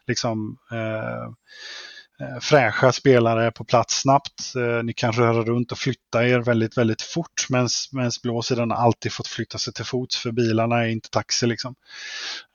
liksom 0.07 0.57
Eh, 0.71 1.29
Eh, 2.19 2.39
fräscha 2.39 2.91
spelare 2.91 3.51
på 3.51 3.63
plats 3.63 4.01
snabbt. 4.01 4.55
Eh, 4.55 4.83
ni 4.83 4.93
kan 4.93 5.11
röra 5.11 5.43
runt 5.43 5.71
och 5.71 5.77
flytta 5.77 6.27
er 6.27 6.39
väldigt, 6.39 6.77
väldigt 6.77 7.01
fort 7.01 7.47
medan 7.49 7.69
blåsidan 8.23 8.71
alltid 8.71 9.13
fått 9.13 9.27
flytta 9.27 9.57
sig 9.57 9.73
till 9.73 9.85
fots 9.85 10.17
för 10.17 10.31
bilarna 10.31 10.83
är 10.83 10.87
inte 10.87 11.09
taxi. 11.09 11.47
Liksom. 11.47 11.75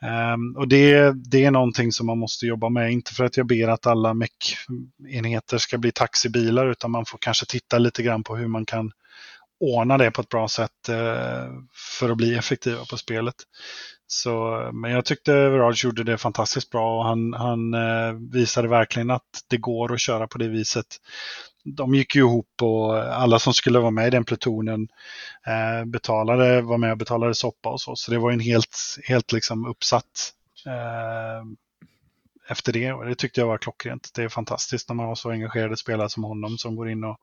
Ehm, 0.02 0.56
och 0.56 0.68
det, 0.68 1.12
det 1.30 1.44
är 1.44 1.50
någonting 1.50 1.92
som 1.92 2.06
man 2.06 2.18
måste 2.18 2.46
jobba 2.46 2.68
med. 2.68 2.92
Inte 2.92 3.14
för 3.14 3.24
att 3.24 3.36
jag 3.36 3.46
ber 3.46 3.68
att 3.68 3.86
alla 3.86 4.14
meck-enheter 4.14 5.58
ska 5.58 5.78
bli 5.78 5.92
taxibilar 5.92 6.70
utan 6.70 6.90
man 6.90 7.04
får 7.06 7.18
kanske 7.18 7.46
titta 7.46 7.78
lite 7.78 8.02
grann 8.02 8.24
på 8.24 8.36
hur 8.36 8.48
man 8.48 8.66
kan 8.66 8.92
ordna 9.60 9.98
det 9.98 10.10
på 10.10 10.20
ett 10.20 10.28
bra 10.28 10.48
sätt 10.48 10.88
eh, 10.88 11.46
för 11.98 12.10
att 12.10 12.16
bli 12.16 12.34
effektiva 12.34 12.84
på 12.84 12.96
spelet. 12.96 13.34
Så, 14.06 14.70
men 14.72 14.90
jag 14.90 15.04
tyckte 15.04 15.32
Verage 15.32 15.84
gjorde 15.84 16.04
det 16.04 16.18
fantastiskt 16.18 16.70
bra 16.70 16.98
och 16.98 17.04
han, 17.04 17.32
han 17.32 17.74
eh, 17.74 18.12
visade 18.32 18.68
verkligen 18.68 19.10
att 19.10 19.44
det 19.48 19.56
går 19.56 19.92
att 19.92 20.00
köra 20.00 20.26
på 20.26 20.38
det 20.38 20.48
viset. 20.48 20.86
De 21.64 21.94
gick 21.94 22.14
ju 22.14 22.20
ihop 22.20 22.62
och 22.62 22.98
alla 22.98 23.38
som 23.38 23.54
skulle 23.54 23.78
vara 23.78 23.90
med 23.90 24.06
i 24.06 24.10
den 24.10 24.24
plutonen 24.24 24.88
eh, 25.46 25.84
betalade, 25.84 26.62
var 26.62 26.78
med 26.78 26.92
och 26.92 26.98
betalade 26.98 27.34
soppa 27.34 27.68
och 27.68 27.80
så. 27.80 27.96
Så 27.96 28.10
det 28.10 28.18
var 28.18 28.30
en 28.30 28.40
helt, 28.40 28.76
helt 29.08 29.32
liksom 29.32 29.66
uppsatt 29.66 30.32
efter 32.50 32.72
det. 32.72 32.92
Och 32.92 33.04
det 33.04 33.14
tyckte 33.14 33.40
jag 33.40 33.46
var 33.46 33.58
klockrent. 33.58 34.10
Det 34.14 34.22
är 34.22 34.28
fantastiskt 34.28 34.88
när 34.88 34.96
man 34.96 35.06
har 35.06 35.14
så 35.14 35.30
engagerade 35.30 35.76
spelare 35.76 36.08
som 36.08 36.24
honom 36.24 36.58
som 36.58 36.76
går 36.76 36.90
in 36.90 37.04
och 37.04 37.16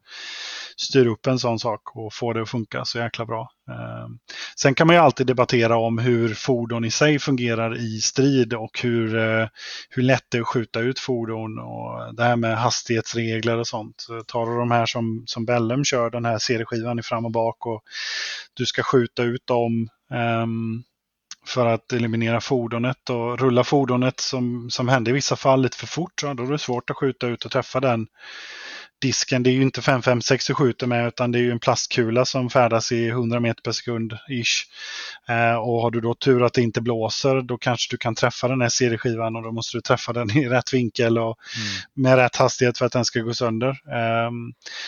styr 0.78 1.08
upp 1.08 1.28
en 1.28 1.40
sån 1.40 1.60
sak 1.60 1.96
och 1.96 2.14
får 2.14 2.34
det 2.34 2.42
att 2.42 2.50
funka 2.50 2.86
så 2.86 2.98
jäkla 2.98 3.26
bra. 3.26 3.50
Ehm, 3.70 4.18
sen 4.60 4.76
kan 4.76 4.88
man 4.88 4.96
ju 4.96 5.02
alltid 5.02 5.28
debattera 5.28 5.78
om 5.78 5.98
hur 5.98 6.34
fordon 6.34 6.86
i 6.86 6.92
sig 6.92 7.20
fungerar 7.20 7.78
i 7.78 8.02
strid 8.02 8.54
och 8.54 8.80
hur, 8.84 9.18
eh, 9.18 9.48
hur 9.90 10.04
lätt 10.04 10.26
det 10.30 10.38
är 10.38 10.42
att 10.42 10.48
skjuta 10.48 10.80
ut 10.80 11.00
fordon 11.00 11.60
och 11.60 12.16
det 12.16 12.24
här 12.24 12.36
med 12.36 12.58
hastighetsregler 12.58 13.58
och 13.58 13.68
sånt. 13.68 14.08
Tar 14.28 14.46
du 14.46 14.58
de 14.58 14.72
här 14.72 14.86
som, 14.86 15.24
som 15.26 15.46
Bellum 15.46 15.84
kör, 15.84 16.10
den 16.10 16.26
här 16.26 16.38
CD-skivan 16.38 17.00
i 17.00 17.04
fram 17.04 17.26
och 17.26 17.32
bak 17.32 17.66
och 17.66 17.84
du 18.54 18.66
ska 18.66 18.84
skjuta 18.84 19.24
ut 19.24 19.48
dem 19.48 19.90
um, 20.44 20.84
för 21.46 21.66
att 21.66 21.94
eliminera 21.94 22.42
fordonet 22.42 23.10
och 23.10 23.40
rulla 23.40 23.64
fordonet 23.64 24.20
som, 24.20 24.70
som 24.70 24.88
hände 24.88 25.10
i 25.10 25.14
vissa 25.14 25.36
fall 25.36 25.62
lite 25.62 25.78
för 25.78 25.88
fort. 25.88 26.22
Då 26.22 26.44
är 26.44 26.52
det 26.52 26.58
svårt 26.58 26.90
att 26.90 26.98
skjuta 26.98 27.28
ut 27.28 27.46
och 27.46 27.52
träffa 27.52 27.80
den 27.80 28.08
disken. 29.06 29.44
Det 29.44 29.50
är 29.50 29.52
ju 29.52 29.62
inte 29.62 29.82
556 29.82 30.48
du 30.48 30.54
skjuter 30.54 30.88
med 30.88 31.08
utan 31.08 31.32
det 31.32 31.40
är 31.40 31.42
ju 31.42 31.52
en 31.52 31.60
plastkula 31.60 32.26
som 32.26 32.50
färdas 32.50 32.92
i 32.92 33.08
100 33.08 33.40
meter 33.40 33.62
per 33.62 33.72
sekund 33.72 34.14
ish. 34.30 34.66
Eh, 35.30 35.56
och 35.56 35.82
har 35.82 35.92
du 35.92 36.02
då 36.02 36.14
tur 36.14 36.44
att 36.44 36.54
det 36.54 36.62
inte 36.62 36.82
blåser 36.82 37.42
då 37.42 37.58
kanske 37.58 37.94
du 37.94 37.98
kan 37.98 38.16
träffa 38.16 38.48
den 38.48 38.62
här 38.62 38.70
CD-skivan 38.70 39.36
och 39.36 39.44
då 39.44 39.52
måste 39.52 39.78
du 39.78 39.82
träffa 39.82 40.14
den 40.14 40.38
i 40.38 40.50
rätt 40.50 40.74
vinkel 40.74 41.18
och 41.18 41.38
mm. 41.58 42.06
med 42.06 42.16
rätt 42.18 42.36
hastighet 42.36 42.78
för 42.78 42.86
att 42.86 42.92
den 42.92 43.06
ska 43.06 43.20
gå 43.20 43.34
sönder. 43.34 43.70
Eh, 43.70 44.32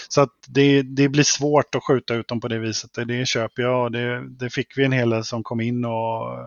så 0.09 0.21
att 0.21 0.29
det, 0.47 0.81
det 0.81 1.09
blir 1.09 1.23
svårt 1.23 1.75
att 1.75 1.83
skjuta 1.83 2.13
ut 2.13 2.27
dem 2.27 2.41
på 2.41 2.47
det 2.47 2.59
viset. 2.59 2.93
Det, 2.93 3.05
det 3.05 3.27
köper 3.27 3.61
jag 3.61 3.83
och 3.83 3.91
det, 3.91 4.29
det 4.29 4.49
fick 4.49 4.77
vi 4.77 4.85
en 4.85 4.91
hel 4.91 5.09
del 5.09 5.23
som 5.23 5.43
kom 5.43 5.61
in 5.61 5.85
och 5.85 6.37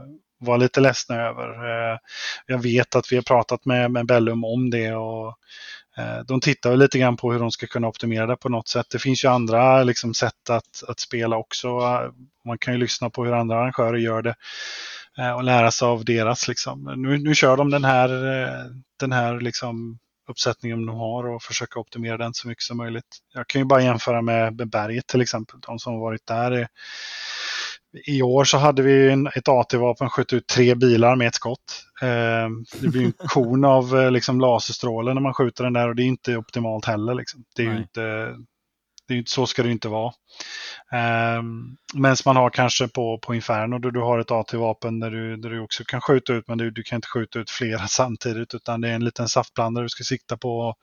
var 0.40 0.58
lite 0.58 0.80
ledsna 0.80 1.16
över. 1.16 1.48
Eh, 1.48 1.98
jag 2.46 2.62
vet 2.62 2.94
att 2.94 3.12
vi 3.12 3.16
har 3.16 3.22
pratat 3.22 3.64
med, 3.64 3.90
med 3.90 4.06
Bellum 4.06 4.44
om 4.44 4.70
det 4.70 4.92
och 4.92 5.36
Eh, 5.98 6.18
de 6.26 6.40
tittar 6.40 6.76
lite 6.76 6.98
grann 6.98 7.16
på 7.16 7.32
hur 7.32 7.40
de 7.40 7.50
ska 7.50 7.66
kunna 7.66 7.88
optimera 7.88 8.26
det 8.26 8.36
på 8.36 8.48
något 8.48 8.68
sätt. 8.68 8.86
Det 8.90 8.98
finns 8.98 9.24
ju 9.24 9.28
andra 9.28 9.82
liksom, 9.82 10.14
sätt 10.14 10.50
att, 10.50 10.84
att 10.88 11.00
spela 11.00 11.36
också. 11.36 11.68
Man 12.44 12.58
kan 12.58 12.74
ju 12.74 12.80
lyssna 12.80 13.10
på 13.10 13.24
hur 13.24 13.32
andra 13.32 13.56
arrangörer 13.56 13.98
gör 13.98 14.22
det 14.22 14.34
eh, 15.18 15.32
och 15.32 15.44
lära 15.44 15.70
sig 15.70 15.86
av 15.86 16.04
deras. 16.04 16.48
Liksom. 16.48 16.94
Nu, 16.96 17.18
nu 17.18 17.34
kör 17.34 17.56
de 17.56 17.70
den 17.70 17.84
här, 17.84 18.08
eh, 18.08 18.66
den 19.00 19.12
här 19.12 19.40
liksom, 19.40 19.98
uppsättningen 20.28 20.86
de 20.86 20.96
har 20.96 21.26
och 21.26 21.42
försöka 21.42 21.80
optimera 21.80 22.16
den 22.16 22.34
så 22.34 22.48
mycket 22.48 22.64
som 22.64 22.76
möjligt. 22.76 23.18
Jag 23.34 23.46
kan 23.46 23.60
ju 23.60 23.64
bara 23.64 23.82
jämföra 23.82 24.22
med, 24.22 24.56
med 24.56 24.70
berget 24.70 25.06
till 25.06 25.20
exempel. 25.20 25.60
De 25.60 25.78
som 25.78 25.92
har 25.92 26.00
varit 26.00 26.26
där 26.26 26.50
är, 26.50 26.68
i 27.92 28.22
år 28.22 28.44
så 28.44 28.58
hade 28.58 28.82
vi 28.82 29.10
en, 29.10 29.26
ett 29.26 29.48
AT-vapen 29.48 30.10
sköt 30.10 30.32
ut 30.32 30.46
tre 30.46 30.74
bilar 30.74 31.16
med 31.16 31.26
ett 31.26 31.34
skott. 31.34 31.84
Eh, 32.02 32.48
det 32.80 32.88
blir 32.88 33.04
en 33.04 33.12
kon 33.28 33.64
av 33.64 33.98
eh, 33.98 34.10
liksom, 34.10 34.40
laserstråle 34.40 35.14
när 35.14 35.20
man 35.20 35.34
skjuter 35.34 35.64
den 35.64 35.72
där 35.72 35.88
och 35.88 35.96
det 35.96 36.02
är 36.02 36.06
inte 36.06 36.36
optimalt 36.36 36.84
heller. 36.84 37.14
Liksom. 37.14 37.44
Det 37.56 37.62
är 37.62 37.72
ju 37.72 37.78
inte, 37.78 38.00
det 39.08 39.14
är 39.14 39.18
inte, 39.18 39.30
så 39.30 39.46
ska 39.46 39.62
det 39.62 39.70
inte 39.70 39.88
vara. 39.88 40.12
Eh, 40.92 41.42
Medan 41.94 42.16
man 42.24 42.36
har 42.36 42.50
kanske 42.50 42.88
på, 42.88 43.18
på 43.18 43.34
Inferno 43.34 43.78
där 43.78 43.90
du 43.90 44.00
har 44.00 44.18
ett 44.18 44.30
AT-vapen 44.30 45.00
där 45.00 45.10
du, 45.10 45.36
där 45.36 45.50
du 45.50 45.60
också 45.60 45.84
kan 45.84 46.00
skjuta 46.00 46.32
ut 46.32 46.48
men 46.48 46.58
du, 46.58 46.70
du 46.70 46.82
kan 46.82 46.96
inte 46.96 47.08
skjuta 47.08 47.38
ut 47.38 47.50
flera 47.50 47.86
samtidigt 47.88 48.54
utan 48.54 48.80
det 48.80 48.88
är 48.88 48.94
en 48.94 49.04
liten 49.04 49.28
saftblandare 49.28 49.84
du 49.84 49.88
ska 49.88 50.04
sikta 50.04 50.36
på 50.36 50.58
och, 50.58 50.76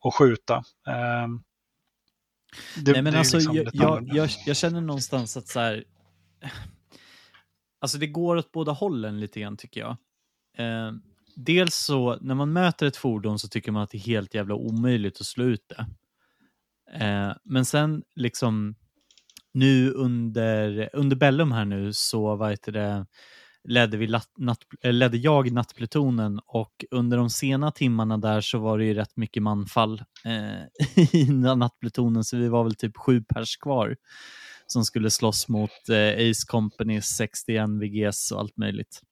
och 0.00 0.14
skjuta. 0.14 0.54
Eh, 0.88 1.28
det, 2.76 2.92
Nej, 2.92 3.02
men 3.02 3.14
alltså, 3.14 3.36
liksom 3.36 3.56
jag, 3.56 3.68
jag, 3.72 4.08
jag, 4.12 4.30
jag, 4.46 4.56
känner 4.56 4.80
någonstans 4.80 5.36
att 5.36 5.48
så 5.48 5.60
här, 5.60 5.84
Alltså 7.80 7.98
det 7.98 8.06
går 8.06 8.36
åt 8.36 8.52
båda 8.52 8.72
hållen 8.72 9.20
lite 9.20 9.40
grann 9.40 9.56
tycker 9.56 9.80
jag. 9.80 9.96
Eh, 10.58 10.92
dels 11.36 11.74
så 11.74 12.18
när 12.20 12.34
man 12.34 12.52
möter 12.52 12.86
ett 12.86 12.96
fordon 12.96 13.38
så 13.38 13.48
tycker 13.48 13.72
man 13.72 13.82
att 13.82 13.90
det 13.90 13.98
är 13.98 14.00
helt 14.00 14.34
jävla 14.34 14.54
omöjligt 14.54 15.20
att 15.20 15.26
slå 15.26 15.44
ut 15.44 15.68
det. 15.68 15.86
Eh, 17.04 17.32
men 17.44 17.64
sen 17.64 18.02
liksom 18.14 18.74
nu 19.54 19.90
under, 19.90 20.90
under 20.92 21.16
Bellum 21.16 21.52
här 21.52 21.64
nu 21.64 21.92
så 21.92 22.36
vad 22.36 22.50
heter 22.50 22.72
det, 22.72 23.06
ledde, 23.64 23.96
vi 23.96 24.06
natt, 24.38 24.60
eh, 24.82 24.92
ledde 24.92 25.16
jag 25.16 25.52
nattplutonen 25.52 26.40
och 26.46 26.84
under 26.90 27.16
de 27.16 27.30
sena 27.30 27.70
timmarna 27.70 28.18
där 28.18 28.40
så 28.40 28.58
var 28.58 28.78
det 28.78 28.84
ju 28.84 28.94
rätt 28.94 29.16
mycket 29.16 29.42
manfall 29.42 30.02
eh, 30.24 31.04
i 31.20 31.28
nattplutonen 31.56 32.24
så 32.24 32.36
vi 32.36 32.48
var 32.48 32.64
väl 32.64 32.74
typ 32.74 32.96
sju 32.96 33.22
pers 33.34 33.56
kvar 33.56 33.96
som 34.72 34.84
skulle 34.84 35.10
slåss 35.10 35.48
mot 35.48 35.88
eh, 35.90 36.30
Ace 36.30 36.46
Company 36.46 37.00
61 37.00 37.68
VGS 37.82 38.30
och 38.32 38.40
allt 38.40 38.56
möjligt. 38.56 39.00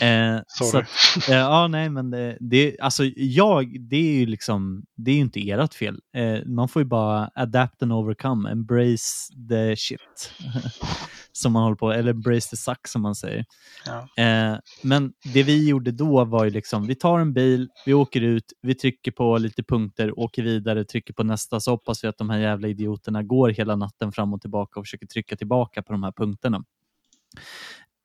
Eh, 0.00 0.40
Sorry. 0.46 0.70
så 0.70 0.78
att, 0.78 1.28
eh, 1.28 1.34
ja, 1.36 1.68
nej, 1.68 1.90
men 1.90 2.10
det, 2.10 2.36
det, 2.40 2.76
alltså 2.80 3.04
jag, 3.16 3.76
det 3.80 3.96
är 3.96 4.12
ju 4.12 4.26
liksom, 4.26 4.84
det 4.96 5.10
är 5.10 5.14
ju 5.14 5.20
inte 5.20 5.50
ert 5.50 5.74
fel. 5.74 6.00
Eh, 6.16 6.46
man 6.46 6.68
får 6.68 6.82
ju 6.82 6.86
bara 6.86 7.30
adapt 7.34 7.82
and 7.82 7.92
overcome, 7.92 8.50
embrace 8.50 9.32
the 9.48 9.76
shit. 9.76 10.32
som 11.32 11.52
man 11.52 11.62
håller 11.62 11.76
på, 11.76 11.92
eller 11.92 12.10
embrace 12.10 12.50
the 12.50 12.56
suck 12.56 12.88
som 12.88 13.02
man 13.02 13.14
säger. 13.14 13.44
Ja. 13.86 14.22
Eh, 14.24 14.58
men 14.82 15.12
det 15.34 15.42
vi 15.42 15.68
gjorde 15.68 15.92
då 15.92 16.24
var 16.24 16.44
ju 16.44 16.50
liksom, 16.50 16.86
vi 16.86 16.94
tar 16.94 17.18
en 17.18 17.32
bil, 17.32 17.68
vi 17.86 17.94
åker 17.94 18.20
ut, 18.20 18.52
vi 18.62 18.74
trycker 18.74 19.10
på 19.10 19.38
lite 19.38 19.62
punkter, 19.62 20.18
åker 20.18 20.42
vidare, 20.42 20.84
trycker 20.84 21.14
på 21.14 21.22
nästa, 21.24 21.60
så 21.60 21.70
hoppas 21.70 22.04
vi 22.04 22.08
att 22.08 22.18
de 22.18 22.30
här 22.30 22.38
jävla 22.38 22.68
idioterna 22.68 23.22
går 23.22 23.48
hela 23.48 23.76
natten 23.76 24.12
fram 24.12 24.34
och 24.34 24.40
tillbaka 24.40 24.80
och 24.80 24.86
försöker 24.86 25.06
trycka 25.06 25.36
tillbaka 25.36 25.82
på 25.82 25.92
de 25.92 26.02
här 26.02 26.12
punkterna. 26.12 26.64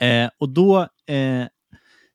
Eh, 0.02 0.30
och 0.38 0.50
då 0.50 0.80
eh, 1.08 1.48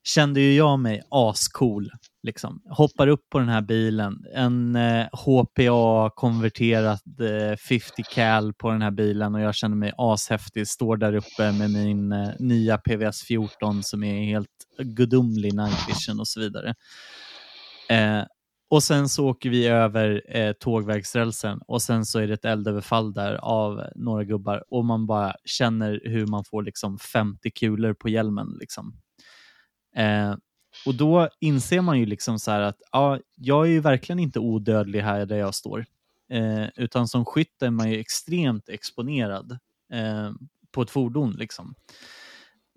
kände 0.04 0.40
ju 0.40 0.54
jag 0.54 0.78
mig 0.78 1.02
ascool. 1.10 1.90
Liksom. 2.22 2.62
Hoppar 2.70 3.08
upp 3.08 3.30
på 3.30 3.38
den 3.38 3.48
här 3.48 3.60
bilen, 3.60 4.24
en 4.34 4.76
eh, 4.76 5.06
HPA-konverterad 5.12 6.98
eh, 7.50 7.56
50 7.56 8.02
cal 8.14 8.54
på 8.54 8.70
den 8.70 8.82
här 8.82 8.90
bilen 8.90 9.34
och 9.34 9.40
jag 9.40 9.54
känner 9.54 9.76
mig 9.76 9.92
ashäftig. 9.96 10.68
Står 10.68 10.96
där 10.96 11.14
uppe 11.14 11.52
med 11.52 11.70
min 11.70 12.12
eh, 12.12 12.28
nya 12.38 12.78
PVS 12.78 13.22
14 13.22 13.82
som 13.82 14.04
är 14.04 14.24
helt 14.24 14.48
gudomlig 14.78 15.54
night 15.54 15.88
vision 15.88 16.20
och 16.20 16.28
så 16.28 16.40
vidare. 16.40 16.74
Eh, 17.90 18.24
och 18.70 18.82
sen 18.82 19.08
så 19.08 19.28
åker 19.28 19.50
vi 19.50 19.66
över 19.66 20.36
eh, 20.36 20.52
tågvägsrälsen 20.52 21.60
och 21.66 21.82
sen 21.82 22.04
så 22.04 22.18
är 22.18 22.26
det 22.26 22.34
ett 22.34 22.44
eldöverfall 22.44 23.12
där 23.12 23.34
av 23.34 23.82
några 23.94 24.24
gubbar 24.24 24.64
och 24.70 24.84
man 24.84 25.06
bara 25.06 25.34
känner 25.44 26.00
hur 26.04 26.26
man 26.26 26.44
får 26.44 26.62
liksom 26.62 26.98
50 26.98 27.50
kulor 27.50 27.94
på 27.94 28.08
hjälmen. 28.08 28.56
Liksom. 28.60 29.00
Eh, 29.96 30.34
och 30.86 30.94
då 30.94 31.28
inser 31.40 31.80
man 31.80 31.98
ju 31.98 32.06
liksom 32.06 32.38
så 32.38 32.50
här 32.50 32.60
att 32.60 32.80
ja, 32.92 33.18
jag 33.36 33.66
är 33.66 33.70
ju 33.70 33.80
verkligen 33.80 34.18
inte 34.18 34.38
odödlig 34.38 35.00
här 35.00 35.26
där 35.26 35.36
jag 35.36 35.54
står. 35.54 35.86
Eh, 36.32 36.66
utan 36.76 37.08
som 37.08 37.24
skytt 37.24 37.62
är 37.62 37.70
man 37.70 37.90
ju 37.90 38.00
extremt 38.00 38.68
exponerad 38.68 39.58
eh, 39.92 40.30
på 40.72 40.82
ett 40.82 40.90
fordon. 40.90 41.32
Liksom. 41.32 41.74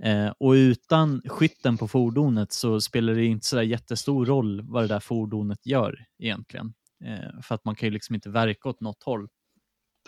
Eh, 0.03 0.31
och 0.39 0.51
utan 0.51 1.21
skytten 1.25 1.77
på 1.77 1.87
fordonet 1.87 2.53
så 2.53 2.81
spelar 2.81 3.13
det 3.13 3.25
inte 3.25 3.47
så 3.47 3.55
där 3.55 3.63
jättestor 3.63 4.25
roll 4.25 4.61
vad 4.61 4.83
det 4.83 4.87
där 4.87 4.99
fordonet 4.99 5.65
gör 5.65 6.05
egentligen. 6.19 6.73
Eh, 7.05 7.41
för 7.41 7.55
att 7.55 7.65
man 7.65 7.75
kan 7.75 7.87
ju 7.87 7.93
liksom 7.93 8.15
inte 8.15 8.29
verka 8.29 8.69
åt 8.69 8.81
något 8.81 9.03
håll. 9.03 9.27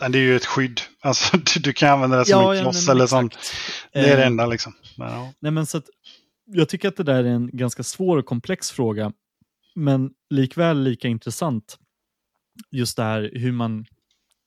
Men 0.00 0.12
det 0.12 0.18
är 0.18 0.22
ju 0.22 0.36
ett 0.36 0.46
skydd. 0.46 0.80
Alltså, 1.00 1.36
du, 1.54 1.60
du 1.60 1.72
kan 1.72 1.88
använda 1.88 2.18
det 2.18 2.24
som 2.24 2.40
Ja, 2.40 2.52
en 2.52 2.58
ja, 2.58 2.62
kloss 2.62 2.86
men 2.86 2.96
eller 2.96 3.06
sånt. 3.06 3.38
Det 3.92 3.98
är 3.98 4.16
det 4.16 4.22
Eh, 4.22 4.26
enda 4.26 4.46
liksom. 4.46 4.72
Men, 4.96 5.12
ja. 5.12 5.32
Nej, 5.40 5.52
men 5.52 5.66
så 5.66 5.78
att, 5.78 5.86
jag 6.46 6.68
tycker 6.68 6.88
att 6.88 6.96
det 6.96 7.02
där 7.02 7.24
är 7.24 7.28
en 7.28 7.50
ganska 7.52 7.82
svår 7.82 8.16
och 8.16 8.26
komplex 8.26 8.70
fråga, 8.70 9.12
men 9.74 10.10
likväl 10.30 10.82
lika 10.82 11.08
intressant. 11.08 11.78
Just 12.70 12.96
det 12.96 13.02
här 13.02 13.30
hur 13.34 13.52
man 13.52 13.86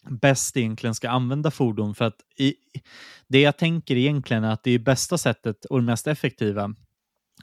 bäst 0.10 0.58
egentligen 0.58 0.96
ska 0.96 1.10
använda 1.10 1.52
fordon. 1.52 1.96
För 1.96 2.06
att 2.06 2.22
i, 2.38 2.56
det 3.28 3.42
jag 3.42 3.58
tänker 3.58 3.96
egentligen 3.96 4.44
är 4.44 4.52
att 4.54 4.64
det 4.64 4.72
är 4.72 4.80
bästa 4.80 5.18
sättet 5.18 5.66
och 5.66 5.80
det 5.80 5.86
mest 5.86 6.08
effektiva 6.08 6.76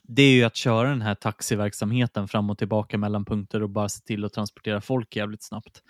det 0.02 0.22
är 0.22 0.32
ju 0.32 0.44
att 0.44 0.57
köra 0.57 0.88
den 0.88 1.02
här 1.02 1.14
taxiverksamheten 1.14 2.28
fram 2.28 2.50
och 2.50 2.59
tillbaka 2.59 2.98
mellan 2.98 3.24
punkter 3.24 3.62
och 3.62 3.70
bara 3.70 3.88
se 3.88 4.00
till 4.00 4.24
att 4.24 4.32
transportera 4.32 4.80
folk 4.80 5.16
jävligt 5.16 5.42
snabbt. 5.42 5.82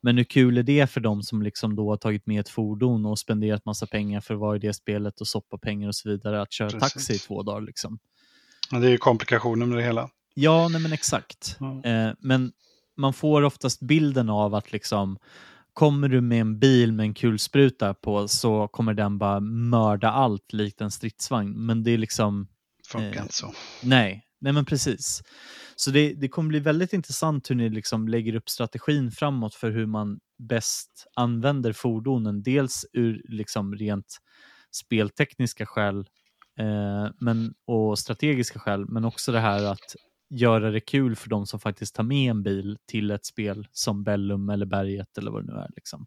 Men 0.00 0.16
hur 0.16 0.24
kul 0.24 0.58
är 0.58 0.62
det 0.62 0.90
för 0.90 1.00
dem 1.00 1.22
som 1.22 1.42
liksom 1.42 1.76
då 1.76 1.90
har 1.90 1.96
tagit 1.96 2.26
med 2.26 2.40
ett 2.40 2.48
fordon 2.48 3.06
och 3.06 3.18
spenderat 3.18 3.64
massa 3.64 3.86
pengar 3.86 4.20
för 4.20 4.34
att 4.34 4.40
vara 4.40 4.56
i 4.56 4.58
det 4.58 4.72
spelet 4.72 5.20
och 5.20 5.28
soppa 5.28 5.58
pengar 5.58 5.88
och 5.88 5.94
så 5.94 6.08
vidare 6.08 6.42
att 6.42 6.52
köra 6.52 6.70
Precis. 6.70 6.92
taxi 6.92 7.14
i 7.14 7.18
två 7.18 7.42
dagar 7.42 7.60
liksom? 7.60 7.98
Men 8.72 8.80
det 8.80 8.86
är 8.86 8.90
ju 8.90 8.98
komplikationen 8.98 9.68
med 9.68 9.78
det 9.78 9.84
hela. 9.84 10.08
Ja, 10.34 10.68
nej 10.68 10.80
men 10.80 10.92
exakt. 10.92 11.56
Mm. 11.60 12.08
Eh, 12.08 12.14
men 12.20 12.52
man 12.96 13.12
får 13.12 13.42
oftast 13.42 13.80
bilden 13.80 14.28
av 14.30 14.54
att 14.54 14.72
liksom 14.72 15.18
kommer 15.72 16.08
du 16.08 16.20
med 16.20 16.40
en 16.40 16.58
bil 16.58 16.92
med 16.92 17.04
en 17.04 17.14
kulspruta 17.14 17.94
på 17.94 18.28
så 18.28 18.68
kommer 18.68 18.94
den 18.94 19.18
bara 19.18 19.40
mörda 19.40 20.10
allt 20.10 20.52
likt 20.52 20.80
en 20.80 20.90
stridsvagn. 20.90 21.66
Men 21.66 21.82
det 21.82 21.90
är 21.90 21.98
liksom, 21.98 22.48
Funkar 22.88 23.16
Eh, 23.16 23.22
inte 23.22 23.34
så. 23.34 23.52
nej, 23.82 24.24
nej 24.40 24.52
men 24.52 24.64
precis. 24.64 25.22
Så 25.76 25.90
det, 25.90 26.14
det 26.14 26.28
kommer 26.28 26.48
bli 26.48 26.60
väldigt 26.60 26.92
intressant 26.92 27.50
hur 27.50 27.54
ni 27.54 27.68
liksom 27.68 28.08
lägger 28.08 28.34
upp 28.34 28.48
strategin 28.48 29.10
framåt 29.10 29.54
för 29.54 29.70
hur 29.70 29.86
man 29.86 30.20
bäst 30.48 31.06
använder 31.16 31.72
fordonen. 31.72 32.42
Dels 32.42 32.86
ur 32.92 33.22
liksom 33.28 33.74
rent 33.74 34.18
speltekniska 34.72 35.66
skäl 35.66 36.06
eh, 36.58 37.10
men, 37.20 37.54
och 37.66 37.98
strategiska 37.98 38.58
skäl, 38.58 38.84
men 38.88 39.04
också 39.04 39.32
det 39.32 39.40
här 39.40 39.64
att 39.64 39.96
göra 40.30 40.70
det 40.70 40.80
kul 40.80 41.16
för 41.16 41.28
de 41.28 41.46
som 41.46 41.60
faktiskt 41.60 41.94
tar 41.94 42.02
med 42.02 42.30
en 42.30 42.42
bil 42.42 42.78
till 42.90 43.10
ett 43.10 43.26
spel 43.26 43.66
som 43.72 44.04
Bellum 44.04 44.48
eller 44.48 44.66
Berget 44.66 45.18
eller 45.18 45.30
vad 45.30 45.46
det 45.46 45.52
nu 45.52 45.58
är. 45.58 45.68
Liksom. 45.76 46.06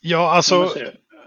Ja, 0.00 0.30
alltså 0.30 0.64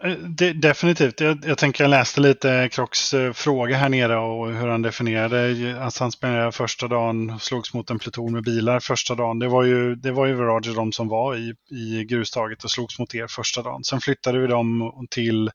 eh, 0.03 0.11
det, 0.11 0.53
definitivt. 0.53 1.21
Jag, 1.21 1.45
jag 1.45 1.57
tänker 1.57 1.84
jag 1.84 1.89
läste 1.89 2.21
lite 2.21 2.69
Krocks 2.71 3.13
eh, 3.13 3.34
fråga 3.34 3.78
här 3.78 3.89
nere 3.89 4.17
och 4.17 4.53
hur 4.53 4.67
han 4.67 4.82
definierade. 4.82 5.78
Alltså 5.82 6.03
han 6.03 6.11
spenderade 6.11 6.51
första 6.51 6.88
dagen, 6.88 7.39
slogs 7.39 7.74
mot 7.74 7.89
en 7.89 7.99
pluton 7.99 8.34
med 8.34 8.43
bilar 8.43 8.80
första 8.80 9.15
dagen. 9.15 9.39
Det 9.39 9.47
var 9.47 9.63
ju, 9.63 9.95
det 9.95 10.11
var 10.11 10.26
ju 10.26 10.36
Roger 10.36 10.76
de 10.76 10.91
som 10.91 11.07
var 11.07 11.36
i, 11.36 11.53
i 11.71 12.05
grustaget 12.05 12.63
och 12.63 12.71
slogs 12.71 12.99
mot 12.99 13.15
er 13.15 13.28
första 13.28 13.61
dagen. 13.61 13.84
Sen 13.84 14.01
flyttade 14.01 14.39
vi 14.39 14.47
dem 14.47 14.91
till 15.09 15.51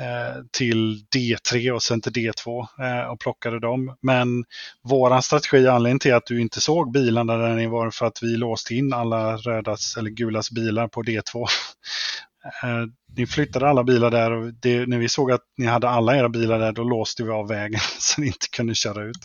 Eh, 0.00 0.42
till 0.52 1.04
D3 1.14 1.70
och 1.70 1.82
sen 1.82 2.00
till 2.00 2.12
D2 2.12 2.66
eh, 2.80 3.10
och 3.10 3.20
plockade 3.20 3.60
dem. 3.60 3.96
Men 4.02 4.44
våran 4.82 5.22
strategi, 5.22 5.66
anledningen 5.66 5.98
till 5.98 6.14
att 6.14 6.26
du 6.26 6.40
inte 6.40 6.60
såg 6.60 6.92
bilarna 6.92 7.36
där 7.36 7.54
ni 7.54 7.66
var 7.66 7.90
för 7.90 8.06
att 8.06 8.22
vi 8.22 8.36
låste 8.36 8.74
in 8.74 8.92
alla 8.92 9.36
rödas 9.36 9.96
eller 9.96 10.10
gulas 10.10 10.50
bilar 10.50 10.88
på 10.88 11.02
D2. 11.02 11.46
Eh, 12.62 12.86
ni 13.16 13.26
flyttade 13.26 13.68
alla 13.68 13.84
bilar 13.84 14.10
där 14.10 14.30
och 14.30 14.54
det, 14.54 14.86
när 14.88 14.98
vi 14.98 15.08
såg 15.08 15.32
att 15.32 15.42
ni 15.58 15.66
hade 15.66 15.88
alla 15.88 16.16
era 16.16 16.28
bilar 16.28 16.58
där 16.58 16.72
då 16.72 16.84
låste 16.84 17.22
vi 17.24 17.30
av 17.30 17.48
vägen 17.48 17.80
så 17.98 18.20
ni 18.20 18.26
inte 18.26 18.48
kunde 18.52 18.74
köra 18.74 19.04
ut. 19.04 19.18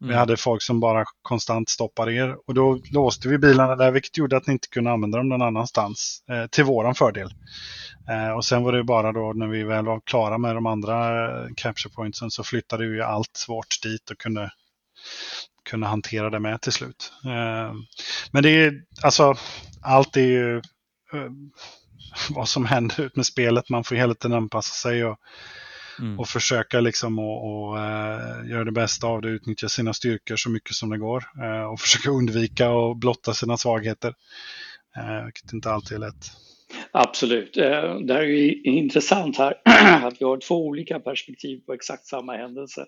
Vi 0.00 0.06
Mm. 0.06 0.18
hade 0.18 0.36
folk 0.36 0.62
som 0.62 0.80
bara 0.80 1.04
konstant 1.22 1.68
stoppade 1.68 2.14
er 2.14 2.36
och 2.46 2.54
då 2.54 2.80
låste 2.92 3.28
vi 3.28 3.38
bilarna 3.38 3.76
där 3.76 3.90
vilket 3.90 4.18
gjorde 4.18 4.36
att 4.36 4.46
ni 4.46 4.52
inte 4.52 4.68
kunde 4.68 4.90
använda 4.92 5.18
dem 5.18 5.28
någon 5.28 5.42
annanstans 5.42 6.24
eh, 6.30 6.46
till 6.46 6.64
våran 6.64 6.94
fördel. 6.94 7.30
Eh, 8.08 8.30
och 8.30 8.44
sen 8.44 8.62
var 8.62 8.72
det 8.72 8.84
bara 8.84 9.12
då 9.12 9.32
när 9.32 9.46
vi 9.46 9.64
väl 9.64 9.84
var 9.84 10.00
klara 10.04 10.38
med 10.38 10.54
de 10.54 10.66
andra 10.66 11.24
eh, 11.24 11.46
capture 11.56 11.94
pointsen 11.94 12.30
så 12.30 12.44
flyttade 12.44 12.86
vi 12.86 13.02
allt 13.02 13.44
vårt 13.48 13.82
dit 13.82 14.10
och 14.10 14.18
kunde, 14.18 14.50
kunde 15.70 15.86
hantera 15.86 16.30
det 16.30 16.40
med 16.40 16.60
till 16.60 16.72
slut. 16.72 17.12
Eh, 17.24 17.74
men 18.32 18.42
det 18.42 18.50
är 18.50 18.72
alltså 19.02 19.34
allt 19.82 20.16
är 20.16 20.20
ju 20.20 20.62
vad 22.30 22.48
som 22.48 22.66
händer 22.66 23.00
ut 23.00 23.16
med 23.16 23.26
spelet. 23.26 23.68
Man 23.68 23.84
får 23.84 23.94
hela 23.96 24.14
tiden 24.14 24.36
anpassa 24.36 24.88
sig 24.88 25.04
och, 25.04 25.18
Mm. 25.98 26.18
och 26.18 26.28
försöka 26.28 26.80
liksom 26.80 27.18
och, 27.18 27.68
och 27.68 27.78
eh, 27.78 28.50
göra 28.50 28.64
det 28.64 28.72
bästa 28.72 29.06
av 29.06 29.22
det, 29.22 29.28
utnyttja 29.28 29.68
sina 29.68 29.92
styrkor 29.94 30.36
så 30.36 30.50
mycket 30.50 30.74
som 30.74 30.90
det 30.90 30.98
går 30.98 31.24
eh, 31.42 31.64
och 31.64 31.80
försöka 31.80 32.10
undvika 32.10 32.70
och 32.70 32.96
blotta 32.96 33.34
sina 33.34 33.56
svagheter. 33.56 34.14
Eh, 34.96 35.24
vilket 35.24 35.52
inte 35.52 35.70
alltid 35.70 35.94
är 35.94 36.00
lätt. 36.00 36.30
Absolut. 36.94 37.56
Eh, 37.56 37.96
Det 38.00 38.14
här 38.14 38.22
är 38.22 38.66
intressant 38.66 39.38
här 39.38 39.54
att 40.06 40.20
vi 40.20 40.24
har 40.24 40.36
två 40.36 40.66
olika 40.66 41.00
perspektiv 41.00 41.60
på 41.66 41.72
exakt 41.72 42.06
samma 42.06 42.36
händelse. 42.36 42.84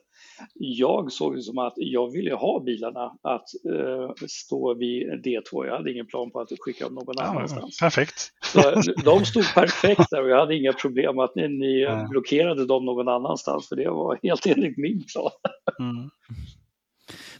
Jag 0.55 1.12
såg 1.12 1.36
det 1.36 1.42
som 1.42 1.59
att 1.59 1.72
jag 1.76 2.12
ville 2.12 2.34
ha 2.34 2.61
bilarna 2.61 3.05
att 3.22 3.48
eh, 3.72 4.11
stå 4.28 4.74
vid 4.74 5.24
D2. 5.24 5.66
Jag 5.66 5.76
hade 5.76 5.92
ingen 5.92 6.07
plan 6.07 6.30
på 6.30 6.40
att 6.40 6.48
skicka 6.59 6.84
dem 6.84 6.94
någon 6.94 7.14
Ja, 7.18 7.24
annanstans. 7.24 7.78
perfekt. 7.80 8.32
Så 8.42 8.82
de 9.05 9.24
stod 9.24 9.55
perfekt 9.55 10.11
där 10.11 10.22
och 10.22 10.28
jag 10.30 10.38
hade 10.40 10.57
inga 10.57 10.72
problem 10.72 11.18
att 11.18 11.34
ni, 11.34 11.48
ni 11.48 11.80
Ja. 11.80 12.07
blockerade 12.11 12.66
dem 12.66 12.84
någon 12.84 13.09
annanstans 13.09 13.68
för 13.68 13.76
det 13.76 13.90
var 13.90 14.18
helt 14.22 14.46
enligt 14.46 14.76
min 14.76 15.05
plan. 15.12 15.30
Mm. 15.78 16.11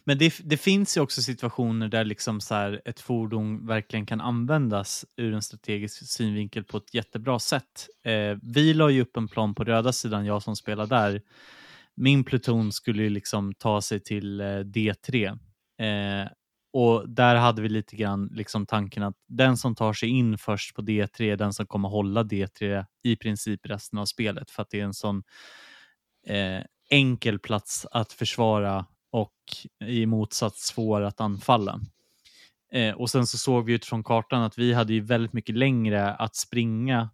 Men 0.07 0.19
det, 0.19 0.35
det 0.45 0.57
finns 0.57 0.97
ju 0.97 1.01
också 1.01 1.23
situationer 1.23 1.89
där 1.89 2.05
liksom 2.05 2.41
så 2.41 2.55
här 2.55 2.83
ett 2.85 3.01
fordon 3.01 3.67
verkligen 3.67 4.07
kan 4.07 4.21
användas 4.21 5.05
ur 5.17 5.35
en 5.35 5.43
strategisk 5.43 6.07
synvinkel 6.07 6.65
på 6.65 6.77
ett 6.77 6.95
jättebra 6.95 7.39
sätt. 7.39 7.89
Eh, 8.05 8.39
vi 8.43 8.75
la 8.75 8.91
ju 8.91 9.03
upp 9.03 9.17
en 9.17 9.29
plan 9.29 9.55
på 9.55 9.65
röda 9.65 9.93
sidan, 9.93 10.27
jag 10.27 10.43
som 10.43 10.57
spelar 10.57 10.87
där. 10.87 11.23
Min 11.97 12.25
pluton 12.25 12.73
skulle 12.73 13.03
ju 13.03 13.11
liksom 13.11 13.55
ta 13.55 13.81
sig 13.81 14.01
till 14.01 14.41
eh, 14.41 14.45
D3. 14.45 15.39
Eh, 15.79 16.29
och 16.73 17.09
där 17.09 17.35
hade 17.35 17.63
vi 17.63 17.69
lite 17.69 17.97
grann 17.97 18.27
liksom 18.33 18.67
tanken 18.67 19.03
att 19.03 19.17
den 19.29 19.57
som 19.57 19.75
tar 19.75 19.93
sig 19.93 20.09
in 20.09 20.39
först 20.39 20.75
på 20.75 20.83
D3 20.83 21.23
är 21.33 21.37
den 21.37 21.53
som 21.53 21.67
kommer 21.67 21.89
hålla 21.89 22.23
D3 22.23 22.85
i 23.03 23.17
princip 23.17 23.67
resten 23.67 23.99
av 23.99 24.05
spelet 24.05 24.51
för 24.51 24.63
att 24.63 24.71
det 24.71 24.81
är 24.81 24.85
en 24.85 24.95
sån 24.95 25.23
eh, 26.27 26.61
enkel 26.91 27.39
plats 27.39 27.87
att 27.91 28.13
försvara 28.13 28.87
och 29.15 29.33
i 29.85 30.07
motsats 30.07 30.67
svår 30.67 31.01
att 31.01 31.21
anfalla. 31.21 31.81
Eh, 32.73 32.95
och 32.95 33.11
sen 33.11 33.27
så 33.27 33.39
såg 33.39 33.65
vi 33.65 33.73
utifrån 33.73 34.05
kartan 34.05 34.43
att 34.43 34.59
vi 34.59 34.73
hade 34.73 34.93
ju 34.93 35.01
väldigt 35.01 35.33
mycket 35.33 35.57
längre 35.57 36.15
att 36.15 36.37
springa 36.37 37.11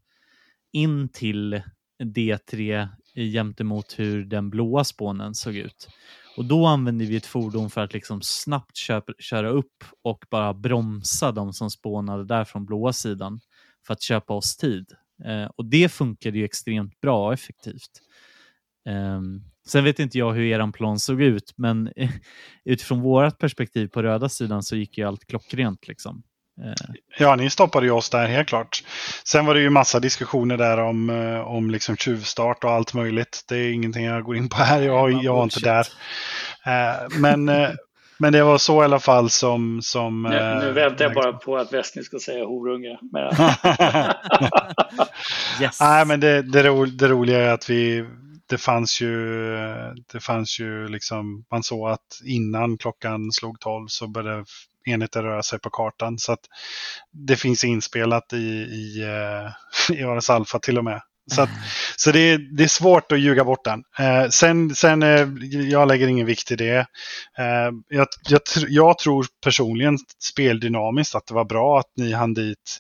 in 0.73 1.09
till 1.09 1.63
D3 2.03 2.89
gentemot 3.15 3.99
hur 3.99 4.25
den 4.25 4.51
blåa 4.51 4.85
spånen 4.85 5.35
såg 5.35 5.57
ut. 5.57 5.89
Och 6.37 6.45
då 6.45 6.67
använde 6.67 7.05
vi 7.05 7.17
ett 7.17 7.27
fordon 7.27 7.71
för 7.71 7.81
att 7.81 7.93
liksom 7.93 8.23
snabbt 8.23 8.77
köpa, 8.77 9.13
köra 9.19 9.49
upp 9.49 9.85
och 10.03 10.25
bara 10.31 10.55
bromsa 10.55 11.33
de 11.33 11.53
som 11.53 11.71
spånade 11.71 12.25
där 12.25 12.45
från 12.45 12.67
blåa 12.67 12.93
sidan 12.93 13.41
för 13.87 13.93
att 13.93 14.03
köpa 14.03 14.35
oss 14.35 14.57
tid. 14.57 14.93
Eh, 15.25 15.51
och 15.57 15.65
det 15.65 15.89
funkade 15.89 16.39
ju 16.39 16.45
extremt 16.45 17.01
bra 17.01 17.27
och 17.27 17.33
effektivt. 17.33 18.03
Eh, 18.89 19.21
sen 19.67 19.85
vet 19.85 19.99
inte 19.99 20.19
jag 20.19 20.33
hur 20.33 20.45
er 20.45 20.73
plan 20.73 20.99
såg 20.99 21.23
ut, 21.23 21.53
men 21.57 21.93
utifrån 22.65 23.01
vårt 23.01 23.39
perspektiv 23.39 23.89
på 23.89 24.03
röda 24.03 24.29
sidan 24.29 24.63
så 24.63 24.77
gick 24.77 24.99
ju 24.99 25.09
allt 25.09 25.27
klockrent. 25.27 25.89
Liksom. 25.89 26.23
Eh. 26.65 26.95
Ja, 27.19 27.37
ni 27.37 27.51
stoppade 27.51 27.87
ju 27.87 27.93
oss 27.93 28.11
där 28.11 28.27
helt 28.27 28.49
klart. 28.49 28.85
Sen 29.25 29.47
var 29.47 29.55
det 29.55 29.61
ju 29.61 29.71
massa 29.71 30.01
diskussioner 30.01 30.57
där 30.57 30.79
om, 30.79 31.11
eh, 31.11 31.41
om 31.41 31.71
liksom 31.71 31.97
tjuvstart 31.97 32.65
och 32.65 32.71
allt 32.71 32.95
möjligt. 32.95 33.45
Det 33.49 33.57
är 33.57 33.73
ingenting 33.73 34.05
jag 34.05 34.25
går 34.25 34.37
in 34.37 34.49
på 34.49 34.57
här, 34.57 34.83
jag, 34.83 35.13
jag 35.13 35.35
var 35.35 35.43
inte 35.43 35.61
där. 35.61 35.87
Eh, 36.67 36.95
men, 37.21 37.45
men 38.19 38.33
det 38.33 38.43
var 38.43 38.59
så 38.59 38.83
i 38.83 38.85
alla 38.85 39.01
fall 39.01 39.31
som... 39.31 39.81
som 39.83 40.23
nu, 40.23 40.67
nu 40.67 40.73
väntar 40.73 41.05
jag 41.05 41.15
bara 41.15 41.33
på 41.33 41.57
att 41.57 41.73
Westny 41.73 42.03
ska 42.03 42.19
säga 42.19 42.45
horunge. 42.45 42.99
Men... 43.13 43.33
yes. 45.63 45.81
Nej, 45.81 46.07
men 46.07 46.21
det, 46.21 46.43
det, 46.43 46.63
ro, 46.63 46.85
det 46.85 47.09
roliga 47.09 47.39
är 47.39 47.53
att 47.53 47.71
vi, 47.71 48.05
det 48.51 48.59
fanns 48.59 49.01
ju, 49.01 49.13
det 50.13 50.21
fanns 50.21 50.61
ju 50.61 50.89
liksom, 50.89 51.45
man 51.51 51.63
såg 51.63 51.91
att 51.91 52.21
innan 52.25 52.79
klockan 52.79 53.33
slog 53.33 53.61
12 53.61 53.87
så 53.89 54.09
började 54.09 54.45
enheter 54.85 55.23
röra 55.23 55.43
sig 55.43 55.59
på 55.59 55.71
kartan. 55.71 56.19
Så 56.19 56.33
att 56.33 56.41
det 57.13 57.37
finns 57.37 57.65
inspelat 57.65 58.33
i, 58.33 58.37
i, 58.37 59.03
eh, 59.03 59.97
i 59.99 60.03
Ares 60.03 60.31
Alpha 60.31 60.59
till 60.59 60.79
och 60.79 60.85
med. 60.85 61.01
Så, 61.35 61.43
att, 61.43 61.51
så 61.97 62.13
det, 62.13 62.21
är, 62.21 62.39
det 62.39 62.65
är 62.65 62.69
svårt 62.69 63.13
att 63.13 63.21
ljuga 63.21 63.45
bort 63.45 63.65
den. 63.65 63.83
Eh, 63.99 64.29
sen, 64.29 64.75
sen 64.75 65.03
eh, 65.03 65.29
jag 65.53 65.89
lägger 65.89 66.07
ingen 66.09 66.27
vikt 66.27 66.51
i 66.51 66.57
det. 66.57 66.79
Eh, 67.39 67.71
jag, 67.89 68.07
jag, 68.29 68.41
jag, 68.69 68.99
tror 68.99 69.27
personligen 69.45 69.99
speldynamiskt 70.19 71.15
att 71.15 71.27
det 71.27 71.35
var 71.35 71.45
bra 71.45 71.79
att 71.79 71.93
ni 71.97 72.13
hann 72.13 72.35
dit 72.35 72.79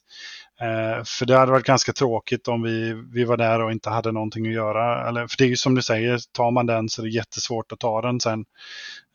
Eh, 0.60 1.04
för 1.04 1.26
det 1.26 1.36
hade 1.36 1.52
varit 1.52 1.66
ganska 1.66 1.92
tråkigt 1.92 2.48
om 2.48 2.62
vi, 2.62 2.92
vi 3.12 3.24
var 3.24 3.36
där 3.36 3.62
och 3.62 3.72
inte 3.72 3.90
hade 3.90 4.12
någonting 4.12 4.46
att 4.46 4.52
göra. 4.52 5.08
Eller, 5.08 5.26
för 5.26 5.38
det 5.38 5.44
är 5.44 5.48
ju 5.48 5.56
som 5.56 5.74
du 5.74 5.82
säger, 5.82 6.20
tar 6.32 6.50
man 6.50 6.66
den 6.66 6.88
så 6.88 7.02
är 7.02 7.06
det 7.06 7.12
jättesvårt 7.12 7.72
att 7.72 7.78
ta 7.78 8.02
den 8.02 8.20
sen. 8.20 8.44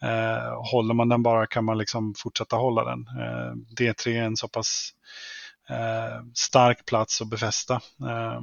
Eh, 0.03 0.71
håller 0.71 0.93
man 0.93 1.09
den 1.09 1.23
bara 1.23 1.47
kan 1.47 1.65
man 1.65 1.77
liksom 1.77 2.13
fortsätta 2.17 2.55
hålla 2.55 2.83
den. 2.83 2.99
Eh, 2.99 3.53
D3 3.79 4.07
är 4.07 4.23
en 4.23 4.37
så 4.37 4.47
pass 4.47 4.91
eh, 5.69 6.23
stark 6.33 6.85
plats 6.85 7.21
att 7.21 7.29
befästa. 7.29 7.73
Eh, 8.09 8.39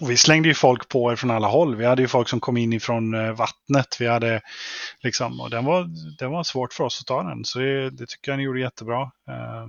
och 0.00 0.10
vi 0.10 0.16
slängde 0.16 0.48
ju 0.48 0.54
folk 0.54 0.88
på 0.88 1.12
er 1.12 1.16
från 1.16 1.30
alla 1.30 1.48
håll. 1.48 1.76
Vi 1.76 1.86
hade 1.86 2.02
ju 2.02 2.08
folk 2.08 2.28
som 2.28 2.40
kom 2.40 2.56
in 2.56 2.72
ifrån 2.72 3.14
eh, 3.14 3.32
vattnet. 3.32 3.96
Vi 4.00 4.06
hade 4.06 4.40
liksom, 5.02 5.40
och 5.40 5.50
den 5.50 5.64
var, 5.64 5.86
den 6.18 6.30
var 6.30 6.42
svårt 6.42 6.72
för 6.72 6.84
oss 6.84 7.00
att 7.00 7.06
ta 7.06 7.22
den. 7.22 7.44
Så 7.44 7.58
det, 7.58 7.90
det 7.90 8.06
tycker 8.06 8.32
jag 8.32 8.38
ni 8.38 8.44
gjorde 8.44 8.60
jättebra. 8.60 9.02
Eh, 9.02 9.66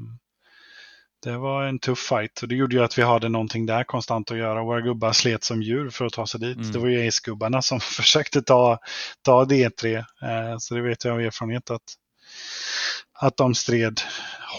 det 1.24 1.38
var 1.38 1.63
en 1.63 1.80
tuff 1.80 1.99
fight 1.99 2.41
och 2.41 2.47
det 2.47 2.55
gjorde 2.55 2.76
ju 2.76 2.84
att 2.84 2.97
vi 2.97 3.01
hade 3.01 3.30
någonting 3.30 3.65
där 3.65 3.84
konstant 3.84 4.32
att 4.32 4.38
göra. 4.38 4.63
Våra 4.63 4.82
gubbar 4.82 5.11
slet 5.11 5.43
som 5.43 5.61
djur 5.61 5.89
för 5.89 6.05
att 6.05 6.13
ta 6.13 6.28
sig 6.28 6.39
dit. 6.39 6.57
Mm. 6.57 6.72
Det 6.72 6.80
var 6.80 6.88
ju 6.88 7.07
Ace-gubbarna 7.07 7.61
som 7.61 7.80
försökte 7.97 8.41
ta, 8.41 8.80
ta 9.22 9.45
D3. 9.45 9.97
Eh, 9.97 10.03
så 10.59 10.76
det 10.76 10.82
vet 10.82 11.05
jag 11.05 11.13
av 11.13 11.22
erfarenhet 11.22 11.72
att, 11.72 11.82
att 13.20 13.38
de 13.38 13.55
stred 13.55 14.01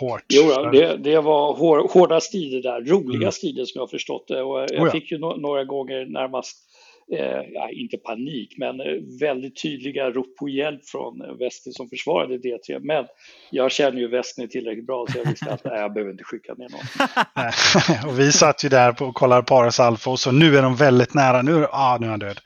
hårt. 0.00 0.24
Jo, 0.28 0.70
det, 0.72 0.96
det 0.96 1.20
var 1.20 1.56
hår, 1.56 1.88
hårda 1.92 2.20
strider 2.20 2.62
där. 2.62 2.80
Roliga 2.80 3.20
mm. 3.20 3.32
strider 3.32 3.64
som 3.64 3.78
jag 3.78 3.90
förstått 3.90 4.28
det. 4.28 4.42
Och 4.42 4.61
jag 4.61 4.70
oh 4.70 4.86
ja. 4.86 4.90
fick 4.90 5.11
ju 5.11 5.18
no 5.18 5.36
några 5.36 5.64
gånger 5.64 6.06
närmast 6.06 6.69
Eh, 7.12 7.42
ja, 7.52 7.70
inte 7.70 7.96
panik, 7.96 8.54
men 8.58 8.80
eh, 8.80 8.86
väldigt 9.20 9.62
tydliga 9.62 10.11
rop 10.11 10.36
på 10.36 10.48
hjälp 10.48 10.80
från 10.84 11.20
eh, 11.22 11.48
som 11.50 11.88
försvarade 11.88 12.36
D3. 12.36 12.80
Men 12.80 13.04
jag 13.50 13.72
känner 13.72 13.98
ju 13.98 14.08
Westny 14.08 14.48
tillräckligt 14.48 14.86
bra 14.86 15.06
så 15.08 15.18
jag 15.18 15.24
visste 15.24 15.52
att 15.52 15.64
nej, 15.64 15.80
jag 15.80 15.92
behöver 15.92 16.12
inte 16.12 16.24
skicka 16.24 16.54
ner 16.54 16.68
någon. 16.68 18.08
och 18.11 18.18
vi 18.18 18.32
satt 18.32 18.64
ju 18.64 18.68
där 18.68 19.02
och 19.02 19.14
kollade 19.14 19.42
på 19.42 19.54
Alfa 19.78 20.11
och 20.11 20.20
så 20.20 20.32
nu 20.32 20.56
är 20.56 20.62
de 20.62 20.76
väldigt 20.76 21.14
nära. 21.14 21.42
Nu, 21.42 21.66
ah, 21.72 21.98
nu 22.00 22.06
är 22.06 22.11
han 22.11 22.18
död. 22.18 22.40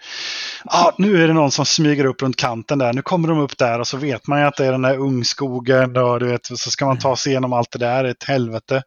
Ah, 0.64 0.92
nu 0.98 1.22
är 1.22 1.28
det 1.28 1.34
någon 1.34 1.50
som 1.50 1.66
smyger 1.66 2.04
upp 2.04 2.22
runt 2.22 2.36
kanten 2.36 2.78
där. 2.78 2.92
Nu 2.92 3.02
kommer 3.02 3.28
de 3.28 3.38
upp 3.38 3.58
där 3.58 3.80
och 3.80 3.86
så 3.86 3.96
vet 3.96 4.26
man 4.26 4.40
ju 4.40 4.46
att 4.46 4.56
det 4.56 4.66
är 4.66 4.72
den 4.72 4.82
där 4.82 4.98
ungskogen 4.98 5.96
och 5.96 6.20
du 6.20 6.26
vet, 6.26 6.46
så 6.46 6.70
ska 6.70 6.86
man 6.86 6.98
ta 6.98 7.16
sig 7.16 7.32
igenom 7.32 7.52
allt 7.52 7.70
det 7.70 7.78
där. 7.78 8.04
Ett 8.04 8.24
helvete. 8.24 8.82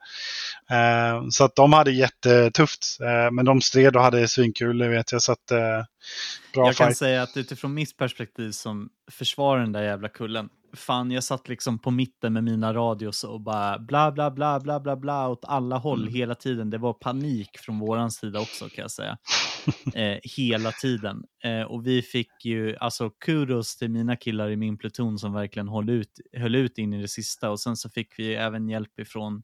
Eh, 0.72 1.28
så 1.30 1.43
att 1.43 1.55
de 1.55 1.74
hade 1.74 1.91
jättetufft. 1.91 2.97
Eh, 3.01 3.32
men 3.32 3.45
de 3.45 3.61
stred 3.61 3.95
och 3.95 4.01
hade 4.01 4.28
svinkul, 4.28 4.78
det 4.78 4.88
vet 4.88 5.11
jag. 5.11 5.22
Så 5.22 5.32
att, 5.32 5.51
eh, 5.51 5.57
bra 5.57 6.65
jag 6.65 6.68
fight. 6.68 6.78
kan 6.78 6.95
säga 6.95 7.22
att 7.22 7.38
utifrån 7.38 7.74
mitt 7.74 7.97
perspektiv 7.97 8.51
som 8.51 8.89
försvarar 9.11 9.61
den 9.61 9.72
där 9.72 9.84
jävla 9.84 10.09
kullen. 10.09 10.49
Fan, 10.74 11.11
jag 11.11 11.24
satt 11.24 11.47
liksom 11.47 11.80
på 11.80 11.91
mitten 11.91 12.34
med 12.34 12.43
mina 12.43 12.74
radios 12.74 13.24
och 13.24 13.41
bara 13.41 13.80
bla 13.80 14.11
bla 14.11 14.32
bla 14.32 14.59
bla 14.59 14.80
bla 14.80 14.95
bla 14.95 15.28
åt 15.28 15.45
alla 15.45 15.78
håll 15.78 16.01
mm. 16.01 16.13
hela 16.13 16.36
tiden. 16.36 16.70
Det 16.70 16.78
var 16.78 16.93
panik 16.93 17.49
från 17.59 17.80
våran 17.80 18.11
sida 18.11 18.39
också 18.39 18.70
kan 18.70 18.82
jag 18.82 18.91
säga. 18.91 19.18
eh, 19.93 20.20
hela 20.24 20.72
tiden. 20.72 21.24
Eh, 21.43 21.61
och 21.61 21.88
vi 21.88 22.01
fick 22.01 22.45
ju, 22.45 22.78
alltså 22.78 23.09
kudos 23.09 23.78
till 23.78 23.89
mina 23.89 24.15
killar 24.15 24.49
i 24.49 24.55
min 24.55 24.78
pluton 24.78 25.20
som 25.20 25.34
verkligen 25.34 25.68
höll 25.68 25.89
ut, 25.89 26.11
höll 26.38 26.55
ut 26.55 26.78
in 26.78 26.93
i 26.93 27.01
det 27.01 27.07
sista. 27.07 27.49
Och 27.49 27.59
sen 27.59 27.78
så 27.78 27.89
fick 27.89 28.20
vi 28.20 28.36
även 28.36 28.70
hjälp 28.70 28.99
ifrån 28.99 29.43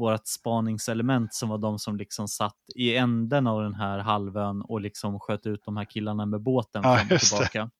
vårt 0.00 0.26
spaningselement 0.26 1.34
som 1.34 1.48
var 1.48 1.58
de 1.58 1.78
som 1.78 1.96
liksom 1.96 2.28
satt 2.28 2.56
i 2.74 2.96
änden 2.96 3.46
av 3.46 3.62
den 3.62 3.74
här 3.74 3.98
halvön 3.98 4.62
och 4.62 4.80
liksom 4.80 5.20
sköt 5.20 5.46
ut 5.46 5.64
de 5.64 5.76
här 5.76 5.84
killarna 5.84 6.26
med 6.26 6.42
båten 6.42 6.82
ja, 6.84 6.96
fram 6.96 7.08
och 7.16 7.20
tillbaka. 7.20 7.70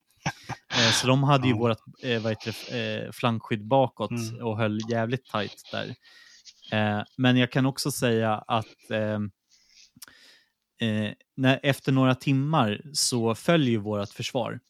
Eh, 0.76 0.92
så 0.92 1.06
de 1.06 1.22
hade 1.22 1.48
ju 1.48 1.54
ja. 1.54 1.58
vårt 1.58 1.78
eh, 2.02 2.22
vad 2.22 2.32
heter 2.32 2.76
eh, 2.76 3.12
flankskydd 3.12 3.66
bakåt 3.66 4.10
mm. 4.10 4.46
och 4.46 4.58
höll 4.58 4.80
jävligt 4.90 5.26
tajt 5.26 5.62
där. 5.72 5.94
Men 7.16 7.36
jag 7.36 7.52
kan 7.52 7.66
också 7.66 7.90
säga 7.90 8.34
att 8.34 8.66
när, 11.36 11.60
efter 11.62 11.92
några 11.92 12.14
timmar 12.14 12.80
så 12.92 13.34
följer 13.34 13.78
vårt 13.78 14.08
försvar. 14.08 14.60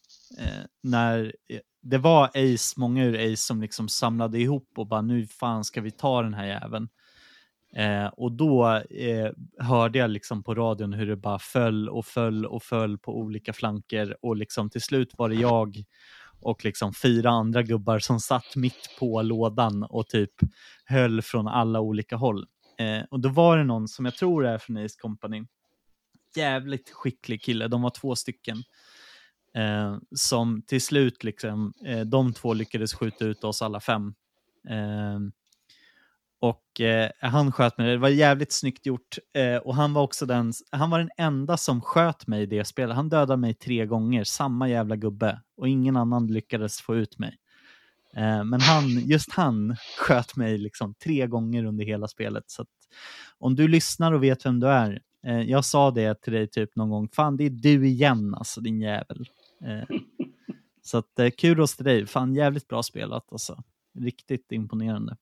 när 0.83 1.33
det 1.81 1.97
var 1.97 2.27
Ace, 2.27 2.79
många 2.79 3.05
ur 3.05 3.33
Ace 3.33 3.43
som 3.43 3.61
liksom 3.61 3.89
samlade 3.89 4.39
ihop 4.39 4.69
och 4.77 4.87
bara 4.87 5.01
nu 5.01 5.27
fan 5.27 5.63
ska 5.63 5.81
vi 5.81 5.91
ta 5.91 6.21
den 6.21 6.33
här 6.33 6.45
jäveln. 6.45 6.89
Eh, 7.75 8.05
och 8.05 8.31
då 8.31 8.67
eh, 8.89 9.31
hörde 9.59 9.99
jag 9.99 10.09
liksom 10.09 10.43
på 10.43 10.55
radion 10.55 10.93
hur 10.93 11.07
det 11.07 11.15
bara 11.15 11.39
föll 11.39 11.89
och 11.89 12.05
föll 12.05 12.45
och 12.45 12.63
föll 12.63 12.97
på 12.97 13.17
olika 13.17 13.53
flanker 13.53 14.17
och 14.21 14.35
liksom 14.35 14.69
till 14.69 14.81
slut 14.81 15.13
var 15.17 15.29
det 15.29 15.35
jag 15.35 15.83
och 16.41 16.65
liksom 16.65 16.93
fyra 16.93 17.29
andra 17.29 17.63
gubbar 17.63 17.99
som 17.99 18.19
satt 18.19 18.55
mitt 18.55 18.95
på 18.99 19.21
lådan 19.21 19.83
och 19.83 20.07
typ 20.07 20.31
höll 20.85 21.21
från 21.21 21.47
alla 21.47 21.79
olika 21.79 22.15
håll. 22.15 22.45
Eh, 22.79 23.03
och 23.09 23.19
då 23.19 23.29
var 23.29 23.57
det 23.57 23.63
någon 23.63 23.87
som 23.87 24.05
jag 24.05 24.15
tror 24.15 24.45
är 24.45 24.57
från 24.57 24.77
Ace 24.77 24.99
Company, 25.01 25.43
jävligt 26.35 26.89
skicklig 26.89 27.43
kille, 27.43 27.67
de 27.67 27.81
var 27.81 27.89
två 27.89 28.15
stycken, 28.15 28.57
eh, 29.55 29.97
som 30.15 30.61
till 30.61 30.81
slut, 30.81 31.23
liksom, 31.23 31.73
eh, 31.85 32.01
de 32.01 32.33
två 32.33 32.53
lyckades 32.53 32.93
skjuta 32.93 33.25
ut 33.25 33.43
oss 33.43 33.61
alla 33.61 33.79
fem. 33.79 34.13
Eh, 34.69 35.19
och 36.41 36.81
eh, 36.81 37.09
han 37.19 37.51
sköt 37.51 37.77
mig, 37.77 37.91
det 37.91 37.97
var 37.97 38.09
jävligt 38.09 38.51
snyggt 38.51 38.85
gjort. 38.85 39.17
Eh, 39.33 39.57
och 39.57 39.75
han 39.75 39.93
var 39.93 40.01
också 40.01 40.25
den, 40.25 40.53
han 40.71 40.89
var 40.89 40.99
den 40.99 41.09
enda 41.17 41.57
som 41.57 41.81
sköt 41.81 42.27
mig 42.27 42.41
i 42.41 42.45
det 42.45 42.65
spelet. 42.65 42.95
Han 42.95 43.09
dödade 43.09 43.37
mig 43.37 43.53
tre 43.53 43.85
gånger, 43.85 44.23
samma 44.23 44.69
jävla 44.69 44.95
gubbe. 44.95 45.41
Och 45.57 45.67
ingen 45.67 45.97
annan 45.97 46.27
lyckades 46.27 46.81
få 46.81 46.95
ut 46.95 47.19
mig. 47.19 47.37
Eh, 48.15 48.43
men 48.43 48.61
han, 48.61 48.89
just 48.89 49.33
han 49.33 49.75
sköt 49.97 50.35
mig 50.35 50.57
liksom 50.57 50.93
tre 50.93 51.27
gånger 51.27 51.65
under 51.65 51.85
hela 51.85 52.07
spelet. 52.07 52.43
Så 52.47 52.65
om 53.37 53.55
du 53.55 53.67
lyssnar 53.67 54.11
och 54.11 54.23
vet 54.23 54.45
vem 54.45 54.59
du 54.59 54.67
är, 54.67 55.01
eh, 55.27 55.41
jag 55.41 55.65
sa 55.65 55.91
det 55.91 56.21
till 56.21 56.33
dig 56.33 56.47
typ 56.47 56.75
någon 56.75 56.89
gång, 56.89 57.09
fan 57.09 57.37
det 57.37 57.43
är 57.43 57.49
du 57.49 57.87
igen 57.87 58.35
alltså 58.35 58.61
din 58.61 58.81
jävel. 58.81 59.25
Eh, 59.65 59.97
så 60.81 60.97
att 60.97 61.19
eh, 61.19 61.29
kudos 61.29 61.75
till 61.75 61.85
dig, 61.85 62.05
fan 62.05 62.35
jävligt 62.35 62.67
bra 62.67 62.83
spelat 62.83 63.31
alltså. 63.31 63.63
Riktigt 63.99 64.51
imponerande. 64.51 65.17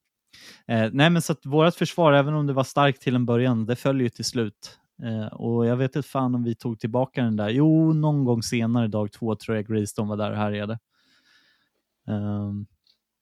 Eh, 0.67 0.89
nej, 0.93 1.09
men 1.09 1.21
så 1.21 1.31
att 1.31 1.45
vårt 1.45 1.75
försvar, 1.75 2.13
även 2.13 2.33
om 2.33 2.47
det 2.47 2.53
var 2.53 2.63
starkt 2.63 3.01
till 3.01 3.15
en 3.15 3.25
början, 3.25 3.65
det 3.65 3.75
följer 3.75 4.03
ju 4.03 4.09
till 4.09 4.25
slut. 4.25 4.79
Eh, 5.03 5.27
och 5.27 5.65
jag 5.65 5.77
vet 5.77 5.95
inte 5.95 6.09
fan 6.09 6.35
om 6.35 6.43
vi 6.43 6.55
tog 6.55 6.79
tillbaka 6.79 7.23
den 7.23 7.35
där. 7.35 7.49
Jo, 7.49 7.93
någon 7.93 8.25
gång 8.25 8.43
senare, 8.43 8.87
dag 8.87 9.11
två, 9.11 9.35
tror 9.35 9.57
jag 9.57 9.67
Greystone 9.67 10.09
var 10.09 10.17
där 10.17 10.31
och 10.31 10.37
härjade. 10.37 10.79
Eh, 12.07 12.51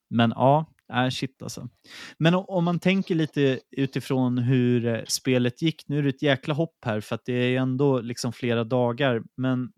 men 0.10 0.34
ja, 0.36 0.66
äh, 0.93 1.10
shit 1.10 1.41
alltså. 1.41 1.70
Men 2.18 2.36
om 2.36 2.64
man 2.64 2.80
tänker 2.80 3.16
lite 3.16 3.60
utifrån 3.72 4.38
hur 4.38 4.86
eh, 4.86 5.03
spelet 5.08 5.62
gick, 5.62 5.88
nu 5.88 5.99
är 5.99 6.03
det 6.03 6.10
ett 6.10 6.22
jäkla 6.22 6.53
hopp 6.53 6.78
här 6.86 7.01
för 7.01 7.16
att 7.16 7.26
det 7.26 7.34
är 7.34 7.60
ändå 7.60 8.01
liksom 8.01 8.34
flera 8.34 8.64
dagar, 8.64 9.24
men 9.36 9.72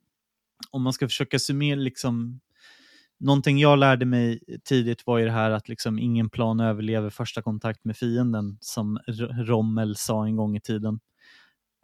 om 0.72 0.82
man 0.82 0.94
ska 0.94 1.08
försöka 1.08 1.40
summera 1.40 1.80
liksom 1.80 2.40
någonting 3.20 3.60
jag 3.60 3.80
lärde 3.80 4.06
mig 4.06 4.40
tidigt 4.64 5.08
var 5.08 5.18
ju 5.18 5.26
det 5.26 5.32
här 5.32 5.52
att 5.52 5.70
liksom 5.70 6.00
ingen 6.00 6.30
plan 6.30 6.60
överlever 6.60 7.10
första 7.10 7.42
kontakt 7.42 7.86
med 7.86 7.98
fienden, 7.98 8.58
som 8.62 9.00
Rommel 9.46 9.96
sa 9.96 10.26
en 10.26 10.36
gång 10.36 10.56
i 10.56 10.62
tiden. 10.62 11.00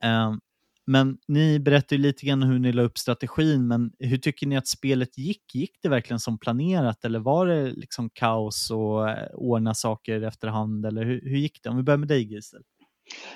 Ehm, 0.04 0.40
men 0.88 1.18
ni 1.28 1.60
berättade 1.60 1.96
ju 1.96 2.02
lite 2.02 2.26
grann 2.26 2.44
hur 2.44 2.60
ni 2.60 2.72
la 2.74 2.82
upp 2.82 2.98
strategin, 2.98 3.68
men 3.68 3.92
hur 4.00 4.18
tycker 4.18 4.48
ni 4.48 4.58
att 4.58 4.68
spelet 4.68 5.18
gick? 5.18 5.56
Gick 5.56 5.72
det 5.82 5.90
verkligen 5.90 6.20
som 6.20 6.38
planerat 6.38 7.06
eller 7.06 7.20
var 7.20 7.48
det 7.48 7.72
liksom 7.72 8.10
kaos 8.10 8.72
och 8.72 9.10
eh, 9.10 9.30
ordna 9.34 9.74
saker 9.74 10.22
efterhand? 10.22 10.86
Eller 10.86 11.06
hur, 11.06 11.22
hur 11.22 11.38
gick 11.38 11.64
det? 11.64 11.70
Om 11.70 11.78
vi 11.78 11.84
börjar 11.84 11.98
med 11.98 12.08
dig 12.08 12.34
Gisel. 12.34 12.62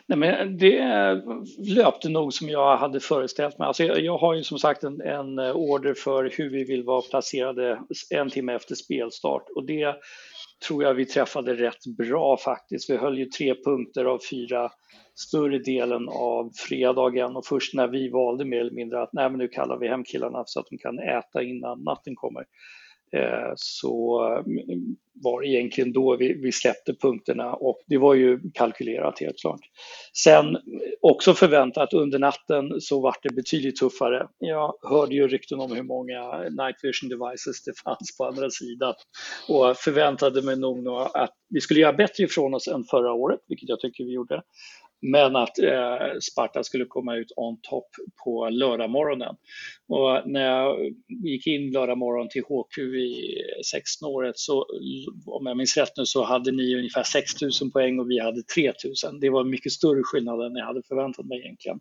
Nej, 0.05 0.17
men 0.17 0.57
det 0.57 0.81
löpte 1.75 2.09
nog 2.09 2.33
som 2.33 2.49
jag 2.49 2.77
hade 2.77 2.99
föreställt 2.99 3.59
mig. 3.59 3.67
Alltså 3.67 3.83
jag, 3.83 4.17
har 4.17 4.33
ju 4.33 4.43
som 4.43 4.59
sagt 4.59 4.83
en, 4.83 5.01
en, 5.01 5.39
order 5.39 5.93
för 5.93 6.33
hur 6.37 6.49
vi 6.49 6.63
vill 6.63 6.83
vara 6.83 7.01
placerade 7.01 7.81
en 8.09 8.29
timme 8.29 8.53
efter 8.53 8.75
spelstart 8.75 9.43
och 9.55 9.65
det 9.65 9.95
tror 10.67 10.83
jag 10.83 10.93
vi 10.93 11.05
träffade 11.05 11.53
rätt 11.53 11.85
bra 11.97 12.37
faktiskt. 12.37 12.89
Vi 12.89 12.97
höll 12.97 13.17
ju 13.17 13.25
tre 13.25 13.55
punkter 13.55 14.05
av 14.05 14.19
fyra 14.29 14.71
större 15.15 15.59
delen 15.59 16.09
av 16.09 16.51
fredagen 16.55 17.35
och 17.35 17.45
först 17.45 17.73
när 17.73 17.87
vi 17.87 18.09
valde 18.09 18.45
mer 18.45 18.59
eller 18.59 18.71
mindre 18.71 19.01
att 19.01 19.13
nej 19.13 19.29
men 19.29 19.37
nu 19.37 19.47
kallar 19.47 19.77
vi 19.77 19.87
hem 19.87 20.03
killarna 20.03 20.43
så 20.45 20.59
att 20.59 20.67
de 20.69 20.77
kan 20.77 20.99
äta 20.99 21.43
innan 21.43 21.83
natten 21.83 22.15
kommer 22.15 22.45
Eh, 23.11 23.53
så 23.55 24.21
mm, 24.47 24.95
var 25.23 25.41
det 25.41 25.47
egentligen 25.47 25.93
då 25.93 26.17
vi, 26.17 26.33
vi, 26.33 26.51
släppte 26.51 26.93
punkterna 26.93 27.53
och 27.53 27.79
det 27.87 27.97
var 27.97 28.13
ju 28.13 28.39
kalkylerat 28.53 29.19
helt 29.19 29.39
klart. 29.39 29.59
Sen 30.13 30.57
också 31.01 31.33
förväntat 31.33 31.93
under 31.93 32.19
natten 32.19 32.81
så 32.81 33.01
var 33.01 33.15
det 33.21 33.35
betydligt 33.35 33.75
tuffare. 33.75 34.27
Jag 34.39 34.73
hörde 34.81 35.15
ju 35.15 35.27
rykten 35.27 35.59
om 35.59 35.71
hur 35.71 35.83
många 35.83 36.39
night 36.39 36.75
vision 36.83 37.09
devices 37.09 37.63
det 37.63 37.79
fanns 37.83 38.17
på 38.17 38.25
andra 38.25 38.49
sidan 38.49 38.93
och 39.47 39.77
förväntade 39.77 40.41
mig 40.41 40.59
nog 40.59 40.87
att 41.13 41.33
vi 41.49 41.61
skulle 41.61 41.79
göra 41.79 41.93
bättre 41.93 42.23
ifrån 42.23 42.53
oss 42.53 42.67
än 42.67 42.83
förra 42.83 43.13
året, 43.13 43.39
vilket 43.47 43.69
jag 43.69 43.79
tycker 43.79 44.03
vi 44.03 44.13
gjorde. 44.13 44.41
Men 45.01 45.35
att 45.35 45.59
eh, 45.59 46.19
Sparta 46.31 46.63
skulle 46.63 46.85
komma 46.85 47.15
ut 47.15 47.31
on 47.35 47.59
top 47.61 47.87
på 48.23 48.49
lördagmorgonen. 48.49 49.35
Och 49.87 50.29
när 50.29 50.45
jag 50.45 50.77
gick 51.23 51.47
in 51.47 51.71
lördagmorgon 51.71 52.29
till 52.29 52.43
HQ 52.43 52.77
i 52.77 53.35
sexsnåret 53.71 54.37
så 54.37 54.65
om 55.25 55.45
jag 55.45 55.57
minns 55.57 55.77
rätt 55.77 55.97
nu 55.97 56.05
så 56.05 56.23
hade 56.23 56.51
ni 56.51 56.75
ungefär 56.75 57.03
6 57.03 57.41
000 57.61 57.71
poäng 57.71 57.99
och 57.99 58.09
vi 58.09 58.19
hade 58.19 58.43
3 58.43 58.73
000. 59.11 59.19
Det 59.19 59.29
var 59.29 59.43
mycket 59.43 59.71
större 59.71 60.03
skillnad 60.03 60.45
än 60.45 60.55
jag 60.55 60.65
hade 60.65 60.83
förväntat 60.83 61.25
mig 61.25 61.39
egentligen. 61.39 61.79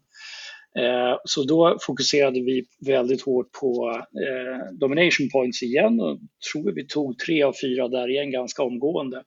Eh, 0.79 1.17
så 1.25 1.45
då 1.45 1.79
fokuserade 1.81 2.41
vi 2.41 2.65
väldigt 2.87 3.23
hårt 3.23 3.53
på 3.53 3.91
eh, 4.27 4.73
domination 4.73 5.29
points 5.33 5.63
igen 5.63 6.01
och 6.01 6.19
tror 6.53 6.73
vi 6.73 6.87
tog 6.87 7.19
tre 7.19 7.43
av 7.43 7.55
fyra 7.63 7.89
där 7.89 8.11
igen 8.11 8.31
ganska 8.31 8.63
omgående. 8.63 9.23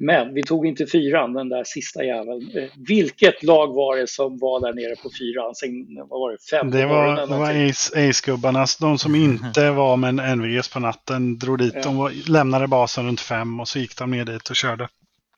Men 0.00 0.34
vi 0.34 0.42
tog 0.42 0.66
inte 0.66 0.86
fyran, 0.86 1.32
den 1.32 1.48
där 1.48 1.64
sista 1.64 2.04
jäveln. 2.04 2.50
Eh, 2.56 2.68
vilket 2.88 3.42
lag 3.42 3.66
var 3.74 3.96
det 3.96 4.08
som 4.08 4.38
var 4.38 4.60
där 4.60 4.72
nere 4.72 4.96
på 4.96 5.10
fyran? 5.18 5.54
Sen, 5.54 5.86
vad 6.08 6.20
var 6.20 6.32
det, 6.32 6.38
fem? 6.50 6.70
Det 6.70 6.86
var, 6.86 7.26
det 7.26 7.36
var 7.36 8.08
Ace-gubbarna, 8.08 8.66
de 8.80 8.98
som 8.98 9.14
inte 9.14 9.70
var 9.80 9.96
med 9.96 10.20
en 10.20 10.38
NVS 10.38 10.68
på 10.68 10.80
natten, 10.80 11.38
drog 11.38 11.58
dit. 11.58 11.72
Ja. 11.74 11.82
De 11.82 11.96
var, 11.96 12.30
lämnade 12.30 12.66
basen 12.66 13.06
runt 13.06 13.20
fem 13.20 13.60
och 13.60 13.68
så 13.68 13.78
gick 13.78 13.98
de 13.98 14.10
ner 14.10 14.24
dit 14.24 14.50
och 14.50 14.56
körde. 14.56 14.88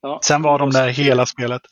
Ja, 0.02 0.20
Sen 0.22 0.42
var 0.42 0.58
de 0.58 0.70
där 0.70 0.88
hela 0.88 1.26
spelet. 1.26 1.62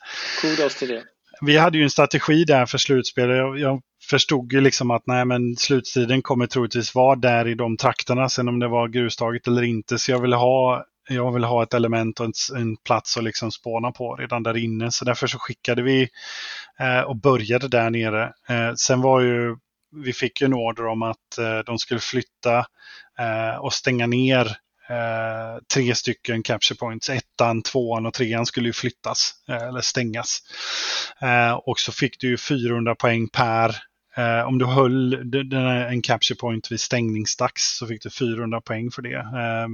Kudos 0.41 0.79
till 0.79 0.89
det 0.89 1.03
vi 1.41 1.57
hade 1.57 1.79
ju 1.79 1.85
en 1.85 1.91
strategi 1.91 2.45
där 2.45 2.67
för 2.67 2.79
slutspelet. 2.79 3.37
Jag, 3.37 3.59
jag 3.59 3.81
förstod 4.11 4.53
ju 4.53 4.61
liksom 4.61 4.91
att 4.91 5.03
nej, 5.07 5.25
men 5.25 5.57
slutstriden 5.57 6.23
kommer 6.23 6.47
troligtvis 6.47 6.95
vara 6.95 7.17
där 7.17 7.49
i 7.49 7.55
de 7.55 7.77
trakterna, 7.77 8.29
sen 8.29 8.49
om 8.49 8.59
det 8.59 8.69
var 8.69 8.89
grustaget 8.89 9.47
eller 9.47 9.63
inte. 9.63 9.99
Så 9.99 10.11
jag 10.11 10.21
ville 10.21 10.37
ha, 10.37 10.85
jag 11.15 11.33
vill 11.33 11.45
ha 11.45 11.63
ett 11.63 11.75
element 11.75 12.21
och 12.21 12.27
en, 12.27 12.33
en 12.57 12.77
plats 12.77 13.17
att 13.17 13.25
liksom 13.25 13.53
spåna 13.53 13.93
på 13.93 14.17
redan 14.17 14.43
där 14.43 14.57
inne. 14.57 14.91
Så 14.91 15.05
därför 15.05 15.27
så 15.27 15.39
skickade 15.39 15.83
vi 15.83 16.09
eh, 16.81 17.01
och 17.01 17.17
började 17.17 17.69
där 17.69 17.91
nere. 17.91 18.33
Eh, 18.49 18.75
sen 18.75 19.01
var 19.01 19.21
ju, 19.21 19.57
vi 20.05 20.13
fick 20.13 20.41
ju 20.41 20.45
en 20.45 20.55
order 20.55 20.87
om 20.87 21.03
att 21.03 21.39
eh, 21.39 21.59
de 21.59 21.79
skulle 21.79 22.01
flytta 22.01 22.59
eh, 23.19 23.57
och 23.61 23.73
stänga 23.73 24.07
ner 24.07 24.57
Eh, 24.91 25.59
tre 25.75 25.95
stycken 25.95 26.43
capture 26.43 26.79
points. 26.79 27.11
Ettan, 27.11 27.63
tvåan 27.63 28.07
och 28.07 28.15
trean 28.15 28.47
skulle 28.47 28.69
ju 28.69 28.73
flyttas 28.73 29.35
eh, 29.49 29.63
eller 29.69 29.81
stängas. 29.81 30.39
Eh, 31.23 31.53
och 31.53 31.79
så 31.79 31.93
fick 31.93 32.21
du 32.21 32.29
ju 32.29 32.37
400 32.37 32.95
poäng 32.95 33.29
per 33.29 33.77
Eh, 34.17 34.47
om 34.47 34.59
du 34.59 34.67
höll 34.67 35.15
en 35.91 36.03
capture 36.03 36.37
point 36.37 36.73
vid 36.73 36.81
stängningsdags 36.81 37.77
så 37.79 37.87
fick 37.87 38.03
du 38.03 38.11
400 38.11 38.61
poäng 38.61 38.91
för 38.91 39.03
det. 39.03 39.17
Eh, 39.17 39.69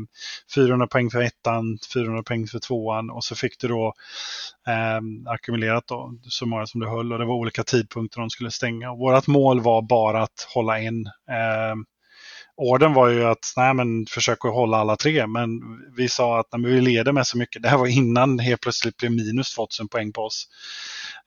400 0.54 0.86
poäng 0.86 1.10
för 1.10 1.20
ettan, 1.22 1.78
400 1.94 2.22
poäng 2.22 2.46
för 2.46 2.58
tvåan 2.58 3.10
och 3.10 3.24
så 3.24 3.34
fick 3.34 3.60
du 3.60 3.68
då 3.68 3.94
eh, 4.66 5.32
ackumulerat 5.32 5.86
då, 5.86 6.14
så 6.22 6.46
många 6.46 6.66
som 6.66 6.80
du 6.80 6.88
höll 6.88 7.12
och 7.12 7.18
det 7.18 7.24
var 7.24 7.34
olika 7.34 7.64
tidpunkter 7.64 8.20
de 8.20 8.30
skulle 8.30 8.50
stänga. 8.50 8.94
vårt 8.94 9.26
mål 9.26 9.60
var 9.60 9.82
bara 9.82 10.22
att 10.22 10.48
hålla 10.54 10.78
en. 10.80 11.06
Ehm, 11.30 11.84
Orden 12.56 12.94
var 12.94 13.08
ju 13.08 13.24
att 13.24 13.52
nej, 13.56 13.74
men 13.74 14.06
försök 14.06 14.44
att 14.44 14.52
hålla 14.52 14.76
alla 14.76 14.96
tre, 14.96 15.26
men 15.26 15.48
vi 15.96 16.08
sa 16.08 16.40
att 16.40 16.46
nej, 16.52 16.72
vi 16.72 16.80
leder 16.80 17.12
med 17.12 17.26
så 17.26 17.38
mycket. 17.38 17.62
Det 17.62 17.68
här 17.68 17.78
var 17.78 17.86
innan 17.86 18.38
helt 18.38 18.60
plötsligt 18.60 18.96
blev 18.96 19.12
minus 19.12 19.54
2000 19.54 19.88
poäng 19.88 20.12
på 20.12 20.22
oss. 20.22 20.48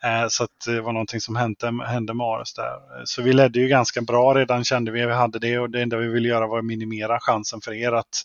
Eh, 0.04 0.28
så 0.30 0.48
det 0.66 0.82
var 0.82 0.94
någonting 0.94 1.22
som 1.22 1.36
hände, 1.36 1.86
hände 1.88 2.14
med 2.14 2.26
Ares 2.26 2.54
där. 2.54 3.06
Så 3.06 3.22
vi 3.22 3.34
ledde 3.34 3.60
ju 3.60 3.68
ganska 3.68 4.02
bra 4.02 4.34
redan 4.34 4.64
kände 4.64 4.92
vi. 4.92 5.06
Vi 5.06 5.14
hade 5.14 5.40
det 5.40 5.60
och 5.60 5.70
det 5.70 5.82
enda 5.82 5.98
vi 5.98 6.08
ville 6.08 6.28
göra 6.28 6.48
var 6.48 6.60
att 6.60 6.66
minimera 6.66 7.20
chansen 7.20 7.62
för 7.62 7.74
er 7.74 7.92
att, 7.92 8.24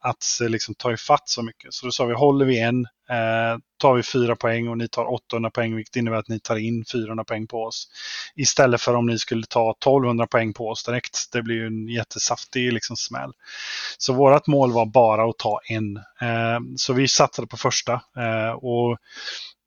att 0.00 0.24
eh, 0.42 0.48
liksom 0.48 0.74
ta 0.74 0.92
ifatt 0.92 1.28
så 1.28 1.42
mycket. 1.42 1.74
Så 1.74 1.86
då 1.86 1.92
sa 1.92 2.04
vi 2.04 2.14
håller 2.14 2.46
vi 2.46 2.60
en 2.60 2.86
Eh, 3.10 3.58
tar 3.78 3.94
vi 3.94 4.02
fyra 4.02 4.36
poäng 4.36 4.68
och 4.68 4.78
ni 4.78 4.88
tar 4.88 5.12
800 5.12 5.50
poäng, 5.50 5.76
vilket 5.76 5.96
innebär 5.96 6.16
att 6.16 6.28
ni 6.28 6.40
tar 6.40 6.56
in 6.56 6.84
400 6.92 7.24
poäng 7.24 7.46
på 7.46 7.62
oss. 7.64 7.88
Istället 8.36 8.80
för 8.80 8.94
om 8.94 9.06
ni 9.06 9.18
skulle 9.18 9.46
ta 9.46 9.70
1200 9.70 10.26
poäng 10.26 10.52
på 10.52 10.68
oss 10.68 10.84
direkt. 10.84 11.32
Det 11.32 11.42
blir 11.42 11.56
ju 11.56 11.66
en 11.66 11.88
jättesaftig 11.88 12.72
liksom, 12.72 12.96
smäll. 12.96 13.32
Så 13.98 14.12
vårt 14.12 14.46
mål 14.46 14.72
var 14.72 14.86
bara 14.86 15.30
att 15.30 15.38
ta 15.38 15.60
en. 15.68 15.96
Eh, 15.96 16.60
så 16.76 16.92
vi 16.92 17.08
satsade 17.08 17.48
på 17.48 17.56
första. 17.56 17.92
Eh, 17.92 18.50
och 18.50 18.98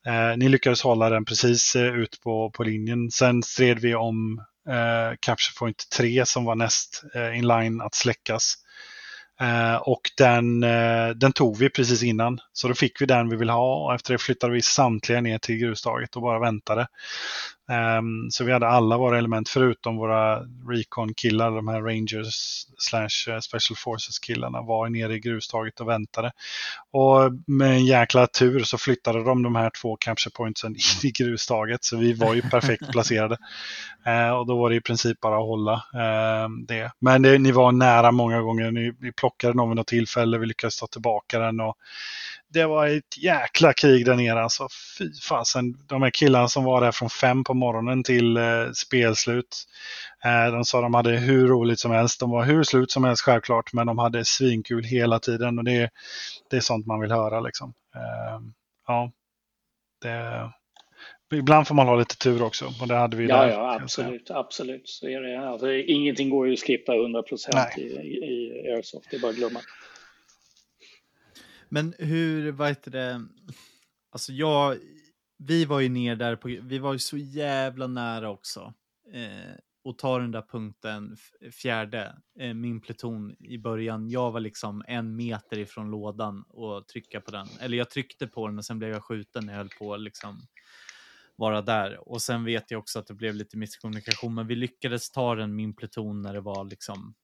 eh, 0.07 0.37
Ni 0.37 0.49
lyckades 0.49 0.81
hålla 0.81 1.09
den 1.09 1.25
precis 1.25 1.75
eh, 1.75 1.95
ut 1.95 2.21
på, 2.23 2.51
på 2.51 2.63
linjen. 2.63 3.11
Sen 3.11 3.43
stred 3.43 3.79
vi 3.79 3.95
om 3.95 4.43
eh, 4.69 5.17
Capture 5.19 5.59
Point 5.59 5.89
3 5.97 6.25
som 6.25 6.45
var 6.45 6.55
näst 6.55 7.03
eh, 7.15 7.37
in 7.37 7.47
line 7.47 7.81
att 7.81 7.95
släckas. 7.95 8.55
Eh, 9.41 9.75
och 9.75 10.01
den, 10.17 10.63
eh, 10.63 11.09
den 11.09 11.33
tog 11.33 11.57
vi 11.57 11.69
precis 11.69 12.03
innan. 12.03 12.39
Så 12.53 12.67
då 12.67 12.73
fick 12.73 13.01
vi 13.01 13.05
den 13.05 13.29
vi 13.29 13.35
ville 13.35 13.51
ha 13.51 13.85
och 13.85 13.93
efter 13.93 14.13
det 14.13 14.17
flyttade 14.17 14.53
vi 14.53 14.61
samtliga 14.61 15.21
ner 15.21 15.37
till 15.37 15.57
grustaget 15.57 16.15
och 16.15 16.21
bara 16.21 16.39
väntade. 16.39 16.87
Um, 17.69 18.31
så 18.31 18.43
vi 18.43 18.51
hade 18.51 18.67
alla 18.67 18.97
våra 18.97 19.17
element 19.17 19.49
förutom 19.49 19.97
våra 19.97 20.39
Recon-killar, 20.69 21.51
de 21.51 21.67
här 21.67 21.81
Rangers 21.81 22.65
slash 22.77 23.33
eh, 23.33 23.39
Special 23.39 23.77
Forces-killarna 23.77 24.61
var 24.61 24.89
nere 24.89 25.13
i 25.13 25.19
grustaget 25.19 25.79
och 25.79 25.87
väntade. 25.87 26.31
Och 26.91 27.31
med 27.47 27.71
en 27.71 27.85
jäkla 27.85 28.27
tur 28.27 28.63
så 28.63 28.77
flyttade 28.77 29.23
de 29.23 29.43
de 29.43 29.55
här 29.55 29.71
två 29.81 29.95
capture 29.95 30.31
pointsen 30.31 30.71
in 31.03 31.09
i 31.09 31.11
grustaget 31.11 31.83
så 31.83 31.97
vi 31.97 32.13
var 32.13 32.33
ju 32.33 32.41
perfekt 32.41 32.87
placerade. 32.91 33.37
Uh, 34.07 34.29
och 34.29 34.47
då 34.47 34.57
var 34.57 34.69
det 34.69 34.75
i 34.75 34.81
princip 34.81 35.19
bara 35.19 35.35
att 35.35 35.47
hålla 35.47 35.73
uh, 35.73 36.49
det. 36.67 36.91
Men 36.99 37.21
det, 37.21 37.37
ni 37.37 37.51
var 37.51 37.71
nära 37.71 38.11
många 38.11 38.41
gånger, 38.41 38.71
ni, 38.71 38.93
ni 38.99 39.11
plockade 39.11 39.53
den 39.53 39.69
vid 39.69 39.75
något 39.75 39.87
tillfälle, 39.87 40.37
vi 40.37 40.45
lyckades 40.45 40.79
ta 40.79 40.87
tillbaka 40.87 41.39
den 41.39 41.59
och 41.59 41.75
det 42.53 42.65
var 42.65 42.87
ett 42.87 43.17
jäkla 43.17 43.73
krig 43.73 44.05
där 44.05 44.15
nere. 44.15 44.41
Alltså, 44.41 44.67
fy 44.97 45.13
fasen. 45.13 45.73
De 45.87 46.01
här 46.01 46.09
killarna 46.09 46.47
som 46.47 46.63
var 46.63 46.81
där 46.81 46.91
från 46.91 47.09
fem 47.09 47.43
på 47.43 47.53
morgonen 47.53 48.03
till 48.03 48.37
eh, 48.37 48.71
spelslut. 48.75 49.65
Eh, 50.25 50.51
de 50.51 50.65
sa 50.65 50.81
de 50.81 50.93
hade 50.93 51.11
hur 51.11 51.47
roligt 51.47 51.79
som 51.79 51.91
helst. 51.91 52.19
De 52.19 52.29
var 52.29 52.45
hur 52.45 52.63
slut 52.63 52.91
som 52.91 53.03
helst 53.03 53.21
självklart, 53.21 53.73
men 53.73 53.87
de 53.87 53.97
hade 53.97 54.25
svinkul 54.25 54.83
hela 54.83 55.19
tiden. 55.19 55.57
Och 55.57 55.63
det, 55.63 55.89
det 56.49 56.57
är 56.57 56.61
sånt 56.61 56.85
man 56.85 56.99
vill 56.99 57.11
höra. 57.11 57.39
Liksom. 57.39 57.73
Eh, 57.95 58.41
ja, 58.87 59.11
det, 60.01 60.51
ibland 61.35 61.67
får 61.67 61.75
man 61.75 61.87
ha 61.87 61.95
lite 61.95 62.17
tur 62.17 62.43
också. 62.43 62.65
Och 62.81 62.87
det 62.87 62.95
hade 62.95 63.17
vi 63.17 63.27
ja, 63.27 63.37
där, 63.37 63.49
ja, 63.49 63.79
absolut. 63.81 64.31
absolut. 64.31 64.89
Så 64.89 65.07
är 65.07 65.21
det. 65.21 65.49
Alltså, 65.49 65.71
ingenting 65.73 66.29
går 66.29 66.47
ju 66.47 66.53
att 66.53 66.59
skripta 66.59 66.95
100 66.95 67.23
procent 67.23 67.77
i, 67.77 67.81
i 67.81 68.71
Airsoft. 68.75 69.07
Det 69.11 69.17
är 69.17 69.21
bara 69.21 69.31
att 69.31 69.37
glömma. 69.37 69.59
Men 71.69 71.93
hur, 71.99 72.51
vad 72.51 72.69
heter 72.69 72.91
det, 72.91 73.27
alltså 74.11 74.33
jag, 74.33 74.77
vi 75.37 75.65
var 75.65 75.79
ju 75.79 75.89
ner 75.89 76.15
där 76.15 76.35
på, 76.35 76.47
vi 76.47 76.79
var 76.79 76.93
ju 76.93 76.99
så 76.99 77.17
jävla 77.17 77.87
nära 77.87 78.29
också. 78.29 78.73
Eh, 79.13 79.55
och 79.83 79.97
ta 79.97 80.19
den 80.19 80.31
där 80.31 80.41
punkten, 80.41 81.17
fjärde, 81.51 82.15
eh, 82.39 82.53
min 82.53 82.81
pluton 82.81 83.35
i 83.39 83.57
början. 83.57 84.09
Jag 84.09 84.31
var 84.31 84.39
liksom 84.39 84.83
en 84.87 85.15
meter 85.15 85.59
ifrån 85.59 85.91
lådan 85.91 86.43
och 86.49 86.87
trycka 86.87 87.21
på 87.21 87.31
den. 87.31 87.47
Eller 87.59 87.77
jag 87.77 87.89
tryckte 87.89 88.27
på 88.27 88.47
den 88.47 88.57
och 88.57 88.65
sen 88.65 88.79
blev 88.79 88.89
jag 88.89 89.03
skjuten 89.03 89.45
när 89.45 89.53
jag 89.53 89.57
höll 89.57 89.69
på 89.69 89.97
liksom 89.97 90.41
vara 91.35 91.61
där. 91.61 92.09
Och 92.09 92.21
sen 92.21 92.43
vet 92.43 92.71
jag 92.71 92.79
också 92.79 92.99
att 92.99 93.07
det 93.07 93.13
blev 93.13 93.35
lite 93.35 93.57
misskommunikation, 93.57 94.35
men 94.35 94.47
vi 94.47 94.55
lyckades 94.55 95.11
ta 95.11 95.35
den, 95.35 95.55
min 95.55 95.73
pluton, 95.73 96.21
när 96.21 96.33
det 96.33 96.41
var 96.41 96.65
liksom 96.65 97.15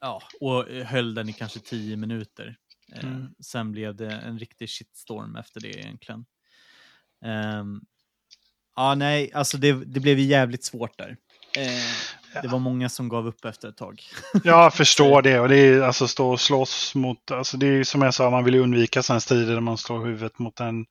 Ja, 0.00 0.22
och 0.40 0.64
höll 0.64 1.14
den 1.14 1.28
i 1.28 1.32
kanske 1.32 1.60
tio 1.60 1.96
minuter. 1.96 2.56
Eh, 2.92 3.04
mm. 3.04 3.34
Sen 3.40 3.72
blev 3.72 3.94
det 3.94 4.10
en 4.10 4.38
riktig 4.38 4.68
shitstorm 4.68 5.36
efter 5.36 5.60
det 5.60 5.78
egentligen. 5.78 6.24
Um, 7.60 7.86
Ja, 8.76 8.94
nej, 8.94 9.30
alltså 9.34 9.56
det, 9.56 9.72
det 9.72 10.00
blev 10.00 10.18
ju 10.18 10.24
jävligt 10.24 10.64
svårt 10.64 10.98
där. 10.98 11.16
Eh, 11.56 12.42
det 12.42 12.48
var 12.48 12.58
många 12.58 12.88
som 12.88 13.08
gav 13.08 13.26
upp 13.26 13.44
efter 13.44 13.68
ett 13.68 13.76
tag. 13.76 14.02
Jag 14.44 14.74
förstår 14.74 15.22
det. 15.22 15.40
Och 15.40 15.48
det 15.48 15.56
är 15.56 15.80
alltså 15.80 16.08
stå 16.08 16.30
och 16.30 16.40
slåss 16.40 16.94
mot, 16.94 17.30
alltså 17.30 17.56
det 17.56 17.66
är 17.66 17.84
som 17.84 18.02
jag 18.02 18.14
sa, 18.14 18.30
man 18.30 18.44
vill 18.44 18.54
ju 18.54 18.60
undvika 18.60 19.02
sådana 19.02 19.20
strider 19.20 19.52
där 19.54 19.60
man 19.60 19.78
slår 19.78 20.06
huvudet 20.06 20.38
mot 20.38 20.60
en 20.60 20.86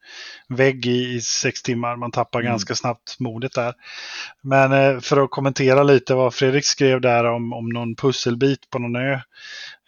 vägg 0.49 0.85
i, 0.85 1.13
i 1.13 1.21
sex 1.21 1.61
timmar. 1.63 1.95
Man 1.95 2.11
tappar 2.11 2.39
Mm. 2.39 2.51
ganska 2.51 2.75
snabbt 2.75 3.19
modet 3.19 3.53
där. 3.53 3.73
Men 4.41 4.71
eh, 4.71 4.99
för 4.99 5.23
att 5.23 5.31
kommentera 5.31 5.83
lite 5.83 6.13
vad 6.13 6.33
Fredrik 6.33 6.65
skrev 6.65 7.01
där 7.01 7.23
om, 7.23 7.53
om 7.53 7.69
någon 7.69 7.95
pusselbit 7.95 8.69
på 8.69 8.79
någon 8.79 8.95
ö. 8.95 9.19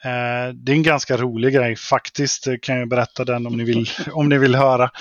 Eh, 0.04 0.54
det 0.54 0.72
är 0.72 0.76
en 0.76 0.84
ganska 0.84 1.18
rolig 1.18 1.54
grej 1.54 1.76
faktiskt. 1.76 2.44
Det 2.44 2.58
kan 2.58 2.78
jag 2.78 2.90
berätta 2.90 3.26
den 3.26 3.48
om 3.48 3.58
ni 3.58 3.64
vill, 3.64 3.90
om 4.12 4.30
ni 4.30 4.38
vill 4.38 4.56
höra. 4.56 4.92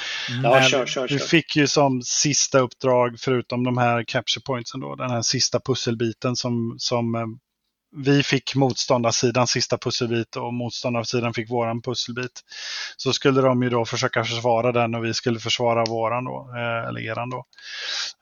Ja, 0.43 0.51
Men 0.51 0.63
kör, 0.63 0.87
kör, 0.87 1.09
Vi 1.09 1.19
fick 1.19 1.57
ju 1.57 1.67
som 1.67 2.03
sista 2.03 2.59
uppdrag, 2.59 3.17
förutom 3.19 3.65
de 3.65 3.79
här 3.79 4.05
capture 4.05 4.43
pointsen 4.47 4.81
då, 4.81 4.95
den 4.95 5.11
här 5.11 5.23
sista 5.23 5.61
pusselbiten 5.61 6.37
som, 6.37 6.75
som 6.79 7.15
eh, 7.15 7.27
vi 7.97 8.23
fick 8.23 8.55
motståndarsidan 8.55 9.47
sista 9.47 9.79
pusselbit 9.79 10.37
och 10.37 10.55
motståndarsidan 10.55 11.35
fick 11.35 11.51
våran 11.51 11.83
pusselbit. 11.83 12.41
Så 12.97 13.13
skulle 13.13 13.41
de 13.41 13.63
ju 13.63 13.71
då 13.71 13.85
försöka 13.85 14.25
försvara 14.25 14.73
den 14.73 14.95
och 14.95 15.05
vi 15.05 15.15
skulle 15.15 15.39
försvara 15.39 15.85
våran 15.85 16.25
då, 16.25 16.51
eh, 16.57 16.89
eller 16.89 17.01
eran 17.01 17.31
då. 17.31 17.45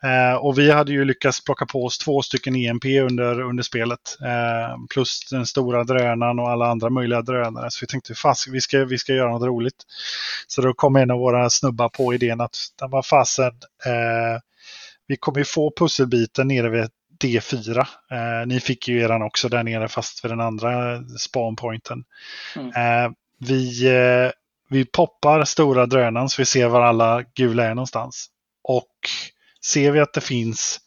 Eh, 0.09 0.35
och 0.35 0.59
vi 0.59 0.71
hade 0.71 0.93
ju 0.93 1.05
lyckats 1.05 1.45
plocka 1.45 1.67
på 1.67 1.85
oss 1.85 1.99
två 1.99 2.23
stycken 2.23 2.57
EMP 2.57 2.85
under, 2.85 3.41
under 3.41 3.63
spelet. 3.63 4.19
Eh, 4.23 4.77
plus 4.95 5.21
den 5.31 5.47
stora 5.47 5.85
drönaren 5.85 6.39
och 6.39 6.51
alla 6.51 6.67
andra 6.67 6.91
möjliga 6.91 7.23
drönare. 7.23 7.71
Så 7.71 7.79
vi 7.81 7.87
tänkte 7.87 8.15
fast 8.15 8.49
vi 8.49 8.61
ska, 8.61 8.85
vi 8.85 8.99
ska 8.99 9.13
göra 9.13 9.31
något 9.31 9.47
roligt. 9.47 9.83
Så 10.47 10.63
då 10.63 10.75
kom 10.75 10.97
en 10.97 11.11
av 11.11 11.19
våra 11.19 11.51
snubbar 11.51 11.89
på 11.89 12.15
idén 12.15 12.41
att 12.41 12.57
den 12.81 12.91
var 12.91 13.03
fasen, 13.03 13.53
eh, 13.87 14.41
vi 15.07 15.17
kommer 15.17 15.39
ju 15.39 15.45
få 15.45 15.73
pusselbiten 15.77 16.49
nere 16.49 16.69
vid 16.69 16.89
D4. 17.23 17.79
Eh, 18.11 18.47
ni 18.47 18.61
fick 18.61 18.89
ju 18.89 19.01
eran 19.01 19.23
också 19.23 19.49
där 19.49 19.63
nere 19.63 19.89
fast 19.89 20.25
vid 20.25 20.33
den 20.33 20.41
andra 20.41 21.03
spawnpointen. 21.19 22.05
Mm. 22.57 22.69
Eh, 23.07 23.11
vi, 23.39 23.87
eh, 23.89 24.31
vi 24.69 24.85
poppar 24.85 25.45
stora 25.45 25.87
drönaren 25.87 26.29
så 26.29 26.43
vi 26.43 26.47
ser 26.47 26.69
var 26.69 26.81
alla 26.81 27.23
gula 27.35 27.65
är 27.65 27.75
någonstans. 27.75 28.27
Och 28.65 28.89
ser 29.65 29.91
vi 29.91 30.01
att 30.01 30.13
det 30.13 30.21
finns 30.21 30.81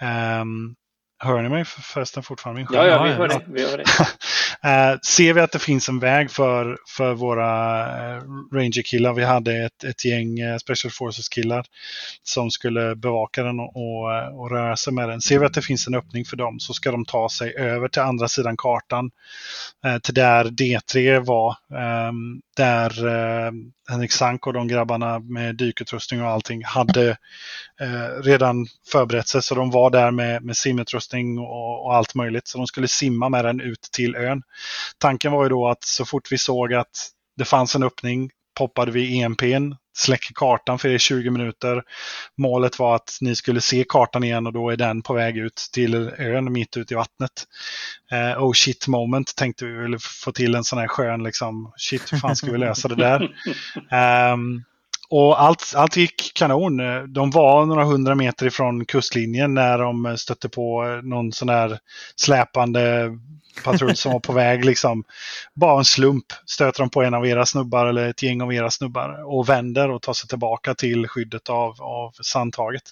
ehm, 0.00 0.74
Hör 1.20 1.42
ni 1.42 1.48
mig 1.48 1.64
för- 1.64 1.82
förresten 1.82 2.22
fortfarande? 2.22 2.60
Min 2.60 2.68
Ja, 2.72 2.86
ja, 2.86 2.92
Ja, 2.92 3.02
vi 3.02 3.10
hör. 3.12 3.44
Vi 3.46 3.76
det. 3.76 3.84
Eh, 4.64 4.98
ser 5.06 5.32
vi 5.32 5.40
att 5.40 5.52
det 5.52 5.58
finns 5.58 5.88
en 5.88 5.98
väg 5.98 6.30
för, 6.30 6.78
för 6.96 7.14
våra 7.14 7.80
eh, 7.86 8.22
Ranger-killar, 8.52 9.12
vi 9.12 9.24
hade 9.24 9.64
ett, 9.64 9.84
ett 9.84 10.04
gäng 10.04 10.38
eh, 10.38 10.56
Special 10.56 10.92
Forces-killar 10.92 11.64
som 12.22 12.50
skulle 12.50 12.96
bevaka 12.96 13.42
den 13.42 13.60
och, 13.60 13.76
och, 13.76 14.14
eh, 14.14 14.28
och 14.28 14.50
röra 14.50 14.76
sig 14.76 14.92
med 14.92 15.08
den. 15.08 15.20
Ser 15.20 15.38
vi 15.38 15.46
att 15.46 15.54
det 15.54 15.62
finns 15.62 15.86
en 15.86 15.94
öppning 15.94 16.24
för 16.24 16.36
dem 16.36 16.60
så 16.60 16.74
ska 16.74 16.90
de 16.90 17.04
ta 17.04 17.28
sig 17.28 17.56
över 17.56 17.88
till 17.88 18.02
andra 18.02 18.28
sidan 18.28 18.56
kartan, 18.56 19.10
eh, 19.84 19.98
till 19.98 20.14
där 20.14 20.44
D3 20.44 21.24
var, 21.24 21.50
eh, 21.74 22.12
där 22.56 23.06
eh, 23.06 23.52
Henrik 23.90 24.12
Sank 24.12 24.46
och 24.46 24.52
de 24.52 24.68
grabbarna 24.68 25.18
med 25.18 25.56
dykutrustning 25.56 26.22
och 26.22 26.28
allting 26.28 26.64
hade 26.64 27.08
eh, 27.80 28.22
redan 28.22 28.66
förberett 28.92 29.28
sig. 29.28 29.42
Så 29.42 29.54
de 29.54 29.70
var 29.70 29.90
där 29.90 30.10
med, 30.10 30.42
med 30.42 30.56
simutrustning 30.56 31.38
och, 31.38 31.86
och 31.86 31.94
allt 31.94 32.14
möjligt. 32.14 32.48
Så 32.48 32.58
de 32.58 32.66
skulle 32.66 32.88
simma 32.88 33.28
med 33.28 33.44
den 33.44 33.60
ut 33.60 33.88
till 33.92 34.16
ön. 34.16 34.42
Tanken 34.98 35.32
var 35.32 35.42
ju 35.42 35.48
då 35.48 35.68
att 35.68 35.84
så 35.84 36.04
fort 36.04 36.32
vi 36.32 36.38
såg 36.38 36.74
att 36.74 37.10
det 37.36 37.44
fanns 37.44 37.76
en 37.76 37.82
öppning 37.82 38.30
poppade 38.58 38.92
vi 38.92 39.20
EMPn, 39.20 39.72
släcker 39.96 40.34
kartan 40.34 40.78
för 40.78 40.88
er 40.88 40.94
i 40.94 40.98
20 40.98 41.30
minuter. 41.30 41.82
Målet 42.36 42.78
var 42.78 42.94
att 42.94 43.18
ni 43.20 43.36
skulle 43.36 43.60
se 43.60 43.84
kartan 43.88 44.24
igen 44.24 44.46
och 44.46 44.52
då 44.52 44.70
är 44.70 44.76
den 44.76 45.02
på 45.02 45.14
väg 45.14 45.36
ut 45.36 45.68
till 45.72 45.94
ön 46.18 46.52
mitt 46.52 46.76
ute 46.76 46.94
i 46.94 46.96
vattnet. 46.96 47.32
Eh, 48.12 48.42
oh 48.42 48.52
shit 48.52 48.88
moment 48.88 49.36
tänkte 49.36 49.64
vi 49.64 49.72
ville 49.72 49.98
få 50.24 50.32
till 50.32 50.54
en 50.54 50.64
sån 50.64 50.78
här 50.78 50.88
skön 50.88 51.22
liksom, 51.22 51.72
shit 51.76 52.12
hur 52.12 52.18
fan 52.18 52.36
ska 52.36 52.52
vi 52.52 52.58
lösa 52.58 52.88
det 52.88 52.94
där? 52.94 53.30
Ehm, 53.90 54.62
och 55.10 55.42
allt, 55.42 55.72
allt 55.76 55.96
gick 55.96 56.32
kanon. 56.34 56.76
De 57.12 57.30
var 57.30 57.66
några 57.66 57.84
hundra 57.84 58.14
meter 58.14 58.46
ifrån 58.46 58.84
kustlinjen 58.84 59.54
när 59.54 59.78
de 59.78 60.16
stötte 60.18 60.48
på 60.48 61.00
någon 61.02 61.32
sån 61.32 61.48
här 61.48 61.78
släpande 62.16 63.10
patrull 63.64 63.96
som 63.96 64.12
var 64.12 64.20
på 64.20 64.32
väg. 64.32 64.64
Liksom. 64.64 65.04
Bara 65.54 65.78
en 65.78 65.84
slump 65.84 66.24
stöter 66.46 66.80
de 66.80 66.90
på 66.90 67.02
en 67.02 67.14
av 67.14 67.26
era 67.26 67.46
snubbar 67.46 67.86
eller 67.86 68.08
ett 68.08 68.22
gäng 68.22 68.42
av 68.42 68.54
era 68.54 68.70
snubbar 68.70 69.36
och 69.36 69.48
vänder 69.48 69.90
och 69.90 70.02
tar 70.02 70.12
sig 70.12 70.28
tillbaka 70.28 70.74
till 70.74 71.08
skyddet 71.08 71.48
av, 71.48 71.82
av 71.82 72.14
sandtaget. 72.22 72.82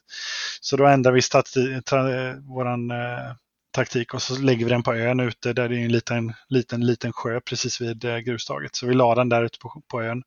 Så 0.60 0.76
då 0.76 0.86
ändrar 0.86 1.12
vi 1.12 1.20
stati- 1.20 1.82
tra- 1.82 2.48
våran 2.48 2.90
eh, 2.90 3.32
taktik 3.76 4.14
och 4.14 4.22
så 4.22 4.38
lägger 4.38 4.64
vi 4.64 4.70
den 4.70 4.82
på 4.82 4.94
ön 4.94 5.20
ute 5.20 5.52
där 5.52 5.68
det 5.68 5.76
är 5.76 5.84
en 5.84 5.92
liten, 5.92 6.32
liten, 6.48 6.86
liten 6.86 7.12
sjö 7.12 7.40
precis 7.40 7.80
vid 7.80 8.04
eh, 8.04 8.18
grustaget. 8.18 8.76
Så 8.76 8.86
vi 8.86 8.94
la 8.94 9.14
den 9.14 9.28
där 9.28 9.42
ute 9.42 9.58
på, 9.58 9.82
på 9.88 10.02
ön. 10.02 10.22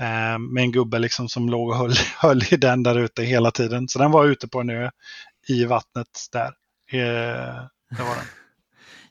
Eh, 0.00 0.38
med 0.38 0.62
en 0.62 0.72
gubbe 0.72 0.98
liksom 0.98 1.28
som 1.28 1.48
låg 1.48 1.68
och 1.68 1.76
höll, 1.76 1.92
höll 2.16 2.42
i 2.50 2.56
den 2.56 2.82
där 2.82 2.98
ute 2.98 3.22
hela 3.22 3.50
tiden. 3.50 3.88
Så 3.88 3.98
den 3.98 4.10
var 4.10 4.26
ute 4.26 4.48
på 4.48 4.60
en 4.60 4.70
ö 4.70 4.90
i 5.48 5.64
vattnet 5.64 6.08
där. 6.32 6.52
Eh, 6.92 7.64
det 7.90 8.02
var 8.02 8.16
den. 8.16 8.24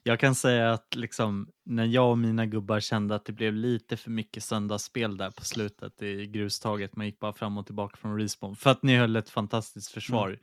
Jag 0.07 0.19
kan 0.19 0.35
säga 0.35 0.73
att 0.73 0.95
liksom, 0.95 1.47
när 1.65 1.85
jag 1.85 2.09
och 2.11 2.17
mina 2.17 2.45
gubbar 2.45 2.79
kände 2.79 3.15
att 3.15 3.25
det 3.25 3.33
blev 3.33 3.53
lite 3.53 3.97
för 3.97 4.11
mycket 4.11 4.43
söndagsspel 4.43 5.17
där 5.17 5.31
på 5.31 5.45
slutet 5.45 6.01
i 6.01 6.27
grustaget, 6.27 6.95
man 6.95 7.05
gick 7.05 7.19
bara 7.19 7.33
fram 7.33 7.57
och 7.57 7.65
tillbaka 7.65 7.97
från 7.97 8.19
respawn, 8.19 8.55
för 8.55 8.69
att 8.69 8.83
ni 8.83 8.97
höll 8.97 9.15
ett 9.15 9.29
fantastiskt 9.29 9.91
försvar. 9.91 10.39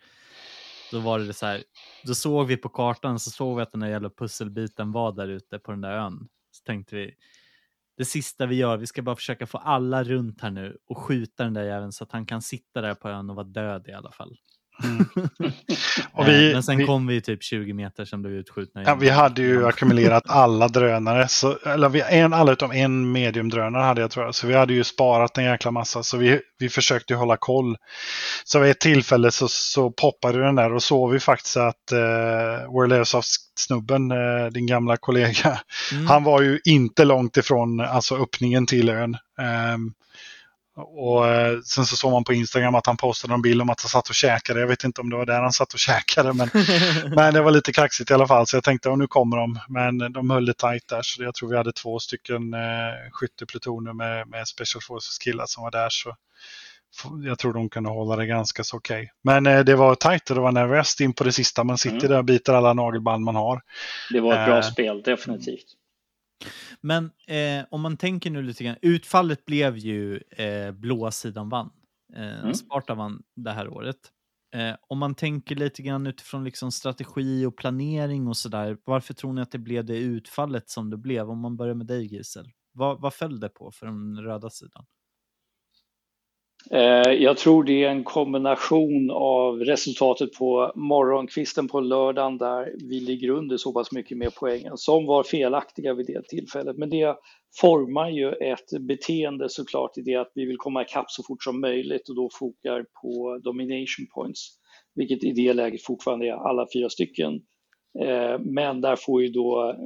Då 0.92 1.00
var 1.00 1.18
det 1.18 1.32
så 1.32 1.46
här, 1.46 1.64
då 2.04 2.14
såg 2.14 2.46
vi 2.46 2.56
på 2.56 2.68
kartan 2.68 3.18
så 3.18 3.30
såg 3.30 3.56
vi 3.56 3.62
att 3.62 3.70
den 3.70 3.80
där 3.80 3.88
jävla 3.88 4.10
pusselbiten 4.10 4.92
var 4.92 5.12
där 5.12 5.28
ute 5.28 5.58
på 5.58 5.70
den 5.70 5.80
där 5.80 5.92
ön. 5.92 6.28
Så 6.50 6.64
tänkte 6.64 6.96
vi, 6.96 7.14
det 7.96 8.04
sista 8.04 8.46
vi 8.46 8.56
gör, 8.56 8.76
vi 8.76 8.86
ska 8.86 9.02
bara 9.02 9.16
försöka 9.16 9.46
få 9.46 9.58
alla 9.58 10.04
runt 10.04 10.40
här 10.40 10.50
nu 10.50 10.78
och 10.86 10.98
skjuta 10.98 11.44
den 11.44 11.54
där 11.54 11.64
jäveln 11.64 11.92
så 11.92 12.04
att 12.04 12.12
han 12.12 12.26
kan 12.26 12.42
sitta 12.42 12.80
där 12.80 12.94
på 12.94 13.08
ön 13.08 13.30
och 13.30 13.36
vara 13.36 13.46
död 13.46 13.88
i 13.88 13.92
alla 13.92 14.12
fall. 14.12 14.36
Mm. 14.84 15.06
Och 16.12 16.28
Eh, 16.28 16.34
vi, 16.34 16.52
Men 16.52 16.62
sen 16.62 16.78
vi, 16.78 16.86
kom 16.86 17.06
vi 17.06 17.20
typ 17.20 17.42
20 17.42 17.72
meter 17.72 18.04
som 18.04 18.22
blev 18.22 18.34
utskjutna. 18.34 18.82
ja, 18.82 18.94
vi 18.94 19.08
hade 19.08 19.42
ju 19.42 19.66
ackumulerat 19.66 20.22
alla 20.28 20.68
drönare. 20.68 21.28
Så, 21.28 21.58
eller 21.66 21.88
vi, 21.88 22.02
en, 22.08 22.32
alla 22.32 22.52
utom 22.52 22.72
en 22.72 23.12
mediumdrönare 23.12 23.82
hade 23.82 24.00
jag 24.00 24.10
tror 24.10 24.24
jag. 24.24 24.34
Så 24.34 24.46
vi 24.46 24.54
hade 24.54 24.72
ju 24.74 24.84
sparat 24.84 25.38
en 25.38 25.44
jäkla 25.44 25.70
massa. 25.70 26.02
Så 26.02 26.16
vi, 26.16 26.40
vi 26.58 26.68
försökte 26.68 27.14
hålla 27.14 27.36
koll. 27.36 27.76
Så 28.44 28.58
vid 28.58 28.70
ett 28.70 28.80
tillfälle 28.80 29.30
så, 29.30 29.48
så 29.48 29.90
poppade 29.90 30.38
den 30.44 30.54
där 30.54 30.72
och 30.74 30.82
såg 30.82 31.12
vi 31.12 31.20
faktiskt 31.20 31.56
att 31.56 31.92
eh, 31.92 32.72
World 32.72 32.92
Airsoft-snubben, 32.92 34.10
eh, 34.10 34.46
din 34.52 34.66
gamla 34.66 34.96
kollega, 34.96 35.60
Mm. 35.92 36.06
Han 36.06 36.24
var 36.24 36.42
ju 36.42 36.60
inte 36.64 37.04
långt 37.04 37.36
ifrån 37.36 37.80
alltså, 37.80 38.16
öppningen 38.16 38.66
till 38.66 38.88
ön. 38.88 39.16
Ehm, 39.40 39.92
och 40.76 41.26
eh, 41.28 41.60
Sen 41.60 41.86
så 41.86 41.96
såg 41.96 42.12
man 42.12 42.24
på 42.24 42.32
Instagram 42.32 42.74
att 42.74 42.86
han 42.86 42.96
postade 42.96 43.34
en 43.34 43.42
bild 43.42 43.62
om 43.62 43.70
att 43.70 43.80
han 43.82 43.88
satt 43.88 44.08
och 44.08 44.14
käkade. 44.14 44.60
Jag 44.60 44.66
vet 44.66 44.84
inte 44.84 45.00
om 45.00 45.10
det 45.10 45.16
var 45.16 45.26
där 45.26 45.40
han 45.42 45.52
satt 45.52 45.72
och 45.72 45.78
käkade. 45.78 46.32
Men, 46.32 46.48
men 47.16 47.34
det 47.34 47.42
var 47.42 47.50
lite 47.50 47.72
kaxigt 47.72 48.10
i 48.10 48.14
alla 48.14 48.26
fall. 48.26 48.46
Så 48.46 48.56
jag 48.56 48.64
tänkte 48.64 48.92
att 48.92 48.98
nu 48.98 49.06
kommer 49.06 49.36
de. 49.36 49.58
Men 49.68 50.12
de 50.12 50.30
höll 50.30 50.46
det 50.46 50.56
tajt 50.58 50.88
där. 50.88 51.00
Så 51.02 51.22
jag 51.22 51.34
tror 51.34 51.48
vi 51.48 51.56
hade 51.56 51.72
två 51.72 51.98
stycken 51.98 52.54
eh, 52.54 52.60
skytteplutoner 53.12 53.92
med, 53.92 54.28
med 54.28 54.48
Special 54.48 54.82
Forces 54.82 55.18
killar 55.18 55.44
som 55.46 55.62
var 55.62 55.70
där. 55.70 55.88
Så 55.90 56.16
jag 57.24 57.38
tror 57.38 57.52
de 57.52 57.68
kunde 57.68 57.90
hålla 57.90 58.16
det 58.16 58.26
ganska 58.26 58.64
så 58.64 58.76
okej. 58.76 59.12
Men 59.24 59.46
eh, 59.46 59.60
det 59.60 59.76
var 59.76 59.94
tajt 59.94 60.30
och 60.30 60.36
det 60.36 60.42
var 60.42 60.52
nervöst 60.52 61.00
in 61.00 61.12
på 61.12 61.24
det 61.24 61.32
sista. 61.32 61.64
Man 61.64 61.78
sitter 61.78 61.96
Mm. 61.96 62.10
där 62.10 62.18
och 62.18 62.24
biter 62.24 62.52
alla 62.54 62.72
nagelband 62.72 63.24
man 63.24 63.36
har. 63.36 63.60
Det 64.10 64.20
var 64.20 64.34
ett 64.34 64.46
bra 64.46 64.56
Eh. 64.56 64.62
spel, 64.62 65.02
definitivt. 65.02 65.66
Men 66.80 67.10
eh, 67.26 67.64
om 67.70 67.80
man 67.80 67.96
tänker 67.96 68.30
nu 68.30 68.42
lite 68.42 68.64
grann, 68.64 68.76
utfallet 68.82 69.44
blev 69.44 69.76
ju 69.78 70.16
eh, 70.30 70.72
blåa 70.72 71.10
sidan 71.10 71.48
vann. 71.48 71.70
Eh, 72.16 72.40
Mm. 72.42 72.54
Sparta 72.54 72.94
vann 72.94 73.22
det 73.36 73.50
här 73.50 73.68
året. 73.68 73.96
Eh, 74.54 74.74
om 74.88 74.98
man 74.98 75.14
tänker 75.14 75.56
lite 75.56 75.82
grann 75.82 76.06
utifrån 76.06 76.44
liksom 76.44 76.72
strategi 76.72 77.46
och 77.46 77.56
planering 77.56 78.28
och 78.28 78.36
sådär, 78.36 78.78
varför 78.84 79.14
tror 79.14 79.32
ni 79.32 79.40
att 79.40 79.50
det 79.50 79.58
blev 79.58 79.84
det 79.84 79.98
utfallet 79.98 80.70
som 80.70 80.90
det 80.90 80.96
blev? 80.96 81.30
Om 81.30 81.38
man 81.40 81.56
börjar 81.56 81.74
med 81.74 81.86
dig 81.86 82.06
Gisel, 82.14 82.50
vad, 82.72 83.00
vad 83.00 83.14
föll 83.14 83.40
det 83.40 83.48
på 83.48 83.70
för 83.72 83.86
den 83.86 84.20
röda 84.20 84.50
sidan? 84.50 84.84
Eh, 86.70 87.12
jag 87.12 87.36
tror 87.36 87.64
det 87.64 87.84
är 87.84 87.88
en 87.88 88.04
kombination 88.04 89.10
av 89.10 89.58
resultatet 89.58 90.32
på 90.32 90.72
morgonkvisten 90.74 91.68
på 91.68 91.80
lördagen 91.80 92.38
där 92.38 92.72
vi 92.90 93.00
ligger 93.00 93.28
under 93.30 93.56
så 93.56 93.72
pass 93.72 93.92
mycket 93.92 94.18
med 94.18 94.34
poängen 94.34 94.76
som 94.76 95.06
var 95.06 95.22
felaktiga 95.22 95.94
vid 95.94 96.06
det 96.06 96.28
tillfället. 96.28 96.76
Men 96.76 96.90
det 96.90 97.16
formar 97.60 98.10
ju 98.10 98.32
ett 98.32 98.80
beteende 98.80 99.48
såklart 99.48 99.98
i 99.98 100.02
det 100.02 100.16
att 100.16 100.32
vi 100.34 100.44
vill 100.44 100.56
komma 100.56 100.82
ikapp 100.82 101.10
så 101.10 101.22
fort 101.22 101.44
som 101.44 101.60
möjligt 101.60 102.08
och 102.08 102.16
då 102.16 102.28
fokar 102.38 102.84
på 103.02 103.40
domination 103.44 104.06
points, 104.14 104.48
vilket 104.94 105.24
i 105.24 105.32
det 105.32 105.52
läget 105.52 105.84
fortfarande 105.84 106.28
är 106.28 106.32
alla 106.32 106.66
fyra 106.74 106.88
stycken 106.88 107.34
eh, 108.00 108.38
men 108.38 108.80
där 108.80 108.96
får 108.96 109.22
ju 109.22 109.28
då 109.28 109.76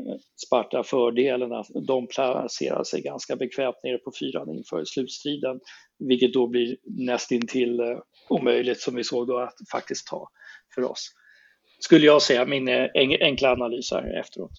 Sparta 0.47 0.83
fördelen 0.83 1.53
att 1.53 1.67
de 1.87 2.07
placerar 2.07 2.85
sig 2.85 3.03
ganska 3.03 3.37
bekvämt 3.37 3.77
nere 3.85 3.99
på 3.99 4.13
fyran 4.21 4.57
inför 4.57 4.83
slutstriden, 4.85 5.61
vilket 5.99 6.33
då 6.33 6.47
blir 6.47 6.77
nästintill 6.85 7.81
eh, 7.81 7.99
omöjligt 8.29 8.81
som 8.81 8.95
vi 8.95 9.05
såg 9.05 9.27
då 9.29 9.39
att 9.39 9.55
faktiskt 9.73 10.07
ta 10.07 10.31
för 10.75 10.83
oss. 10.83 11.13
Skulle 11.79 12.07
jag 12.07 12.23
säga, 12.23 12.47
min 12.47 12.69
eh, 12.69 12.89
enkla 13.21 13.53
analys 13.53 13.91
här 13.91 14.21
efteråt. 14.21 14.53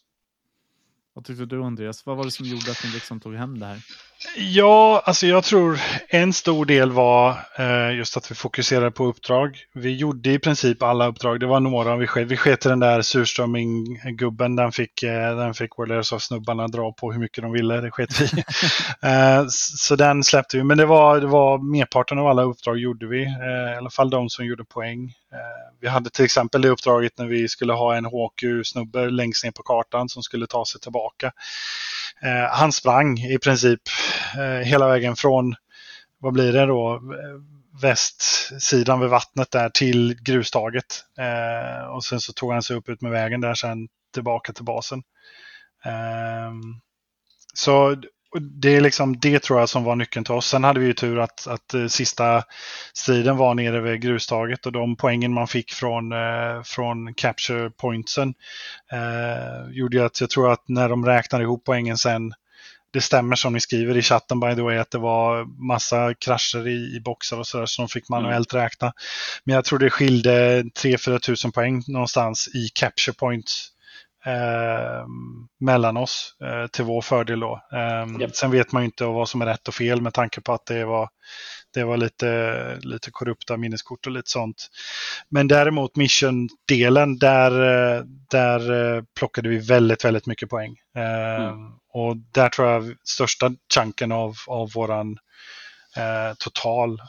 Vad 1.14 1.26
tyckte 1.26 1.46
du 1.46 1.64
Andreas? 1.64 2.06
Vad 2.06 2.18
var 2.18 2.24
det 2.24 2.32
som 2.32 2.46
gjorde 2.46 2.72
att 2.72 2.84
ni 2.84 2.90
liksom 2.94 3.20
tog 3.20 3.36
hem 3.36 3.60
det 3.60 3.66
här? 3.66 3.78
Ja, 4.36 5.04
alltså 5.06 5.28
jag 5.28 5.44
tror 5.44 5.80
en 6.10 6.34
stor 6.34 6.66
del 6.66 6.92
var 6.92 7.36
eh, 7.60 7.96
just 7.96 8.18
att 8.18 8.32
vi 8.32 8.36
fokuserade 8.36 8.92
på 8.92 9.06
uppdrag. 9.06 9.58
Vi 9.74 9.96
gjorde 9.96 10.32
i 10.32 10.40
princip 10.40 10.84
alla 10.84 11.08
uppdrag. 11.08 11.40
Det 11.40 11.46
var 11.46 11.60
några 11.60 11.96
vi 11.96 12.08
sket. 12.08 12.28
Vi 12.28 12.38
sket 12.38 12.62
den 12.62 12.80
där 12.80 13.02
surströmming-gubben. 13.02 14.56
Den 14.56 14.72
fick, 14.72 15.04
eh, 15.04 15.38
den 15.38 15.54
fick 15.54 15.78
World 15.78 16.06
snubbarna 16.06 16.68
dra 16.68 16.92
på 16.92 17.12
hur 17.12 17.20
mycket 17.20 17.44
de 17.44 17.52
ville. 17.52 17.82
Det 17.82 17.92
sket 17.92 18.22
vi 18.22 18.26
eh, 19.10 19.46
Så 19.78 19.96
den 19.96 20.24
släppte 20.24 20.58
vi. 20.58 20.64
Men 20.64 20.78
det 20.78 20.86
var, 20.86 21.20
det 21.20 21.28
var 21.28 21.58
merparten 21.58 22.20
av 22.20 22.28
alla 22.28 22.42
uppdrag 22.44 22.78
gjorde 22.78 23.08
vi. 23.08 23.22
I 23.22 23.78
alla 23.78 23.90
fall 23.90 24.10
de 24.10 24.30
som 24.30 24.46
gjorde 24.46 24.66
poäng. 24.66 25.14
Vi 25.82 25.88
hade 25.88 26.10
till 26.10 26.26
exempel 26.26 26.62
det 26.62 26.70
uppdraget 26.70 27.18
när 27.18 27.26
vi 27.26 27.48
skulle 27.48 27.74
ha 27.74 27.96
en 27.96 28.06
HQ-snubbe 28.06 29.10
längst 29.10 29.44
ner 29.44 29.52
på 29.52 29.64
kartan 29.64 30.10
som 30.10 30.24
skulle 30.24 30.48
ta 30.48 30.66
sig 30.66 30.82
tillbaka. 30.82 31.32
Eh, 32.22 32.50
han 32.50 32.72
sprang 32.72 33.20
i 33.20 33.38
princip 33.38 33.82
eh, 34.38 34.68
hela 34.68 34.88
vägen 34.88 35.16
från, 35.16 35.56
vad 36.20 36.34
blir 36.34 36.54
det 36.54 36.66
då, 36.66 37.02
västsidan 37.82 39.00
vid 39.00 39.10
vattnet 39.10 39.52
där 39.52 39.70
till 39.70 40.18
grustaget. 40.22 41.04
Eh, 41.18 41.86
och 41.88 42.04
sen 42.04 42.20
så 42.20 42.34
tog 42.34 42.54
han 42.54 42.64
sig 42.64 42.76
upp 42.76 42.90
ut 42.90 43.02
med 43.02 43.12
vägen 43.12 43.42
där 43.42 43.54
sen 43.54 43.88
tillbaka 44.14 44.54
till 44.54 44.66
basen. 44.66 45.04
Så 47.54 47.96
det 48.40 48.76
är 48.76 48.82
liksom 48.82 49.20
det 49.20 49.44
tror 49.44 49.60
jag 49.60 49.70
som 49.70 49.84
var 49.84 49.96
nyckeln 49.96 50.26
till 50.26 50.34
oss. 50.34 50.48
Sen 50.48 50.64
hade 50.64 50.80
vi 50.80 50.86
ju 50.86 50.94
tur 50.94 51.20
att, 51.20 51.48
att 51.48 51.74
uh, 51.76 51.88
sista 51.88 52.44
striden 52.94 53.38
var 53.38 53.54
nere 53.54 53.82
vid 53.82 54.02
grustaget 54.02 54.66
och 54.66 54.72
de 54.72 54.96
poängen 54.96 55.34
man 55.34 55.48
fick 55.48 55.72
från, 55.72 56.14
uh, 56.14 56.64
från 56.64 57.14
capture 57.14 57.70
pointsen 57.70 58.34
uh, 58.94 59.72
gjorde 59.72 60.06
att 60.06 60.22
jag 60.22 60.30
tror 60.30 60.52
att 60.52 60.64
när 60.68 60.90
de 60.90 61.06
räknade 61.06 61.44
ihop 61.44 61.64
poängen 61.66 61.98
sen 61.98 62.34
det 62.92 63.02
stämmer 63.02 63.36
som 63.36 63.54
ni 63.54 63.60
skriver 63.60 63.98
i 63.98 64.02
chatten 64.02 64.40
by 64.40 64.56
the 64.56 64.62
way 64.62 64.78
att 64.78 64.92
det 64.92 64.98
var 64.98 65.46
massa 65.68 66.14
krascher 66.14 66.68
i, 66.68 66.96
i 66.96 67.00
boxar 67.00 67.38
och 67.38 67.48
sådär 67.48 67.66
så 67.66 67.82
de 67.82 67.90
fick 67.90 68.10
manuellt 68.10 68.54
mm. 68.54 68.64
räkna. 68.64 68.94
Men 69.44 69.56
jag 69.56 69.66
tror 69.66 69.80
det 69.80 69.90
skilde 69.90 70.62
3-4 70.62 71.20
tusen 71.20 71.52
poäng 71.52 71.84
någonstans 71.88 72.48
i 72.54 72.70
capture 72.74 73.14
points 73.14 73.72
eh, 74.28 75.06
mellan 75.60 75.98
oss 75.98 76.36
eh, 76.44 76.68
till 76.68 76.86
vår 76.86 77.02
fördel. 77.02 77.40
Då. 77.40 77.62
Eh, 77.74 78.22
yep. 78.22 78.36
Sen 78.36 78.52
vet 78.52 78.72
man 78.72 78.82
ju 78.82 78.86
inte 78.86 79.06
vad 79.06 79.30
som 79.30 79.42
är 79.42 79.46
rätt 79.46 79.68
och 79.68 79.74
fel 79.74 80.02
med 80.02 80.14
tanke 80.14 80.42
på 80.42 80.54
att 80.54 80.66
det 80.66 80.86
var, 80.86 81.10
det 81.74 81.84
var 81.84 81.98
lite, 81.98 82.80
lite 82.82 83.12
korrupta 83.12 83.58
minneskort 83.58 84.06
och 84.06 84.12
lite 84.12 84.30
sånt. 84.30 84.68
Men 85.30 85.48
däremot 85.48 85.96
mission-delen, 85.96 87.18
där, 87.18 87.52
där 88.30 88.96
eh, 88.96 89.04
plockade 89.20 89.50
vi 89.50 89.58
väldigt, 89.58 90.06
väldigt 90.06 90.26
mycket 90.26 90.50
poäng. 90.50 90.76
Ehm, 90.98 91.44
mm. 91.44 91.72
Och 91.94 92.18
där 92.18 92.50
tror 92.50 92.68
jag 92.68 92.96
största 93.04 93.52
chunken 93.74 94.12
av, 94.12 94.36
av 94.48 94.72
våran 94.72 95.18
eh, 95.98 96.34
total 96.38 97.02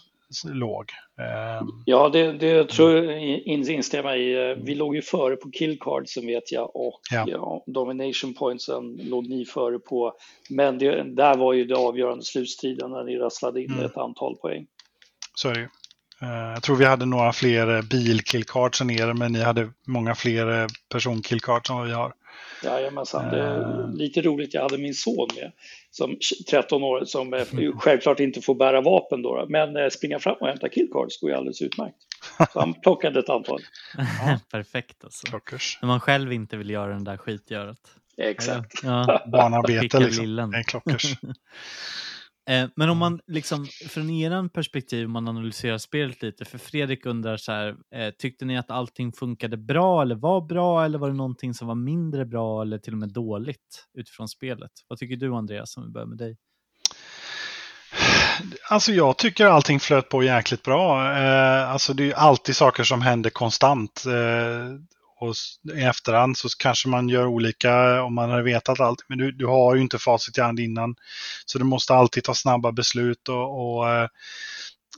låg. 0.45 0.85
Ehm, 1.21 1.67
ja, 1.85 2.09
det, 2.09 2.33
det 2.33 2.69
tror 2.69 2.97
jag 2.97 3.23
instämma 3.47 4.17
i. 4.17 4.55
Vi 4.55 4.75
låg 4.75 4.95
ju 4.95 5.03
före 5.03 5.37
på 5.37 5.51
killcardsen 5.51 6.27
vet 6.27 6.53
jag 6.53 6.77
och 6.77 7.01
ja. 7.11 7.25
Ja, 7.29 7.65
domination 7.67 8.35
pointsen 8.35 8.97
låg 8.97 9.29
ni 9.29 9.45
före 9.45 9.79
på. 9.79 10.13
Men 10.51 10.79
det, 10.79 11.03
där 11.03 11.37
var 11.37 11.53
ju 11.53 11.65
det 11.65 11.77
avgörande 11.77 12.25
slutstriden 12.25 12.91
när 12.91 13.05
ni 13.05 13.17
rasslade 13.17 13.63
in 13.63 13.73
mm. 13.73 13.85
ett 13.85 13.97
antal 13.97 14.37
poäng. 14.37 14.67
Så 15.35 15.49
är 15.49 15.55
det 15.55 15.61
ju. 15.61 15.69
Eh, 16.23 16.29
jag 16.29 16.63
tror 16.63 16.77
vi 16.77 16.85
hade 16.85 17.07
några 17.07 17.33
fler 17.33 17.77
eh, 17.77 17.83
bilkillcards 17.83 18.81
än 18.81 18.91
er, 18.91 19.13
men 19.13 19.33
ni 19.33 19.41
hade 19.41 19.71
många 19.87 20.15
fler 20.15 20.61
eh, 20.63 20.67
personkillcards 20.93 21.71
än 21.71 21.77
vad 21.77 21.87
vi 21.87 21.93
har. 21.93 22.13
Jajamensan, 22.65 23.31
det 23.31 23.41
är 23.41 23.89
lite 23.93 24.23
roligt. 24.23 24.55
Jag 24.55 24.63
hade 24.63 24.79
min 24.79 24.95
son 24.95 25.29
med, 25.37 25.53
som 25.91 26.19
13 26.51 26.83
år, 26.83 27.05
som 27.05 27.35
mm. 27.35 27.79
självklart 27.79 28.21
inte 28.21 28.41
får 28.41 28.55
bära 28.55 28.81
vapen 28.81 29.23
då, 29.23 29.47
men 29.49 29.91
springa 29.91 30.19
fram 30.19 30.37
och 30.41 30.47
hämta 30.47 30.69
killcards 30.69 31.21
går 31.21 31.31
ju 31.31 31.37
alldeles 31.37 31.63
utmärkt. 31.63 31.97
Så 32.53 32.61
han 32.61 32.75
plockade 32.83 33.21
ett 33.21 33.29
antal. 33.29 33.61
Perfekt 34.51 35.05
alltså. 35.05 35.27
Klockers. 35.27 35.79
När 35.83 35.87
man 35.87 36.01
själv 36.01 36.33
inte 36.33 36.57
vill 36.57 36.71
göra 36.71 36.93
den 36.93 37.05
där 37.05 37.17
skitgöret. 37.17 37.79
Exakt. 38.17 38.81
Ja. 38.83 39.23
Barnarbete 39.27 39.99
liksom. 39.99 40.51
Det 40.51 40.59
är 40.59 40.63
klockers. 40.63 41.15
Eh, 42.49 42.69
men 42.77 42.91
om 42.91 42.99
man 42.99 43.21
liksom, 43.27 43.67
från 43.89 44.11
er 44.11 44.49
perspektiv, 44.49 45.07
om 45.07 45.13
man 45.13 45.29
analyserar 45.29 45.79
spelet 45.79 46.23
lite, 46.23 46.45
för 46.45 46.59
Fredrik 46.59 47.07
undrar 47.07 47.37
så 47.37 47.53
här, 47.53 47.77
eh, 47.95 48.11
tyckte 48.19 48.45
ni 48.45 48.59
att 48.59 48.71
allting 48.71 49.13
funkade 49.13 49.57
bra 49.57 50.03
eller 50.03 50.15
var 50.15 50.41
bra 50.41 50.85
eller 50.85 50.99
var 50.99 51.09
det 51.09 51.17
någonting 51.17 51.55
som 51.55 51.69
var 51.69 51.75
mindre 51.75 52.25
bra 52.25 52.63
eller 52.63 52.79
till 52.79 52.93
och 52.93 52.99
med 52.99 53.13
dåligt 53.13 53.87
utifrån 53.99 54.29
spelet? 54.29 54.71
Vad 54.89 54.99
tycker 54.99 55.17
du 55.17 55.35
Andreas, 55.35 55.77
om 55.77 55.85
vi 55.85 55.91
börjar 55.91 56.07
med 56.07 56.19
dig? 56.19 56.37
Alltså 58.71 58.93
jag 58.93 59.19
tycker 59.19 59.47
allting 59.47 59.81
flöt 59.81 60.09
på 60.09 60.23
jäkligt 60.23 60.63
bra. 60.63 61.17
Eh, 61.19 61.71
alltså 61.71 61.95
det 61.95 62.11
är 62.11 62.15
alltid 62.15 62.57
saker 62.57 62.85
som 62.85 63.03
händer 63.03 63.31
konstant. 63.31 64.05
Eh, 64.07 64.98
och 65.21 65.35
i 65.77 65.83
efterhand 65.83 66.39
så 66.39 66.49
kanske 66.59 66.89
man 66.89 67.09
gör 67.09 67.27
olika 67.27 68.03
om 68.03 68.15
man 68.15 68.31
har 68.31 68.43
vetat 68.43 68.81
allt. 68.81 69.05
Men 69.09 69.19
du, 69.19 69.33
du 69.33 69.47
har 69.47 69.75
ju 69.75 69.81
inte 69.81 69.99
facit 69.99 70.39
i 70.39 70.41
hand 70.41 70.61
innan. 70.61 70.95
Så 71.47 71.59
du 71.59 71.65
måste 71.65 71.95
alltid 71.95 72.25
ta 72.25 72.35
snabba 72.35 72.73
beslut 72.73 73.29
och, 73.29 73.77
och, 73.79 73.91
eh, 73.91 74.09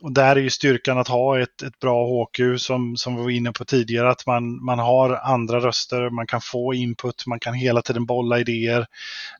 och 0.00 0.12
där 0.12 0.36
är 0.36 0.40
ju 0.40 0.50
styrkan 0.50 0.98
att 0.98 1.08
ha 1.08 1.40
ett, 1.40 1.62
ett 1.62 1.78
bra 1.78 2.06
HQ 2.06 2.60
som, 2.60 2.96
som 2.96 3.16
vi 3.16 3.22
var 3.22 3.30
inne 3.30 3.52
på 3.52 3.64
tidigare. 3.64 4.10
Att 4.10 4.26
man, 4.26 4.64
man 4.64 4.78
har 4.78 5.20
andra 5.22 5.60
röster, 5.60 6.10
man 6.10 6.26
kan 6.26 6.40
få 6.40 6.74
input, 6.74 7.26
man 7.26 7.40
kan 7.40 7.54
hela 7.54 7.82
tiden 7.82 8.06
bolla 8.06 8.38
idéer. 8.38 8.86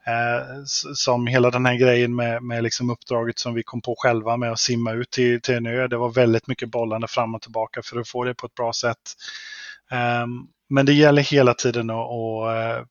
Eh, 0.06 0.64
som 0.94 1.26
hela 1.26 1.50
den 1.50 1.66
här 1.66 1.74
grejen 1.74 2.16
med, 2.16 2.42
med 2.42 2.62
liksom 2.62 2.90
uppdraget 2.90 3.38
som 3.38 3.54
vi 3.54 3.62
kom 3.62 3.82
på 3.82 3.94
själva 3.98 4.36
med 4.36 4.52
att 4.52 4.58
simma 4.58 4.92
ut 4.92 5.10
till, 5.10 5.40
till 5.40 5.54
en 5.54 5.66
ö. 5.66 5.88
Det 5.88 5.96
var 5.96 6.10
väldigt 6.10 6.46
mycket 6.46 6.70
bollande 6.70 7.08
fram 7.08 7.34
och 7.34 7.42
tillbaka 7.42 7.82
för 7.84 8.00
att 8.00 8.08
få 8.08 8.24
det 8.24 8.34
på 8.34 8.46
ett 8.46 8.54
bra 8.54 8.72
sätt. 8.72 9.16
Um, 10.22 10.48
men 10.70 10.86
det 10.86 10.92
gäller 10.92 11.22
hela 11.22 11.54
tiden 11.54 11.90
att 11.90 12.10
och, 12.10 12.52
eh, 12.52 12.84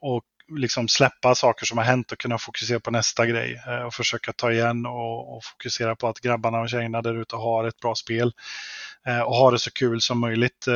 och 0.00 0.22
liksom 0.48 0.88
släppa 0.88 1.34
saker 1.34 1.66
som 1.66 1.78
har 1.78 1.84
hänt 1.84 2.12
och 2.12 2.18
kunna 2.18 2.38
fokusera 2.38 2.80
på 2.80 2.90
nästa 2.90 3.26
grej 3.26 3.62
eh, 3.66 3.82
och 3.82 3.94
försöka 3.94 4.32
ta 4.32 4.52
igen 4.52 4.86
och, 4.86 5.36
och 5.36 5.44
fokusera 5.44 5.96
på 5.96 6.08
att 6.08 6.20
grabbarna 6.20 6.60
och 6.60 6.68
tjejerna 6.68 7.02
där 7.02 7.14
ute 7.14 7.36
har 7.36 7.64
ett 7.64 7.80
bra 7.80 7.94
spel 7.94 8.32
eh, 9.06 9.20
och 9.20 9.34
ha 9.34 9.50
det 9.50 9.58
så 9.58 9.70
kul 9.70 10.00
som 10.00 10.20
möjligt. 10.20 10.66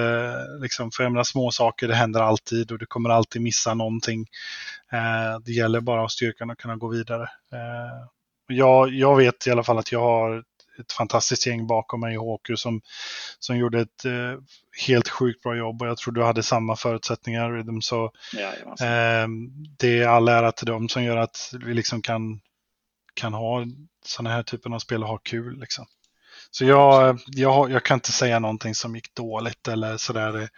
Liksom, 0.60 0.90
för 0.90 1.04
jag 1.04 1.26
små 1.26 1.50
saker 1.50 1.88
det 1.88 1.94
händer 1.94 2.20
alltid 2.20 2.72
och 2.72 2.78
du 2.78 2.86
kommer 2.86 3.10
alltid 3.10 3.42
missa 3.42 3.74
någonting. 3.74 4.26
Det 5.44 5.52
gäller 5.52 5.80
bara 5.80 6.00
att 6.00 6.04
ha 6.04 6.08
styrkan 6.08 6.50
att 6.50 6.58
kunna 6.58 6.76
gå 6.76 6.88
vidare. 6.88 7.28
Jag, 8.46 8.90
jag 8.90 9.16
vet 9.16 9.46
i 9.46 9.50
alla 9.50 9.62
fall 9.62 9.78
att 9.78 9.92
jag 9.92 10.00
har 10.00 10.44
ett 10.80 10.92
fantastiskt 10.92 11.46
gäng 11.46 11.66
bakom 11.66 12.00
mig 12.00 12.14
i 12.14 12.16
HQ 12.16 12.58
som, 12.58 12.80
som 13.38 13.56
gjorde 13.56 13.80
ett 13.80 14.04
eh, 14.04 14.38
helt 14.86 15.08
sjukt 15.08 15.42
bra 15.42 15.56
jobb 15.56 15.82
och 15.82 15.88
jag 15.88 15.96
tror 15.96 16.14
du 16.14 16.22
hade 16.22 16.42
samma 16.42 16.76
förutsättningar 16.76 17.52
Rhythm. 17.52 17.80
Så 17.80 18.04
eh, 18.80 19.28
det 19.78 19.98
är 19.98 20.08
all 20.08 20.28
ära 20.28 20.52
till 20.52 20.66
dem 20.66 20.88
som 20.88 21.04
gör 21.04 21.16
att 21.16 21.54
vi 21.64 21.74
liksom 21.74 22.02
kan, 22.02 22.40
kan 23.14 23.34
ha 23.34 23.64
sådana 24.04 24.34
här 24.34 24.42
typer 24.42 24.74
av 24.74 24.78
spel 24.78 25.02
och 25.02 25.08
ha 25.08 25.18
kul. 25.18 25.60
Liksom. 25.60 25.86
Så 26.50 26.64
jag, 26.64 27.18
jag, 27.26 27.70
jag 27.70 27.84
kan 27.84 27.96
inte 27.96 28.12
säga 28.12 28.38
någonting 28.38 28.74
som 28.74 28.94
gick 28.94 29.14
dåligt 29.14 29.68
eller 29.68 29.96
sådär. 29.96 30.48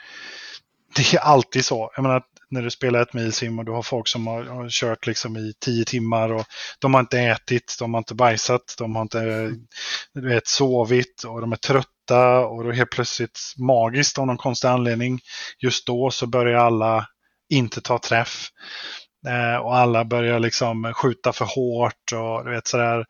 Det 0.96 1.14
är 1.14 1.18
alltid 1.18 1.64
så. 1.64 1.92
Jag 1.96 2.02
menar, 2.02 2.22
när 2.53 2.62
du 2.62 2.70
spelar 2.70 3.03
ett 3.03 3.14
milsim 3.14 3.59
och 3.59 3.64
du 3.64 3.72
har 3.72 3.82
folk 3.82 4.09
som 4.09 4.26
har, 4.26 4.44
har, 4.44 4.68
kört 4.68 5.07
liksom 5.07 5.36
i 5.36 5.53
tio 5.64 5.84
timmar 5.84 6.32
och 6.32 6.44
de 6.78 6.94
har 6.94 7.00
inte 7.00 7.18
ätit, 7.18 7.76
de 7.78 7.94
har 7.94 7.98
inte 7.98 8.14
bajsat, 8.14 8.74
de 8.78 8.94
har 8.94 9.03
inte 9.03 9.50
du 10.14 10.28
vet, 10.28 10.46
sovit 10.46 11.22
och 11.26 11.40
de 11.40 11.53
är 11.53 11.57
trötta 11.57 12.46
och 12.46 12.64
då 12.64 12.72
helt 12.72 12.90
plötsligt 12.90 13.38
magiskt 13.59 14.18
av 14.18 14.26
någon 14.26 14.36
konstig 14.36 14.68
anledning 14.68 15.20
just 15.59 15.86
då 15.86 16.11
så 16.11 16.26
börjar 16.26 16.59
alla 16.59 17.07
inte 17.53 17.80
ta 17.80 17.98
träff. 17.98 18.48
Eh, 19.28 19.57
och 19.57 19.76
alla 19.76 20.05
börjar 20.05 20.40
liksom 20.40 20.92
skjuta 20.94 21.32
för 21.32 21.44
hårt 21.44 22.12
och 22.14 22.44
du 22.44 22.50
vet 22.50 22.66
sådär. 22.66 23.05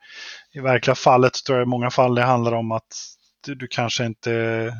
I 0.53 0.59
verkliga 0.59 0.95
fallet 0.95 1.33
tror 1.33 1.57
jag 1.57 1.65
i 1.65 1.69
många 1.69 1.89
fall 1.89 2.15
det 2.15 2.23
handlar 2.23 2.51
om 2.51 2.71
att 2.71 2.87
du, 3.45 3.55
du 3.55 3.67
kanske 3.67 4.05
inte 4.05 4.73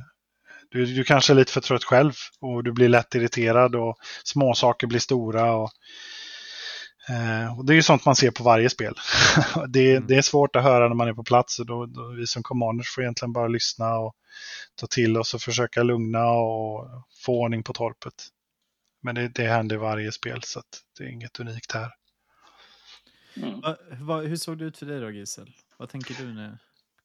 du, 0.73 0.85
du 0.85 1.03
kanske 1.03 1.33
är 1.33 1.35
lite 1.35 1.51
för 1.51 1.61
trött 1.61 1.83
själv 1.83 2.13
och 2.39 2.63
du 2.63 2.71
blir 2.71 2.89
lätt 2.89 3.15
irriterad 3.15 3.75
och 3.75 3.97
små 4.23 4.53
saker 4.53 4.87
blir 4.87 4.99
stora. 4.99 5.55
Och, 5.55 5.71
eh, 7.09 7.57
och 7.59 7.65
det 7.65 7.73
är 7.73 7.75
ju 7.75 7.83
sånt 7.83 8.05
man 8.05 8.15
ser 8.15 8.31
på 8.31 8.43
varje 8.43 8.69
spel. 8.69 8.95
det, 9.67 9.91
mm. 9.91 10.07
det, 10.07 10.15
är 10.15 10.21
svårt 10.21 10.55
att 10.55 10.63
höra 10.63 10.87
när 10.87 10.95
man 10.95 11.07
är 11.07 11.13
på 11.13 11.23
plats 11.23 11.59
och 11.59 11.65
då, 11.65 11.85
då 11.85 12.07
vi 12.07 12.27
som 12.27 12.43
commanders 12.43 12.95
får 12.95 13.03
egentligen 13.03 13.33
bara 13.33 13.47
lyssna 13.47 13.95
och 13.95 14.15
ta 14.75 14.87
till 14.87 15.17
oss 15.17 15.33
och 15.33 15.41
försöka 15.41 15.83
lugna 15.83 16.25
och 16.25 16.89
få 17.25 17.41
ordning 17.41 17.63
på 17.63 17.73
torpet. 17.73 18.27
men 19.01 19.15
det, 19.15 19.27
det 19.27 19.47
händer 19.47 19.75
i 19.75 19.79
varje 19.79 20.11
spel 20.11 20.41
så 20.43 20.59
att 20.59 20.81
det 20.97 21.03
är 21.03 21.09
inget 21.09 21.39
unikt 21.39 21.71
här. 21.71 21.91
Mm. 23.35 23.61
Va, 23.61 23.75
va, 23.99 24.21
hur 24.21 24.35
såg 24.35 24.57
det 24.57 24.65
ut 24.65 24.77
för 24.77 24.85
dig 24.85 24.99
då 24.99 25.11
Gisel? 25.11 25.51
Vad 25.77 25.89
tänker 25.89 26.13
du 26.13 26.33
nu? 26.33 26.57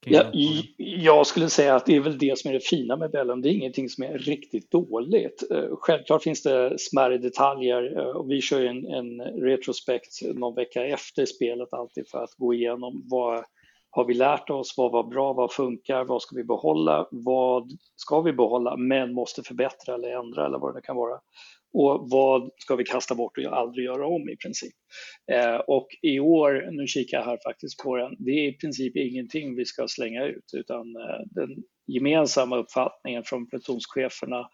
Ja, 0.06 0.30
jag 0.76 1.26
skulle 1.26 1.48
säga 1.48 1.74
att 1.74 1.86
det 1.86 1.96
är 1.96 2.00
väl 2.00 2.18
det 2.18 2.38
som 2.38 2.48
är 2.48 2.54
det 2.54 2.60
fina 2.60 2.96
med 2.96 3.10
Bellum. 3.10 3.42
Det 3.42 3.48
är 3.48 3.52
ingenting 3.52 3.88
som 3.88 4.04
är 4.04 4.18
riktigt 4.18 4.70
dåligt. 4.70 5.50
Eh, 5.50 5.76
självklart 5.80 6.22
finns 6.22 6.42
det 6.42 6.78
smärre 6.78 7.18
detaljer 7.18 7.98
eh, 7.98 8.16
och 8.16 8.30
vi 8.30 8.40
kör 8.40 8.64
en, 8.64 8.86
en 8.86 9.20
retrospekt 9.20 10.22
någon 10.34 10.54
vecka 10.54 10.86
efter 10.86 11.26
spelet 11.26 11.72
alltid 11.72 12.08
för 12.08 12.24
att 12.24 12.34
gå 12.34 12.54
igenom 12.54 13.02
vad 13.10 13.44
har 13.90 14.04
vi 14.04 14.14
lärt 14.14 14.50
oss, 14.50 14.74
vad 14.76 14.92
var 14.92 15.02
bra, 15.02 15.32
vad 15.32 15.52
funkar, 15.52 16.04
vad 16.04 16.22
ska 16.22 16.36
vi 16.36 16.44
behålla, 16.44 17.08
vad 17.10 17.70
ska 17.96 18.20
vi 18.20 18.32
behålla 18.32 18.76
men 18.76 19.14
måste 19.14 19.42
förbättra 19.42 19.94
eller 19.94 20.08
ändra 20.08 20.46
eller 20.46 20.58
vad 20.58 20.74
det 20.74 20.80
kan 20.80 20.96
vara 20.96 21.20
och 21.72 22.10
vad 22.10 22.50
ska 22.58 22.76
vi 22.76 22.84
kasta 22.84 23.14
bort 23.14 23.38
och 23.38 23.56
aldrig 23.56 23.84
göra 23.84 24.06
om 24.06 24.28
i 24.28 24.36
princip. 24.36 24.74
Eh, 25.32 25.56
och 25.56 25.88
i 26.02 26.20
år, 26.20 26.70
nu 26.70 26.86
kikar 26.86 27.18
jag 27.18 27.24
här 27.24 27.38
faktiskt 27.44 27.82
på 27.82 27.96
den, 27.96 28.16
det 28.18 28.30
är 28.30 28.48
i 28.48 28.52
princip 28.52 28.96
ingenting 28.96 29.56
vi 29.56 29.64
ska 29.64 29.88
slänga 29.88 30.24
ut 30.24 30.50
utan 30.52 30.96
eh, 30.96 31.20
den 31.30 31.56
gemensamma 31.86 32.56
uppfattningen 32.56 33.24
från 33.24 33.46
plutonscheferna 33.46 34.48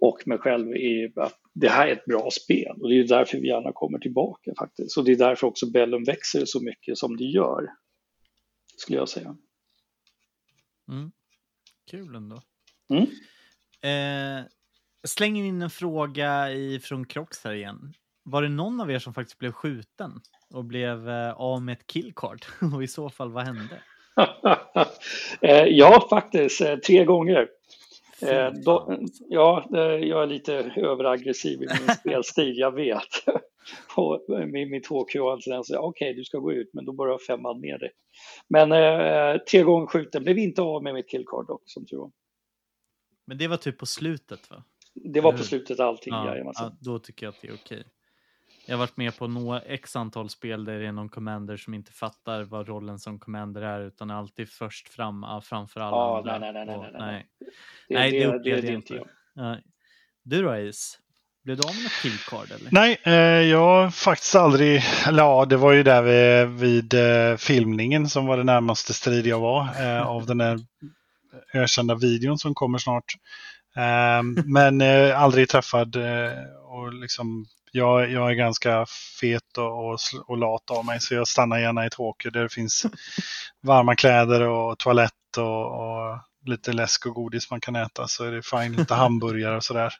och 0.00 0.26
mig 0.26 0.38
själv 0.38 0.76
är 0.76 1.20
att 1.20 1.40
det 1.54 1.68
här 1.68 1.88
är 1.88 1.92
ett 1.92 2.04
bra 2.04 2.30
spel 2.30 2.76
och 2.80 2.88
det 2.88 2.98
är 2.98 3.04
därför 3.04 3.38
vi 3.38 3.48
gärna 3.48 3.72
kommer 3.72 3.98
tillbaka 3.98 4.52
faktiskt. 4.58 4.98
Och 4.98 5.04
det 5.04 5.12
är 5.12 5.16
därför 5.16 5.46
också 5.46 5.70
Bellum 5.70 6.04
växer 6.04 6.44
så 6.44 6.60
mycket 6.60 6.98
som 6.98 7.16
det 7.16 7.24
gör, 7.24 7.66
skulle 8.76 8.98
jag 8.98 9.08
säga. 9.08 9.36
Mm. 10.88 11.12
Kul 11.90 12.14
ändå. 12.14 12.42
Mm. 12.88 13.06
Eh, 13.82 14.46
slänger 15.06 15.44
in 15.44 15.62
en 15.62 15.70
fråga 15.70 16.48
från 16.82 17.06
Crocs 17.06 17.44
här 17.44 17.52
igen. 17.52 17.94
Var 18.24 18.42
det 18.42 18.48
någon 18.48 18.80
av 18.80 18.90
er 18.90 18.98
som 18.98 19.14
faktiskt 19.14 19.38
blev 19.38 19.52
skjuten 19.52 20.20
och 20.54 20.64
blev 20.64 21.08
eh, 21.08 21.32
av 21.32 21.62
med 21.62 21.72
ett 21.72 21.86
killcard? 21.86 22.44
och 22.74 22.82
i 22.82 22.86
så 22.86 23.10
fall, 23.10 23.32
vad 23.32 23.44
hände? 23.44 23.82
Eh, 25.40 25.64
ja, 25.64 26.06
faktiskt. 26.10 26.60
Eh, 26.60 26.76
tre 26.76 27.04
gånger. 27.04 27.48
Då, 28.64 28.98
ja, 29.28 29.66
jag 30.00 30.22
är 30.22 30.26
lite 30.26 30.54
överaggressiv 30.76 31.62
i 31.62 31.66
min 31.66 31.96
spelstil, 32.00 32.58
jag 32.58 32.74
vet. 32.74 33.02
med 34.28 34.68
mitt 34.68 34.86
HQ 34.86 34.90
och 34.90 35.32
okej, 35.32 35.78
okay, 35.78 36.12
du 36.12 36.24
ska 36.24 36.38
gå 36.38 36.52
ut, 36.52 36.70
men 36.72 36.84
då 36.84 36.92
bara 36.92 37.10
har 37.10 37.18
femman 37.18 37.60
med 37.60 37.80
dig. 37.80 37.90
Men 38.48 38.72
eh, 38.72 39.40
tre 39.40 39.62
gånger 39.62 39.86
skjuten, 39.86 40.24
blev 40.24 40.38
inte 40.38 40.62
av 40.62 40.82
med 40.82 40.94
mitt 40.94 41.10
killcard 41.10 41.46
dock, 41.46 41.62
som 41.64 41.86
tur 41.86 41.96
var. 41.96 42.10
Men 43.26 43.38
det 43.38 43.48
var 43.48 43.56
typ 43.56 43.78
på 43.78 43.86
slutet 43.86 44.50
va? 44.50 44.64
Det 45.04 45.20
var 45.20 45.32
på 45.32 45.42
slutet 45.42 45.80
allting, 45.80 46.14
ja, 46.14 46.36
ja, 46.36 46.76
Då 46.80 46.98
tycker 46.98 47.26
jag 47.26 47.32
att 47.32 47.40
det 47.42 47.48
är 47.48 47.54
okej. 47.54 47.84
Jag 48.66 48.74
har 48.74 48.78
varit 48.78 48.96
med 48.96 49.18
på 49.18 49.26
några 49.26 49.60
x 49.60 49.96
antal 49.96 50.30
spel 50.30 50.64
där 50.64 50.78
det 50.78 50.86
är 50.86 50.92
någon 50.92 51.08
commander 51.08 51.56
som 51.56 51.74
inte 51.74 51.92
fattar 51.92 52.42
vad 52.42 52.68
rollen 52.68 52.98
som 52.98 53.18
commander 53.18 53.62
är 53.62 53.80
utan 53.80 54.10
är 54.10 54.14
alltid 54.14 54.50
först 54.50 54.88
fram 54.88 55.26
framför 55.42 55.80
alla 55.80 55.96
ja, 55.96 56.18
andra. 56.18 56.38
Nej, 56.38 56.52
nej, 56.52 56.66
nej. 56.66 56.78
nej, 56.78 56.92
nej. 56.98 57.26
Det, 57.88 57.94
nej, 57.94 58.10
det, 58.10 58.18
det 58.18 58.26
upplevde 58.26 58.66
jag 58.66 58.74
inte. 58.74 59.04
Ja. 59.34 59.56
Du 60.22 60.42
då 60.42 60.50
Ace? 60.50 60.98
Blev 61.44 61.56
du 61.56 61.68
av 61.68 61.74
med 61.74 61.82
något 61.82 62.02
killcard 62.02 62.50
eller? 62.50 62.70
Nej, 62.70 63.00
eh, 63.04 63.48
jag 63.50 63.58
har 63.58 63.90
faktiskt 63.90 64.34
aldrig, 64.34 64.82
eller 65.08 65.22
ja, 65.22 65.44
det 65.44 65.56
var 65.56 65.72
ju 65.72 65.82
där 65.82 66.02
vid, 66.02 66.60
vid 66.60 66.94
eh, 66.94 67.36
filmningen 67.36 68.08
som 68.08 68.26
var 68.26 68.36
det 68.36 68.44
närmaste 68.44 68.94
strid 68.94 69.26
jag 69.26 69.40
var 69.40 69.60
eh, 69.60 70.06
av 70.06 70.26
den 70.26 70.38
där 70.38 70.58
ökända 71.54 71.94
videon 71.94 72.38
som 72.38 72.54
kommer 72.54 72.78
snart. 72.78 73.14
Ehm, 73.76 74.36
men 74.46 74.80
eh, 74.80 75.20
aldrig 75.20 75.48
träffad 75.48 75.96
eh, 75.96 76.32
och 76.64 76.92
liksom 76.92 77.46
jag, 77.72 78.10
jag 78.10 78.30
är 78.30 78.34
ganska 78.34 78.86
fet 79.20 79.58
och, 79.58 79.88
och, 79.88 79.98
och, 80.26 80.38
lat 80.38 80.70
av 80.70 80.84
mig 80.84 81.00
så 81.00 81.14
jag 81.14 81.28
stannar 81.28 81.58
gärna 81.58 81.84
i 81.84 81.86
ett 81.86 82.00
åker 82.00 82.30
där 82.30 82.42
det 82.42 82.48
finns 82.48 82.86
varma 83.62 83.96
kläder 83.96 84.40
och 84.40 84.78
toalett 84.78 85.12
och, 85.36 85.66
och, 85.66 86.18
lite 86.46 86.72
läsk 86.72 87.06
och 87.06 87.14
godis 87.14 87.50
man 87.50 87.60
kan 87.60 87.76
äta 87.76 88.08
så 88.08 88.24
är 88.24 88.32
det 88.32 88.42
fine, 88.42 88.72
lite 88.72 88.94
hamburgare 88.94 89.56
och 89.56 89.64
sådär. 89.64 89.94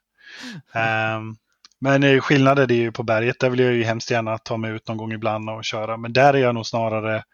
Um, 1.16 1.36
men 1.78 2.02
eh, 2.02 2.20
skillnaden 2.20 2.62
är 2.62 2.66
det 2.66 2.74
ju 2.74 2.92
på 2.92 3.02
berget, 3.02 3.40
där 3.40 3.50
vill 3.50 3.60
jag 3.60 3.72
ju 3.72 3.84
hemskt 3.84 4.10
gärna 4.10 4.38
ta 4.38 4.56
mig 4.56 4.70
ut 4.70 4.88
någon 4.88 4.96
gång 4.96 5.12
ibland 5.12 5.50
och 5.50 5.64
köra. 5.64 5.96
Men 5.96 6.12
där 6.12 6.34
är 6.34 6.38
jag 6.38 6.54
nog 6.54 6.66
snarare 6.66 7.24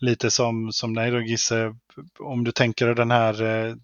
lite 0.00 0.30
som, 0.30 0.72
som 0.72 0.94
dig 0.94 1.10
då 1.10 1.20
Gisse, 1.20 1.74
om 2.18 2.44
du 2.44 2.52
tänker 2.52 2.94
den 2.94 3.10
här 3.10 3.42
eh, 3.42 3.74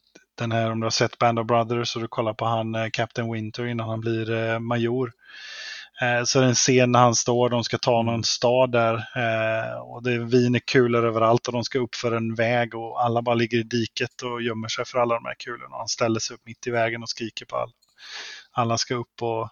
den 0.42 0.52
här, 0.52 0.70
om 0.70 0.80
du 0.80 0.86
har 0.86 0.90
sett 0.90 1.18
Band 1.18 1.38
of 1.38 1.46
Brothers 1.46 1.96
och 1.96 2.02
du 2.02 2.08
kollar 2.08 2.34
på 2.34 2.44
han 2.44 2.74
eh, 2.74 2.90
Captain 2.92 3.32
Winter 3.32 3.66
innan 3.66 3.88
han 3.88 4.00
blir 4.00 4.30
eh, 4.30 4.58
major. 4.58 5.12
Eh, 6.02 6.24
så 6.24 6.38
är 6.38 6.42
det 6.42 6.48
en 6.48 6.54
scen 6.54 6.92
när 6.92 7.00
han 7.00 7.14
står, 7.14 7.50
de 7.50 7.64
ska 7.64 7.78
ta 7.78 8.02
någon 8.02 8.24
stad 8.24 8.72
där 8.72 8.94
och 9.82 10.02
det 10.02 10.12
är 10.12 10.18
vin 10.18 10.54
är 10.54 10.58
kulor 10.58 11.04
överallt 11.04 11.46
och 11.46 11.52
de 11.52 11.64
ska 11.64 11.78
upp 11.78 11.94
för 11.94 12.12
en 12.12 12.34
väg 12.34 12.74
och 12.74 13.04
alla 13.04 13.22
bara 13.22 13.34
ligger 13.34 13.58
i 13.58 13.62
diket 13.62 14.22
och 14.22 14.42
gömmer 14.42 14.68
sig 14.68 14.84
för 14.84 14.98
alla 14.98 15.14
de 15.14 15.24
här 15.24 15.34
kulorna. 15.38 15.76
Han 15.76 15.88
ställer 15.88 16.20
sig 16.20 16.34
upp 16.34 16.46
mitt 16.46 16.66
i 16.66 16.70
vägen 16.70 17.02
och 17.02 17.08
skriker 17.08 17.46
på 17.46 17.56
alla. 17.56 17.72
Alla 18.52 18.78
ska 18.78 18.94
upp 18.94 19.22
och 19.22 19.48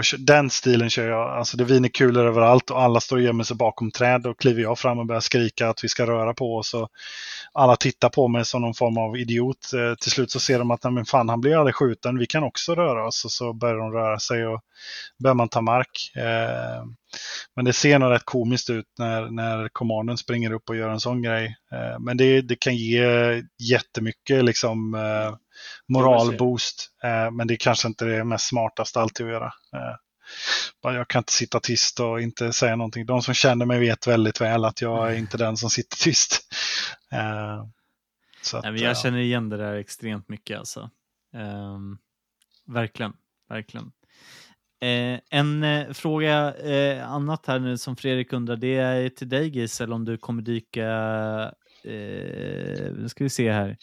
och 0.00 0.20
den 0.20 0.50
stilen 0.50 0.90
kör 0.90 1.08
jag. 1.08 1.38
Alltså 1.38 1.56
det 1.56 1.64
viner 1.64 1.88
kulor 1.88 2.26
överallt 2.26 2.70
och 2.70 2.82
alla 2.82 3.00
står 3.00 3.16
och 3.16 3.22
gömmer 3.22 3.44
sig 3.44 3.56
bakom 3.56 3.90
träd. 3.90 4.26
Och 4.26 4.38
kliver 4.38 4.62
jag 4.62 4.78
fram 4.78 4.98
och 4.98 5.06
börjar 5.06 5.20
skrika 5.20 5.68
att 5.68 5.84
vi 5.84 5.88
ska 5.88 6.06
röra 6.06 6.34
på 6.34 6.56
oss. 6.56 6.74
Och 6.74 6.88
alla 7.52 7.76
tittar 7.76 8.08
på 8.08 8.28
mig 8.28 8.44
som 8.44 8.62
någon 8.62 8.74
form 8.74 8.98
av 8.98 9.16
idiot. 9.16 9.72
Eh, 9.74 9.94
till 9.94 10.10
slut 10.10 10.30
så 10.30 10.40
ser 10.40 10.58
de 10.58 10.70
att 10.70 10.84
men 10.84 11.04
fan, 11.04 11.28
han 11.28 11.40
blir 11.40 11.56
aldrig 11.56 11.74
skjuten. 11.74 12.18
Vi 12.18 12.26
kan 12.26 12.42
också 12.42 12.74
röra 12.74 13.06
oss. 13.06 13.24
Och 13.24 13.30
så 13.30 13.52
börjar 13.52 13.76
de 13.76 13.92
röra 13.92 14.18
sig 14.18 14.46
och 14.46 14.60
börjar 15.22 15.34
man 15.34 15.48
ta 15.48 15.60
mark. 15.60 16.12
Eh, 16.16 16.84
men 17.56 17.64
det 17.64 17.72
ser 17.72 17.98
nog 17.98 18.10
rätt 18.10 18.24
komiskt 18.24 18.70
ut 18.70 18.86
när, 18.98 19.30
när 19.30 19.68
kommanden 19.68 20.16
springer 20.16 20.52
upp 20.52 20.68
och 20.68 20.76
gör 20.76 20.88
en 20.88 21.00
sån 21.00 21.22
grej. 21.22 21.56
Eh, 21.72 21.98
men 22.00 22.16
det, 22.16 22.40
det 22.40 22.56
kan 22.56 22.76
ge 22.76 23.04
jättemycket 23.70 24.44
liksom 24.44 24.94
eh, 24.94 25.34
moralboost. 25.88 26.90
Eh, 27.02 27.30
men 27.30 27.46
det 27.46 27.54
är 27.54 27.56
kanske 27.56 27.88
inte 27.88 28.04
det 28.04 28.24
mest 28.24 28.48
smartaste 28.48 29.00
alltid 29.00 29.26
att 29.26 29.32
göra. 29.32 29.52
Eh, 29.74 29.96
jag 30.82 31.08
kan 31.08 31.20
inte 31.20 31.32
sitta 31.32 31.60
tyst 31.60 32.00
och 32.00 32.20
inte 32.20 32.52
säga 32.52 32.76
någonting. 32.76 33.06
De 33.06 33.22
som 33.22 33.34
känner 33.34 33.66
mig 33.66 33.80
vet 33.80 34.06
väldigt 34.06 34.40
väl 34.40 34.64
att 34.64 34.82
jag 34.82 35.12
är 35.12 35.16
inte 35.16 35.36
den 35.36 35.56
som 35.56 35.70
sitter 35.70 35.96
tyst. 35.96 36.40
Eh, 37.12 37.64
att, 38.54 38.64
Nej, 38.64 38.82
jag 38.82 38.98
känner 38.98 39.18
igen 39.18 39.48
det 39.48 39.56
där 39.56 39.74
extremt 39.74 40.28
mycket 40.28 40.58
alltså. 40.58 40.90
Um, 41.34 41.98
verkligen, 42.66 43.12
verkligen. 43.48 43.92
Eh, 44.82 45.20
en 45.30 45.62
eh, 45.62 45.92
fråga 45.92 46.54
eh, 46.54 47.10
annat 47.10 47.46
här 47.46 47.58
nu 47.58 47.78
som 47.78 47.96
Fredrik 47.96 48.32
undrar, 48.32 48.56
det 48.56 48.76
är 48.76 49.08
till 49.08 49.28
dig 49.28 49.48
Gisel 49.48 49.92
om 49.92 50.04
du 50.04 50.18
kommer 50.18 50.42
dyka, 50.42 51.52
nu 51.84 53.06
ska 53.08 53.24
vi 53.24 53.30
se 53.30 53.52
här, 53.52 53.76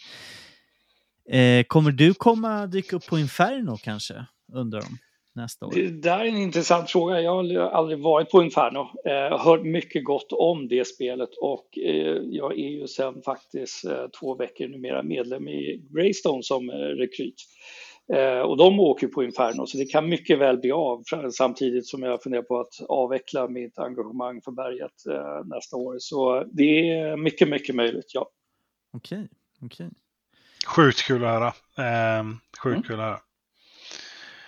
Eh, 1.30 1.64
kommer 1.64 1.92
du 1.92 2.14
komma 2.14 2.68
dyka 2.68 2.96
upp 2.96 3.06
på 3.06 3.20
Inferno 3.20 3.78
kanske, 3.84 4.26
undrar 4.54 4.82
de 4.82 4.98
nästa 5.36 5.66
år? 5.66 5.72
Det 5.76 6.02
där 6.02 6.20
är 6.20 6.26
en 6.26 6.38
intressant 6.38 6.90
fråga. 6.90 7.22
Jag 7.22 7.32
har 7.32 7.60
aldrig 7.60 8.00
varit 8.00 8.30
på 8.30 8.44
Inferno. 8.44 8.88
Jag 9.04 9.32
eh, 9.32 9.40
hört 9.40 9.64
mycket 9.64 10.04
gott 10.04 10.32
om 10.32 10.68
det 10.68 10.88
spelet 10.88 11.30
och 11.42 11.78
eh, 11.78 12.18
jag 12.24 12.60
är 12.60 12.70
ju 12.70 12.88
sedan 12.88 13.22
faktiskt 13.26 13.86
eh, 13.86 14.08
två 14.20 14.36
veckor 14.36 14.68
numera 14.68 15.04
medlem 15.04 15.48
i 15.48 15.88
Greystone 15.96 16.44
som 16.44 16.72
rekryt. 16.72 17.44
Och 18.46 18.58
de 18.58 18.80
åker 18.80 19.08
på 19.08 19.24
Inferno 19.24 19.66
så 19.66 19.78
det 19.78 19.86
kan 19.86 20.10
mycket 20.10 20.40
väl 20.40 20.58
bli 20.58 20.72
av 20.72 21.04
samtidigt 21.32 21.88
som 21.88 22.04
jag 22.04 22.24
funderar 22.24 22.42
på 22.42 22.60
att 22.60 22.74
avveckla 22.90 23.48
mitt 23.48 23.80
engagemang 23.80 24.42
för 24.42 24.52
berget 24.52 24.92
nästa 25.46 25.78
år. 25.78 25.96
Så 26.00 26.44
det 26.54 26.90
är 26.90 27.18
mycket, 27.18 27.50
mycket 27.50 27.76
möjligt, 27.76 28.12
ja. 28.14 28.30
Okej, 28.94 29.30
okej. 29.62 29.90
Sjukt 30.66 31.04
kul 31.04 31.26
att 31.26 31.30
höra. 31.30 31.48
Eh, 32.18 32.24
sjukt 32.64 32.76
mm. 32.76 32.84
kul 32.84 33.00
att 33.00 33.06
höra. 33.06 33.20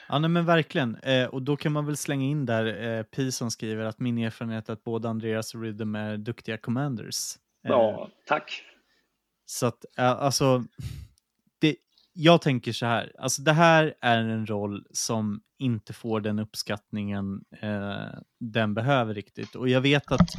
Ja, 0.10 0.20
nej, 0.20 0.30
men 0.30 0.45
verkligen. 0.45 0.95
Eh, 0.95 1.26
och 1.26 1.41
då 1.41 1.57
kan 1.57 1.72
man 1.72 1.86
väl 1.86 1.97
slänga 1.97 2.26
in 2.26 2.45
där, 2.45 2.84
eh, 2.84 3.03
Pi 3.03 3.32
som 3.32 3.51
skriver 3.51 3.86
att 3.86 3.99
min 3.99 4.18
erfarenhet 4.18 4.70
är 4.70 4.74
att 4.74 4.84
både 4.84 5.10
Andreas 5.10 5.56
och 5.56 5.61
Rhythm 5.61 5.95
är 5.95 6.18
duktiga 6.18 6.57
commanders. 6.57 7.36
Eh, 7.65 7.72
ja, 7.72 8.10
tack. 8.26 8.64
Så 9.45 9.65
att, 9.65 9.86
eh, 9.98 10.11
alltså, 10.11 10.64
det, 11.60 11.76
jag 12.14 12.41
tänker 12.41 12.73
så 12.73 12.86
här, 12.86 13.14
alltså 13.19 13.41
det 13.41 13.53
här 13.53 13.94
är 14.02 14.18
en 14.18 14.45
roll 14.45 14.86
som 14.91 15.41
inte 15.57 15.94
får 15.94 16.22
den 16.22 16.40
uppskattningen 16.40 17.44
eh, 17.61 18.19
den 18.40 18.73
behöver 18.73 19.14
riktigt. 19.14 19.56
Och 19.56 19.69
jag 19.69 19.81
vet 19.81 20.11
att 20.11 20.30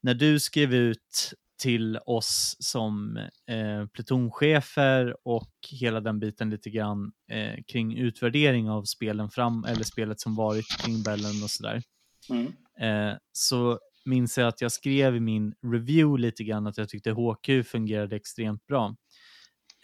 när 0.00 0.14
du 0.14 0.40
skrev 0.40 0.74
ut 0.74 1.34
till 1.62 1.98
oss 2.06 2.56
som 2.58 3.16
eh, 3.46 3.86
plutonchefer 3.92 5.16
och 5.24 5.52
hela 5.80 6.00
den 6.00 6.20
biten 6.20 6.50
lite 6.50 6.70
grann 6.70 7.12
eh, 7.30 7.62
kring 7.66 7.96
utvärdering 7.96 8.70
av 8.70 8.84
spelen 8.84 9.30
fram, 9.30 9.64
eller 9.64 9.84
spelet 9.84 10.20
som 10.20 10.36
varit 10.36 10.66
kring 10.84 11.02
Bellen 11.02 11.42
och 11.42 11.50
sådär. 11.50 11.82
Mm. 12.30 12.52
Eh, 12.80 13.16
så 13.32 13.78
minns 14.04 14.38
jag 14.38 14.48
att 14.48 14.60
jag 14.60 14.72
skrev 14.72 15.16
i 15.16 15.20
min 15.20 15.54
review 15.72 16.22
lite 16.22 16.44
grann 16.44 16.66
att 16.66 16.78
jag 16.78 16.88
tyckte 16.88 17.10
HQ 17.10 17.66
fungerade 17.66 18.16
extremt 18.16 18.66
bra. 18.66 18.96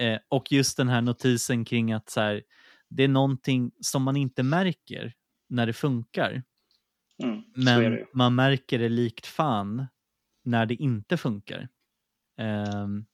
Eh, 0.00 0.18
och 0.28 0.52
just 0.52 0.76
den 0.76 0.88
här 0.88 1.00
notisen 1.00 1.64
kring 1.64 1.92
att 1.92 2.10
så 2.10 2.20
här, 2.20 2.42
det 2.88 3.04
är 3.04 3.08
någonting 3.08 3.70
som 3.80 4.02
man 4.02 4.16
inte 4.16 4.42
märker 4.42 5.12
när 5.48 5.66
det 5.66 5.72
funkar. 5.72 6.42
Mm, 7.22 7.42
Men 7.54 8.06
man 8.14 8.34
märker 8.34 8.78
det 8.78 8.88
likt 8.88 9.26
fan 9.26 9.86
när 10.42 10.66
det 10.66 10.74
inte 10.74 11.16
funkar. 11.16 11.68
Um, 12.38 13.06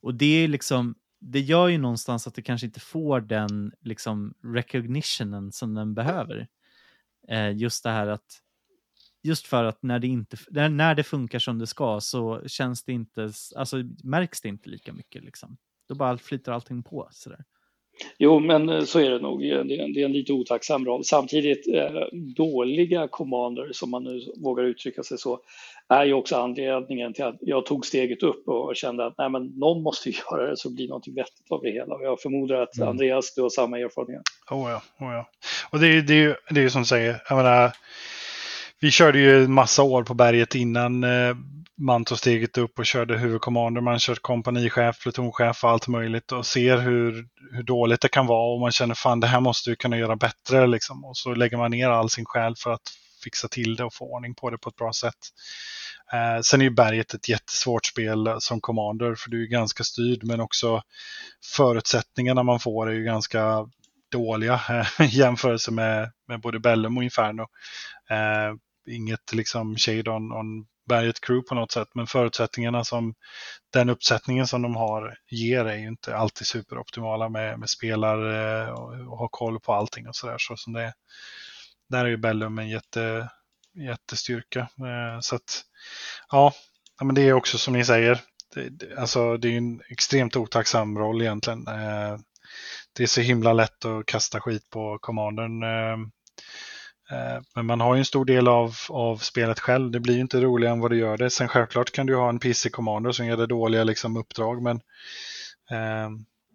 och 0.00 0.14
det 0.14 0.44
är 0.44 0.48
liksom, 0.48 0.94
det 1.20 1.40
gör 1.40 1.68
ju 1.68 1.78
någonstans 1.78 2.26
att 2.26 2.34
det 2.34 2.42
kanske 2.42 2.66
inte 2.66 2.80
får 2.80 3.20
den 3.20 3.72
liksom 3.80 4.34
recognitionen 4.42 5.52
som 5.52 5.74
den 5.74 5.94
behöver. 5.94 6.48
Eh, 7.28 7.56
just 7.56 7.84
det 7.84 7.90
här 7.90 8.06
att, 8.06 8.42
just 9.22 9.46
för 9.46 9.64
att 9.64 9.82
när 9.82 9.98
det, 9.98 10.06
inte, 10.06 10.36
när, 10.50 10.68
när 10.68 10.94
det 10.94 11.04
funkar 11.04 11.38
som 11.38 11.58
det 11.58 11.66
ska 11.66 12.00
så 12.00 12.48
känns 12.48 12.84
det 12.84 12.92
inte, 12.92 13.32
alltså 13.56 13.76
märks 14.04 14.40
det 14.40 14.48
inte 14.48 14.70
lika 14.70 14.92
mycket 14.92 15.24
liksom. 15.24 15.56
Då 15.88 15.94
bara 15.94 16.18
flyter 16.18 16.52
allting 16.52 16.82
på 16.82 17.08
sådär. 17.12 17.44
Jo, 18.18 18.40
men 18.40 18.68
eh, 18.68 18.82
så 18.84 19.00
är 19.00 19.10
det 19.10 19.18
nog. 19.18 19.40
Det 19.40 19.50
är, 19.50 19.64
det 19.94 20.00
är 20.00 20.04
en 20.04 20.12
lite 20.12 20.32
otacksam 20.32 20.84
roll. 20.86 21.04
Samtidigt, 21.04 21.68
eh, 21.74 21.90
dåliga 22.36 23.08
commander, 23.08 23.68
som 23.72 23.90
man 23.90 24.04
nu 24.04 24.20
vågar 24.36 24.64
uttrycka 24.64 25.02
sig 25.02 25.18
så, 25.18 25.40
är 25.88 26.04
ju 26.04 26.12
också 26.12 26.36
anledningen 26.36 27.12
till 27.12 27.24
att 27.24 27.36
jag 27.40 27.66
tog 27.66 27.86
steget 27.86 28.22
upp 28.22 28.48
och 28.48 28.76
kände 28.76 29.06
att 29.06 29.14
nej, 29.18 29.30
men 29.30 29.46
någon 29.46 29.82
måste 29.82 30.10
ju 30.10 30.14
göra 30.30 30.50
det 30.50 30.56
så 30.56 30.70
blir 30.74 30.88
något 30.88 31.08
vettigt 31.08 31.50
av 31.50 31.62
det 31.62 31.70
hela. 31.70 31.94
Och 31.94 32.02
jag 32.04 32.20
förmodar 32.20 32.60
att 32.62 32.76
Mm. 32.76 32.88
Andreas, 32.88 33.34
du 33.34 33.42
har 33.42 33.48
samma 33.50 33.78
erfarenhet. 33.78 34.22
Oh 34.50 34.70
ja, 34.70 34.82
oh 35.06 35.12
ja. 35.12 35.28
Och 35.70 35.78
det, 35.78 35.86
är- 35.86 36.02
det, 36.02 36.12
är 36.14 36.22
ju- 36.22 36.34
det 36.50 36.60
är 36.60 36.64
ju 36.64 36.70
som 36.70 36.82
du 36.82 36.86
säger, 36.86 37.22
jag 37.28 37.36
menar, 37.36 37.72
vi 38.80 38.90
körde 38.90 39.18
ju 39.18 39.44
en 39.44 39.52
massa 39.52 39.82
år 39.82 40.02
på 40.02 40.14
berget 40.14 40.54
innan 40.54 41.04
eh, 41.04 41.36
man 41.78 42.04
tog 42.04 42.18
steget 42.18 42.58
upp 42.58 42.78
och 42.78 42.86
körde 42.86 43.18
huvudkommander. 43.18 43.80
Man 43.80 43.98
kör 43.98 44.14
kompanichef, 44.14 45.02
plutonchef 45.02 45.64
och 45.64 45.70
allt 45.70 45.88
möjligt 45.88 46.32
och 46.32 46.46
ser 46.46 46.78
hur, 46.78 47.26
hur 47.52 47.62
dåligt 47.62 48.00
det 48.00 48.08
kan 48.08 48.26
vara 48.26 48.54
och 48.54 48.60
man 48.60 48.72
känner 48.72 48.94
fan 48.94 49.20
det 49.20 49.26
här 49.26 49.40
måste 49.40 49.70
vi 49.70 49.76
kunna 49.76 49.98
göra 49.98 50.16
bättre 50.16 50.66
liksom. 50.66 51.04
Och 51.04 51.16
så 51.16 51.34
lägger 51.34 51.56
man 51.56 51.70
ner 51.70 51.88
all 51.88 52.10
sin 52.10 52.24
själ 52.24 52.54
för 52.56 52.70
att 52.70 52.82
fixa 53.24 53.48
till 53.48 53.76
det 53.76 53.84
och 53.84 53.94
få 53.94 54.04
ordning 54.04 54.34
på 54.34 54.50
det 54.50 54.58
på 54.58 54.68
ett 54.68 54.76
bra 54.76 54.92
sätt. 54.92 55.14
Eh, 56.12 56.40
sen 56.42 56.60
är 56.60 56.64
ju 56.64 56.70
berget 56.70 57.14
ett 57.14 57.28
jättesvårt 57.28 57.86
spel 57.86 58.36
som 58.38 58.60
commander 58.60 59.14
för 59.14 59.30
du 59.30 59.36
är 59.36 59.40
ju 59.40 59.46
ganska 59.46 59.84
styrd 59.84 60.24
men 60.24 60.40
också 60.40 60.82
förutsättningarna 61.56 62.42
man 62.42 62.60
får 62.60 62.90
är 62.90 62.94
ju 62.94 63.04
ganska 63.04 63.66
dåliga 64.12 64.60
eh, 64.68 65.06
i 65.06 65.18
jämförelse 65.18 65.70
med, 65.70 66.12
med 66.28 66.40
både 66.40 66.60
Bellum 66.60 66.96
och 66.96 67.04
Inferno. 67.04 67.42
Eh, 68.10 68.54
inget 68.88 69.32
liksom 69.32 69.76
shade 69.76 70.10
on, 70.10 70.32
on 70.32 70.66
berget 70.88 71.20
crew 71.20 71.48
på 71.48 71.54
något 71.54 71.72
sätt, 71.72 71.88
men 71.94 72.06
förutsättningarna 72.06 72.84
som 72.84 73.14
den 73.72 73.90
uppsättningen 73.90 74.46
som 74.46 74.62
de 74.62 74.76
har 74.76 75.18
ger 75.30 75.64
är 75.64 75.76
ju 75.76 75.88
inte 75.88 76.16
alltid 76.16 76.46
superoptimala 76.46 77.28
med, 77.28 77.58
med 77.58 77.70
spelare 77.70 78.72
och, 78.72 78.92
och 78.92 79.18
ha 79.18 79.28
koll 79.28 79.60
på 79.60 79.72
allting 79.72 80.08
och 80.08 80.16
sådär 80.16 80.36
så 80.38 80.56
som 80.56 80.72
det 80.72 80.82
är. 80.82 80.92
Där 81.88 82.04
är 82.04 82.08
ju 82.08 82.16
Bellum 82.16 82.58
en 82.58 82.68
jätte, 82.68 83.30
jättestyrka. 83.74 84.60
Eh, 84.60 85.20
så 85.20 85.36
att, 85.36 85.62
ja, 86.30 86.52
men 87.02 87.14
det 87.14 87.22
är 87.22 87.32
också 87.32 87.58
som 87.58 87.74
ni 87.74 87.84
säger, 87.84 88.20
det, 88.54 88.68
det, 88.68 88.96
alltså 88.96 89.36
det 89.36 89.48
är 89.48 89.52
ju 89.52 89.58
en 89.58 89.82
extremt 89.88 90.36
otacksam 90.36 90.98
roll 90.98 91.22
egentligen. 91.22 91.66
Eh, 91.68 92.18
det 92.92 93.02
är 93.02 93.06
så 93.06 93.20
himla 93.20 93.52
lätt 93.52 93.84
att 93.84 94.06
kasta 94.06 94.40
skit 94.40 94.70
på 94.70 94.98
commandern. 94.98 95.62
Eh, 95.62 95.96
eh, 97.10 97.42
Men 97.54 97.66
man 97.66 97.80
har 97.80 97.94
ju 97.94 97.98
en 97.98 98.04
stor 98.04 98.24
del 98.24 98.48
av, 98.48 98.74
av 98.88 99.16
spelet 99.16 99.60
själv. 99.60 99.90
Det 99.90 100.00
blir 100.00 100.14
ju 100.14 100.20
inte 100.20 100.40
roligare 100.40 100.72
än 100.72 100.80
vad 100.80 100.90
det 100.90 100.96
gör 100.96 101.16
det. 101.16 101.30
Sen 101.30 101.48
självklart 101.48 101.90
kan 101.90 102.06
du 102.06 102.16
ha 102.16 102.28
en 102.28 102.38
PC-commander 102.38 103.12
som 103.12 103.26
ger 103.26 103.36
dig 103.36 103.48
dåliga 103.48 103.84
liksom, 103.84 104.16
uppdrag. 104.16 104.62
Men 104.62 104.76
eh, 105.70 106.10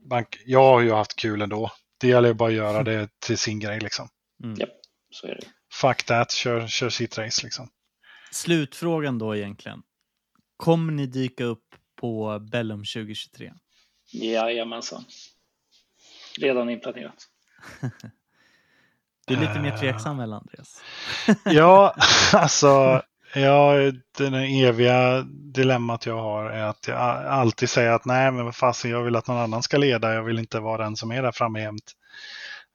man, 0.09 0.25
jag 0.45 0.63
har 0.63 0.81
ju 0.81 0.91
haft 0.91 1.15
kul 1.15 1.41
ändå. 1.41 1.71
Det 1.97 2.07
gäller 2.07 2.27
ju 2.27 2.33
bara 2.33 2.49
att 2.49 2.55
göra 2.55 2.83
det 2.83 3.09
till 3.19 3.37
sin 3.37 3.59
grej. 3.59 3.79
Liksom. 3.79 4.09
Mm. 4.43 4.55
Ja. 4.59 4.67
Så 5.09 5.27
är 5.27 5.35
det. 5.35 5.47
Fuck 5.73 6.03
that, 6.03 6.31
kör, 6.31 6.67
kör 6.67 6.89
sitt 6.89 7.17
race. 7.17 7.43
Liksom. 7.43 7.69
Slutfrågan 8.31 9.19
då 9.19 9.35
egentligen. 9.35 9.83
Kommer 10.57 10.93
ni 10.93 11.05
dyka 11.05 11.43
upp 11.43 11.75
på 11.95 12.39
Bellum 12.39 12.79
2023? 12.79 13.53
Jajamensan. 14.11 15.05
Redan 16.39 16.69
inplanerat. 16.69 17.27
Du 19.27 19.33
är 19.33 19.39
lite 19.39 19.59
mer 19.59 19.71
Eh. 19.71 19.79
tveksam 19.79 20.17
väl 20.17 20.33
Andreas? 20.33 20.83
Ja, 21.45 21.95
alltså. 22.33 23.01
Ja, 23.35 23.73
det 24.17 24.27
eviga 24.67 25.21
dilemmat 25.53 26.05
jag 26.05 26.21
har 26.21 26.45
är 26.45 26.63
att 26.63 26.87
jag 26.87 26.97
alltid 27.25 27.69
säger 27.69 27.91
att 27.91 28.05
nej, 28.05 28.31
men 28.31 28.45
vad 28.45 28.55
fasen, 28.55 28.91
jag 28.91 29.03
vill 29.03 29.15
att 29.15 29.27
någon 29.27 29.37
annan 29.37 29.63
ska 29.63 29.77
leda. 29.77 30.13
Jag 30.13 30.23
vill 30.23 30.39
inte 30.39 30.59
vara 30.59 30.83
den 30.83 30.95
som 30.95 31.11
är 31.11 31.23
där 31.23 31.31
framme 31.31 31.61
jämt. 31.61 31.91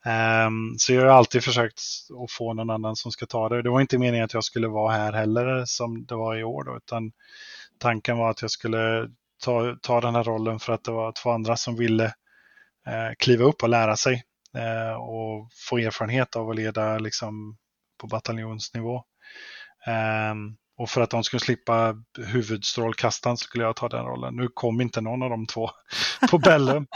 Ehm, 0.04 0.74
så 0.78 0.92
jag 0.92 1.02
har 1.02 1.08
alltid 1.08 1.44
försökt 1.44 1.80
att 2.24 2.32
få 2.32 2.54
någon 2.54 2.70
annan 2.70 2.96
som 2.96 3.12
ska 3.12 3.26
ta 3.26 3.48
det. 3.48 3.62
Det 3.62 3.70
var 3.70 3.80
inte 3.80 3.98
meningen 3.98 4.24
att 4.24 4.34
jag 4.34 4.44
skulle 4.44 4.68
vara 4.68 4.92
här 4.92 5.12
heller 5.12 5.64
som 5.66 6.06
det 6.06 6.14
var 6.14 6.36
i 6.36 6.44
år 6.44 6.64
då, 6.64 6.76
utan 6.76 7.12
tanken 7.78 8.18
var 8.18 8.30
att 8.30 8.42
jag 8.42 8.50
skulle 8.50 9.08
ta, 9.44 9.76
ta 9.82 10.00
den 10.00 10.14
här 10.14 10.24
rollen 10.24 10.58
för 10.58 10.72
att 10.72 10.84
det 10.84 10.92
var 10.92 11.12
två 11.12 11.30
andra 11.30 11.56
som 11.56 11.76
ville 11.76 12.04
eh, 12.86 13.14
kliva 13.18 13.44
upp 13.44 13.62
och 13.62 13.68
lära 13.68 13.96
sig 13.96 14.22
Eh, 14.56 14.92
och 14.92 15.48
få 15.68 15.78
erfarenhet 15.78 16.36
av 16.36 16.50
att 16.50 16.56
leda 16.56 16.98
liksom, 16.98 17.56
på 18.00 18.06
bataljonsnivå. 18.06 19.02
Ehm, 19.86 20.56
och 20.78 20.90
för 20.90 21.00
att 21.00 21.10
de 21.10 21.24
skulle 21.24 21.40
slippa 21.40 21.94
huvudstrålkastaren 22.18 23.36
skulle 23.36 23.64
jag 23.64 23.76
ta 23.76 23.88
den 23.88 24.04
rollen. 24.04 24.36
Nu 24.36 24.48
kom 24.54 24.80
inte 24.80 25.00
någon 25.00 25.22
av 25.22 25.30
de 25.30 25.46
två 25.46 25.70
på 26.30 26.38
Bellum. 26.38 26.86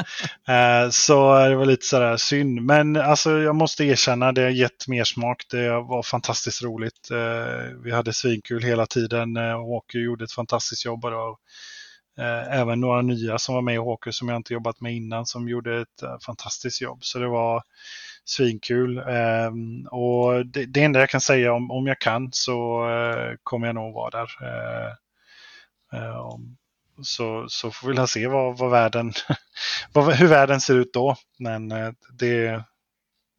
Eh, 0.49 0.91
så 0.91 1.39
det 1.49 1.57
var 1.57 1.67
lite 1.67 1.87
sådär 1.87 2.17
synd. 2.17 2.63
Men 2.63 2.97
alltså, 2.97 3.31
jag 3.31 3.57
måste 3.57 3.85
erkänna, 3.85 4.33
det 4.33 4.43
har 4.43 4.51
gett 4.51 4.89
mer 4.89 5.05
smak. 5.05 5.45
Det 5.51 5.69
var 5.71 6.03
fantastiskt 6.03 6.63
roligt. 6.63 7.11
Eh, 7.11 7.77
vi 7.85 7.91
hade 7.91 8.13
svinkul 8.13 8.63
hela 8.63 8.87
tiden. 8.87 9.37
Åke 9.57 9.99
gjorde 9.99 10.25
ett 10.25 10.33
fantastiskt 10.33 10.85
jobb. 10.85 11.05
Och, 11.05 11.39
Eh, 12.19 12.61
även 12.61 12.81
några 12.81 13.03
nya 13.03 13.39
som 13.39 13.55
var 13.55 13.63
med 13.63 13.75
i 13.75 13.79
Åke 13.79 14.13
som 14.13 14.29
jag 14.29 14.37
inte 14.37 14.53
jobbat 14.53 14.81
med 14.81 14.95
innan 14.95 15.27
som 15.27 15.49
gjorde 15.49 15.81
ett 15.81 16.03
eh, 16.03 16.19
fantastiskt 16.27 16.81
jobb. 16.81 17.05
Så 17.05 17.19
det 17.19 17.29
var 17.29 17.63
svinkul. 18.25 18.99
Ehm, 18.99 19.87
och 19.87 20.47
det, 20.47 20.67
det 20.67 20.83
enda 20.83 21.01
jag 21.01 21.11
kan 21.11 21.21
säga 21.21 21.53
om, 21.53 21.71
om 21.71 21.87
jag 21.87 21.99
kan 21.99 22.33
så 22.33 22.89
eh, 22.91 23.35
kommer 23.43 23.67
jag 23.67 23.75
nog 23.75 23.95
vara 23.95 24.11
där. 24.11 24.29
Så, 27.03 27.45
så 27.49 27.71
får 27.71 27.89
vi 27.89 27.95
väl 27.95 28.09
se 28.09 28.27
vad, 28.27 28.59
vad 28.59 28.71
världen, 28.71 29.13
vad, 29.93 30.15
hur 30.15 30.27
världen 30.27 30.61
ser 30.61 30.75
ut 30.75 30.93
då. 30.93 31.17
Men 31.39 31.69
det, 31.69 32.65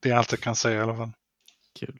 det 0.01 0.09
är 0.09 0.13
allt 0.13 0.31
jag 0.31 0.41
kan 0.41 0.55
säga 0.55 0.79
i 0.79 0.83
alla 0.83 0.97
fall. 0.97 1.11
Kul. 1.79 1.99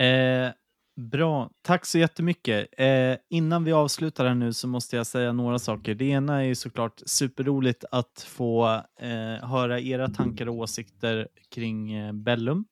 Eh, 0.00 0.50
bra, 0.96 1.50
tack 1.62 1.86
så 1.86 1.98
jättemycket. 1.98 2.68
Eh, 2.78 3.16
innan 3.30 3.64
vi 3.64 3.72
avslutar 3.72 4.26
här 4.26 4.34
nu 4.34 4.52
så 4.52 4.68
måste 4.68 4.96
jag 4.96 5.06
säga 5.06 5.32
några 5.32 5.58
saker. 5.58 5.94
Det 5.94 6.04
ena 6.04 6.38
är 6.40 6.44
ju 6.44 6.54
såklart 6.54 7.02
superroligt 7.06 7.84
att 7.90 8.26
få 8.28 8.82
eh, 9.00 9.48
höra 9.48 9.80
era 9.80 10.08
tankar 10.08 10.48
och 10.48 10.54
åsikter 10.54 11.28
kring 11.54 11.92
eh, 11.92 12.12
Bellum 12.12 12.64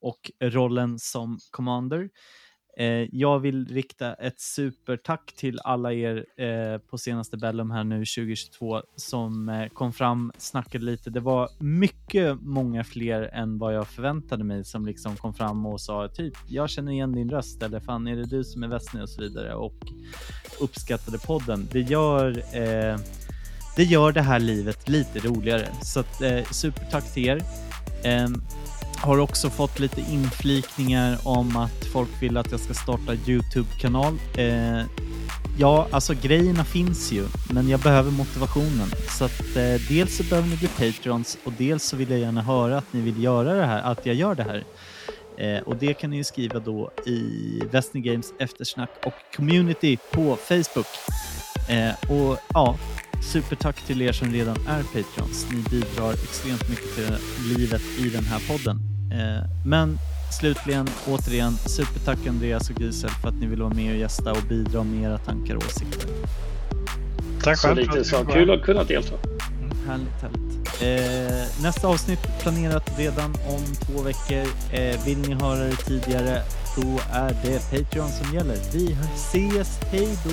och 0.00 0.30
rollen 0.42 0.98
som 0.98 1.38
commander. 1.50 2.10
Eh, 2.76 3.06
jag 3.12 3.38
vill 3.38 3.66
rikta 3.66 4.14
ett 4.14 4.40
supertack 4.40 5.34
till 5.36 5.60
alla 5.64 5.92
er 5.92 6.26
eh, 6.36 6.78
på 6.78 6.98
senaste 6.98 7.36
Bellum 7.36 7.70
här 7.70 7.84
nu 7.84 7.96
2022 7.96 8.82
som 8.96 9.48
eh, 9.48 9.68
kom 9.68 9.92
fram, 9.92 10.32
snackade 10.38 10.84
lite. 10.84 11.10
Det 11.10 11.20
var 11.20 11.48
mycket 11.58 12.38
många 12.40 12.84
fler 12.84 13.22
än 13.22 13.58
vad 13.58 13.74
jag 13.74 13.88
förväntade 13.88 14.44
mig 14.44 14.64
som 14.64 14.86
liksom 14.86 15.16
kom 15.16 15.34
fram 15.34 15.66
och 15.66 15.80
sa 15.80 16.08
typ 16.08 16.34
jag 16.48 16.70
känner 16.70 16.92
igen 16.92 17.12
din 17.12 17.30
röst 17.30 17.62
eller 17.62 17.80
fan 17.80 18.06
är 18.06 18.16
det 18.16 18.26
du 18.26 18.44
som 18.44 18.62
är 18.62 18.68
Vesny 18.68 19.02
och 19.02 19.08
så 19.08 19.22
vidare 19.22 19.54
och 19.54 19.92
uppskattade 20.60 21.18
podden. 21.18 21.68
Det 21.72 21.80
gör 21.80 22.38
eh, 22.38 22.98
det 23.76 23.84
gör 23.84 24.12
det 24.12 24.22
här 24.22 24.38
livet 24.40 24.88
lite 24.88 25.18
roligare 25.18 25.68
så 25.82 26.00
att, 26.00 26.22
eh, 26.22 26.44
supertack 26.44 27.14
till 27.14 27.26
er. 27.26 27.42
Ehm, 28.04 28.42
har 29.04 29.18
också 29.18 29.50
fått 29.50 29.78
lite 29.78 30.00
inflikningar 30.00 31.18
om 31.24 31.56
att 31.56 31.84
folk 31.92 32.22
vill 32.22 32.36
att 32.36 32.50
jag 32.50 32.60
ska 32.60 32.74
starta 32.74 33.14
Youtube-kanal. 33.26 34.18
Eh, 34.36 34.82
ja, 35.58 35.88
alltså 35.90 36.14
grejerna 36.22 36.64
finns 36.64 37.12
ju, 37.12 37.24
men 37.50 37.68
jag 37.68 37.80
behöver 37.80 38.10
motivationen. 38.10 38.88
Så 39.18 39.24
att 39.24 39.56
eh, 39.56 39.74
dels 39.88 40.16
så 40.16 40.22
behöver 40.22 40.48
ni 40.48 40.56
bli 40.56 40.68
Patrons 40.68 41.38
och 41.44 41.52
dels 41.58 41.84
så 41.84 41.96
vill 41.96 42.10
jag 42.10 42.20
gärna 42.20 42.42
höra 42.42 42.78
att 42.78 42.92
ni 42.92 43.00
vill 43.00 43.22
göra 43.22 43.54
det 43.54 43.66
här, 43.66 43.82
att 43.82 44.06
jag 44.06 44.14
gör 44.14 44.34
det 44.34 44.42
här. 44.42 44.64
Eh, 45.38 45.62
och 45.62 45.76
det 45.76 45.94
kan 45.94 46.10
ni 46.10 46.16
ju 46.16 46.24
skriva 46.24 46.58
då 46.58 46.90
i 47.06 47.60
Western 47.72 48.02
Games 48.02 48.32
eftersnack 48.38 48.90
och 49.06 49.36
community 49.36 49.98
på 50.12 50.36
Facebook. 50.36 50.86
Eh, 51.68 52.10
och 52.10 52.38
ja, 52.54 52.76
supertack 53.32 53.86
till 53.86 54.02
er 54.02 54.12
som 54.12 54.32
redan 54.32 54.56
är 54.68 54.82
Patreons. 54.82 55.46
Ni 55.50 55.62
bidrar 55.70 56.12
extremt 56.12 56.68
mycket 56.68 56.94
till 56.94 57.16
livet 57.56 57.82
i 57.98 58.08
den 58.08 58.24
här 58.24 58.42
podden. 58.48 58.93
Eh, 59.12 59.44
men 59.66 59.98
slutligen, 60.40 60.88
återigen, 61.08 61.56
supertack 61.56 62.26
Andreas 62.28 62.70
och 62.70 62.80
Gisel 62.80 63.10
för 63.10 63.28
att 63.28 63.34
ni 63.34 63.46
vill 63.46 63.62
vara 63.62 63.74
med 63.74 63.92
och 63.92 63.98
gästa 63.98 64.32
och 64.32 64.42
bidra 64.48 64.82
med 64.82 65.02
era 65.10 65.18
tankar 65.18 65.54
och 65.54 65.62
åsikter. 65.64 66.10
Tack 67.42 67.58
Så 67.58 67.68
själv. 67.68 67.78
lite 67.78 68.04
så. 68.04 68.24
Kul 68.24 68.50
att 68.50 68.62
kunna 68.62 68.84
delta. 68.84 69.14
Härligt, 69.86 70.22
härligt. 70.22 70.44
Eh, 70.82 71.62
nästa 71.62 71.88
avsnitt 71.88 72.20
planerat 72.42 72.98
redan 72.98 73.34
om 73.48 73.62
två 73.80 74.02
veckor. 74.02 74.46
Eh, 74.72 75.04
vill 75.04 75.18
ni 75.18 75.34
höra 75.34 75.64
det 75.64 75.76
tidigare, 75.76 76.42
då 76.76 77.00
är 77.12 77.36
det 77.44 77.70
Patreon 77.70 78.08
som 78.08 78.34
gäller. 78.34 78.56
Vi 78.72 78.96
ses, 79.14 79.78
hej 79.90 80.08
då! 80.24 80.30